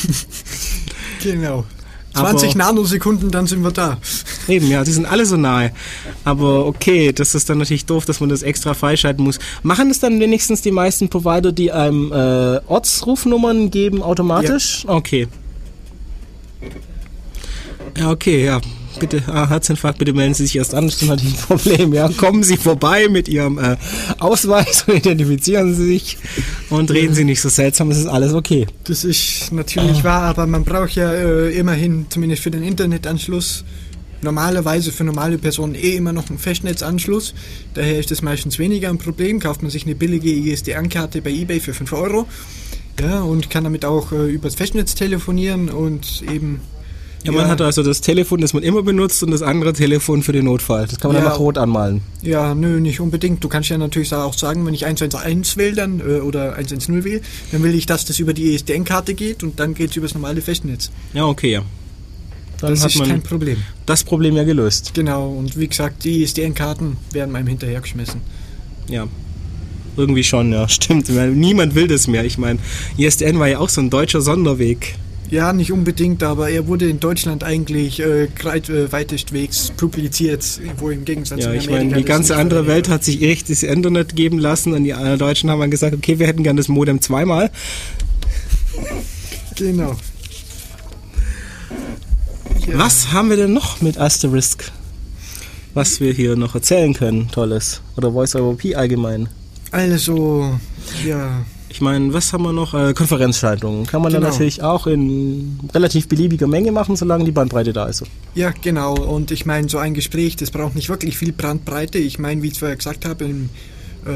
Genau. 1.23 1.65
Aber- 2.13 2.29
20 2.29 2.55
Nanosekunden, 2.55 3.29
dann 3.31 3.45
sind 3.47 3.61
wir 3.63 3.71
da. 3.71 3.97
Eben, 4.47 4.69
ja, 4.69 4.83
die 4.83 4.91
sind 4.91 5.05
alle 5.05 5.25
so 5.25 5.35
nahe. 5.37 5.71
Aber 6.23 6.65
okay, 6.65 7.11
das 7.11 7.35
ist 7.35 7.49
dann 7.49 7.57
natürlich 7.57 7.85
doof, 7.85 8.05
dass 8.05 8.19
man 8.21 8.29
das 8.29 8.41
extra 8.41 8.73
freischalten 8.73 9.23
muss. 9.25 9.39
Machen 9.63 9.89
das 9.89 9.99
dann 9.99 10.19
wenigstens 10.19 10.61
die 10.61 10.71
meisten 10.71 11.09
Provider, 11.09 11.51
die 11.51 11.71
einem 11.71 12.11
äh, 12.11 12.59
Ortsrufnummern 12.67 13.69
geben, 13.71 14.01
automatisch? 14.01 14.85
Okay. 14.87 15.27
Ja, 17.97 18.11
okay, 18.11 18.45
ja. 18.45 18.61
Bitte, 18.99 19.21
ah, 19.27 19.49
Herzinfarkt, 19.49 19.99
bitte 19.99 20.13
melden 20.13 20.33
Sie 20.33 20.45
sich 20.45 20.55
erst 20.55 20.73
an, 20.73 20.85
das 20.85 21.01
ist 21.01 21.07
natürlich 21.07 21.33
ein 21.49 21.57
Problem, 21.57 21.93
ja. 21.93 22.07
Kommen 22.09 22.43
Sie 22.43 22.55
vorbei 22.55 23.07
mit 23.09 23.27
Ihrem 23.27 23.57
äh, 23.57 23.75
Ausweis 24.19 24.85
und 24.87 24.95
identifizieren 25.05 25.75
Sie 25.75 25.85
sich 25.85 26.17
und 26.69 26.91
reden 26.91 27.13
Sie 27.13 27.25
nicht 27.25 27.41
so 27.41 27.49
seltsam, 27.49 27.91
es 27.91 27.97
ist 27.97 28.07
alles 28.07 28.33
okay. 28.33 28.67
Das 28.85 29.03
ist 29.03 29.51
natürlich 29.51 30.03
wahr, 30.03 30.23
aber 30.23 30.47
man 30.47 30.63
braucht 30.63 30.95
ja 30.95 31.11
äh, 31.11 31.57
immerhin, 31.57 32.05
zumindest 32.09 32.43
für 32.43 32.51
den 32.51 32.63
Internetanschluss, 32.63 33.65
normalerweise 34.21 34.91
für 34.91 35.03
normale 35.03 35.37
Personen 35.37 35.75
eh 35.75 35.95
immer 35.95 36.13
noch 36.13 36.29
einen 36.29 36.39
Festnetzanschluss. 36.39 37.33
Daher 37.73 37.99
ist 37.99 38.11
das 38.11 38.21
meistens 38.21 38.59
weniger 38.59 38.89
ein 38.89 38.97
Problem. 38.97 39.39
Kauft 39.39 39.61
man 39.61 39.71
sich 39.71 39.85
eine 39.85 39.95
billige 39.95 40.31
ISDN-Karte 40.31 41.21
bei 41.21 41.31
eBay 41.31 41.59
für 41.59 41.73
5 41.73 41.91
Euro 41.93 42.27
ja, 42.99 43.21
und 43.21 43.49
kann 43.49 43.63
damit 43.63 43.85
auch 43.85 44.11
äh, 44.11 44.29
übers 44.29 44.55
Festnetz 44.55 44.95
telefonieren 44.95 45.69
und 45.69 46.23
eben. 46.31 46.61
Ja, 47.25 47.31
man 47.31 47.47
hat 47.47 47.61
also 47.61 47.83
das 47.83 48.01
Telefon, 48.01 48.41
das 48.41 48.53
man 48.53 48.63
immer 48.63 48.83
benutzt 48.83 49.21
und 49.23 49.31
das 49.31 49.41
andere 49.41 49.73
Telefon 49.73 50.21
für 50.23 50.31
den 50.31 50.45
Notfall. 50.45 50.85
Das 50.87 50.99
kann 50.99 51.09
man 51.11 51.17
Ja. 51.17 51.23
dann 51.23 51.31
noch 51.33 51.39
rot 51.39 51.57
anmalen. 51.57 52.01
Ja, 52.21 52.53
nö, 52.55 52.79
nicht 52.79 52.99
unbedingt. 52.99 53.43
Du 53.43 53.47
kannst 53.49 53.69
ja 53.69 53.77
natürlich 53.77 54.13
auch 54.13 54.33
sagen, 54.33 54.65
wenn 54.65 54.73
ich 54.73 54.85
111 54.85 55.57
will 55.57 55.73
dann, 55.75 55.99
äh, 55.99 56.19
oder 56.19 56.55
110 56.55 57.03
will, 57.03 57.21
dann 57.51 57.63
will 57.63 57.73
ich, 57.75 57.85
dass 57.85 58.05
das 58.05 58.19
über 58.19 58.33
die 58.33 58.53
ISDN-Karte 58.53 59.13
geht 59.13 59.43
und 59.43 59.59
dann 59.59 59.73
geht 59.73 59.91
es 59.91 59.95
übers 59.97 60.13
normale 60.13 60.41
Festnetz. 60.41 60.91
Ja, 61.13 61.25
okay, 61.25 61.51
ja. 61.51 61.61
Dann 62.61 62.71
das 62.71 62.83
hat 62.83 62.91
ist 62.91 62.99
man 62.99 63.09
kein 63.09 63.21
Problem. 63.21 63.57
das 63.85 64.03
Problem 64.03 64.35
ja 64.37 64.43
gelöst. 64.43 64.91
Genau, 64.93 65.29
und 65.29 65.57
wie 65.59 65.67
gesagt, 65.67 66.03
die 66.05 66.23
ISDN-Karten 66.23 66.95
werden 67.11 67.35
einem 67.35 67.47
hinterhergeschmissen. 67.47 68.21
Ja. 68.89 69.07
Irgendwie 69.97 70.23
schon, 70.23 70.51
ja, 70.53 70.67
stimmt. 70.69 71.09
Niemand 71.09 71.75
will 71.75 71.87
das 71.87 72.07
mehr. 72.07 72.23
Ich 72.25 72.37
meine, 72.37 72.59
ISDN 72.97 73.39
war 73.39 73.47
ja 73.47 73.59
auch 73.59 73.69
so 73.69 73.81
ein 73.81 73.89
deutscher 73.89 74.21
Sonderweg. 74.21 74.95
Ja, 75.29 75.53
nicht 75.53 75.71
unbedingt, 75.71 76.21
aber 76.23 76.49
er 76.49 76.67
wurde 76.67 76.87
in 76.87 76.99
Deutschland 76.99 77.43
eigentlich 77.43 77.99
äh, 77.99 78.25
äh, 78.25 78.91
weitestwegs 78.91 79.71
publiziert, 79.75 80.61
wo 80.77 80.89
im 80.89 81.03
Gegensatz 81.03 81.43
Ja, 81.43 81.53
ich 81.53 81.69
meine, 81.69 81.95
die 81.95 82.03
ganze 82.03 82.35
andere 82.35 82.67
Welt 82.67 82.89
hat 82.89 83.03
sich 83.03 83.21
echt 83.21 83.49
das 83.49 83.63
Internet 83.63 84.15
geben 84.15 84.37
lassen 84.37 84.73
und 84.73 84.83
die 84.83 84.93
Deutschen 85.17 85.49
haben 85.49 85.59
dann 85.59 85.71
gesagt, 85.71 85.95
okay, 85.95 86.19
wir 86.19 86.27
hätten 86.27 86.43
gern 86.43 86.57
das 86.57 86.67
Modem 86.67 87.01
zweimal. 87.01 87.49
Genau. 89.55 89.95
Ja. 92.67 92.79
Was 92.79 93.11
haben 93.11 93.29
wir 93.29 93.37
denn 93.37 93.53
noch 93.53 93.81
mit 93.81 93.97
Asterisk? 93.97 94.71
Was 95.73 95.99
wir 95.99 96.13
hier 96.13 96.35
noch 96.35 96.55
erzählen 96.55 96.93
können, 96.93 97.29
Tolles. 97.31 97.81
Oder 97.97 98.11
Voice 98.11 98.35
over 98.35 98.57
IP 98.63 98.77
allgemein. 98.77 99.29
Also, 99.71 100.57
ja, 101.05 101.45
Ich 101.75 101.81
meine, 101.81 102.13
was 102.13 102.31
haben 102.31 102.43
wir 102.43 102.53
noch? 102.53 102.73
Äh, 102.73 102.93
Konferenzschaltungen. 102.93 103.85
Kann 103.85 104.01
man 104.01 104.09
dann 104.13 104.21
Genau. 104.21 104.31
natürlich 104.31 104.63
auch 104.63 104.87
in 104.87 105.59
relativ 105.73 106.07
beliebiger 106.07 106.47
Menge 106.47 106.71
machen, 106.71 106.95
solange 106.95 107.25
die 107.25 107.33
Bandbreite 107.33 107.73
da 107.73 107.87
ist. 107.87 108.03
ja, 108.33 108.53
genau. 108.61 108.95
Und 108.95 109.29
ich 109.31 109.45
meine, 109.45 109.67
so 109.67 109.77
ein 109.77 109.93
Gespräch, 109.93 110.37
das 110.37 110.51
braucht 110.51 110.75
nicht 110.75 110.87
wirklich 110.87 111.17
viel 111.17 111.33
Bandbreite. 111.33 111.97
Ich 111.97 112.17
meine, 112.17 112.41
wie 112.43 112.47
ich 112.47 112.59
vorher 112.59 112.77
gesagt 112.77 113.03
habe, 113.03 113.25
im, 113.25 113.49
äh, 114.05 114.09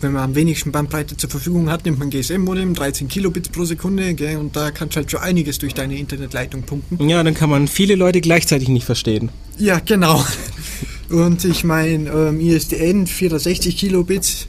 wenn 0.00 0.12
man 0.14 0.24
am 0.24 0.34
wenigsten 0.34 0.72
Bandbreite 0.72 1.16
zur 1.16 1.30
Verfügung 1.30 1.70
hat, 1.70 1.84
nimmt 1.84 2.00
man 2.00 2.10
GSM-Modem, 2.10 2.74
13 2.74 3.06
Kilobits 3.06 3.50
pro 3.50 3.64
Sekunde, 3.64 4.12
gell, 4.14 4.38
und 4.38 4.56
da 4.56 4.72
kannst 4.72 4.96
du 4.96 4.98
halt 4.98 5.08
schon 5.12 5.20
einiges 5.20 5.58
durch 5.58 5.74
deine 5.74 5.96
Internetleitung 5.96 6.62
pumpen. 6.62 7.08
Ja, 7.08 7.22
dann 7.22 7.34
kann 7.34 7.50
man 7.50 7.68
viele 7.68 7.94
Leute 7.94 8.20
gleichzeitig 8.20 8.68
nicht 8.68 8.84
verstehen. 8.84 9.28
Ja, 9.58 9.78
genau. 9.78 10.24
Und 11.08 11.44
ich 11.44 11.62
meine, 11.62 12.10
ähm, 12.10 12.40
ISDN 12.40 13.06
460 13.06 13.76
Kilobits, 13.76 14.48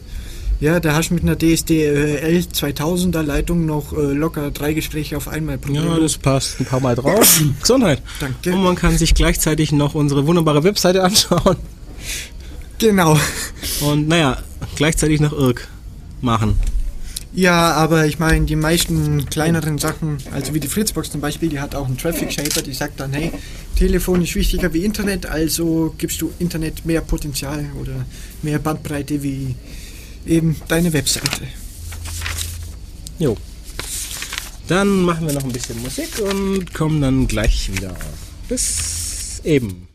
ja, 0.60 0.80
da 0.80 0.94
hast 0.96 1.10
du 1.10 1.14
mit 1.16 1.24
einer 1.24 1.38
DSDL 1.38 2.44
2000er 2.52 3.22
Leitung 3.22 3.66
noch 3.66 3.94
äh, 3.94 4.14
locker 4.14 4.52
drei 4.52 4.74
Gespräche 4.74 5.16
auf 5.18 5.28
einmal 5.28 5.58
pro 5.58 5.72
Ja, 5.74 6.00
das 6.00 6.18
passt 6.18 6.60
ein 6.60 6.66
paar 6.66 6.80
Mal 6.80 6.96
drauf. 6.96 7.42
Gesundheit. 7.62 8.02
Danke. 8.20 8.54
Und 8.54 8.64
man 8.64 8.76
kann 8.76 8.98
sich 8.98 9.14
gleichzeitig 9.14 9.72
noch 9.72 9.94
unsere 9.96 10.26
wunderbare 10.26 10.64
Webseite 10.64 11.04
anschauen 11.04 11.58
Genau. 12.80 13.18
und 13.82 14.08
naja, 14.08 14.38
gleichzeitig 14.76 15.20
noch 15.20 15.34
IRC 15.34 15.68
machen. 16.22 16.58
Ja, 17.34 17.74
aber 17.74 18.06
ich 18.08 18.18
meine, 18.18 18.46
die 18.46 18.56
meisten 18.56 19.26
kleineren 19.30 19.78
Sachen, 19.78 20.18
also 20.32 20.54
wie 20.56 20.60
die 20.60 20.68
Fritzbox 20.68 21.12
zum 21.12 21.22
Beispiel, 21.22 21.50
die 21.50 21.60
hat 21.60 21.76
auch 21.76 21.86
einen 21.86 21.98
Traffic 21.98 22.32
Shaper, 22.32 22.62
die 22.64 22.74
sagt 22.74 23.00
dann, 23.00 23.14
hey, 23.14 23.32
Telefon 23.76 24.24
ist 24.24 24.34
wichtiger 24.34 24.74
wie 24.74 24.84
Internet, 24.84 25.28
also 25.28 25.94
gibst 26.00 26.20
du 26.22 26.32
Internet 26.40 26.86
mehr 26.86 27.02
Potenzial 27.02 27.66
oder 27.80 27.92
mehr 28.42 28.58
Bandbreite 28.58 29.22
wie 29.22 29.54
eben 30.28 30.56
deine 30.68 30.94
Webseite. 30.94 31.48
Jo. 33.20 33.36
Dann 34.68 35.04
machen 35.04 35.26
wir 35.26 35.34
noch 35.34 35.44
ein 35.44 35.52
bisschen 35.52 35.82
Musik 35.82 36.20
und 36.20 36.74
kommen 36.74 37.02
dann 37.02 37.28
gleich 37.28 37.72
wieder. 37.72 37.96
Bis 38.50 39.42
eben. 39.44 39.88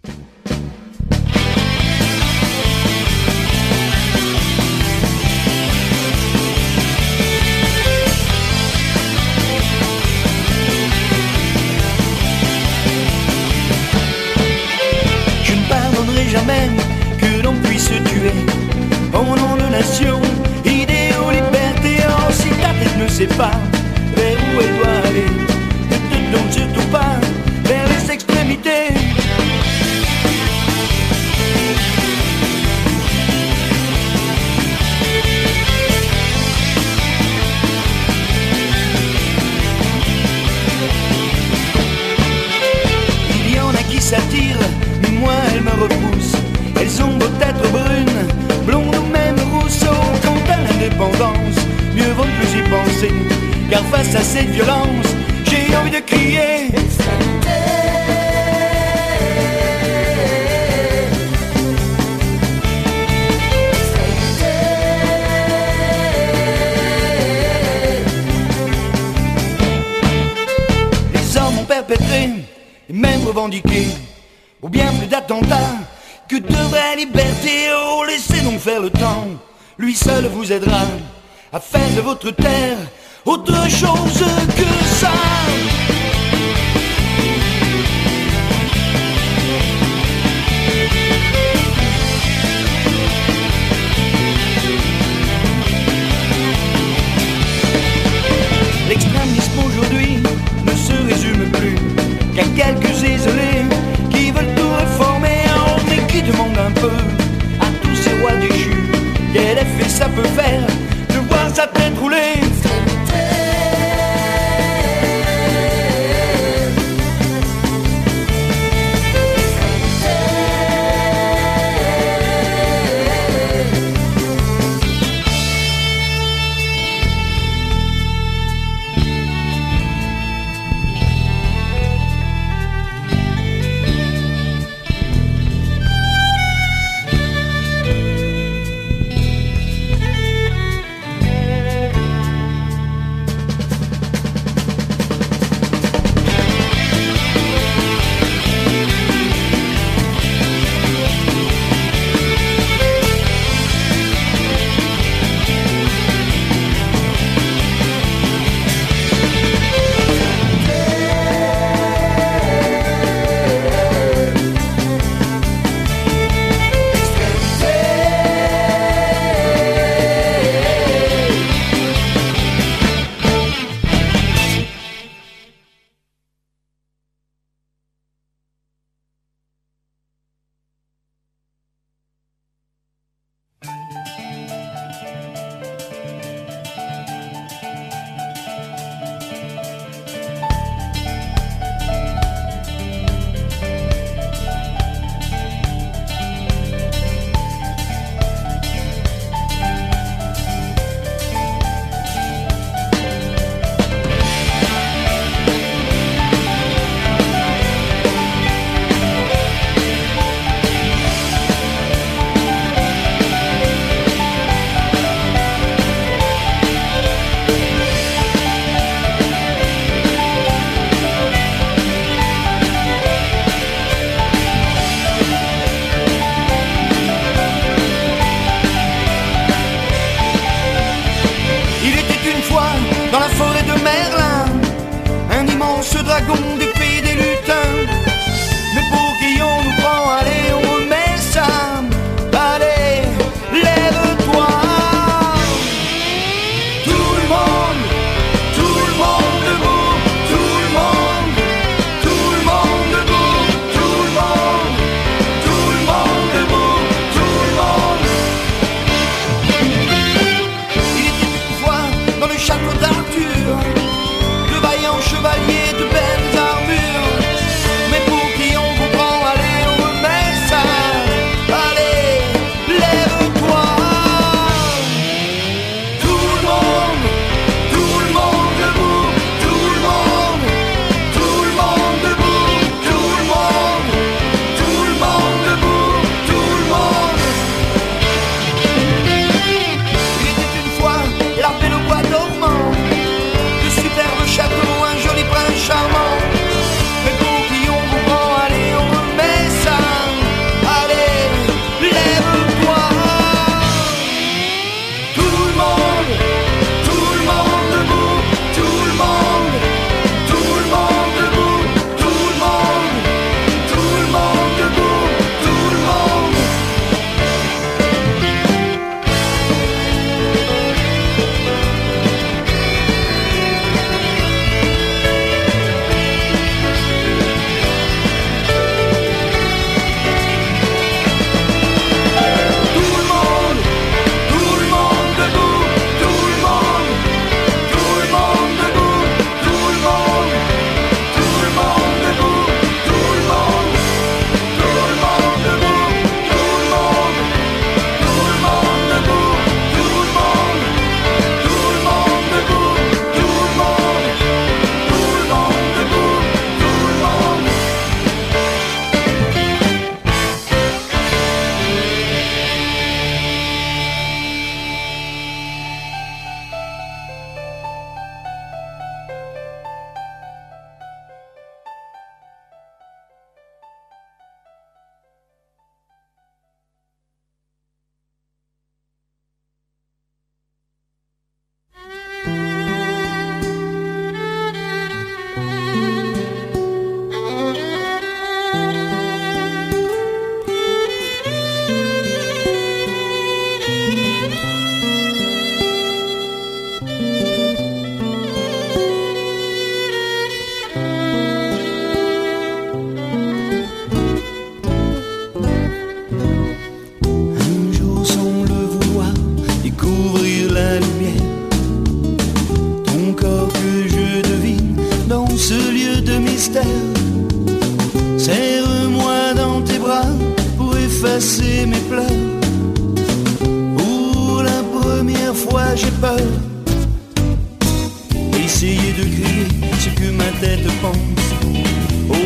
Ce 429.78 429.88
que 429.88 430.10
ma 430.10 430.30
tête 430.40 430.66
pense. 430.80 431.28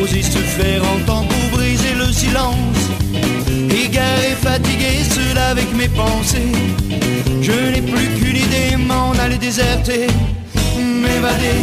Oser 0.01 0.21
se 0.21 0.39
faire 0.39 0.83
entendre 0.95 1.27
pour 1.29 1.59
briser 1.59 1.93
le 1.97 2.11
silence. 2.11 2.81
Égaré, 3.69 4.35
fatigué, 4.41 5.03
seul 5.09 5.37
avec 5.37 5.73
mes 5.73 5.89
pensées. 5.89 6.51
Je 7.41 7.51
n'ai 7.51 7.81
plus 7.81 8.07
qu'une 8.17 8.37
idée, 8.37 8.75
m'en 8.77 9.11
aller 9.23 9.37
déserter, 9.37 10.07
m'évader 10.75 11.59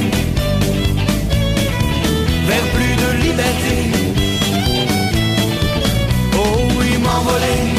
vers 2.46 2.66
plus 2.74 2.94
de 3.02 3.26
liberté. 3.26 3.76
Oh 6.34 6.58
oui, 6.78 6.98
m'envoler 7.02 7.73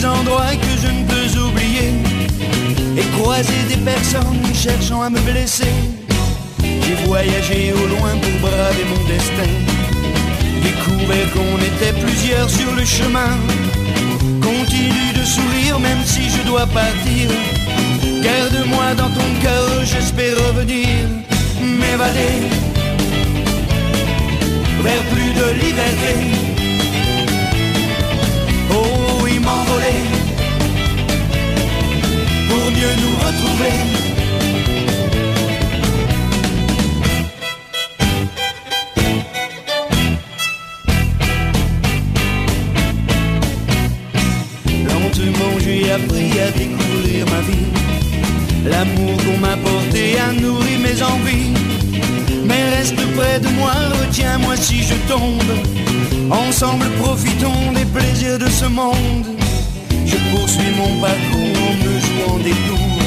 des 0.00 0.06
endroits 0.06 0.54
que 0.54 0.72
je 0.82 0.88
ne 0.88 1.04
peux 1.04 1.40
oublier 1.40 1.92
et 2.96 3.06
croisé 3.18 3.52
des 3.68 3.76
personnes 3.76 4.42
cherchant 4.54 5.02
à 5.02 5.10
me 5.10 5.20
blesser. 5.20 5.74
J'ai 6.62 6.94
voyagé 7.06 7.72
au 7.72 7.86
loin 7.86 8.12
pour 8.22 8.48
braver 8.48 8.84
mon 8.92 9.02
destin. 9.06 9.50
Découvert 10.62 11.30
qu'on 11.32 11.58
était 11.70 11.98
plusieurs 12.00 12.48
sur 12.48 12.72
le 12.74 12.84
chemin. 12.84 13.32
Continue 14.40 15.12
de 15.20 15.24
sourire 15.24 15.78
même 15.78 16.02
si 16.04 16.22
je 16.30 16.42
dois 16.46 16.66
partir. 16.66 17.28
Garde-moi 18.22 18.94
dans 18.96 19.10
ton 19.10 19.30
cœur, 19.42 19.84
j'espère 19.84 20.36
revenir, 20.48 20.88
m'évader 21.60 22.36
vers 24.82 25.02
plus 25.12 25.32
de 25.40 25.66
liberté. 25.66 26.49
Pour 32.48 32.70
mieux 32.72 32.94
nous 33.02 33.16
retrouver. 33.24 33.76
Lentement 44.88 45.58
j'ai 45.60 45.92
appris 45.92 46.40
à 46.40 46.50
découvrir 46.50 47.26
ma 47.26 47.40
vie. 47.42 47.70
L'amour 48.66 49.16
qu'on 49.24 49.38
m'a 49.38 49.56
porté 49.56 50.18
a 50.18 50.32
nourri 50.32 50.78
mes 50.78 51.00
envies. 51.02 51.52
Mais 52.44 52.70
reste 52.76 52.96
près 53.16 53.38
de 53.38 53.48
moi, 53.50 53.72
retiens-moi 54.02 54.56
si 54.56 54.82
je 54.82 54.94
tombe. 55.08 55.52
Ensemble 56.30 56.86
profitons 57.00 57.72
des 57.72 57.84
plaisirs 57.84 58.38
de 58.38 58.48
ce 58.48 58.66
monde. 58.66 59.39
Poursuis 60.30 60.72
mon 60.76 61.00
parcours 61.00 61.56
en 61.68 61.74
me 61.84 61.92
jouant 62.06 62.38
des 62.38 62.56
tours. 62.66 62.98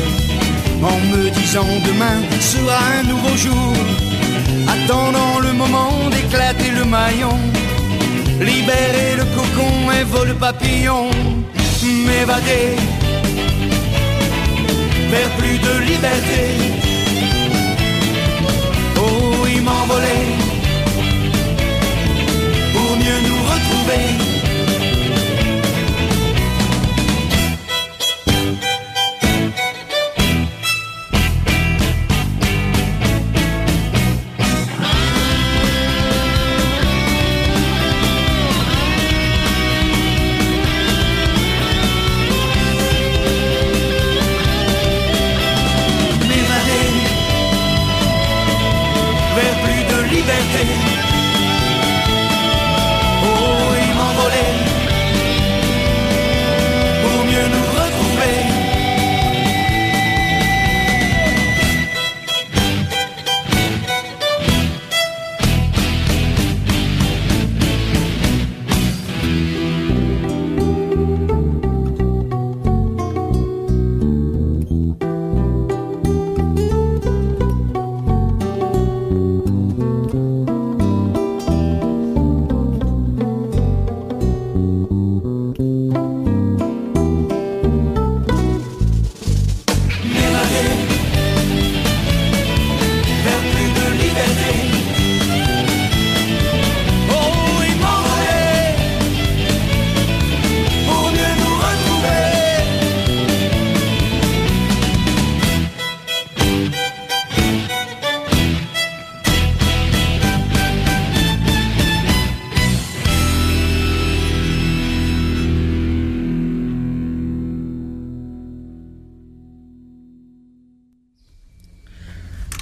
En 0.91 0.99
me 1.11 1.29
disant 1.29 1.73
demain 1.87 2.19
sera 2.39 2.77
un 2.99 3.03
nouveau 3.03 3.35
jour. 3.37 3.73
Attendant 4.75 5.39
le 5.41 5.53
moment 5.53 5.93
d'éclater 6.11 6.71
le 6.71 6.85
maillon. 6.85 7.37
Libérer 8.39 9.15
le 9.17 9.25
cocon 9.35 9.91
et 9.97 10.03
vol 10.03 10.35
papillon. 10.35 11.09
M'évader 12.05 12.77
vers 15.13 15.29
plus 15.37 15.59
de 15.67 15.73
liberté. 15.91 16.43
Oh 18.97 19.33
oui, 19.43 19.59
m'envoler 19.59 20.23
pour 22.73 22.91
mieux 22.97 23.19
nous 23.27 23.41
retrouver. 23.51 24.32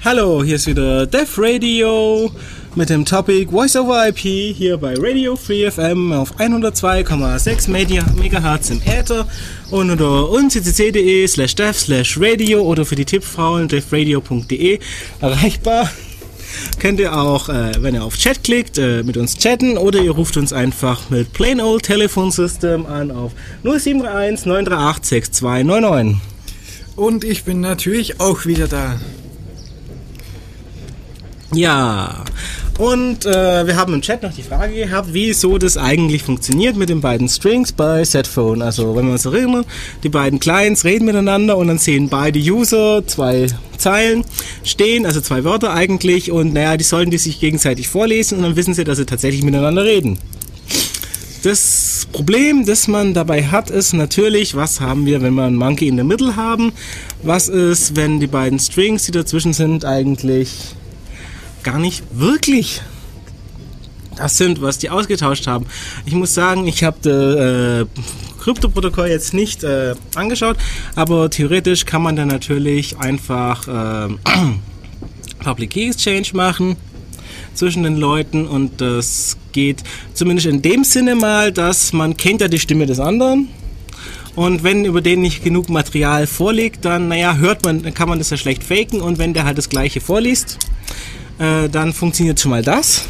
Hallo, 0.03 0.43
hier 0.43 0.55
ist 0.55 0.65
wieder 0.65 1.05
Dev 1.05 1.37
Radio 1.37 2.31
mit 2.73 2.89
dem 2.89 3.05
Topic 3.05 3.51
Voice 3.51 3.75
over 3.75 4.07
IP 4.07 4.17
hier 4.17 4.75
bei 4.77 4.95
Radio 4.97 5.35
Free 5.35 5.69
FM 5.69 6.11
auf 6.11 6.39
102,6 6.39 7.69
Media- 7.69 8.03
Megahertz 8.15 8.71
im 8.71 8.81
Äther 8.81 9.27
und 9.69 9.91
unter 9.91 10.27
unccc.de 10.31 11.27
slash 11.27 11.53
dev 11.53 11.77
slash 11.77 12.17
radio 12.19 12.61
oder 12.61 12.83
für 12.83 12.95
die 12.95 13.05
Tippfrauen 13.05 13.67
devradio.de 13.67 14.79
erreichbar. 15.21 15.87
Könnt 16.79 16.99
ihr 16.99 17.15
auch, 17.15 17.49
äh, 17.49 17.73
wenn 17.83 17.93
ihr 17.93 18.03
auf 18.03 18.17
Chat 18.17 18.43
klickt, 18.43 18.79
äh, 18.79 19.03
mit 19.03 19.17
uns 19.17 19.37
chatten 19.37 19.77
oder 19.77 19.99
ihr 20.01 20.11
ruft 20.11 20.35
uns 20.35 20.51
einfach 20.51 21.11
mit 21.11 21.31
Plain 21.31 21.61
Old 21.61 21.83
Telephone 21.83 22.31
System 22.31 22.87
an 22.87 23.11
auf 23.11 23.33
0731 23.63 24.47
938 24.47 25.05
6299. 25.05 26.17
Und 26.95 27.23
ich 27.23 27.43
bin 27.43 27.61
natürlich 27.61 28.19
auch 28.19 28.47
wieder 28.47 28.67
da. 28.67 28.99
Ja, 31.53 32.23
und 32.77 33.25
äh, 33.25 33.67
wir 33.67 33.75
haben 33.75 33.93
im 33.93 34.01
Chat 34.01 34.23
noch 34.23 34.33
die 34.33 34.41
Frage 34.41 34.73
gehabt, 34.73 35.09
wieso 35.11 35.57
das 35.57 35.75
eigentlich 35.75 36.23
funktioniert 36.23 36.77
mit 36.77 36.87
den 36.87 37.01
beiden 37.01 37.27
Strings 37.27 37.73
bei 37.73 38.05
Setphone. 38.05 38.61
Also 38.61 38.95
wenn 38.95 39.05
wir 39.05 39.11
uns 39.11 39.25
erinnern, 39.25 39.65
die 40.01 40.09
beiden 40.09 40.39
Clients 40.39 40.85
reden 40.85 41.05
miteinander 41.05 41.57
und 41.57 41.67
dann 41.67 41.77
sehen 41.77 42.07
beide 42.07 42.39
User 42.39 43.05
zwei 43.05 43.47
Zeilen 43.77 44.23
stehen, 44.63 45.05
also 45.05 45.19
zwei 45.19 45.43
Wörter 45.43 45.73
eigentlich 45.73 46.31
und 46.31 46.53
naja, 46.53 46.77
die 46.77 46.85
sollten 46.85 47.11
die 47.11 47.17
sich 47.17 47.41
gegenseitig 47.41 47.89
vorlesen 47.89 48.37
und 48.37 48.43
dann 48.45 48.55
wissen 48.55 48.73
sie, 48.73 48.85
dass 48.85 48.97
sie 48.97 49.05
tatsächlich 49.05 49.43
miteinander 49.43 49.83
reden. 49.83 50.17
Das 51.43 52.07
Problem, 52.13 52.65
das 52.65 52.87
man 52.87 53.13
dabei 53.13 53.43
hat, 53.43 53.69
ist 53.69 53.93
natürlich, 53.93 54.55
was 54.55 54.79
haben 54.79 55.05
wir, 55.05 55.21
wenn 55.21 55.33
wir 55.33 55.43
einen 55.43 55.55
Monkey 55.55 55.87
in 55.87 55.97
der 55.97 56.05
Mitte 56.05 56.35
haben? 56.35 56.71
Was 57.23 57.49
ist, 57.49 57.95
wenn 57.95 58.19
die 58.19 58.27
beiden 58.27 58.59
Strings, 58.59 59.05
die 59.05 59.11
dazwischen 59.11 59.53
sind, 59.53 59.83
eigentlich 59.83 60.75
gar 61.63 61.79
nicht 61.79 62.03
wirklich 62.11 62.81
das 64.15 64.37
sind, 64.37 64.61
was 64.61 64.77
die 64.77 64.89
ausgetauscht 64.89 65.47
haben. 65.47 65.65
Ich 66.05 66.13
muss 66.13 66.33
sagen, 66.33 66.67
ich 66.67 66.83
habe 66.83 66.97
das 67.01 67.35
äh, 67.35 67.85
Krypto-Protokoll 68.39 69.07
jetzt 69.07 69.33
nicht 69.33 69.63
äh, 69.63 69.95
angeschaut, 70.15 70.57
aber 70.95 71.29
theoretisch 71.29 71.85
kann 71.85 72.01
man 72.01 72.15
dann 72.15 72.27
natürlich 72.27 72.97
einfach 72.97 73.67
äh, 73.67 74.13
Public 75.43 75.71
Key 75.71 75.87
Exchange 75.87 76.27
machen 76.33 76.75
zwischen 77.53 77.83
den 77.83 77.97
Leuten 77.97 78.47
und 78.47 78.81
das 78.81 79.37
geht 79.51 79.83
zumindest 80.13 80.47
in 80.47 80.61
dem 80.61 80.83
Sinne 80.83 81.15
mal, 81.15 81.51
dass 81.51 81.93
man 81.93 82.15
kennt 82.15 82.41
ja 82.41 82.47
die 82.47 82.59
Stimme 82.59 82.85
des 82.85 82.99
anderen 82.99 83.49
und 84.35 84.63
wenn 84.63 84.85
über 84.85 85.01
den 85.01 85.21
nicht 85.21 85.43
genug 85.43 85.69
Material 85.69 86.25
vorliegt, 86.27 86.85
dann 86.85 87.09
naja, 87.09 87.35
hört 87.35 87.65
man, 87.65 87.83
dann 87.83 87.93
kann 87.93 88.07
man 88.07 88.17
das 88.17 88.29
ja 88.29 88.37
schlecht 88.37 88.63
faken 88.63 89.01
und 89.01 89.17
wenn 89.17 89.33
der 89.33 89.43
halt 89.43 89.57
das 89.57 89.69
gleiche 89.69 89.99
vorliest, 89.99 90.57
äh, 91.41 91.67
dann 91.69 91.91
funktioniert 91.93 92.39
schon 92.39 92.51
mal 92.51 92.63
das 92.63 93.05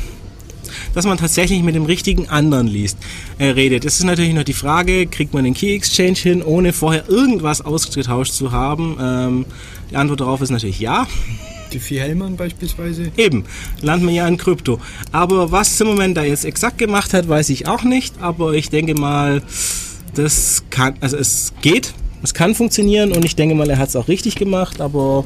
dass 0.93 1.05
man 1.05 1.17
tatsächlich 1.17 1.63
mit 1.63 1.75
dem 1.75 1.85
richtigen 1.85 2.29
anderen 2.29 2.67
liest, 2.67 2.97
äh, 3.37 3.47
redet. 3.47 3.85
Es 3.85 3.99
ist 3.99 4.03
natürlich 4.03 4.33
noch 4.33 4.43
die 4.43 4.53
Frage, 4.53 5.07
kriegt 5.07 5.33
man 5.33 5.43
den 5.43 5.53
Key 5.53 5.75
Exchange 5.75 6.17
hin, 6.17 6.43
ohne 6.43 6.73
vorher 6.73 7.07
irgendwas 7.09 7.61
ausgetauscht 7.61 8.33
zu 8.33 8.51
haben? 8.51 8.97
Ähm, 8.99 9.45
die 9.89 9.95
Antwort 9.95 10.21
darauf 10.21 10.41
ist 10.41 10.49
natürlich 10.49 10.79
ja. 10.79 11.07
Die 11.71 11.79
vier 11.79 12.01
Hellmann 12.01 12.35
beispielsweise. 12.35 13.11
Eben, 13.15 13.45
landen 13.81 14.07
wir 14.07 14.13
ja 14.13 14.27
in 14.27 14.37
Krypto. 14.37 14.79
Aber 15.11 15.51
was 15.51 15.77
Zimmerman 15.77 16.13
da 16.13 16.23
jetzt 16.23 16.43
exakt 16.43 16.77
gemacht 16.77 17.13
hat, 17.13 17.29
weiß 17.29 17.49
ich 17.49 17.67
auch 17.67 17.83
nicht. 17.83 18.15
Aber 18.21 18.53
ich 18.53 18.69
denke 18.69 18.93
mal, 18.93 19.41
das 20.13 20.63
kann, 20.69 20.95
also 20.99 21.15
es 21.15 21.53
geht, 21.61 21.93
es 22.23 22.33
kann 22.33 22.55
funktionieren 22.55 23.13
und 23.13 23.23
ich 23.23 23.37
denke 23.37 23.55
mal, 23.55 23.69
er 23.69 23.77
hat 23.77 23.89
es 23.89 23.95
auch 23.95 24.09
richtig 24.09 24.35
gemacht. 24.35 24.81
Aber 24.81 25.23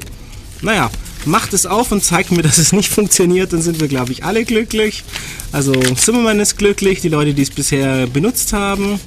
naja, 0.62 0.92
macht 1.26 1.54
es 1.54 1.66
auf 1.66 1.92
und 1.92 2.04
zeigt 2.04 2.32
mir, 2.32 2.42
dass 2.44 2.58
es 2.58 2.72
nicht 2.72 2.92
funktioniert, 2.92 3.54
dann 3.54 3.62
sind 3.62 3.80
wir, 3.80 3.88
glaube 3.88 4.12
ich, 4.12 4.24
alle 4.24 4.46
glücklich. 4.46 5.04
Also 5.52 5.74
Zimmermann 5.74 6.40
ist 6.40 6.58
glücklich, 6.58 7.02
die 7.02 7.10
Leute, 7.10 7.34
die 7.34 7.42
es 7.42 7.52
bisher 7.52 8.08
benutzt 8.08 8.54
haben. 8.54 9.00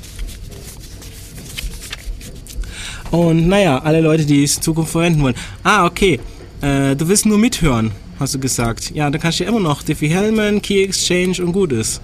Und 3.10 3.48
naja, 3.48 3.78
alle 3.78 4.00
Leute, 4.00 4.26
die 4.26 4.44
es 4.44 4.56
in 4.56 4.62
Zukunft 4.62 4.92
verwenden 4.92 5.22
wollen. 5.22 5.36
Ah, 5.62 5.86
okay. 5.86 6.20
Äh, 6.60 6.94
du 6.94 7.08
willst 7.08 7.24
nur 7.24 7.38
mithören, 7.38 7.92
hast 8.18 8.34
du 8.34 8.38
gesagt. 8.38 8.90
Ja, 8.94 9.08
dann 9.10 9.20
kannst 9.20 9.40
du 9.40 9.44
ja 9.44 9.50
immer 9.50 9.60
noch 9.60 9.82
Diffie 9.82 10.08
Hellman, 10.08 10.60
Key 10.60 10.82
Exchange 10.82 11.42
und 11.42 11.52
gut 11.52 11.72
ist. 11.72 12.00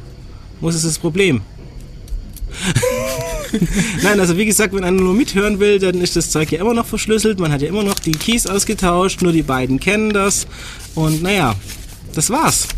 Wo 0.60 0.68
ist 0.68 0.84
das 0.84 0.98
Problem? 0.98 1.42
Nein, 4.02 4.20
also 4.20 4.36
wie 4.36 4.46
gesagt, 4.46 4.74
wenn 4.74 4.84
einer 4.84 5.00
nur 5.00 5.14
mithören 5.14 5.60
will, 5.60 5.78
dann 5.78 6.00
ist 6.00 6.16
das 6.16 6.30
Zeug 6.30 6.50
ja 6.52 6.60
immer 6.60 6.74
noch 6.74 6.86
verschlüsselt. 6.86 7.38
Man 7.38 7.52
hat 7.52 7.62
ja 7.62 7.68
immer 7.68 7.82
noch 7.82 7.98
die 7.98 8.12
Keys 8.12 8.46
ausgetauscht, 8.46 9.22
nur 9.22 9.32
die 9.32 9.42
beiden 9.42 9.80
kennen 9.80 10.12
das. 10.12 10.46
Und 10.94 11.22
naja, 11.22 11.54
das 12.14 12.30
war's. 12.30 12.68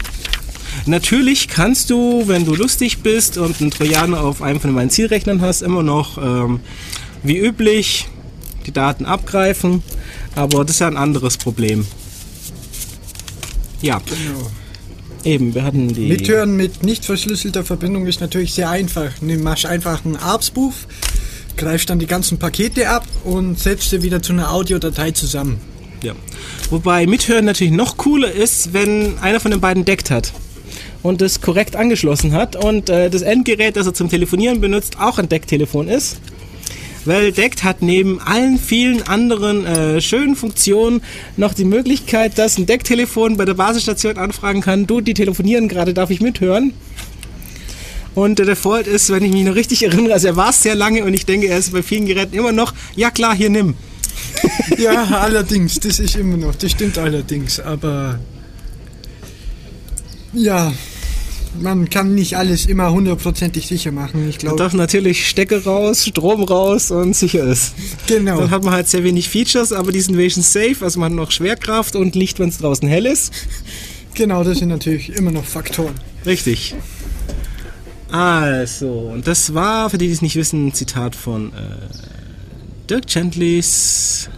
Natürlich 0.84 1.48
kannst 1.48 1.90
du, 1.90 2.28
wenn 2.28 2.44
du 2.44 2.54
lustig 2.54 2.98
bist 2.98 3.38
und 3.38 3.60
einen 3.60 3.70
Trojaner 3.70 4.20
auf 4.20 4.42
einem 4.42 4.60
von 4.60 4.72
meinen 4.72 4.90
Zielrechnern 4.90 5.40
hast, 5.40 5.62
immer 5.62 5.82
noch 5.82 6.18
ähm, 6.18 6.60
wie 7.22 7.38
üblich 7.38 8.08
die 8.66 8.72
Daten 8.72 9.06
abgreifen. 9.06 9.82
Aber 10.34 10.64
das 10.64 10.76
ist 10.76 10.80
ja 10.80 10.88
ein 10.88 10.96
anderes 10.96 11.38
Problem. 11.38 11.86
Ja. 13.80 14.00
Genau. 14.04 14.50
Eben, 15.26 15.56
wir 15.56 15.64
hatten 15.64 15.88
die. 15.92 16.06
Mithören 16.06 16.56
mit 16.56 16.84
nicht 16.84 17.04
verschlüsselter 17.04 17.64
Verbindung 17.64 18.06
ist 18.06 18.20
natürlich 18.20 18.54
sehr 18.54 18.70
einfach. 18.70 19.10
Du 19.20 19.26
machst 19.38 19.66
einfach 19.66 20.04
einen 20.04 20.14
ARPS-Buch, 20.14 20.72
greifst 21.56 21.90
dann 21.90 21.98
die 21.98 22.06
ganzen 22.06 22.38
Pakete 22.38 22.88
ab 22.88 23.04
und 23.24 23.58
setzt 23.58 23.90
sie 23.90 24.04
wieder 24.04 24.22
zu 24.22 24.32
einer 24.32 24.52
Audiodatei 24.52 25.10
zusammen. 25.10 25.60
Ja. 26.04 26.12
Wobei 26.70 27.06
Mithören 27.08 27.44
natürlich 27.44 27.72
noch 27.72 27.96
cooler 27.96 28.30
ist, 28.30 28.72
wenn 28.72 29.18
einer 29.18 29.40
von 29.40 29.50
den 29.50 29.60
beiden 29.60 29.84
deckt 29.84 30.12
hat 30.12 30.32
und 31.02 31.20
das 31.20 31.40
korrekt 31.40 31.74
angeschlossen 31.74 32.30
hat 32.30 32.54
und 32.54 32.88
äh, 32.88 33.10
das 33.10 33.22
Endgerät, 33.22 33.74
das 33.74 33.88
er 33.88 33.94
zum 33.94 34.08
Telefonieren 34.08 34.60
benutzt, 34.60 35.00
auch 35.00 35.18
ein 35.18 35.28
Decktelefon 35.28 35.88
ist 35.88 36.20
weil 37.06 37.32
DECT 37.32 37.64
hat 37.64 37.82
neben 37.82 38.20
allen 38.20 38.58
vielen 38.58 39.02
anderen 39.02 39.66
äh, 39.66 40.00
schönen 40.00 40.36
Funktionen 40.36 41.02
noch 41.36 41.54
die 41.54 41.64
Möglichkeit, 41.64 42.38
dass 42.38 42.58
ein 42.58 42.66
Decktelefon 42.66 43.36
bei 43.36 43.44
der 43.44 43.54
Basisstation 43.54 44.18
anfragen 44.18 44.60
kann, 44.60 44.86
du, 44.86 45.00
die 45.00 45.14
telefonieren 45.14 45.68
gerade, 45.68 45.94
darf 45.94 46.10
ich 46.10 46.20
mithören? 46.20 46.72
Und 48.14 48.38
der 48.38 48.46
Default 48.46 48.86
ist, 48.86 49.10
wenn 49.10 49.22
ich 49.24 49.32
mich 49.32 49.44
noch 49.44 49.54
richtig 49.54 49.82
erinnere, 49.82 50.14
also 50.14 50.28
er 50.28 50.36
war 50.36 50.48
es 50.50 50.62
sehr 50.62 50.74
lange 50.74 51.04
und 51.04 51.12
ich 51.12 51.26
denke, 51.26 51.48
er 51.48 51.58
ist 51.58 51.72
bei 51.72 51.82
vielen 51.82 52.06
Geräten 52.06 52.34
immer 52.34 52.52
noch, 52.52 52.72
ja 52.94 53.10
klar, 53.10 53.36
hier 53.36 53.50
nimm. 53.50 53.74
ja, 54.78 55.04
allerdings, 55.04 55.78
das 55.80 55.98
ist 55.98 56.16
immer 56.16 56.36
noch, 56.36 56.54
das 56.54 56.70
stimmt 56.70 56.96
allerdings, 56.96 57.60
aber 57.60 58.18
ja, 60.32 60.72
man 61.60 61.90
kann 61.90 62.14
nicht 62.14 62.36
alles 62.36 62.66
immer 62.66 62.90
hundertprozentig 62.90 63.66
sicher 63.66 63.92
machen. 63.92 64.28
Ich 64.28 64.38
glaube. 64.38 64.56
Man 64.56 64.64
darf 64.64 64.74
natürlich 64.74 65.28
Stecke 65.28 65.64
raus, 65.64 66.04
Strom 66.06 66.42
raus 66.44 66.90
und 66.90 67.14
sicher 67.14 67.44
ist. 67.44 67.74
Genau. 68.06 68.38
Dann 68.40 68.50
hat 68.50 68.64
man 68.64 68.74
halt 68.74 68.88
sehr 68.88 69.04
wenig 69.04 69.28
Features, 69.28 69.72
aber 69.72 69.92
die 69.92 70.00
sind 70.00 70.16
wenigstens 70.16 70.52
safe. 70.52 70.76
Also 70.80 71.00
man 71.00 71.12
hat 71.12 71.16
noch 71.16 71.30
Schwerkraft 71.30 71.96
und 71.96 72.14
Licht, 72.14 72.38
wenn 72.38 72.48
es 72.48 72.58
draußen 72.58 72.88
hell 72.88 73.06
ist. 73.06 73.32
Genau, 74.14 74.44
das 74.44 74.58
sind 74.58 74.68
natürlich 74.68 75.10
immer 75.10 75.30
noch 75.30 75.44
Faktoren. 75.44 75.94
Richtig. 76.24 76.74
Also, 78.10 79.10
und 79.12 79.26
das 79.26 79.52
war, 79.52 79.90
für 79.90 79.98
die, 79.98 80.06
die 80.06 80.12
es 80.12 80.22
nicht 80.22 80.36
wissen, 80.36 80.68
ein 80.68 80.74
Zitat 80.74 81.14
von 81.14 81.52
äh, 81.52 81.56
Dirk 82.88 83.06
Gentlys 83.08 84.30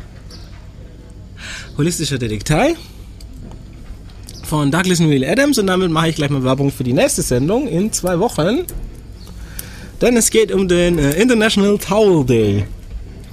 Holistischer 1.76 2.18
Detektei 2.18 2.74
von 4.48 4.70
Douglas 4.70 4.98
Neil 4.98 5.24
Adams 5.24 5.58
und 5.58 5.66
damit 5.66 5.90
mache 5.90 6.08
ich 6.08 6.16
gleich 6.16 6.30
mal 6.30 6.42
Werbung 6.42 6.72
für 6.72 6.82
die 6.82 6.94
nächste 6.94 7.20
Sendung 7.20 7.68
in 7.68 7.92
zwei 7.92 8.18
Wochen. 8.18 8.64
Denn 10.00 10.16
es 10.16 10.30
geht 10.30 10.52
um 10.52 10.66
den 10.66 10.98
äh, 10.98 11.20
International 11.20 11.76
Towel 11.76 12.24
Day. 12.24 12.64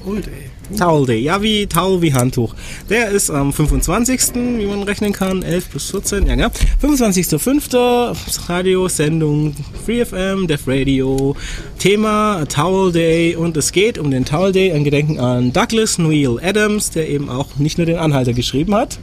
Towel 0.04 0.22
Day. 0.22 0.32
Towel 0.78 1.06
Day, 1.06 1.20
ja 1.20 1.42
wie 1.42 1.68
Towel 1.68 2.02
wie 2.02 2.14
Handtuch. 2.14 2.54
Der 2.90 3.10
ist 3.10 3.30
am 3.30 3.54
25., 3.54 4.34
wie 4.58 4.66
man 4.66 4.84
rechnen 4.84 5.14
kann, 5.14 5.42
11 5.42 5.68
bis 5.70 5.92
14, 5.92 6.28
ja, 6.28 6.36
ja. 6.36 6.52
25.05. 6.84 8.50
Radiosendung 8.50 9.56
FreeFM, 9.86 10.48
Def 10.48 10.68
Radio, 10.68 11.36
Thema 11.80 12.46
Towel 12.50 12.92
Day 12.92 13.36
und 13.36 13.56
es 13.56 13.72
geht 13.72 13.98
um 13.98 14.12
den 14.12 14.26
Towel 14.26 14.52
Day, 14.52 14.74
ein 14.74 14.84
Gedenken 14.84 15.20
an 15.20 15.54
Douglas 15.54 15.98
Neil 15.98 16.40
Adams, 16.44 16.90
der 16.90 17.08
eben 17.08 17.30
auch 17.30 17.56
nicht 17.58 17.78
nur 17.78 17.86
den 17.86 17.98
Anhalter 17.98 18.34
geschrieben 18.34 18.76
hat. 18.76 19.00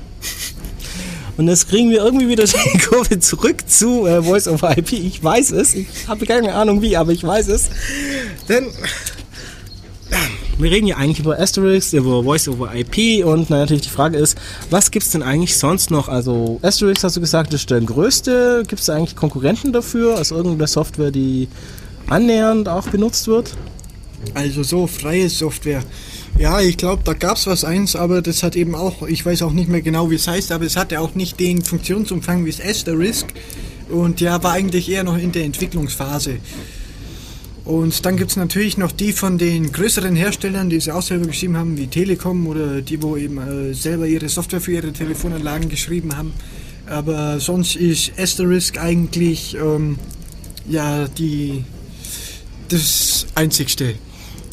Und 1.37 1.47
das 1.47 1.67
kriegen 1.67 1.91
wir 1.91 2.05
irgendwie 2.05 2.29
wieder 2.29 2.45
die 2.75 2.79
Kurve 2.79 3.19
zurück 3.19 3.69
zu 3.69 4.07
äh, 4.07 4.23
Voice 4.23 4.49
over 4.49 4.77
IP. 4.77 4.93
Ich 4.93 5.23
weiß 5.23 5.53
es. 5.53 5.75
Ich 5.75 5.87
habe 6.07 6.27
keine 6.27 6.55
Ahnung 6.55 6.83
wie, 6.83 6.97
aber 6.97 7.13
ich 7.13 7.25
weiß 7.25 7.49
es. 7.49 7.71
Denn 8.49 8.67
wir 10.59 10.71
reden 10.71 10.87
ja 10.87 10.97
eigentlich 10.97 11.19
über 11.19 11.41
Asterix, 11.41 11.93
über 11.93 12.23
Voice 12.23 12.47
over 12.49 12.75
IP 12.75 13.25
und 13.25 13.51
na, 13.51 13.59
natürlich 13.59 13.83
die 13.83 13.89
Frage 13.89 14.19
ist, 14.19 14.37
was 14.71 14.91
gibt 14.91 15.05
es 15.07 15.13
denn 15.13 15.23
eigentlich 15.23 15.57
sonst 15.57 15.91
noch? 15.91 16.09
Also 16.09 16.61
Asterix 16.63 17.03
hast 17.03 17.17
du 17.17 17.21
gesagt, 17.21 17.55
ist 17.55 17.71
der 17.71 17.81
größte. 17.81 18.63
Gibt 18.69 18.81
es 18.81 18.87
da 18.87 18.95
eigentlich 18.95 19.17
Konkurrenten 19.17 19.73
dafür? 19.73 20.17
Also 20.17 20.37
irgendeine 20.37 20.69
Software, 20.69 21.11
die 21.11 21.49
annähernd 22.09 22.69
auch 22.69 22.87
benutzt 22.89 23.27
wird? 23.27 23.57
Also 24.35 24.63
so 24.63 24.87
freie 24.87 25.29
Software. 25.29 25.83
Ja, 26.39 26.61
ich 26.61 26.77
glaube, 26.77 27.03
da 27.05 27.13
gab 27.13 27.37
es 27.37 27.47
was 27.47 27.65
eins, 27.65 27.95
aber 27.95 28.23
das 28.23 28.43
hat 28.43 28.57
eben 28.57 28.75
auch, 28.75 29.07
ich 29.07 29.25
weiß 29.25 29.43
auch 29.43 29.53
nicht 29.53 29.69
mehr 29.69 29.83
genau, 29.83 30.11
wie 30.11 30.17
es 30.17 30.27
heißt, 30.27 30.51
aber 30.53 30.65
es 30.65 30.77
hatte 30.77 31.01
auch 31.01 31.15
nicht 31.15 31.39
den 31.39 31.63
Funktionsumfang 31.63 32.45
wie 32.45 32.51
es 32.51 32.61
Asterisk 32.61 33.27
und 33.91 34.21
ja, 34.21 34.43
war 34.43 34.53
eigentlich 34.53 34.91
eher 34.91 35.05
noch 35.05 35.17
in 35.17 35.33
der 35.33 35.45
Entwicklungsphase. 35.45 36.39
Und 37.65 38.05
dann 38.05 38.17
gibt 38.17 38.33
es 38.33 38.37
natürlich 38.37 38.77
noch 38.77 38.91
die 38.91 39.13
von 39.13 39.39
den 39.39 39.71
größeren 39.71 40.17
Herstellern, 40.17 40.69
die 40.69 40.81
sie 40.81 40.91
auch 40.91 41.03
selber 41.03 41.27
geschrieben 41.27 41.57
haben, 41.57 41.77
wie 41.77 41.87
Telekom 41.87 42.49
oder 42.49 42.83
die, 42.83 43.01
wo 43.03 43.17
eben 43.17 43.39
äh, 43.39 43.73
selber 43.73 44.07
ihre 44.07 44.29
Software 44.29 44.61
für 44.61 44.73
ihre 44.73 44.93
Telefonanlagen 44.93 45.69
geschrieben 45.69 46.17
haben. 46.17 46.33
Aber 46.87 47.39
sonst 47.39 47.77
ist 47.77 48.13
Asterisk 48.19 48.79
eigentlich 48.79 49.55
ähm, 49.55 49.97
ja 50.69 51.07
die 51.07 51.65
das 52.69 53.27
einzigste. 53.37 53.95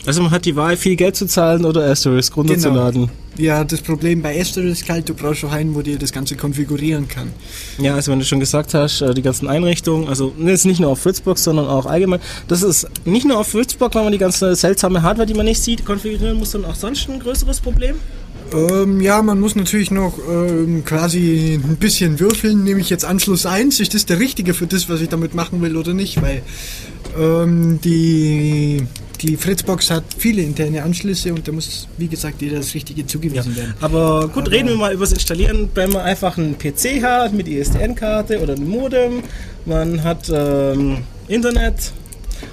Also 0.05 0.21
man 0.21 0.31
hat 0.31 0.45
die 0.45 0.55
Wahl, 0.55 0.77
viel 0.77 0.95
Geld 0.95 1.15
zu 1.15 1.25
zahlen 1.25 1.65
oder 1.65 1.85
Asterisk 1.85 2.35
runterzuladen. 2.37 3.01
Genau. 3.01 3.13
Ja, 3.37 3.63
das 3.63 3.81
Problem 3.81 4.21
bei 4.21 4.39
Asterisk 4.39 4.89
halt, 4.89 5.07
du 5.07 5.13
brauchst 5.13 5.45
auch 5.45 5.51
einen, 5.51 5.73
wo 5.73 5.81
dir 5.81 5.97
das 5.97 6.11
Ganze 6.11 6.35
konfigurieren 6.35 7.07
kann. 7.07 7.29
Ja, 7.77 7.95
also 7.95 8.11
wenn 8.11 8.19
du 8.19 8.25
schon 8.25 8.39
gesagt 8.39 8.73
hast, 8.73 9.01
äh, 9.01 9.13
die 9.13 9.21
ganzen 9.21 9.47
Einrichtungen, 9.47 10.09
also 10.09 10.33
jetzt 10.39 10.65
nicht 10.65 10.79
nur 10.79 10.89
auf 10.89 10.99
Fritzbox, 10.99 11.43
sondern 11.43 11.67
auch 11.67 11.85
allgemein. 11.85 12.19
Das 12.47 12.63
ist 12.63 12.87
nicht 13.05 13.25
nur 13.25 13.37
auf 13.37 13.47
Fritzbox, 13.47 13.95
weil 13.95 14.03
man 14.03 14.11
die 14.11 14.17
ganze 14.17 14.55
seltsame 14.55 15.03
Hardware, 15.03 15.25
die 15.25 15.33
man 15.33 15.45
nicht 15.45 15.61
sieht, 15.61 15.85
konfigurieren 15.85 16.37
muss, 16.37 16.51
sondern 16.51 16.71
auch 16.71 16.75
sonst 16.75 17.09
ein 17.09 17.19
größeres 17.19 17.61
Problem? 17.61 17.95
Ähm, 18.53 18.99
ja, 18.99 19.21
man 19.21 19.39
muss 19.39 19.55
natürlich 19.55 19.91
noch 19.91 20.17
ähm, 20.27 20.83
quasi 20.83 21.59
ein 21.63 21.77
bisschen 21.77 22.19
würfeln. 22.19 22.63
Nehme 22.63 22.79
ich 22.79 22.89
jetzt 22.89 23.05
Anschluss 23.05 23.45
1? 23.45 23.79
Ist 23.79 23.93
das 23.93 24.05
der 24.05 24.19
richtige 24.19 24.53
für 24.53 24.67
das, 24.67 24.89
was 24.89 25.01
ich 25.01 25.09
damit 25.09 25.35
machen 25.35 25.61
will 25.61 25.77
oder 25.77 25.93
nicht? 25.93 26.21
Weil 26.21 26.41
Ähm, 27.17 27.79
die, 27.83 28.85
die 29.21 29.37
Fritzbox 29.37 29.89
hat 29.91 30.03
viele 30.17 30.41
interne 30.41 30.83
Anschlüsse 30.83 31.33
und 31.33 31.47
da 31.47 31.51
muss, 31.51 31.87
wie 31.97 32.07
gesagt, 32.07 32.41
jeder 32.41 32.57
das 32.57 32.73
Richtige 32.73 33.05
zugewiesen 33.05 33.55
werden. 33.55 33.73
Aber 33.81 34.27
gut, 34.27 34.43
Aber- 34.43 34.51
reden 34.51 34.69
wir 34.69 34.75
mal 34.75 34.93
über 34.93 35.03
das 35.05 35.13
Installieren. 35.13 35.69
Wenn 35.73 35.91
man 35.91 36.01
einfach 36.03 36.37
einen 36.37 36.57
PC 36.57 37.01
hat 37.03 37.33
mit 37.33 37.47
ISDN-Karte 37.47 38.39
oder 38.41 38.53
einem 38.53 38.69
Modem, 38.69 39.23
man 39.65 40.03
hat 40.03 40.29
ähm, 40.33 40.99
Internet, 41.27 41.91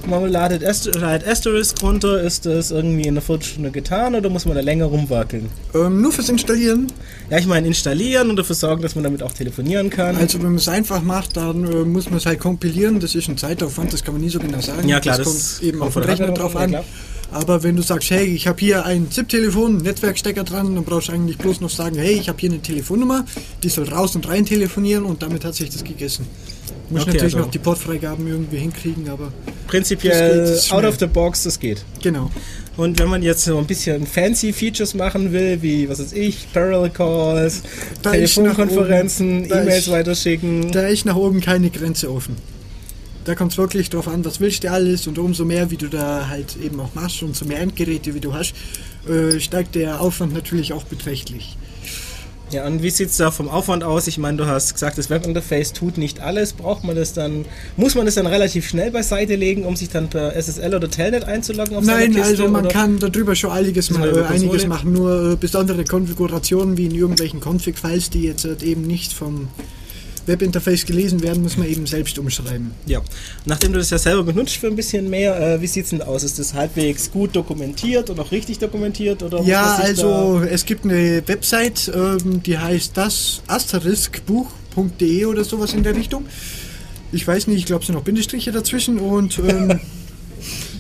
man 0.07 0.31
ladet 0.31 0.65
Ast 0.65 0.95
ladet 0.95 1.27
Asterisk 1.27 1.83
runter, 1.83 2.21
ist 2.21 2.47
das 2.47 2.71
irgendwie 2.71 3.03
in 3.03 3.11
einer 3.11 3.21
Viertelstunde 3.21 3.71
getan 3.71 4.15
oder 4.15 4.29
muss 4.31 4.45
man 4.45 4.55
da 4.55 4.61
länger 4.61 4.87
rumwackeln? 4.87 5.49
Ähm, 5.75 6.01
nur 6.01 6.13
fürs 6.13 6.29
Installieren. 6.29 6.93
Ja, 7.31 7.39
ich 7.39 7.47
meine 7.47 7.67
installieren 7.67 8.31
und 8.31 8.37
dafür 8.37 8.55
sorgen, 8.55 8.83
dass 8.83 8.95
man 8.95 9.05
damit 9.05 9.23
auch 9.23 9.33
telefonieren 9.33 9.91
kann. 9.91 10.17
Also 10.17 10.39
wenn 10.39 10.47
man 10.47 10.57
es 10.57 10.69
einfach 10.69 11.03
macht, 11.03 11.37
dann 11.37 11.65
äh, 11.65 11.85
muss 11.85 12.09
man 12.09 12.19
es 12.19 12.27
halt 12.27 12.41
kompilieren. 12.41 13.01
Das 13.01 13.15
ist 13.15 13.29
ein 13.29 13.37
Zeitaufwand, 13.37 13.93
das 13.93 14.05
kann 14.05 14.15
man 14.15 14.23
nie 14.23 14.31
so 14.31 14.39
genau 14.39 14.61
sagen. 14.61 14.89
Ja, 14.89 15.01
klar, 15.01 15.19
das, 15.19 15.27
das 15.27 15.59
kommt 15.59 15.69
eben 15.69 15.83
auf 15.83 15.93
von 15.93 16.03
den 16.03 16.09
der 16.09 16.19
Rechner 16.19 16.35
drauf 16.35 16.57
an, 16.57 16.63
an. 16.63 16.73
ja, 16.73 16.85
Aber 17.33 17.63
wenn 17.63 17.77
du 17.77 17.83
sagst, 17.83 18.11
hey, 18.11 18.25
ich 18.25 18.47
habe 18.47 18.59
hier 18.61 18.85
ein 18.87 19.11
ZIP-Telefon, 19.11 19.79
Netzwerkstecker 19.79 20.45
dran, 20.45 20.75
dann 20.75 20.85
brauchst 20.85 21.09
du 21.09 21.13
eigentlich 21.13 21.37
bloß 21.39 21.61
noch 21.61 21.71
sagen, 21.71 21.97
hey, 21.97 22.13
ich 22.15 22.29
habe 22.29 22.39
hier 22.39 22.51
eine 22.51 22.61
Telefonnummer, 22.61 23.25
die 23.63 23.69
soll 23.69 23.89
raus 23.89 24.15
und 24.17 24.27
rein 24.29 24.47
telefonieren 24.47 25.05
und 25.05 25.23
damit 25.23 25.45
hat 25.45 25.55
sich 25.55 25.69
das 25.71 25.85
gegessen. 25.85 26.27
Du 26.89 26.95
musst 26.95 27.03
Okay, 27.09 27.17
natürlich 27.17 27.35
also- 27.35 27.45
noch 27.47 27.51
die 27.51 27.59
Portfreigaben 27.59 28.27
irgendwie 28.27 28.59
hinkriegen, 28.59 29.09
aber 29.09 29.33
Prinzipiell 29.67 30.39
das 30.39 30.65
geht 30.65 30.73
out 30.73 30.81
schnell. 30.81 30.91
of 30.93 30.99
the 31.01 31.07
box, 31.07 31.43
das 31.43 31.59
geht. 31.59 31.85
genau. 32.03 32.31
Und 32.77 32.99
wenn 32.99 33.09
man 33.09 33.23
jetzt 33.23 33.43
so 33.45 33.57
ein 33.57 33.67
bisschen 33.67 34.07
fancy 34.07 34.53
Features 34.53 34.93
machen 34.95 35.33
will, 35.33 35.63
wie, 35.63 35.89
was 35.89 35.99
weiß 35.99 36.13
ich, 36.13 36.47
Parallel 36.53 36.91
Calls, 36.91 37.63
Da 38.03 38.13
Telefonkonferenzen, 38.13 39.47
E-Mails 39.47 39.91
weiterschicken. 39.91 40.71
Da 40.73 40.87
ist 40.87 41.07
nach 41.07 41.17
oben 41.17 41.41
keine 41.41 41.71
Grenze 41.71 42.11
offen. 42.13 42.37
Da 43.27 43.35
kommt 43.35 43.51
es 43.51 43.59
wirklich 43.59 43.91
drauf 43.91 44.07
an, 44.07 44.25
was 44.25 44.39
willst 44.39 44.63
du 44.63 44.71
alles 44.71 45.09
und 45.09 45.19
umso 45.19 45.45
mehr, 45.45 45.71
wie 45.73 45.77
du 45.77 45.89
da 45.89 46.29
halt 46.29 46.57
eben 46.63 46.79
auch 46.79 46.95
machst 46.95 47.25
und 47.25 47.35
so 47.35 47.45
mehr 47.45 47.59
Endgeräte, 47.59 48.15
wie 48.15 48.21
du 48.21 48.33
hast, 48.33 48.55
äh, 49.09 49.41
steigt 49.41 49.75
der 49.75 50.01
Aufwand 50.01 50.33
natürlich 50.33 50.73
auch 50.73 50.85
beträchtlich. 50.85 51.57
Ja, 52.53 52.65
und 52.65 52.81
wie 52.85 52.91
sieht 52.91 53.09
es 53.09 53.17
da 53.17 53.33
vom 53.33 53.49
Aufwand 53.49 53.83
aus? 53.83 54.07
Ich 54.07 54.19
meine, 54.19 54.37
du 54.37 54.47
hast 54.47 54.73
gesagt, 54.73 54.97
das 54.97 55.11
Webinterface 55.11 55.73
tut 55.73 55.99
nicht 55.99 56.21
alles. 56.21 56.53
Braucht 56.53 56.85
man 56.85 56.95
das 56.95 57.13
dann, 57.13 57.45
muss 57.77 57.97
man 57.97 58.07
das 58.07 58.15
dann 58.15 58.29
relativ 58.29 58.69
schnell 58.69 58.93
beiseite 58.93 59.35
legen, 59.35 59.65
um 59.65 59.75
sich 59.75 59.89
dann 59.89 60.09
per 60.09 60.37
SSL 60.41 60.73
oder 60.73 60.89
Telnet 60.89 61.25
einzuloggen 61.25 61.85
Nein, 61.85 62.13
Kiste? 62.13 62.23
also 62.23 62.49
man 62.49 62.67
oder? 62.67 62.73
kann 62.73 63.01
darüber 63.01 63.35
schon 63.35 63.51
einiges, 63.51 63.91
Ist 63.91 63.99
ma 63.99 64.05
eine 64.05 64.19
äh, 64.21 64.25
einiges 64.27 64.69
machen, 64.69 64.93
nur 64.93 65.33
äh, 65.33 65.37
besondere 65.37 65.83
Konfigurationen 65.83 66.77
wie 66.77 66.87
in 66.87 66.95
irgendwelchen 66.95 67.41
Config-Files, 67.41 68.11
die 68.11 68.23
jetzt 68.23 68.45
halt 68.45 68.63
eben 68.63 68.83
nicht 68.83 69.13
vom 69.13 69.49
Webinterface 70.27 70.85
gelesen 70.87 71.23
werden, 71.23 71.43
muss 71.43 71.57
man 71.57 71.69
eben 71.69 71.87
selbst 71.87 72.19
umschreiben. 72.19 72.73
Ja, 72.87 73.01
nachdem 73.45 73.73
du 73.73 73.79
das 73.79 73.91
ja 73.91 73.99
selber 73.99 74.23
benutzt 74.23 74.57
für 74.57 74.67
ein 74.67 74.77
bisschen 74.77 75.09
mehr, 75.09 75.39
äh, 75.41 75.61
wie 75.61 75.67
sieht's 75.67 75.91
denn 75.91 76.03
aus? 76.03 76.25
Ist 76.25 76.39
das 76.39 76.55
halbwegs 76.55 77.11
gut 77.11 77.35
dokumentiert 77.35 78.11
und 78.11 78.19
auch 78.21 78.31
richtig 78.33 78.59
dokumentiert? 78.59 79.23
Oder 79.23 79.43
Ja, 79.43 79.77
also 79.77 80.41
es 80.41 80.65
gibt 80.65 80.85
eine 80.85 81.23
Website, 81.27 81.91
ähm, 81.95 82.43
die 82.43 82.59
heißt 82.59 82.97
das 82.97 83.43
asteriskbuch.de 83.47 85.25
oder 85.25 85.45
sowas 85.45 85.75
in 85.75 85.83
der 85.83 85.95
Richtung. 85.95 86.27
Ich 87.13 87.27
weiß 87.27 87.47
nicht, 87.47 87.59
ich 87.59 87.67
glaube 87.67 87.83
es 87.83 87.87
sind 87.87 87.95
noch 87.95 88.03
Bindestriche 88.03 88.53
dazwischen 88.53 88.99
und 88.99 89.39
ähm, 89.39 89.81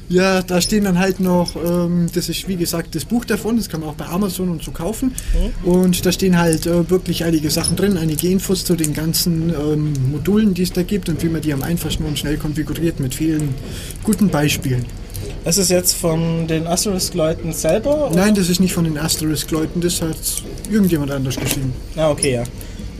ja, 0.08 0.42
da 0.42 0.60
stehen 0.60 0.84
dann 0.84 0.98
halt 0.98 1.20
noch, 1.20 1.56
ähm, 1.56 2.06
das 2.14 2.28
ist 2.28 2.46
wie 2.48 2.56
gesagt 2.56 2.94
das 2.94 3.04
Buch 3.04 3.24
davon, 3.24 3.56
das 3.56 3.68
kann 3.68 3.80
man 3.80 3.90
auch 3.90 3.94
bei 3.94 4.06
Amazon 4.06 4.48
und 4.50 4.62
so 4.62 4.70
kaufen. 4.70 5.14
Und 5.64 6.06
da 6.06 6.12
stehen 6.12 6.38
halt 6.38 6.66
äh, 6.66 6.88
wirklich 6.88 7.24
einige 7.24 7.50
Sachen 7.50 7.76
drin, 7.76 7.96
einige 7.96 8.28
Infos 8.28 8.64
zu 8.64 8.76
den 8.76 8.94
ganzen 8.94 9.50
ähm, 9.50 9.92
Modulen, 10.12 10.54
die 10.54 10.62
es 10.62 10.72
da 10.72 10.82
gibt 10.82 11.08
und 11.08 11.22
wie 11.22 11.28
man 11.28 11.40
die 11.40 11.52
am 11.52 11.62
einfachsten 11.62 12.04
und 12.04 12.18
schnell 12.18 12.36
konfiguriert 12.36 13.00
mit 13.00 13.14
vielen 13.14 13.54
guten 14.04 14.28
Beispielen. 14.28 14.84
da, 15.44 15.58
ist 15.58 15.70
jetzt 15.70 15.94
von 15.94 16.46
den 16.46 16.66
Asterisk-Leuten 16.66 17.52
selber? 17.52 18.08
oder? 18.10 18.16
Nein, 18.16 18.34
das 18.34 18.48
ist 18.48 18.60
nicht 18.60 18.72
von 18.72 18.84
den 18.84 18.98
Asterisk-Leuten, 18.98 19.80
das 19.80 20.02
hat 20.02 20.16
irgendjemand 20.70 21.10
anders 21.10 21.36
geschrieben. 21.36 21.72
Ah, 21.96 22.10
okay, 22.10 22.34
ja. 22.34 22.44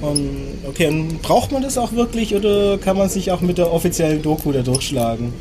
Und, 0.00 0.28
okay, 0.68 0.88
und 0.88 1.22
braucht 1.22 1.52
man 1.52 1.62
das 1.62 1.78
auch 1.78 1.92
wirklich 1.92 2.34
oder 2.34 2.78
kann 2.78 2.98
man 2.98 3.08
sich 3.08 3.30
auch 3.30 3.40
mit 3.40 3.58
der 3.58 3.72
offiziellen 3.72 4.22
Doku 4.22 4.52
da 4.52 4.60
durchschlagen? 4.60 5.32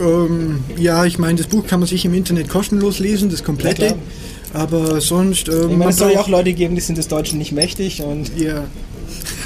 Ähm, 0.00 0.64
ja, 0.78 1.04
ich 1.04 1.18
meine, 1.18 1.38
das 1.38 1.46
Buch 1.46 1.66
kann 1.66 1.80
man 1.80 1.88
sich 1.88 2.04
im 2.04 2.14
Internet 2.14 2.48
kostenlos 2.48 2.98
lesen, 2.98 3.30
das 3.30 3.44
komplette. 3.44 3.86
Ja, 3.86 3.94
aber 4.52 5.00
sonst, 5.00 5.48
ähm, 5.48 5.54
Ich 5.54 5.62
meine, 5.66 5.76
man 5.76 5.88
es 5.90 5.96
soll 5.98 6.12
ja 6.12 6.20
auch 6.20 6.28
Leute 6.28 6.52
geben, 6.52 6.74
die 6.74 6.80
sind 6.80 6.98
des 6.98 7.08
Deutschen 7.08 7.38
nicht 7.38 7.52
mächtig 7.52 8.02
und 8.02 8.30
ja, 8.38 8.64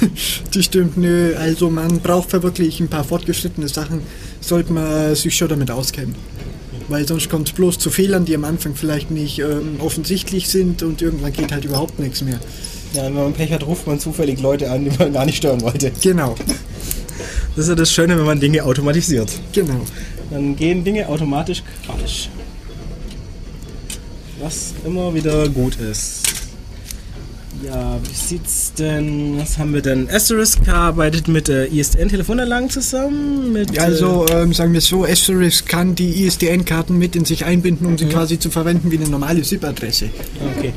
das 0.53 0.65
stimmt, 0.65 0.97
nö. 0.97 1.35
Also 1.35 1.69
man 1.69 1.99
braucht 1.99 2.31
für 2.31 2.41
wirklich 2.43 2.79
ein 2.79 2.87
paar 2.87 3.03
fortgeschrittene 3.03 3.67
Sachen, 3.67 4.01
sollte 4.41 4.73
man 4.73 5.15
sich 5.15 5.35
schon 5.35 5.49
damit 5.49 5.69
auskennen. 5.71 6.15
Weil 6.87 7.07
sonst 7.07 7.29
kommt 7.29 7.47
es 7.49 7.53
bloß 7.55 7.79
zu 7.79 7.89
Fehlern, 7.89 8.25
die 8.25 8.35
am 8.35 8.45
Anfang 8.45 8.75
vielleicht 8.75 9.09
nicht 9.09 9.39
ähm, 9.39 9.77
offensichtlich 9.79 10.47
sind 10.49 10.83
und 10.83 11.01
irgendwann 11.01 11.33
geht 11.33 11.51
halt 11.51 11.65
überhaupt 11.65 11.97
nichts 11.99 12.21
mehr. 12.21 12.39
ja, 12.93 13.05
wenn 13.05 13.13
man 13.15 13.33
Pech 13.33 13.51
hat, 13.51 13.65
ruft 13.65 13.87
man 13.87 13.99
zufällig 13.99 14.39
Leute 14.39 14.69
an, 14.69 14.85
die 14.85 14.91
man 14.97 15.11
gar 15.11 15.25
nicht 15.25 15.37
stören 15.37 15.61
wollte. 15.61 15.91
Genau, 16.01 16.35
Das 17.55 17.65
ist 17.65 17.69
ja 17.69 17.75
das 17.75 17.91
Schöne, 17.91 18.17
wenn 18.17 18.25
man 18.25 18.39
Dinge 18.39 18.63
automatisiert. 18.63 19.31
genau. 19.51 19.81
Dann 20.31 20.55
gehen 20.55 20.83
Dinge 20.83 21.07
automatisch 21.07 21.63
falsch. 21.85 22.29
Was 24.39 24.73
immer 24.85 25.13
wieder 25.13 25.47
gut 25.49 25.77
ist. 25.77 26.23
Ja, 27.63 27.97
wie 28.03 28.13
sieht's 28.13 28.73
denn? 28.73 29.39
Was 29.39 29.57
haben 29.57 29.73
wir 29.73 29.81
denn? 29.81 30.09
Asterisk 30.09 30.67
arbeitet 30.67 31.27
mit 31.27 31.47
äh, 31.47 31.65
ISDN-Telefonanlagen 31.67 32.69
zusammen. 32.69 33.53
Mit, 33.53 33.73
Ja, 33.73 33.83
Also 33.83 34.25
ähm, 34.29 34.53
sagen 34.53 34.73
wir 34.73 34.81
so, 34.81 35.05
Asterisk 35.05 35.67
kann 35.67 35.95
die 35.95 36.25
ISDN-Karten 36.25 36.97
mit 36.97 37.15
in 37.15 37.23
sich 37.25 37.45
einbinden, 37.45 37.87
um 37.87 37.97
sie 37.97 38.05
quasi 38.05 38.37
zu 38.37 38.49
verwenden 38.49 38.91
wie 38.91 38.97
eine 38.97 39.07
normale 39.07 39.43
SIP-Adresse. 39.43 40.05
äh, 40.05 40.57
okay. 40.57 40.73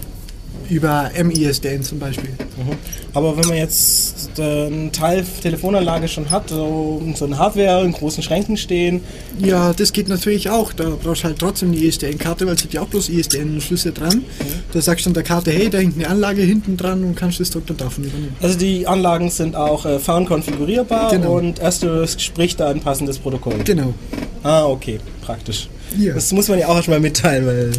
Über 0.69 1.11
MISDN 1.23 1.83
zum 1.83 1.99
Beispiel. 1.99 2.31
Mhm. 2.31 2.77
Aber 3.15 3.37
wenn 3.37 3.49
man 3.49 3.57
jetzt 3.57 4.31
äh, 4.39 4.67
einen 4.67 4.93
Teil 4.93 5.25
Telefonanlage 5.43 6.09
schon 6.09 6.31
hat, 6.31 6.51
so, 6.51 7.03
so 7.15 7.25
eine 7.25 7.39
Hardware 7.39 7.85
in 7.85 7.93
großen 7.93 8.23
Schränken 8.23 8.57
stehen, 8.57 9.01
Ja, 9.39 9.73
das 9.73 9.93
geht 9.93 10.09
natürlich 10.09 10.51
auch. 10.51 10.73
Da 10.75 10.91
brauchst 11.03 11.23
du 11.23 11.29
halt 11.29 11.39
trotzdem 11.39 11.73
die 11.73 11.87
ISDN-Karte, 11.87 12.47
weil 12.47 12.55
es 12.55 12.65
hat 12.65 12.73
ja 12.75 12.83
auch 12.83 12.89
bloß 12.89 13.09
ISDN-Schlüssel 13.09 13.93
dran. 13.93 14.25
Da 14.73 14.81
sagst 14.81 15.07
du 15.07 15.11
an 15.11 15.15
der 15.15 15.23
Karte, 15.23 15.51
hey, 15.51 15.71
da 15.71 15.79
hängt 15.79 15.97
eine 15.97 16.09
Anlage 16.09 16.43
hinten 16.43 16.77
dran 16.77 17.03
und 17.03 17.15
kannst 17.15 17.41
das 17.41 17.51
dort 17.51 17.71
dann 17.71 17.79
davon 17.79 18.05
übernehmen. 18.05 18.37
also 18.41 18.59
die 18.59 18.87
Anlagen 18.87 19.31
sind 19.31 19.57
auch 19.57 19.87
äh, 19.87 19.99
fahren 19.99 20.27
konfigurierbar 20.27 21.11
Genau. 21.11 21.37
und 21.39 21.63
Asterisk 21.63 22.21
spricht 22.21 22.61
da 22.61 22.69
ein 22.69 22.81
passendes 22.81 23.19
Protokoll. 23.19 23.55
Genau. 23.65 23.95
Ah, 24.43 24.65
okay, 24.67 25.01
praktisch. 25.23 25.69
Ja. 25.99 26.13
Das 26.15 26.31
muss 26.33 26.49
man 26.49 26.59
ja 26.59 26.69
auch 26.69 26.77
erstmal 26.77 27.01
mitteilen, 27.01 27.47
weil 27.47 27.71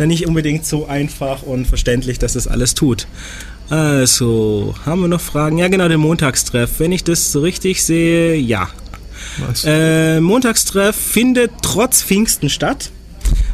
ja 0.00 0.06
nicht 0.06 0.26
unbedingt 0.26 0.66
so 0.66 0.86
einfach 0.86 1.42
und 1.42 1.66
verständlich, 1.66 2.18
dass 2.18 2.32
das 2.32 2.48
alles 2.48 2.74
tut. 2.74 3.06
Also, 3.68 4.74
haben 4.84 5.02
wir 5.02 5.08
noch 5.08 5.20
Fragen? 5.20 5.58
Ja, 5.58 5.68
genau, 5.68 5.88
den 5.88 6.00
Montagstreff. 6.00 6.70
Wenn 6.78 6.90
ich 6.90 7.04
das 7.04 7.30
so 7.30 7.40
richtig 7.40 7.84
sehe, 7.84 8.34
ja. 8.34 8.68
Was? 9.38 9.64
Äh, 9.64 10.20
Montagstreff 10.20 10.96
findet 10.96 11.52
trotz 11.62 12.02
Pfingsten 12.02 12.50
statt. 12.50 12.90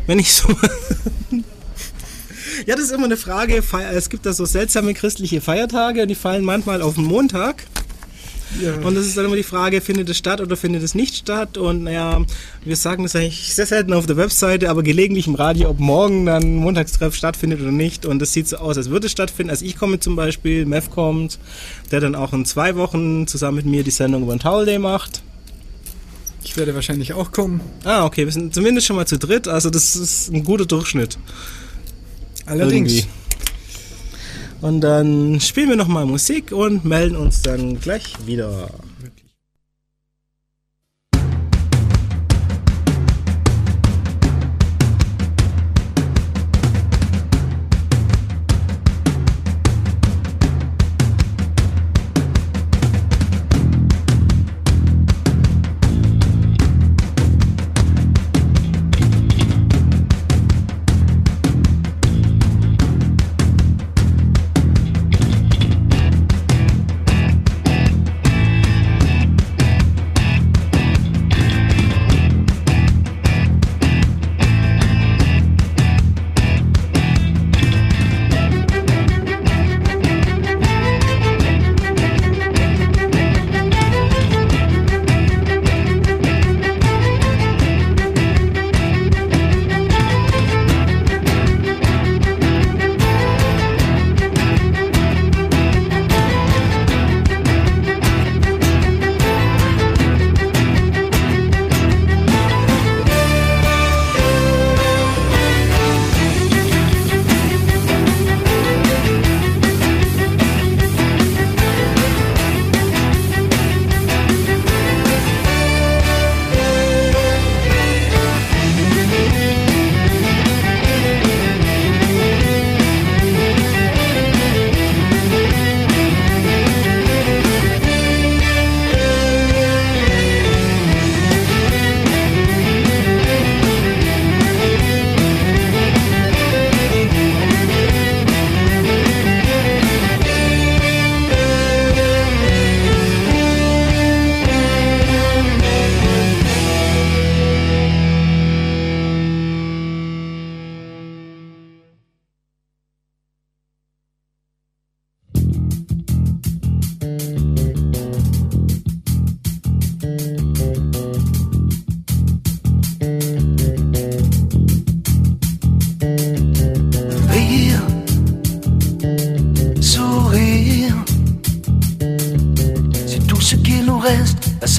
Wenn 0.07 0.19
ich 0.19 0.33
so. 0.33 0.49
ja, 2.67 2.75
das 2.75 2.85
ist 2.85 2.93
immer 2.93 3.05
eine 3.05 3.19
Frage. 3.19 3.63
Es 3.93 4.09
gibt 4.09 4.25
da 4.25 4.33
so 4.33 4.47
seltsame 4.47 4.95
christliche 4.95 5.43
Feiertage, 5.43 6.07
die 6.07 6.15
fallen 6.15 6.45
manchmal 6.45 6.81
auf 6.81 6.95
den 6.95 7.05
Montag. 7.05 7.65
Ja. 8.61 8.75
Und 8.77 8.95
das 8.95 9.07
ist 9.07 9.17
dann 9.17 9.25
immer 9.25 9.37
die 9.37 9.43
Frage, 9.43 9.81
findet 9.81 10.09
es 10.09 10.17
statt 10.17 10.41
oder 10.41 10.57
findet 10.57 10.83
es 10.83 10.95
nicht 10.95 11.17
statt? 11.17 11.59
Und 11.59 11.85
naja, 11.85 12.25
wir 12.65 12.77
sagen 12.77 13.03
das 13.03 13.17
eigentlich 13.17 13.55
sehr 13.55 13.67
selten 13.67 13.93
auf 13.93 14.07
der 14.07 14.17
Webseite, 14.17 14.71
aber 14.71 14.83
gelegentlich 14.83 15.27
im 15.27 15.35
Radio, 15.35 15.71
ob 15.71 15.81
morgen 15.81 16.27
dann 16.27 16.57
Montagstreff 16.57 17.15
stattfindet 17.15 17.61
oder 17.61 17.73
nicht. 17.73 18.07
Und 18.07 18.21
das 18.21 18.33
sieht 18.33 18.49
so 18.49 18.57
aus, 18.57 18.77
als 18.77 18.91
würde 18.91 19.07
es 19.07 19.13
stattfinden. 19.13 19.51
Also 19.51 19.65
ich 19.65 19.77
komme 19.77 20.01
zum 20.01 20.17
Beispiel, 20.17 20.65
Mev 20.65 20.91
kommt, 20.91 21.39
der 21.91 22.01
dann 22.01 22.15
auch 22.15 22.33
in 22.33 22.45
zwei 22.45 22.77
Wochen 22.77 23.27
zusammen 23.27 23.57
mit 23.57 23.67
mir 23.67 23.83
die 23.83 23.91
Sendung 23.91 24.23
über 24.23 24.35
den 24.35 24.41
Towel 24.41 24.67
Day 24.67 24.79
macht. 24.79 25.23
ich 26.45 26.57
werde 26.57 26.75
wahrscheinlich 26.75 27.13
auch 27.13 27.33
kommen. 27.33 27.61
Ah, 27.85 28.05
okay, 28.05 28.25
wir 28.25 28.33
sind 28.33 28.55
zumindest 28.55 28.87
schon 28.87 28.97
mal 28.97 29.07
zu 29.07 29.19
dritt, 29.19 29.49
also 29.49 29.69
das 29.71 29.97
ist 29.97 30.33
ein 30.33 30.45
guter 30.45 30.67
Durchschnitt. 30.67 31.19
Allerdings. 32.47 32.93
Irgendwie. 32.93 33.26
Und 34.61 34.81
dann 34.81 35.39
spielen 35.41 35.71
wir 35.71 35.77
nochmal 35.77 36.07
Musik 36.07 36.53
und 36.53 36.85
melden 36.85 37.17
uns 37.17 37.43
dann 37.43 37.81
gleich 37.81 38.15
wieder. 38.25 38.71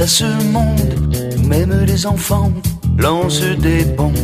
Ce 0.07 0.25
monde 0.53 0.97
même 1.45 1.83
les 1.85 2.05
enfants 2.05 2.51
lancent 2.97 3.41
des 3.41 3.83
bombes. 3.83 4.15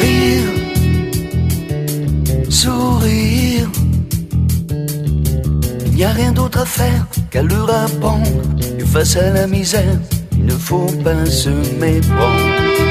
Rire, 0.00 0.50
sourire, 2.50 3.68
il 5.86 5.92
n'y 5.94 6.04
a 6.04 6.10
rien 6.10 6.32
d'autre 6.32 6.60
à 6.60 6.64
faire 6.66 7.06
qu'à 7.30 7.42
leur 7.42 7.72
apprendre 7.72 8.26
que 8.78 8.84
face 8.84 9.16
à 9.16 9.30
la 9.30 9.46
misère, 9.46 9.98
il 10.32 10.46
ne 10.46 10.52
faut 10.52 10.90
pas 11.04 11.26
se 11.26 11.50
méprendre. 11.78 12.83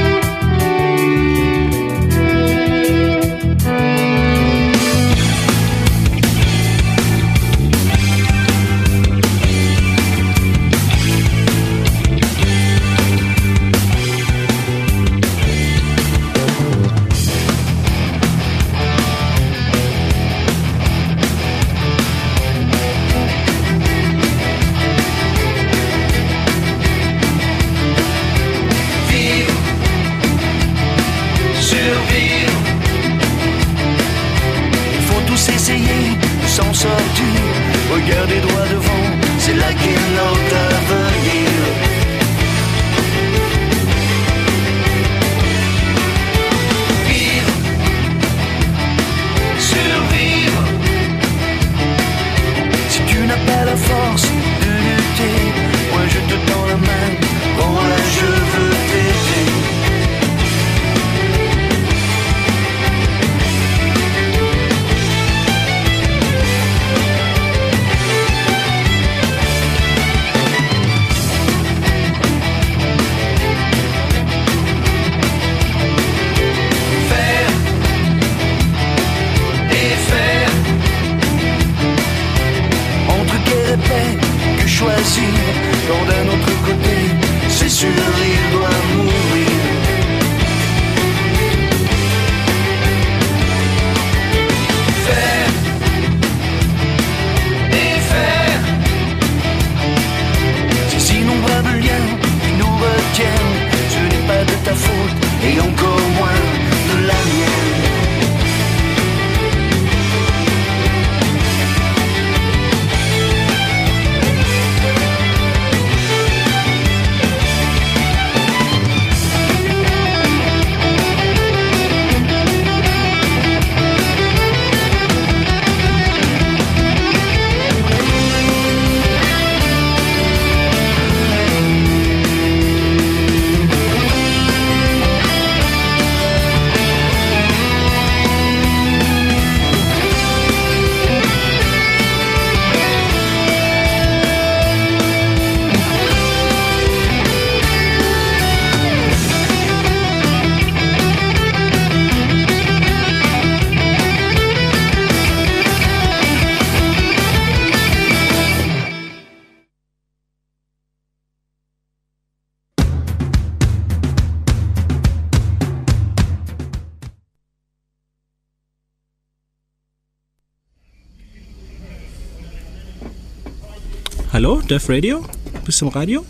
Def 174.68 174.88
Radio? 174.88 175.22
Bist 175.66 175.80
du 175.80 175.86
im 175.86 175.92
Radio? 175.92 176.24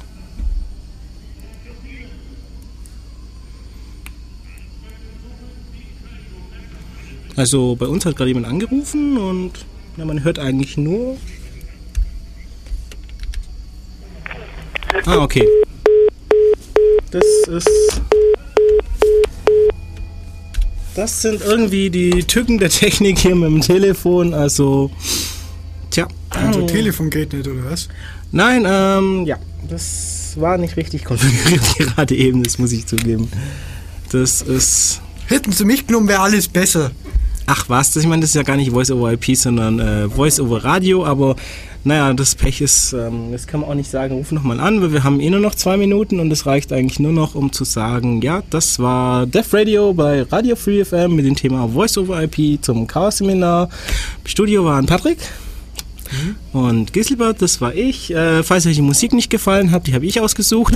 Also 7.37 7.77
bei 7.77 7.87
uns 7.87 8.05
hat 8.05 8.17
gerade 8.17 8.29
jemand 8.29 8.47
angerufen 8.47 9.17
und 9.19 9.53
ja, 9.97 10.05
man 10.05 10.25
hört 10.25 10.39
eigentlich 10.39 10.77
nur. 10.77 11.17
Ah, 15.05 15.19
okay. 15.19 15.47
Das 17.11 17.25
ist. 17.49 18.01
Das 20.97 21.23
sind 21.23 21.41
irgendwie 21.43 21.91
die 21.91 22.25
Tücken 22.25 22.59
der 22.59 22.71
Technik 22.71 23.19
hier 23.19 23.35
mit 23.35 23.51
dem 23.51 23.61
Telefon. 23.61 24.33
Also, 24.33 24.91
tja. 25.91 26.09
Unser 26.45 26.67
Telefon 26.67 27.11
geht 27.11 27.33
nicht, 27.33 27.47
oder 27.47 27.65
was? 27.71 27.89
Nein, 28.35 28.67
ähm, 28.67 29.27
ja, 29.27 29.37
das 29.71 30.35
war 30.41 30.59
nicht 30.59 30.77
richtig 30.77 31.05
konfiguriert 31.05 31.63
gerade 31.79 32.17
eben, 32.17 32.43
das 32.43 32.59
muss 32.59 32.73
ich 32.73 32.85
zugeben. 32.85 33.29
Das 34.11 34.43
ist. 34.43 35.01
Hätten 35.27 35.53
sie 35.53 35.65
mich 35.65 35.87
genommen, 35.87 36.09
wäre 36.09 36.21
alles 36.21 36.49
besser. 36.49 36.91
Ach 37.47 37.69
was, 37.69 37.93
das, 37.93 38.03
ich 38.03 38.09
meine, 38.09 38.23
das 38.23 38.31
ist 38.31 38.35
ja 38.35 38.43
gar 38.43 38.57
nicht 38.57 38.73
Voice 38.73 38.91
over 38.91 39.13
IP, 39.13 39.37
sondern 39.37 39.79
äh, 39.79 40.09
Voice 40.09 40.41
over 40.41 40.65
Radio, 40.65 41.07
aber 41.07 41.37
naja, 41.85 42.13
das 42.13 42.35
Pech 42.35 42.61
ist, 42.61 42.93
ähm, 42.93 43.31
das 43.31 43.47
kann 43.47 43.61
man 43.61 43.71
auch 43.71 43.75
nicht 43.75 43.91
sagen, 43.91 44.17
ruf 44.17 44.33
nochmal 44.33 44.59
an, 44.59 44.83
weil 44.83 44.93
wir 44.93 45.05
haben 45.05 45.21
eh 45.21 45.31
nur 45.31 45.41
noch 45.41 45.55
zwei 45.55 45.77
Minuten 45.77 46.19
und 46.19 46.33
es 46.33 46.45
reicht 46.45 46.73
eigentlich 46.73 46.99
nur 46.99 47.13
noch, 47.13 47.37
um 47.37 47.53
zu 47.53 47.63
sagen, 47.63 48.21
ja, 48.21 48.43
das 48.51 48.81
war 48.81 49.27
Def 49.27 49.55
Radio 49.55 49.95
bei 49.95 50.23
Radio 50.23 50.57
Free 50.57 50.85
FM 50.85 51.15
mit 51.15 51.25
dem 51.25 51.37
Thema 51.37 51.69
Voice 51.69 51.97
over 51.99 52.21
IP 52.21 52.65
zum 52.65 52.89
Chaos-Seminar. 52.89 53.69
Im 54.25 54.29
Studio 54.29 54.65
waren 54.65 54.87
Patrick. 54.87 55.19
Und 56.53 56.93
Giselbert, 56.93 57.43
das 57.43 57.61
war 57.61 57.75
ich. 57.75 58.13
Äh, 58.13 58.43
falls 58.43 58.67
euch 58.67 58.77
die 58.77 58.83
Musik 58.83 59.13
nicht 59.13 59.31
gefallen 59.31 59.71
hat, 59.71 59.87
die 59.87 59.95
habe 59.95 60.07
ich 60.07 60.21
ausgesucht. 60.21 60.75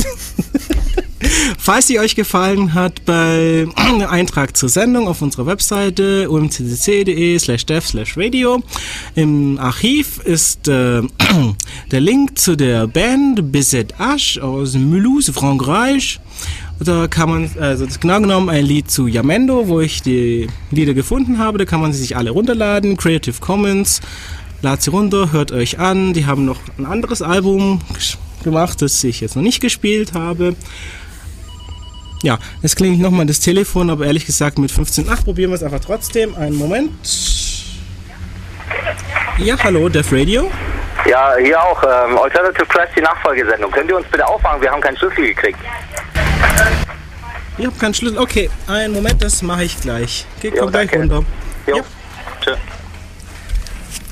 falls 1.58 1.86
sie 1.86 1.98
euch 1.98 2.14
gefallen 2.14 2.74
hat, 2.74 3.04
bei 3.04 3.66
Eintrag 4.08 4.56
zur 4.56 4.68
Sendung 4.68 5.08
auf 5.08 5.22
unserer 5.22 5.46
Webseite 5.46 6.30
umccc.de 6.30 7.38
slash 7.38 7.66
dev 7.66 7.86
slash 7.86 8.16
radio. 8.16 8.62
Im 9.14 9.58
Archiv 9.58 10.18
ist 10.24 10.68
äh, 10.68 11.02
der 11.90 12.00
Link 12.00 12.38
zu 12.38 12.56
der 12.56 12.86
Band 12.86 13.52
Bizet 13.52 13.94
Ash 13.98 14.38
aus 14.38 14.74
Mulhouse, 14.74 15.30
Frankreich. 15.30 16.20
Da 16.80 17.08
kann 17.08 17.28
man, 17.28 17.50
also 17.58 17.84
das 17.84 17.94
ist 17.94 18.00
genau 18.00 18.20
genommen 18.20 18.48
ein 18.48 18.64
Lied 18.64 18.88
zu 18.88 19.08
Yamendo, 19.08 19.66
wo 19.66 19.80
ich 19.80 20.00
die 20.00 20.46
Lieder 20.70 20.94
gefunden 20.94 21.38
habe. 21.38 21.58
Da 21.58 21.64
kann 21.64 21.80
man 21.80 21.92
sie 21.92 21.98
sich 21.98 22.16
alle 22.16 22.30
runterladen. 22.30 22.96
Creative 22.96 23.40
Commons. 23.40 24.00
Ladet 24.60 24.82
sie 24.82 24.90
runter, 24.90 25.32
hört 25.32 25.52
euch 25.52 25.78
an. 25.78 26.12
Die 26.14 26.26
haben 26.26 26.44
noch 26.44 26.58
ein 26.78 26.86
anderes 26.86 27.22
Album 27.22 27.80
gemacht, 28.42 28.82
das 28.82 29.02
ich 29.04 29.20
jetzt 29.20 29.36
noch 29.36 29.42
nicht 29.42 29.60
gespielt 29.60 30.14
habe. 30.14 30.56
Ja, 32.22 32.38
jetzt 32.62 32.74
klingelt 32.76 33.00
nochmal 33.00 33.26
das 33.26 33.38
Telefon, 33.38 33.90
aber 33.90 34.06
ehrlich 34.06 34.26
gesagt 34.26 34.58
mit 34.58 34.72
15.8 34.72 35.24
probieren 35.24 35.50
wir 35.50 35.54
es 35.54 35.62
einfach 35.62 35.78
trotzdem. 35.80 36.34
Einen 36.34 36.56
Moment. 36.56 36.90
Ja, 39.38 39.56
hallo, 39.62 39.88
Def 39.88 40.12
Radio. 40.12 40.50
Ja, 41.08 41.34
hier 41.40 41.62
auch. 41.62 41.80
Ähm, 41.84 42.18
Alternative 42.18 42.66
Press, 42.66 42.88
die 42.96 43.00
Nachfolgesendung. 43.00 43.70
Können 43.70 43.88
Sie 43.88 43.94
uns 43.94 44.06
bitte 44.10 44.26
aufmachen? 44.26 44.60
Wir 44.60 44.70
haben 44.72 44.80
keinen 44.80 44.96
Schlüssel 44.96 45.26
gekriegt. 45.28 45.58
Ich 47.56 47.66
habe 47.66 47.76
keinen 47.78 47.94
Schlüssel. 47.94 48.18
Okay, 48.18 48.50
einen 48.66 48.92
Moment, 48.94 49.22
das 49.22 49.40
mache 49.42 49.62
ich 49.64 49.80
gleich. 49.80 50.26
Okay, 50.38 50.48
Jo, 50.54 50.62
komm 50.62 50.70
gleich 50.72 50.90
danke. 50.90 51.14
runter. 51.14 51.28
Jo. 51.68 51.76
Ja. 51.76 51.82
Tschö. 52.40 52.50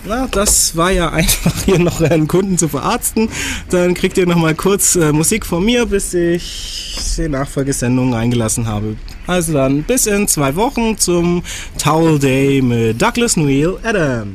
Na, 0.09 0.29
das 0.31 0.77
war 0.77 0.93
ja 0.93 1.11
einfach 1.11 1.53
hier 1.65 1.81
noch 1.81 2.01
einen 2.01 2.29
Kunden 2.29 2.59
zu 2.59 2.69
verarzten. 2.69 3.29
Dann 3.71 3.95
kriegt 3.95 4.17
ihr 4.19 4.27
noch 4.27 4.37
mal 4.37 4.55
kurz 4.55 4.95
äh, 4.95 5.13
Musik 5.13 5.45
von 5.45 5.65
mir, 5.65 5.87
bis 5.87 6.15
ich 6.15 6.97
die 7.17 7.29
Nachfolgesendung 7.29 8.15
eingelassen 8.15 8.69
habe. 8.69 8.97
Also 9.27 9.53
dann 9.55 9.83
bis 9.83 10.07
in 10.07 10.29
zwei 10.29 10.55
Wochen 10.55 10.97
zum 10.97 11.43
Towel 11.79 12.21
Day 12.21 12.63
mit 12.63 13.03
Douglas 13.03 13.37
Neil 13.37 13.79
Adams. 13.83 14.25